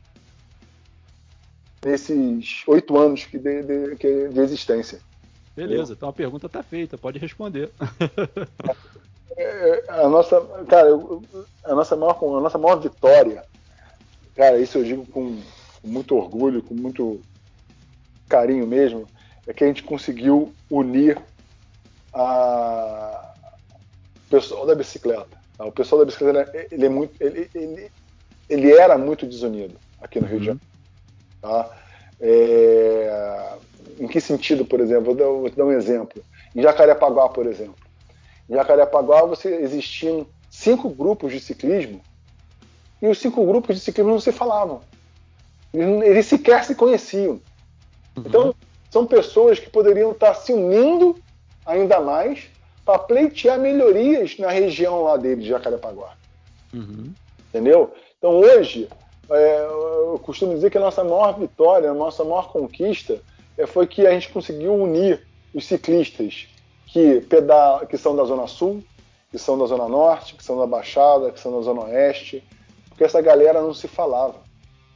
nesses 1.83 2.63
oito 2.67 2.97
anos 2.97 3.27
de, 3.31 3.37
de, 3.37 3.95
de, 4.29 4.39
existência? 4.39 4.99
Beleza, 5.55 5.93
então 5.93 6.09
a 6.09 6.13
pergunta 6.13 6.47
está 6.47 6.63
feita, 6.63 6.97
pode 6.97 7.19
responder. 7.19 7.69
É, 9.37 9.83
a 9.89 10.07
nossa, 10.07 10.41
cara, 10.67 10.89
a 11.65 11.75
nossa 11.75 11.95
maior, 11.95 12.17
a 12.17 12.41
nossa 12.41 12.57
maior 12.57 12.77
vitória, 12.77 13.43
cara, 14.33 14.57
isso 14.57 14.77
eu 14.77 14.83
digo 14.83 15.05
com, 15.07 15.41
com 15.81 15.87
muito 15.87 16.15
orgulho, 16.15 16.63
com 16.63 16.73
muito 16.73 17.21
carinho 18.29 18.65
mesmo, 18.65 19.05
é 19.45 19.53
que 19.53 19.63
a 19.63 19.67
gente 19.67 19.83
conseguiu 19.83 20.53
unir 20.69 21.21
a 22.13 23.33
o 24.25 24.29
pessoal 24.29 24.65
da 24.65 24.73
bicicleta. 24.73 25.44
O 25.59 25.71
pessoal 25.71 25.99
da 25.99 26.05
bicicleta 26.05 26.67
ele 26.71 26.85
é 26.85 26.89
muito, 26.89 27.13
ele, 27.21 27.49
ele, 27.55 27.91
ele 28.49 28.71
era 28.73 28.97
muito 28.97 29.25
desunido 29.25 29.75
aqui 30.01 30.19
no 30.19 30.27
Rio 30.27 30.39
de 30.39 30.49
uhum. 30.49 30.59
Janeiro. 30.59 30.75
Tá? 31.41 31.69
É, 32.19 33.53
em 33.99 34.07
que 34.07 34.19
sentido, 34.19 34.65
por 34.65 34.79
exemplo? 34.79 35.05
Vou, 35.05 35.15
dar, 35.15 35.25
vou 35.25 35.49
te 35.49 35.55
dar 35.55 35.65
um 35.65 35.71
exemplo. 35.71 36.21
Em 36.55 36.61
Jacarepaguá, 36.61 37.29
por 37.29 37.45
exemplo. 37.45 37.75
Em 38.49 38.55
Jacarepaguá 38.55 39.23
você 39.23 39.55
existiam 39.55 40.27
cinco 40.49 40.89
grupos 40.89 41.31
de 41.31 41.39
ciclismo 41.39 42.01
e 43.01 43.07
os 43.07 43.17
cinco 43.19 43.45
grupos 43.45 43.75
de 43.75 43.81
ciclismo 43.81 44.11
não 44.11 44.19
se 44.19 44.31
falavam. 44.31 44.81
Eles 45.73 46.25
sequer 46.25 46.63
se 46.63 46.75
conheciam. 46.75 47.41
Uhum. 48.15 48.23
Então, 48.25 48.55
são 48.89 49.05
pessoas 49.05 49.59
que 49.59 49.69
poderiam 49.69 50.11
estar 50.11 50.33
se 50.35 50.53
unindo 50.53 51.17
ainda 51.65 51.99
mais 51.99 52.49
para 52.85 52.99
pleitear 52.99 53.59
melhorias 53.59 54.37
na 54.37 54.49
região 54.49 55.01
lá 55.01 55.17
dele, 55.17 55.41
de 55.41 55.49
Jacarepaguá. 55.49 56.15
Uhum. 56.73 57.11
Entendeu? 57.49 57.91
Então, 58.17 58.31
hoje, 58.37 58.87
é, 59.29 59.65
eu 59.65 60.19
costumo 60.21 60.53
dizer 60.53 60.69
que 60.69 60.77
a 60.77 60.81
nossa 60.81 61.03
maior 61.03 61.37
vitória, 61.37 61.89
a 61.89 61.93
nossa 61.93 62.23
maior 62.23 62.51
conquista 62.51 63.19
é, 63.57 63.65
foi 63.65 63.87
que 63.87 64.05
a 64.05 64.11
gente 64.11 64.29
conseguiu 64.29 64.75
unir 64.75 65.25
os 65.53 65.65
ciclistas 65.65 66.47
que, 66.85 67.21
pedal, 67.21 67.87
que 67.87 67.97
são 67.97 68.15
da 68.15 68.23
Zona 68.23 68.47
Sul, 68.47 68.83
que 69.31 69.37
são 69.37 69.57
da 69.57 69.65
Zona 69.65 69.87
Norte, 69.87 70.35
que 70.35 70.43
são 70.43 70.57
da 70.57 70.67
Baixada, 70.67 71.31
que 71.31 71.39
são 71.39 71.51
da 71.57 71.61
Zona 71.61 71.81
Oeste, 71.81 72.43
porque 72.89 73.03
essa 73.03 73.21
galera 73.21 73.61
não 73.61 73.73
se 73.73 73.87
falava. 73.87 74.35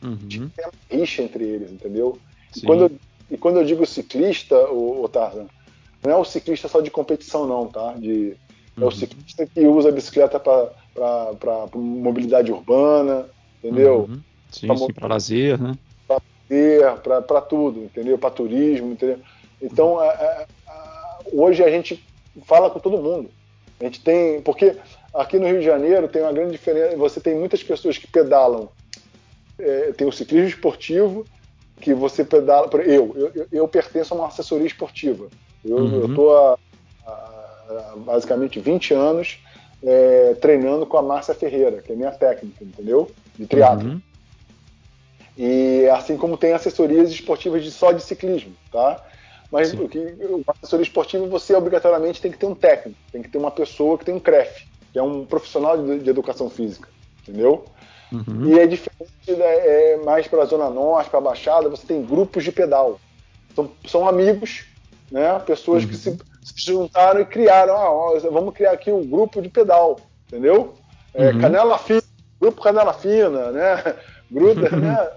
Uhum. 0.04 0.28
Tinha 0.28 0.50
rixa 0.90 1.24
entre 1.24 1.44
eles, 1.44 1.72
entendeu? 1.72 2.18
E 2.56 2.62
quando, 2.62 2.84
eu, 2.84 2.92
e 3.32 3.38
quando, 3.38 3.58
eu, 3.58 3.66
digo 3.66 3.86
ciclista, 3.86 4.56
o, 4.70 5.04
o 5.04 5.10
Tarzan, 5.10 5.48
não 6.04 6.12
é 6.12 6.16
o 6.16 6.26
ciclista 6.26 6.68
só 6.68 6.82
de 6.82 6.90
competição, 6.90 7.46
não, 7.46 7.68
tá? 7.68 7.94
De, 7.94 8.10
uhum. 8.10 8.36
É 8.78 8.82
o 8.82 8.86
uhum. 8.86 8.92
ciclista 8.92 9.46
que 9.46 9.66
usa 9.66 9.90
a 9.90 9.92
bicicleta 9.92 10.40
para 10.40 11.68
mobilidade 11.76 12.52
urbana, 12.52 13.26
entendeu? 13.58 14.08
Uhum. 14.10 14.22
Sim, 14.52 14.68
para 14.94 15.08
lazer, 15.08 15.62
né? 15.62 15.78
Para 16.08 16.22
lazer, 16.50 17.24
para 17.28 17.42
tudo, 17.42 17.84
entendeu? 17.84 18.18
Para 18.18 18.32
turismo, 18.32 18.94
entendeu? 18.94 19.20
Então, 19.62 20.00
a, 20.00 20.10
a, 20.10 20.46
a, 20.68 21.20
hoje 21.34 21.64
a 21.64 21.70
gente 21.70 22.04
fala 22.46 22.70
com 22.70 22.80
todo 22.80 22.98
mundo. 22.98 23.30
A 23.80 23.84
gente 23.84 24.02
tem. 24.02 24.42
Porque 24.42 24.76
aqui 25.14 25.38
no 25.38 25.48
Rio 25.48 25.60
de 25.60 25.66
Janeiro 25.66 26.08
tem 26.08 26.22
uma 26.22 26.34
grande 26.34 26.52
diferença. 26.52 26.98
Você 26.98 27.20
tem 27.20 27.36
muitas 27.36 27.64
pessoas 27.64 27.98
que 27.98 28.08
pedalam. 28.08 28.70
É, 29.58 29.92
tem 29.92 30.08
o 30.08 30.12
ciclismo 30.12 30.48
esportivo, 30.48 31.26
que 31.82 31.94
você 31.94 32.24
pedala. 32.24 32.70
Eu, 32.84 33.32
eu, 33.36 33.48
eu 33.52 33.68
pertenço 33.68 34.14
a 34.14 34.18
uma 34.18 34.28
assessoria 34.28 34.68
esportiva. 34.68 35.28
Eu 35.64 35.78
uhum. 35.78 36.06
estou 36.06 36.36
há, 36.36 36.58
há, 37.06 37.94
basicamente 37.98 38.60
20 38.60 38.94
anos 38.94 39.40
é, 39.84 40.36
treinando 40.42 40.86
com 40.86 40.98
a 40.98 41.02
Márcia 41.02 41.34
Ferreira, 41.34 41.82
que 41.82 41.92
é 41.92 41.96
minha 41.96 42.12
técnica, 42.12 42.64
entendeu? 42.64 43.10
De 43.38 43.46
triatlo. 43.46 43.90
Uhum. 43.90 44.02
E 45.38 45.88
assim 45.90 46.18
como 46.18 46.38
tem 46.38 46.54
assessorias 46.54 47.10
esportivas 47.10 47.64
de 47.64 47.72
só 47.72 47.92
de 47.92 48.04
ciclismo, 48.04 48.54
tá? 48.72 49.02
Mas 49.52 49.74
o 49.74 49.88
que 49.88 49.98
uma 50.20 50.54
assessoria 50.62 50.84
esportiva 50.84 51.26
você 51.28 51.56
obrigatoriamente 51.56 52.22
tem 52.22 52.32
que 52.32 52.38
ter 52.38 52.46
um 52.46 52.54
técnico, 52.54 53.00
tem 53.12 53.22
que 53.22 53.30
ter 53.30 53.38
uma 53.38 53.50
pessoa 53.50 53.98
que 53.98 54.06
tem 54.06 54.14
um 54.14 54.20
CREF, 54.20 54.68
que 54.92 55.00
é 55.00 55.02
um 55.02 55.26
profissional 55.26 55.78
de, 55.82 56.00
de 56.00 56.10
educação 56.10 56.50
física, 56.50 56.88
entendeu? 57.22 57.66
Uhum. 58.12 58.48
E 58.48 58.60
é 58.60 58.68
diferente, 58.68 59.10
é, 59.28 59.94
é 59.94 59.98
mais 60.04 60.28
para 60.28 60.44
a 60.44 60.46
zona 60.46 60.70
norte, 60.70 61.10
para 61.10 61.20
a 61.20 61.22
baixada, 61.22 61.70
você 61.70 61.86
tem 61.86 62.04
grupos 62.04 62.44
de 62.44 62.52
pedal. 62.52 63.00
São, 63.56 63.72
são 63.88 64.08
amigos 64.08 64.66
né? 65.12 65.40
Pessoas 65.40 65.84
uhum. 65.84 65.90
que 65.90 65.96
se, 65.96 66.18
se, 66.44 66.54
juntaram 66.56 67.22
e 67.22 67.26
criaram, 67.26 67.76
ah, 67.76 67.92
ó, 67.92 68.20
vamos 68.32 68.54
criar 68.54 68.72
aqui 68.72 68.92
um 68.92 69.06
grupo 69.06 69.42
de 69.42 69.50
pedal, 69.50 70.00
entendeu? 70.28 70.74
É, 71.14 71.32
uhum. 71.32 71.40
Canela 71.40 71.78
fina, 71.78 72.04
grupo 72.40 72.62
Canela 72.62 72.94
fina, 72.94 73.52
né? 73.52 73.96
Gruda, 74.30 74.70
né? 74.76 75.10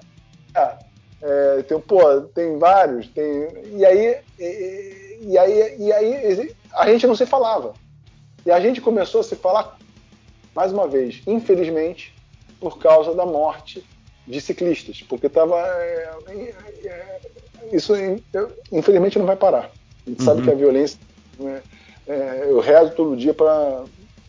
É, 0.54 0.78
é, 1.22 1.62
tem, 1.62 1.78
pô, 1.80 2.20
tem 2.34 2.58
vários, 2.58 3.06
tem 3.08 3.48
e 3.72 3.84
aí 3.84 4.18
e, 4.38 5.18
e, 5.22 5.38
aí 5.38 5.76
e 5.78 5.92
aí 5.92 6.54
a 6.74 6.90
gente 6.90 7.06
não 7.06 7.14
se 7.14 7.24
falava 7.24 7.74
e 8.44 8.50
a 8.50 8.58
gente 8.58 8.80
começou 8.80 9.20
a 9.20 9.24
se 9.24 9.36
falar 9.36 9.78
mais 10.54 10.72
uma 10.72 10.88
vez, 10.88 11.22
infelizmente, 11.26 12.14
por 12.60 12.78
causa 12.78 13.14
da 13.14 13.24
morte 13.24 13.84
de 14.26 14.40
ciclistas, 14.40 15.02
porque 15.02 15.28
tava 15.28 15.58
é, 15.58 16.10
é, 16.84 17.20
isso 17.72 17.94
infelizmente 18.70 19.18
não 19.18 19.26
vai 19.26 19.36
parar. 19.36 19.70
A 20.06 20.10
gente 20.10 20.20
uhum. 20.20 20.26
sabe 20.26 20.42
que 20.42 20.50
a 20.50 20.54
violência. 20.54 20.98
Né, 21.38 21.62
é, 22.06 22.46
eu 22.48 22.60
rezo 22.60 22.92
todo 22.92 23.16
dia 23.16 23.32
para 23.32 23.84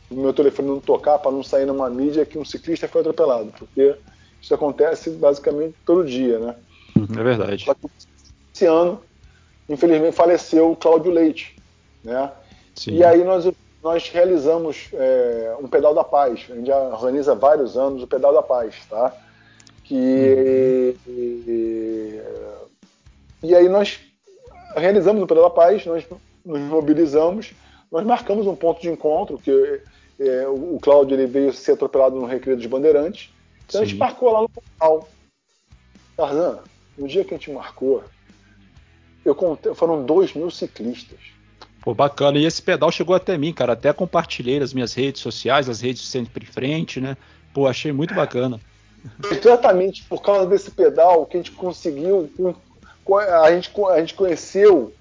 o 0.10 0.16
meu 0.16 0.34
telefone 0.34 0.68
não 0.70 0.80
tocar, 0.80 1.18
para 1.18 1.32
não 1.32 1.44
sair 1.44 1.66
numa 1.66 1.90
mídia 1.90 2.26
que 2.26 2.38
um 2.38 2.46
ciclista 2.46 2.88
foi 2.88 3.02
atropelado, 3.02 3.52
porque 3.58 3.96
isso 4.42 4.54
acontece 4.54 5.10
basicamente 5.12 5.76
todo 5.86 6.06
dia, 6.06 6.38
né? 6.38 6.56
Uhum, 6.96 7.08
é 7.18 7.24
verdade. 7.24 7.66
Esse 8.54 8.66
ano, 8.66 9.02
infelizmente, 9.68 10.16
faleceu 10.16 10.72
o 10.72 10.76
Cláudio 10.76 11.12
Leite, 11.12 11.56
né? 12.04 12.32
Sim. 12.76 12.98
E 12.98 13.04
aí 13.04 13.24
nós, 13.24 13.50
nós 13.82 14.10
realizamos 14.10 14.90
é, 14.94 15.56
um 15.60 15.68
Pedal 15.68 15.96
da 15.96 16.04
Paz. 16.04 16.46
A 16.50 16.56
gente 16.56 16.68
já 16.68 16.78
organiza 16.78 17.34
vários 17.34 17.76
anos 17.78 18.04
o 18.04 18.08
Pedal 18.08 18.34
da 18.34 18.44
Paz, 18.44 18.76
tá? 18.90 19.16
Que, 19.84 20.96
uhum. 21.08 21.14
e, 21.18 22.22
e 23.44 23.56
aí 23.56 23.68
nós 23.68 24.00
realizamos 24.76 25.22
o 25.22 25.28
Pedal 25.28 25.44
da 25.44 25.50
Paz, 25.50 25.86
nós 25.86 26.06
nos 26.46 26.60
mobilizamos, 26.62 27.54
nós 27.92 28.06
marcamos 28.06 28.48
um 28.48 28.56
ponto 28.56 28.82
de 28.82 28.90
encontro, 28.90 29.38
que 29.38 29.82
é, 30.20 30.48
o, 30.48 30.80
Cláudio 30.82 31.16
ele 31.16 31.26
veio 31.26 31.54
ser 31.54 31.74
atropelado 31.74 32.16
no 32.16 32.26
Recreio 32.26 32.58
dos 32.58 32.66
Bandeirantes, 32.66 33.30
então 33.66 33.80
Sim. 33.80 33.84
a 33.84 33.88
gente 33.88 33.98
marcou 33.98 34.32
lá 34.32 34.42
no 34.42 34.50
portal. 34.50 35.10
Tarzan, 36.16 36.60
no 36.98 37.08
dia 37.08 37.24
que 37.24 37.34
a 37.34 37.38
gente 37.38 37.52
marcou, 37.52 38.04
eu 39.26 39.34
contei, 39.34 39.74
foram 39.74 40.06
dois 40.06 40.34
mil 40.34 40.50
ciclistas. 40.52 41.20
Pô, 41.82 41.94
bacana. 41.94 42.38
E 42.38 42.46
esse 42.46 42.62
pedal 42.62 42.92
chegou 42.92 43.16
até 43.16 43.38
mim, 43.38 43.52
cara. 43.52 43.74
Até 43.74 43.92
compartilhei 43.92 44.60
nas 44.60 44.74
minhas 44.74 44.94
redes 44.94 45.22
sociais, 45.22 45.68
as 45.68 45.82
redes 45.82 46.08
sempre 46.08 46.46
em 46.46 46.48
frente, 46.48 47.02
né? 47.02 47.18
Pô, 47.54 47.68
achei 47.68 47.92
muito 47.92 48.14
bacana. 48.14 48.60
Exatamente 49.30 50.04
por 50.04 50.22
causa 50.22 50.48
desse 50.48 50.72
pedal 50.72 51.26
que 51.26 51.36
a 51.36 51.40
gente 51.42 51.52
conseguiu 51.52 52.30
a 53.18 53.52
gente, 53.52 53.72
a 53.90 54.00
gente 54.00 54.14
conheceu 54.14 54.94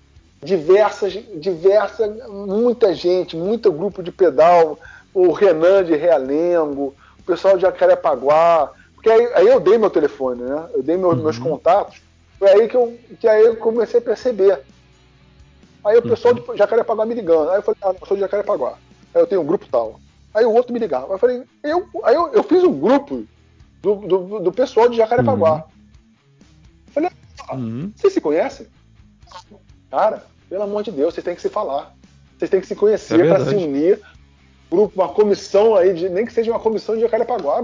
diversas, 0.42 1.12
diversa, 1.12 2.08
muita 2.28 2.94
gente, 2.94 3.36
muito 3.36 3.72
grupo 3.72 4.02
de 4.02 4.10
pedal, 4.10 4.78
o 5.14 5.30
Renan 5.30 5.84
de 5.84 5.94
Realengo, 5.94 6.94
o 7.18 7.22
pessoal 7.24 7.56
de 7.56 7.62
Jacarepaguá, 7.62 8.72
porque 8.94 9.10
aí, 9.10 9.30
aí 9.34 9.46
eu 9.48 9.60
dei 9.60 9.78
meu 9.78 9.90
telefone, 9.90 10.42
né? 10.42 10.68
Eu 10.74 10.82
dei 10.82 10.96
meu, 10.96 11.10
uhum. 11.10 11.22
meus 11.22 11.38
contatos, 11.38 12.00
foi 12.38 12.50
aí 12.50 12.68
que 12.68 12.76
eu, 12.76 12.98
que 13.20 13.28
aí 13.28 13.44
eu 13.44 13.56
comecei 13.56 14.00
a 14.00 14.02
perceber. 14.02 14.60
Aí 15.84 15.96
o 15.96 16.02
pessoal 16.02 16.34
uhum. 16.34 16.52
de 16.52 16.58
Jacarepaguá 16.58 17.06
me 17.06 17.14
ligando, 17.14 17.50
aí 17.50 17.58
eu 17.58 17.62
falei, 17.62 17.78
ah, 17.82 17.94
eu 18.00 18.06
sou 18.06 18.16
de 18.16 18.22
Jacarepaguá, 18.22 18.74
aí 19.14 19.22
eu 19.22 19.26
tenho 19.26 19.40
um 19.40 19.46
grupo 19.46 19.66
tal. 19.70 20.00
Aí 20.34 20.44
o 20.44 20.52
outro 20.52 20.72
me 20.72 20.78
ligava, 20.78 21.06
aí 21.06 21.12
eu 21.12 21.18
falei, 21.18 21.42
eu, 21.62 21.88
aí 22.02 22.14
eu, 22.14 22.32
eu 22.32 22.42
fiz 22.42 22.64
um 22.64 22.72
grupo 22.72 23.24
do, 23.80 23.96
do, 23.96 24.40
do 24.40 24.52
pessoal 24.52 24.88
de 24.88 24.96
Jacarepaguá. 24.96 25.54
Uhum. 25.54 25.71
Uhum. 27.52 27.92
Vocês 27.96 28.12
se 28.12 28.20
conhecem? 28.20 28.66
Cara, 29.90 30.24
pelo 30.48 30.62
amor 30.62 30.82
de 30.82 30.90
Deus, 30.90 31.14
vocês 31.14 31.24
têm 31.24 31.34
que 31.34 31.42
se 31.42 31.48
falar. 31.48 31.94
Vocês 32.38 32.50
têm 32.50 32.60
que 32.60 32.66
se 32.66 32.74
conhecer 32.74 33.24
é 33.24 33.28
para 33.28 33.44
se 33.44 33.54
unir. 33.54 34.00
Grupo, 34.70 35.00
uma 35.00 35.08
comissão 35.08 35.76
aí, 35.76 35.92
de, 35.94 36.08
nem 36.08 36.24
que 36.24 36.32
seja 36.32 36.50
uma 36.50 36.60
comissão 36.60 36.94
de 36.94 37.02
Jacarepaguá, 37.02 37.62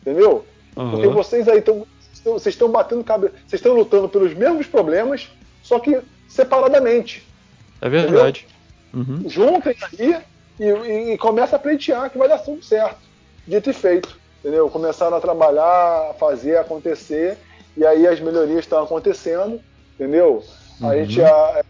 entendeu? 0.00 0.44
Uhum. 0.76 0.90
Porque 0.92 1.08
vocês 1.08 1.48
aí 1.48 1.58
estão. 1.58 1.86
Vocês 2.24 2.54
estão 2.54 2.70
batendo 2.70 3.02
cabeça. 3.04 3.34
Vocês 3.46 3.60
estão 3.60 3.74
lutando 3.74 4.08
pelos 4.08 4.34
mesmos 4.34 4.66
problemas, 4.66 5.28
só 5.62 5.78
que 5.78 6.00
separadamente. 6.28 7.26
É 7.80 7.88
verdade. 7.88 8.46
Uhum. 8.92 9.28
Juntem 9.28 9.76
aí 9.82 10.16
e, 10.58 10.64
e, 10.64 11.12
e 11.12 11.18
começa 11.18 11.56
a 11.56 11.58
pleitear 11.58 12.10
que 12.10 12.18
vai 12.18 12.28
dar 12.28 12.38
tudo 12.38 12.62
certo. 12.62 12.98
Dito 13.46 13.70
e 13.70 13.72
feito. 13.72 14.18
entendeu? 14.40 14.68
Começaram 14.68 15.16
a 15.16 15.20
trabalhar, 15.20 16.10
a 16.10 16.14
fazer 16.14 16.56
acontecer, 16.56 17.38
e 17.78 17.86
aí 17.86 18.06
as 18.08 18.18
melhorias 18.18 18.60
estão 18.60 18.82
acontecendo, 18.82 19.60
entendeu? 19.94 20.42
Uhum. 20.80 20.90
A 20.90 20.96
gente 20.96 21.22
a, 21.22 21.62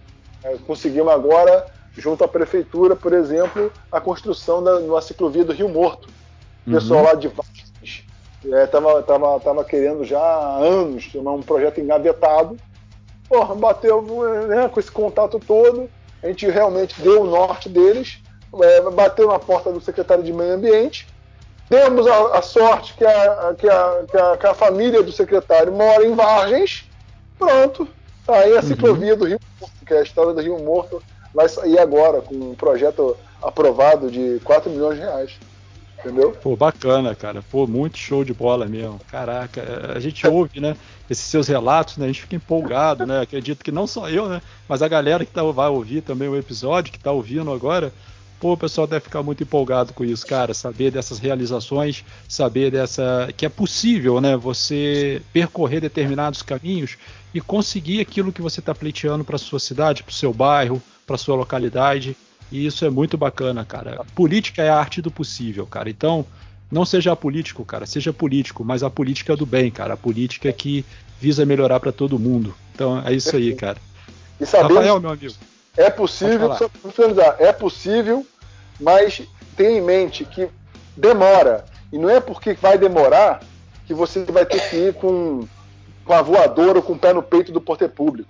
a, 0.45 0.59
conseguimos 0.67 1.13
agora, 1.13 1.67
junto 1.97 2.25
à 2.25 2.29
prefeitura, 2.29 2.97
por 2.97 3.13
exemplo, 3.13 3.71
a 3.93 4.01
construção 4.01 4.65
da, 4.65 4.81
da 4.81 5.03
ciclovia 5.03 5.45
do 5.45 5.53
Rio 5.53 5.69
Morto. 5.69 6.09
O 6.67 6.71
pessoal 6.73 7.01
uhum. 7.01 7.07
lá 7.07 7.15
de 7.15 7.29
Vasques 7.29 7.69
estava 8.43 8.99
é, 8.99 9.03
tava, 9.03 9.41
tava 9.41 9.65
querendo 9.65 10.03
já 10.03 10.19
há 10.19 10.57
anos 10.57 11.11
um 11.15 11.43
projeto 11.43 11.79
engavetado. 11.79 12.57
Porra, 13.29 13.55
bateu 13.55 14.01
né, 14.47 14.69
com 14.69 14.81
esse 14.81 14.91
contato 14.91 15.39
todo, 15.39 15.91
a 16.23 16.29
gente 16.29 16.49
realmente 16.49 16.99
deu 17.03 17.21
o 17.23 17.27
norte 17.27 17.69
deles, 17.69 18.23
é, 18.63 18.91
bateu 18.91 19.29
na 19.29 19.39
porta 19.39 19.71
do 19.71 19.81
secretário 19.83 20.25
de 20.25 20.33
Meio 20.33 20.55
Ambiente, 20.55 21.07
demos 21.69 22.07
a, 22.07 22.39
a 22.39 22.43
sorte 22.43 22.95
que 22.95 23.05
a, 23.05 23.55
que, 23.59 23.69
a, 23.69 24.05
que, 24.11 24.17
a, 24.17 24.37
que 24.37 24.47
a 24.47 24.55
família 24.55 25.03
do 25.03 25.13
secretário 25.13 25.73
mora 25.73 26.05
em 26.05 26.15
Vargens, 26.15 26.85
pronto, 27.39 27.89
tá 28.27 28.35
aí 28.37 28.57
a 28.57 28.63
ciclovia 28.63 29.13
uhum. 29.13 29.19
do 29.19 29.25
Rio 29.27 29.41
Morto, 29.61 29.75
que 29.87 29.95
é 29.95 29.99
a 29.99 30.03
história 30.03 30.33
do 30.33 30.41
Rio 30.41 30.59
Morto, 30.59 31.03
vai 31.35 31.49
sair 31.49 31.79
agora 31.79 32.21
com 32.21 32.35
um 32.35 32.55
projeto 32.55 33.17
aprovado 33.43 34.11
de 34.11 34.41
4 34.45 34.71
milhões 34.71 34.97
de 34.97 35.03
reais. 35.03 35.39
Entendeu? 35.99 36.31
Pô, 36.31 36.55
bacana, 36.55 37.13
cara. 37.15 37.43
Pô, 37.51 37.67
muito 37.67 37.99
show 37.99 38.25
de 38.25 38.33
bola 38.33 38.67
mesmo. 38.67 39.01
Caraca, 39.11 39.93
a 39.97 39.99
gente 39.99 40.25
ouve, 40.29 40.61
né? 40.61 40.77
Esses 41.11 41.25
seus 41.25 41.49
relatos, 41.49 41.97
né? 41.97 42.05
A 42.05 42.09
gente 42.09 42.21
fica 42.21 42.37
empolgado, 42.37 43.05
né? 43.05 43.21
Acredito 43.21 43.65
que 43.65 43.73
não 43.73 43.85
só 43.85 44.09
eu, 44.09 44.29
né? 44.29 44.41
Mas 44.69 44.81
a 44.81 44.87
galera 44.87 45.25
que 45.25 45.33
tá, 45.33 45.43
vai 45.43 45.69
ouvir 45.69 46.03
também 46.03 46.29
o 46.29 46.37
episódio, 46.37 46.93
que 46.93 47.01
tá 47.01 47.11
ouvindo 47.11 47.53
agora, 47.53 47.93
pô, 48.41 48.53
o 48.53 48.57
pessoal 48.57 48.87
deve 48.87 49.05
ficar 49.05 49.23
muito 49.23 49.43
empolgado 49.43 49.93
com 49.93 50.05
isso, 50.05 50.27
cara. 50.27 50.55
Saber 50.55 50.91
dessas 50.91 51.19
realizações, 51.19 52.05
saber 52.29 52.71
dessa. 52.71 53.29
que 53.37 53.45
é 53.45 53.49
possível, 53.49 54.21
né? 54.21 54.37
Você 54.37 55.23
percorrer 55.33 55.81
determinados 55.81 56.43
caminhos 56.43 56.97
e 57.35 57.41
conseguir 57.41 58.01
aquilo 58.01 58.33
que 58.33 58.43
você 58.43 58.61
está 58.61 58.75
pleiteando 58.75 59.25
para 59.25 59.39
sua 59.39 59.61
cidade, 59.61 60.03
para 60.03 60.11
o 60.11 60.15
seu 60.15 60.33
bairro, 60.33 60.83
para 61.07 61.19
sua 61.19 61.37
localidade. 61.37 62.17
E 62.51 62.65
isso 62.65 62.85
é 62.85 62.91
muito 62.91 63.19
bacana, 63.19 63.65
cara. 63.65 64.05
Política 64.15 64.63
é 64.63 64.71
a 64.71 64.79
arte 64.79 65.03
do 65.03 65.11
possível, 65.11 65.67
cara. 65.67 65.91
Então, 65.91 66.25
não 66.71 66.85
seja 66.85 67.15
político, 67.15 67.65
cara. 67.65 67.85
Seja 67.85 68.13
político, 68.13 68.65
mas 68.65 68.83
a 68.83 68.89
política 68.89 69.35
é 69.35 69.37
do 69.37 69.45
bem, 69.45 69.71
cara. 69.71 69.95
A 69.95 69.97
política 69.97 70.49
é 70.49 70.53
que 70.53 70.85
visa 71.21 71.45
melhorar 71.45 71.81
para 71.81 71.93
todo 71.93 72.19
mundo. 72.19 72.55
Então, 72.75 73.03
é 73.05 73.13
isso 73.13 73.37
aí, 73.37 73.55
cara. 73.55 73.79
E 74.41 74.47
sabemos, 74.47 74.77
Rafael, 74.77 75.01
meu 75.01 75.11
amigo. 75.11 75.35
É 75.79 75.89
possível, 75.89 76.53
só 76.57 76.69
para 76.69 76.91
finalizar, 76.91 77.37
é 77.39 77.53
possível, 77.53 78.27
mas 78.81 79.23
tenha 79.57 79.79
em 79.79 79.81
mente 79.81 80.25
que 80.25 80.51
demora. 80.97 81.65
E 81.93 81.97
não 81.97 82.11
é 82.11 82.19
porque 82.19 82.55
vai 82.55 82.77
demorar 82.77 83.41
que 83.87 83.95
você 83.95 84.25
vai 84.25 84.45
ter 84.45 84.61
que 84.69 84.77
ir 84.77 84.95
com, 84.95 85.47
com 86.05 86.13
a 86.13 86.21
voadora 86.21 86.79
ou 86.79 86.83
com 86.83 86.95
o 86.95 86.99
pé 86.99 87.13
no 87.13 87.23
peito 87.23 87.53
do 87.53 87.61
poder 87.61 87.91
público. 87.91 88.29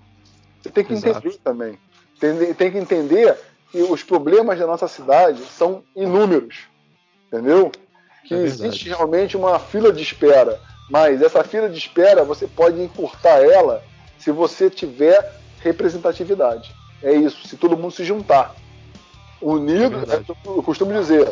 Você 0.61 0.69
tem 0.69 0.85
que 0.85 0.93
Exato. 0.93 1.27
entender 1.27 1.39
também. 1.43 1.79
Tem, 2.20 2.53
tem 2.53 2.70
que 2.70 2.77
entender 2.77 3.35
que 3.73 3.81
os 3.81 4.03
problemas 4.03 4.59
da 4.59 4.66
nossa 4.66 4.87
cidade 4.87 5.43
são 5.47 5.83
inúmeros, 5.97 6.65
entendeu? 7.29 7.73
Que 8.27 8.35
é 8.35 8.39
existe 8.39 8.91
realmente 8.91 9.39
uma 9.39 9.59
fila 9.59 9.91
de 9.91 10.03
espera, 10.03 10.61
mas 10.91 11.23
essa 11.23 11.43
fila 11.43 11.66
de 11.66 11.79
espera 11.79 12.25
você 12.25 12.47
pode 12.47 12.79
encurtar 12.79 13.43
ela 13.43 13.83
se 14.19 14.31
você 14.31 14.69
tiver 14.69 15.35
representatividade. 15.62 16.77
É 17.03 17.12
isso, 17.12 17.47
se 17.47 17.57
todo 17.57 17.77
mundo 17.77 17.93
se 17.93 18.05
juntar. 18.05 18.55
Unido, 19.41 19.99
é 20.11 20.23
eu 20.47 20.62
costumo 20.62 20.93
dizer, 20.93 21.31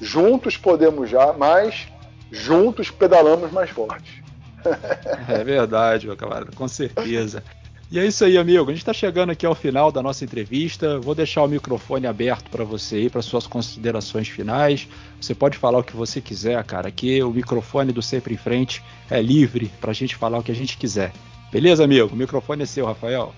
juntos 0.00 0.56
podemos 0.56 1.10
já, 1.10 1.32
mas 1.32 1.88
juntos 2.30 2.90
pedalamos 2.90 3.50
mais 3.50 3.70
forte. 3.70 4.22
é 5.28 5.42
verdade, 5.42 6.06
meu 6.06 6.16
camarada, 6.16 6.50
com 6.54 6.68
certeza. 6.68 7.42
E 7.90 7.98
é 7.98 8.04
isso 8.04 8.22
aí, 8.22 8.36
amigo. 8.36 8.64
A 8.64 8.72
gente 8.72 8.82
está 8.82 8.92
chegando 8.92 9.30
aqui 9.30 9.46
ao 9.46 9.54
final 9.54 9.90
da 9.90 10.02
nossa 10.02 10.22
entrevista. 10.22 11.00
Vou 11.00 11.14
deixar 11.14 11.42
o 11.42 11.48
microfone 11.48 12.06
aberto 12.06 12.50
para 12.50 12.62
você 12.62 12.96
aí, 12.96 13.10
para 13.10 13.22
suas 13.22 13.46
considerações 13.46 14.28
finais. 14.28 14.86
Você 15.18 15.34
pode 15.34 15.56
falar 15.56 15.78
o 15.78 15.82
que 15.82 15.96
você 15.96 16.20
quiser, 16.20 16.62
cara. 16.64 16.88
Aqui 16.88 17.22
o 17.22 17.30
microfone 17.30 17.90
do 17.90 18.02
Sempre 18.02 18.34
em 18.34 18.36
Frente 18.36 18.84
é 19.10 19.22
livre 19.22 19.72
para 19.80 19.90
a 19.90 19.94
gente 19.94 20.16
falar 20.16 20.38
o 20.38 20.42
que 20.42 20.52
a 20.52 20.54
gente 20.54 20.76
quiser. 20.76 21.12
Beleza, 21.50 21.82
amigo? 21.82 22.12
O 22.12 22.16
microfone 22.16 22.62
é 22.62 22.66
seu, 22.66 22.84
Rafael. 22.84 23.32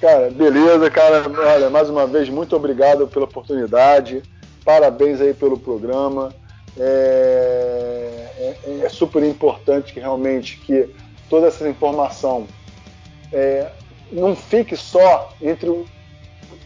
Cara, 0.00 0.30
beleza, 0.30 0.90
cara. 0.90 1.24
Olha, 1.54 1.70
mais 1.70 1.88
uma 1.88 2.06
vez, 2.06 2.28
muito 2.28 2.54
obrigado 2.54 3.06
pela 3.08 3.24
oportunidade. 3.24 4.22
Parabéns 4.64 5.20
aí 5.20 5.32
pelo 5.32 5.58
programa. 5.58 6.34
É, 6.78 8.26
é, 8.38 8.80
é 8.84 8.88
super 8.88 9.22
importante 9.22 9.94
que 9.94 10.00
realmente 10.00 10.58
que 10.58 10.90
toda 11.30 11.46
essa 11.46 11.66
informação 11.66 12.46
é, 13.32 13.70
não 14.12 14.36
fique 14.36 14.76
só 14.76 15.32
entre 15.40 15.86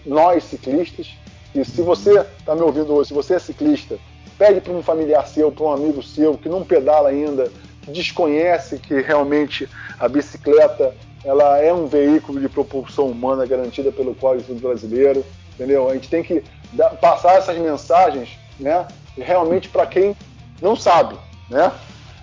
nós 0.05 0.45
ciclistas. 0.45 1.15
E 1.55 1.65
se 1.65 1.83
você 1.83 2.19
está 2.39 2.55
me 2.55 2.63
ouvindo 2.63 2.93
hoje, 2.93 3.09
se 3.09 3.15
você 3.15 3.35
é 3.35 3.39
ciclista, 3.39 3.99
pede 4.37 4.61
para 4.61 4.73
um 4.73 4.83
familiar 4.83 5.27
seu, 5.29 5.53
para 5.53 5.65
um 5.65 5.73
amigo 5.73 6.03
seu 6.03 6.37
que 6.37 6.49
não 6.49 6.65
pedala 6.65 7.09
ainda, 7.11 7.51
desconhece 7.89 8.79
que 8.79 9.01
realmente 9.01 9.69
a 9.99 10.09
bicicleta 10.09 10.95
ela 11.25 11.59
é 11.59 11.73
um 11.73 11.87
veículo 11.87 12.41
de 12.41 12.49
propulsão 12.49 13.07
humana 13.07 13.45
garantida 13.47 13.93
pelo 13.93 14.15
Código 14.15 14.55
Brasileiro, 14.55 15.25
entendeu? 15.55 15.89
A 15.89 15.95
gente 15.95 16.09
tem 16.09 16.23
que 16.23 16.43
dar, 16.73 16.91
passar 16.97 17.37
essas 17.37 17.57
mensagens, 17.59 18.39
né, 18.59 18.87
realmente 19.17 19.69
para 19.69 19.87
quem 19.87 20.17
não 20.61 20.75
sabe, 20.75 21.17
né? 21.51 21.73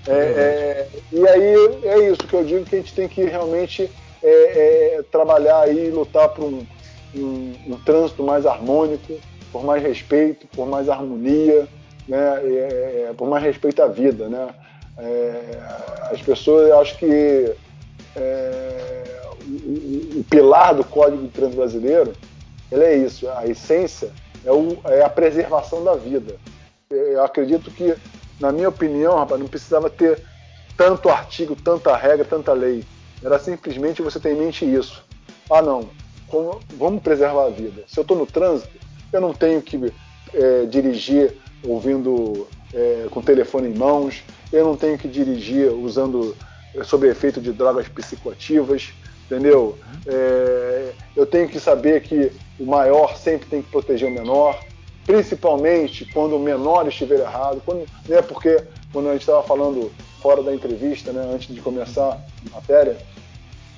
É, 0.07 0.13
é, 0.13 0.87
e 1.11 1.27
aí 1.27 1.55
é 1.83 2.09
isso 2.09 2.25
que 2.25 2.33
eu 2.33 2.43
digo 2.43 2.65
que 2.65 2.75
a 2.75 2.79
gente 2.79 2.93
tem 2.93 3.09
que 3.09 3.25
realmente 3.25 3.91
é, 4.23 4.29
é, 4.97 5.03
trabalhar 5.11 5.69
e 5.69 5.89
lutar 5.89 6.29
por 6.29 6.45
um, 6.45 6.65
um, 7.13 7.55
um, 7.67 7.79
trânsito 7.85 8.23
mais 8.23 8.45
harmônico, 8.45 9.19
por 9.51 9.65
mais 9.65 9.83
respeito, 9.83 10.47
por 10.47 10.65
mais 10.65 10.87
harmonia, 10.87 11.67
né, 12.07 12.41
é, 12.41 13.07
é 13.09 13.13
por 13.17 13.27
mais 13.27 13.43
respeito 13.43 13.83
à 13.83 13.87
vida. 13.87 14.29
Né? 14.29 14.47
É, 14.97 15.41
as 16.11 16.21
pessoas, 16.21 16.69
eu 16.69 16.79
acho 16.79 16.97
que 16.97 17.55
é, 18.15 19.21
o, 19.47 20.19
o, 20.19 20.25
pilar 20.29 20.73
do 20.73 20.83
Código 20.83 21.23
de 21.23 21.29
Trânsito 21.29 21.57
Brasileiro 21.57 22.13
ele 22.71 22.83
é 22.83 22.97
isso, 22.97 23.29
a 23.29 23.45
essência 23.47 24.11
é, 24.43 24.51
o, 24.51 24.77
é 24.85 25.01
a 25.01 25.09
preservação 25.09 25.83
da 25.83 25.95
vida. 25.95 26.35
Eu 26.89 27.23
acredito 27.23 27.69
que, 27.71 27.95
na 28.39 28.51
minha 28.51 28.69
opinião, 28.69 29.17
rapaz, 29.17 29.39
não 29.39 29.47
precisava 29.47 29.89
ter 29.89 30.21
tanto 30.75 31.09
artigo, 31.09 31.55
tanta 31.55 31.95
regra, 31.95 32.25
tanta 32.25 32.53
lei 32.53 32.83
era 33.23 33.39
simplesmente 33.39 34.01
você 34.01 34.19
ter 34.19 34.33
em 34.33 34.37
mente 34.37 34.65
isso. 34.65 35.03
Ah, 35.49 35.61
não, 35.61 35.89
como, 36.27 36.59
vamos 36.77 37.01
preservar 37.01 37.45
a 37.45 37.49
vida. 37.49 37.83
Se 37.87 37.99
eu 37.99 38.03
estou 38.03 38.17
no 38.17 38.25
trânsito, 38.25 38.69
eu 39.11 39.21
não 39.21 39.33
tenho 39.33 39.61
que 39.61 39.91
é, 40.33 40.65
dirigir 40.65 41.35
ouvindo 41.63 42.47
é, 42.73 43.07
com 43.09 43.19
o 43.19 43.23
telefone 43.23 43.69
em 43.69 43.77
mãos, 43.77 44.23
eu 44.51 44.65
não 44.65 44.75
tenho 44.75 44.97
que 44.97 45.07
dirigir 45.07 45.71
usando 45.71 46.35
é, 46.75 46.83
sob 46.83 47.07
efeito 47.07 47.41
de 47.41 47.51
drogas 47.51 47.87
psicoativas, 47.87 48.93
entendeu? 49.25 49.77
É, 50.05 50.91
eu 51.15 51.25
tenho 51.25 51.47
que 51.47 51.59
saber 51.59 52.01
que 52.01 52.31
o 52.59 52.65
maior 52.65 53.17
sempre 53.17 53.47
tem 53.47 53.61
que 53.61 53.69
proteger 53.69 54.09
o 54.09 54.11
menor, 54.11 54.59
principalmente 55.05 56.05
quando 56.13 56.35
o 56.35 56.39
menor 56.39 56.87
estiver 56.87 57.19
errado, 57.19 57.61
quando, 57.65 57.85
né, 58.07 58.21
porque 58.21 58.61
quando 58.91 59.09
a 59.09 59.13
gente 59.13 59.21
estava 59.21 59.43
falando 59.43 59.91
fora 60.21 60.41
da 60.43 60.53
entrevista, 60.53 61.11
né, 61.11 61.29
antes 61.33 61.53
de 61.53 61.61
começar 61.61 62.19
a 62.47 62.55
matéria, 62.55 62.97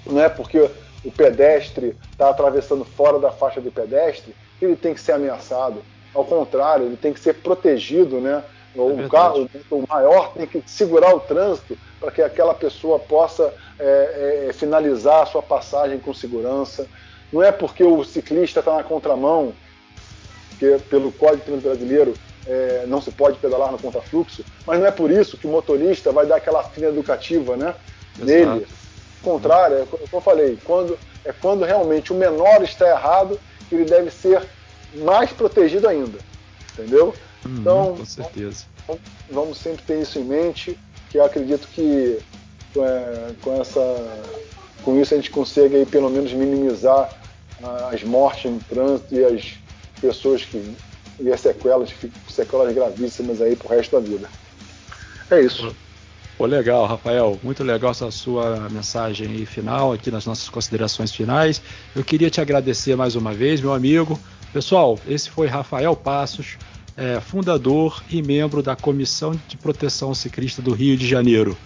não 0.05 0.21
é 0.21 0.29
porque 0.29 0.69
o 1.03 1.11
pedestre 1.11 1.95
está 2.11 2.29
atravessando 2.29 2.83
fora 2.83 3.19
da 3.19 3.31
faixa 3.31 3.61
de 3.61 3.69
pedestre 3.69 4.35
que 4.57 4.65
ele 4.65 4.75
tem 4.75 4.93
que 4.93 5.01
ser 5.01 5.13
ameaçado. 5.13 5.81
Ao 6.13 6.25
contrário, 6.25 6.85
ele 6.85 6.97
tem 6.97 7.13
que 7.13 7.19
ser 7.19 7.35
protegido, 7.35 8.19
né? 8.19 8.43
O, 8.81 9.01
é 9.01 9.09
carro, 9.09 9.49
o 9.69 9.85
maior 9.87 10.33
tem 10.33 10.47
que 10.47 10.63
segurar 10.65 11.15
o 11.15 11.19
trânsito 11.19 11.77
para 11.99 12.11
que 12.11 12.21
aquela 12.21 12.53
pessoa 12.53 12.99
possa 12.99 13.53
é, 13.77 14.47
é, 14.47 14.53
finalizar 14.53 15.23
a 15.23 15.25
sua 15.25 15.41
passagem 15.41 15.99
com 15.99 16.13
segurança. 16.13 16.87
Não 17.31 17.43
é 17.43 17.51
porque 17.51 17.83
o 17.83 18.03
ciclista 18.03 18.59
está 18.59 18.75
na 18.75 18.83
contramão, 18.83 19.53
que 20.57 20.77
pelo 20.89 21.11
Código 21.11 21.57
Brasileiro 21.57 22.13
é, 22.47 22.85
não 22.87 23.01
se 23.01 23.11
pode 23.11 23.37
pedalar 23.37 23.71
no 23.71 23.79
contrafluxo, 23.79 24.43
mas 24.65 24.79
não 24.79 24.87
é 24.87 24.91
por 24.91 25.11
isso 25.11 25.37
que 25.37 25.47
o 25.47 25.51
motorista 25.51 26.11
vai 26.11 26.25
dar 26.25 26.37
aquela 26.37 26.63
fina 26.63 26.87
educativa 26.87 27.55
né, 27.55 27.75
nele. 28.17 28.65
Ao 29.23 29.33
contrário, 29.33 29.77
é 29.77 29.81
o 29.83 30.07
que 30.07 30.13
eu 30.13 30.21
falei, 30.21 30.57
quando, 30.63 30.97
é 31.25 31.33
quando 31.33 31.65
realmente 31.65 32.11
o 32.11 32.15
menor 32.15 32.63
está 32.63 32.89
errado 32.89 33.39
que 33.67 33.75
ele 33.75 33.85
deve 33.85 34.09
ser 34.09 34.41
mais 34.95 35.31
protegido 35.31 35.87
ainda. 35.87 36.17
Entendeu? 36.73 37.13
Uhum, 37.45 37.57
então, 37.59 37.95
com 37.97 38.05
certeza. 38.05 38.65
Vamos, 38.87 39.01
vamos, 39.31 39.57
sempre 39.57 39.83
ter 39.83 40.01
isso 40.01 40.19
em 40.19 40.23
mente, 40.23 40.77
que 41.09 41.17
eu 41.17 41.25
acredito 41.25 41.67
que 41.69 42.19
é, 42.77 43.31
com, 43.41 43.61
essa, 43.61 44.23
com 44.83 44.99
isso 44.99 45.13
a 45.13 45.17
gente 45.17 45.31
consegue 45.31 45.75
aí, 45.75 45.85
pelo 45.85 46.09
menos 46.09 46.31
minimizar 46.33 47.17
as 47.91 48.03
mortes 48.03 48.51
no 48.51 48.59
trânsito 48.59 49.13
e 49.13 49.25
as 49.25 49.53
pessoas 49.99 50.45
que 50.45 50.75
e 51.19 51.31
as 51.31 51.41
sequelas, 51.41 51.89
sequelas 52.29 52.73
gravíssimas 52.73 53.41
aí 53.41 53.55
pro 53.55 53.67
resto 53.67 53.99
da 53.99 53.99
vida. 53.99 54.29
É 55.29 55.41
isso. 55.41 55.75
Pô, 56.37 56.45
legal, 56.45 56.85
Rafael. 56.85 57.37
Muito 57.43 57.63
legal 57.63 57.91
essa 57.91 58.09
sua 58.09 58.69
mensagem 58.69 59.45
final, 59.45 59.91
aqui 59.91 60.09
nas 60.09 60.25
nossas 60.25 60.47
considerações 60.47 61.11
finais. 61.11 61.61
Eu 61.93 62.03
queria 62.03 62.29
te 62.29 62.39
agradecer 62.39 62.95
mais 62.95 63.15
uma 63.15 63.33
vez, 63.33 63.59
meu 63.59 63.73
amigo. 63.73 64.17
Pessoal, 64.53 64.97
esse 65.07 65.29
foi 65.29 65.47
Rafael 65.47 65.95
Passos, 65.95 66.57
é, 66.99 67.21
fundador 67.21 68.03
e 68.09 68.21
membro 68.21 68.61
da 68.61 68.75
Comissão 68.75 69.33
de 69.47 69.55
Proteção 69.55 70.13
Ciclista 70.13 70.61
do 70.61 70.73
Rio 70.73 70.97
de 70.97 71.07
Janeiro. 71.07 71.57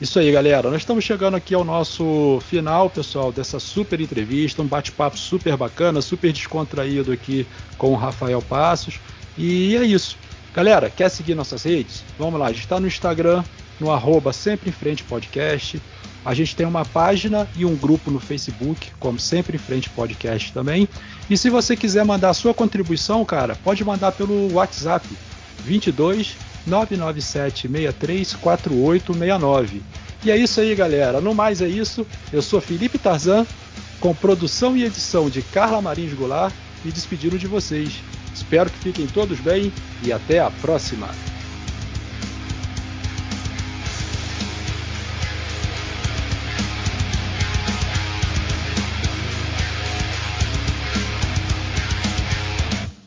Isso 0.00 0.18
aí, 0.18 0.32
galera. 0.32 0.70
Nós 0.70 0.80
estamos 0.80 1.04
chegando 1.04 1.36
aqui 1.36 1.54
ao 1.54 1.62
nosso 1.62 2.40
final, 2.48 2.88
pessoal, 2.88 3.30
dessa 3.30 3.60
super 3.60 4.00
entrevista, 4.00 4.62
um 4.62 4.66
bate-papo 4.66 5.18
super 5.18 5.56
bacana, 5.58 6.00
super 6.00 6.32
descontraído 6.32 7.12
aqui 7.12 7.46
com 7.76 7.92
o 7.92 7.96
Rafael 7.96 8.40
Passos. 8.40 8.98
E 9.36 9.76
é 9.76 9.84
isso. 9.84 10.16
Galera, 10.54 10.88
quer 10.88 11.10
seguir 11.10 11.34
nossas 11.34 11.64
redes? 11.64 12.02
Vamos 12.18 12.40
lá, 12.40 12.46
a 12.46 12.52
gente 12.52 12.62
está 12.62 12.80
no 12.80 12.86
Instagram, 12.86 13.44
no 13.78 13.90
arroba 13.90 14.32
Sempre 14.32 14.70
em 14.70 14.72
Frente 14.72 15.04
Podcast. 15.04 15.82
A 16.24 16.34
gente 16.34 16.54
tem 16.54 16.66
uma 16.66 16.84
página 16.84 17.48
e 17.56 17.64
um 17.64 17.74
grupo 17.74 18.10
no 18.10 18.20
Facebook, 18.20 18.90
como 18.98 19.18
Sempre 19.18 19.56
em 19.56 19.58
Frente 19.58 19.88
Podcast 19.90 20.52
também. 20.52 20.88
E 21.30 21.36
se 21.36 21.48
você 21.48 21.76
quiser 21.76 22.04
mandar 22.04 22.34
sua 22.34 22.52
contribuição, 22.52 23.24
cara, 23.24 23.56
pode 23.56 23.84
mandar 23.84 24.12
pelo 24.12 24.52
WhatsApp 24.52 25.06
22 25.64 26.36
997 26.66 27.68
63 27.68 28.34
4869. 28.34 29.82
E 30.24 30.30
é 30.30 30.36
isso 30.36 30.60
aí, 30.60 30.74
galera. 30.74 31.20
No 31.20 31.34
mais 31.34 31.62
é 31.62 31.68
isso. 31.68 32.06
Eu 32.32 32.42
sou 32.42 32.60
Felipe 32.60 32.98
Tarzan, 32.98 33.46
com 34.00 34.14
produção 34.14 34.76
e 34.76 34.84
edição 34.84 35.30
de 35.30 35.42
Carla 35.42 35.80
Marins 35.80 36.12
Goulart, 36.12 36.52
e 36.84 36.90
despedindo 36.90 37.38
de 37.38 37.46
vocês. 37.46 38.00
Espero 38.34 38.70
que 38.70 38.78
fiquem 38.78 39.06
todos 39.06 39.40
bem 39.40 39.72
e 40.02 40.12
até 40.12 40.40
a 40.40 40.50
próxima. 40.50 41.08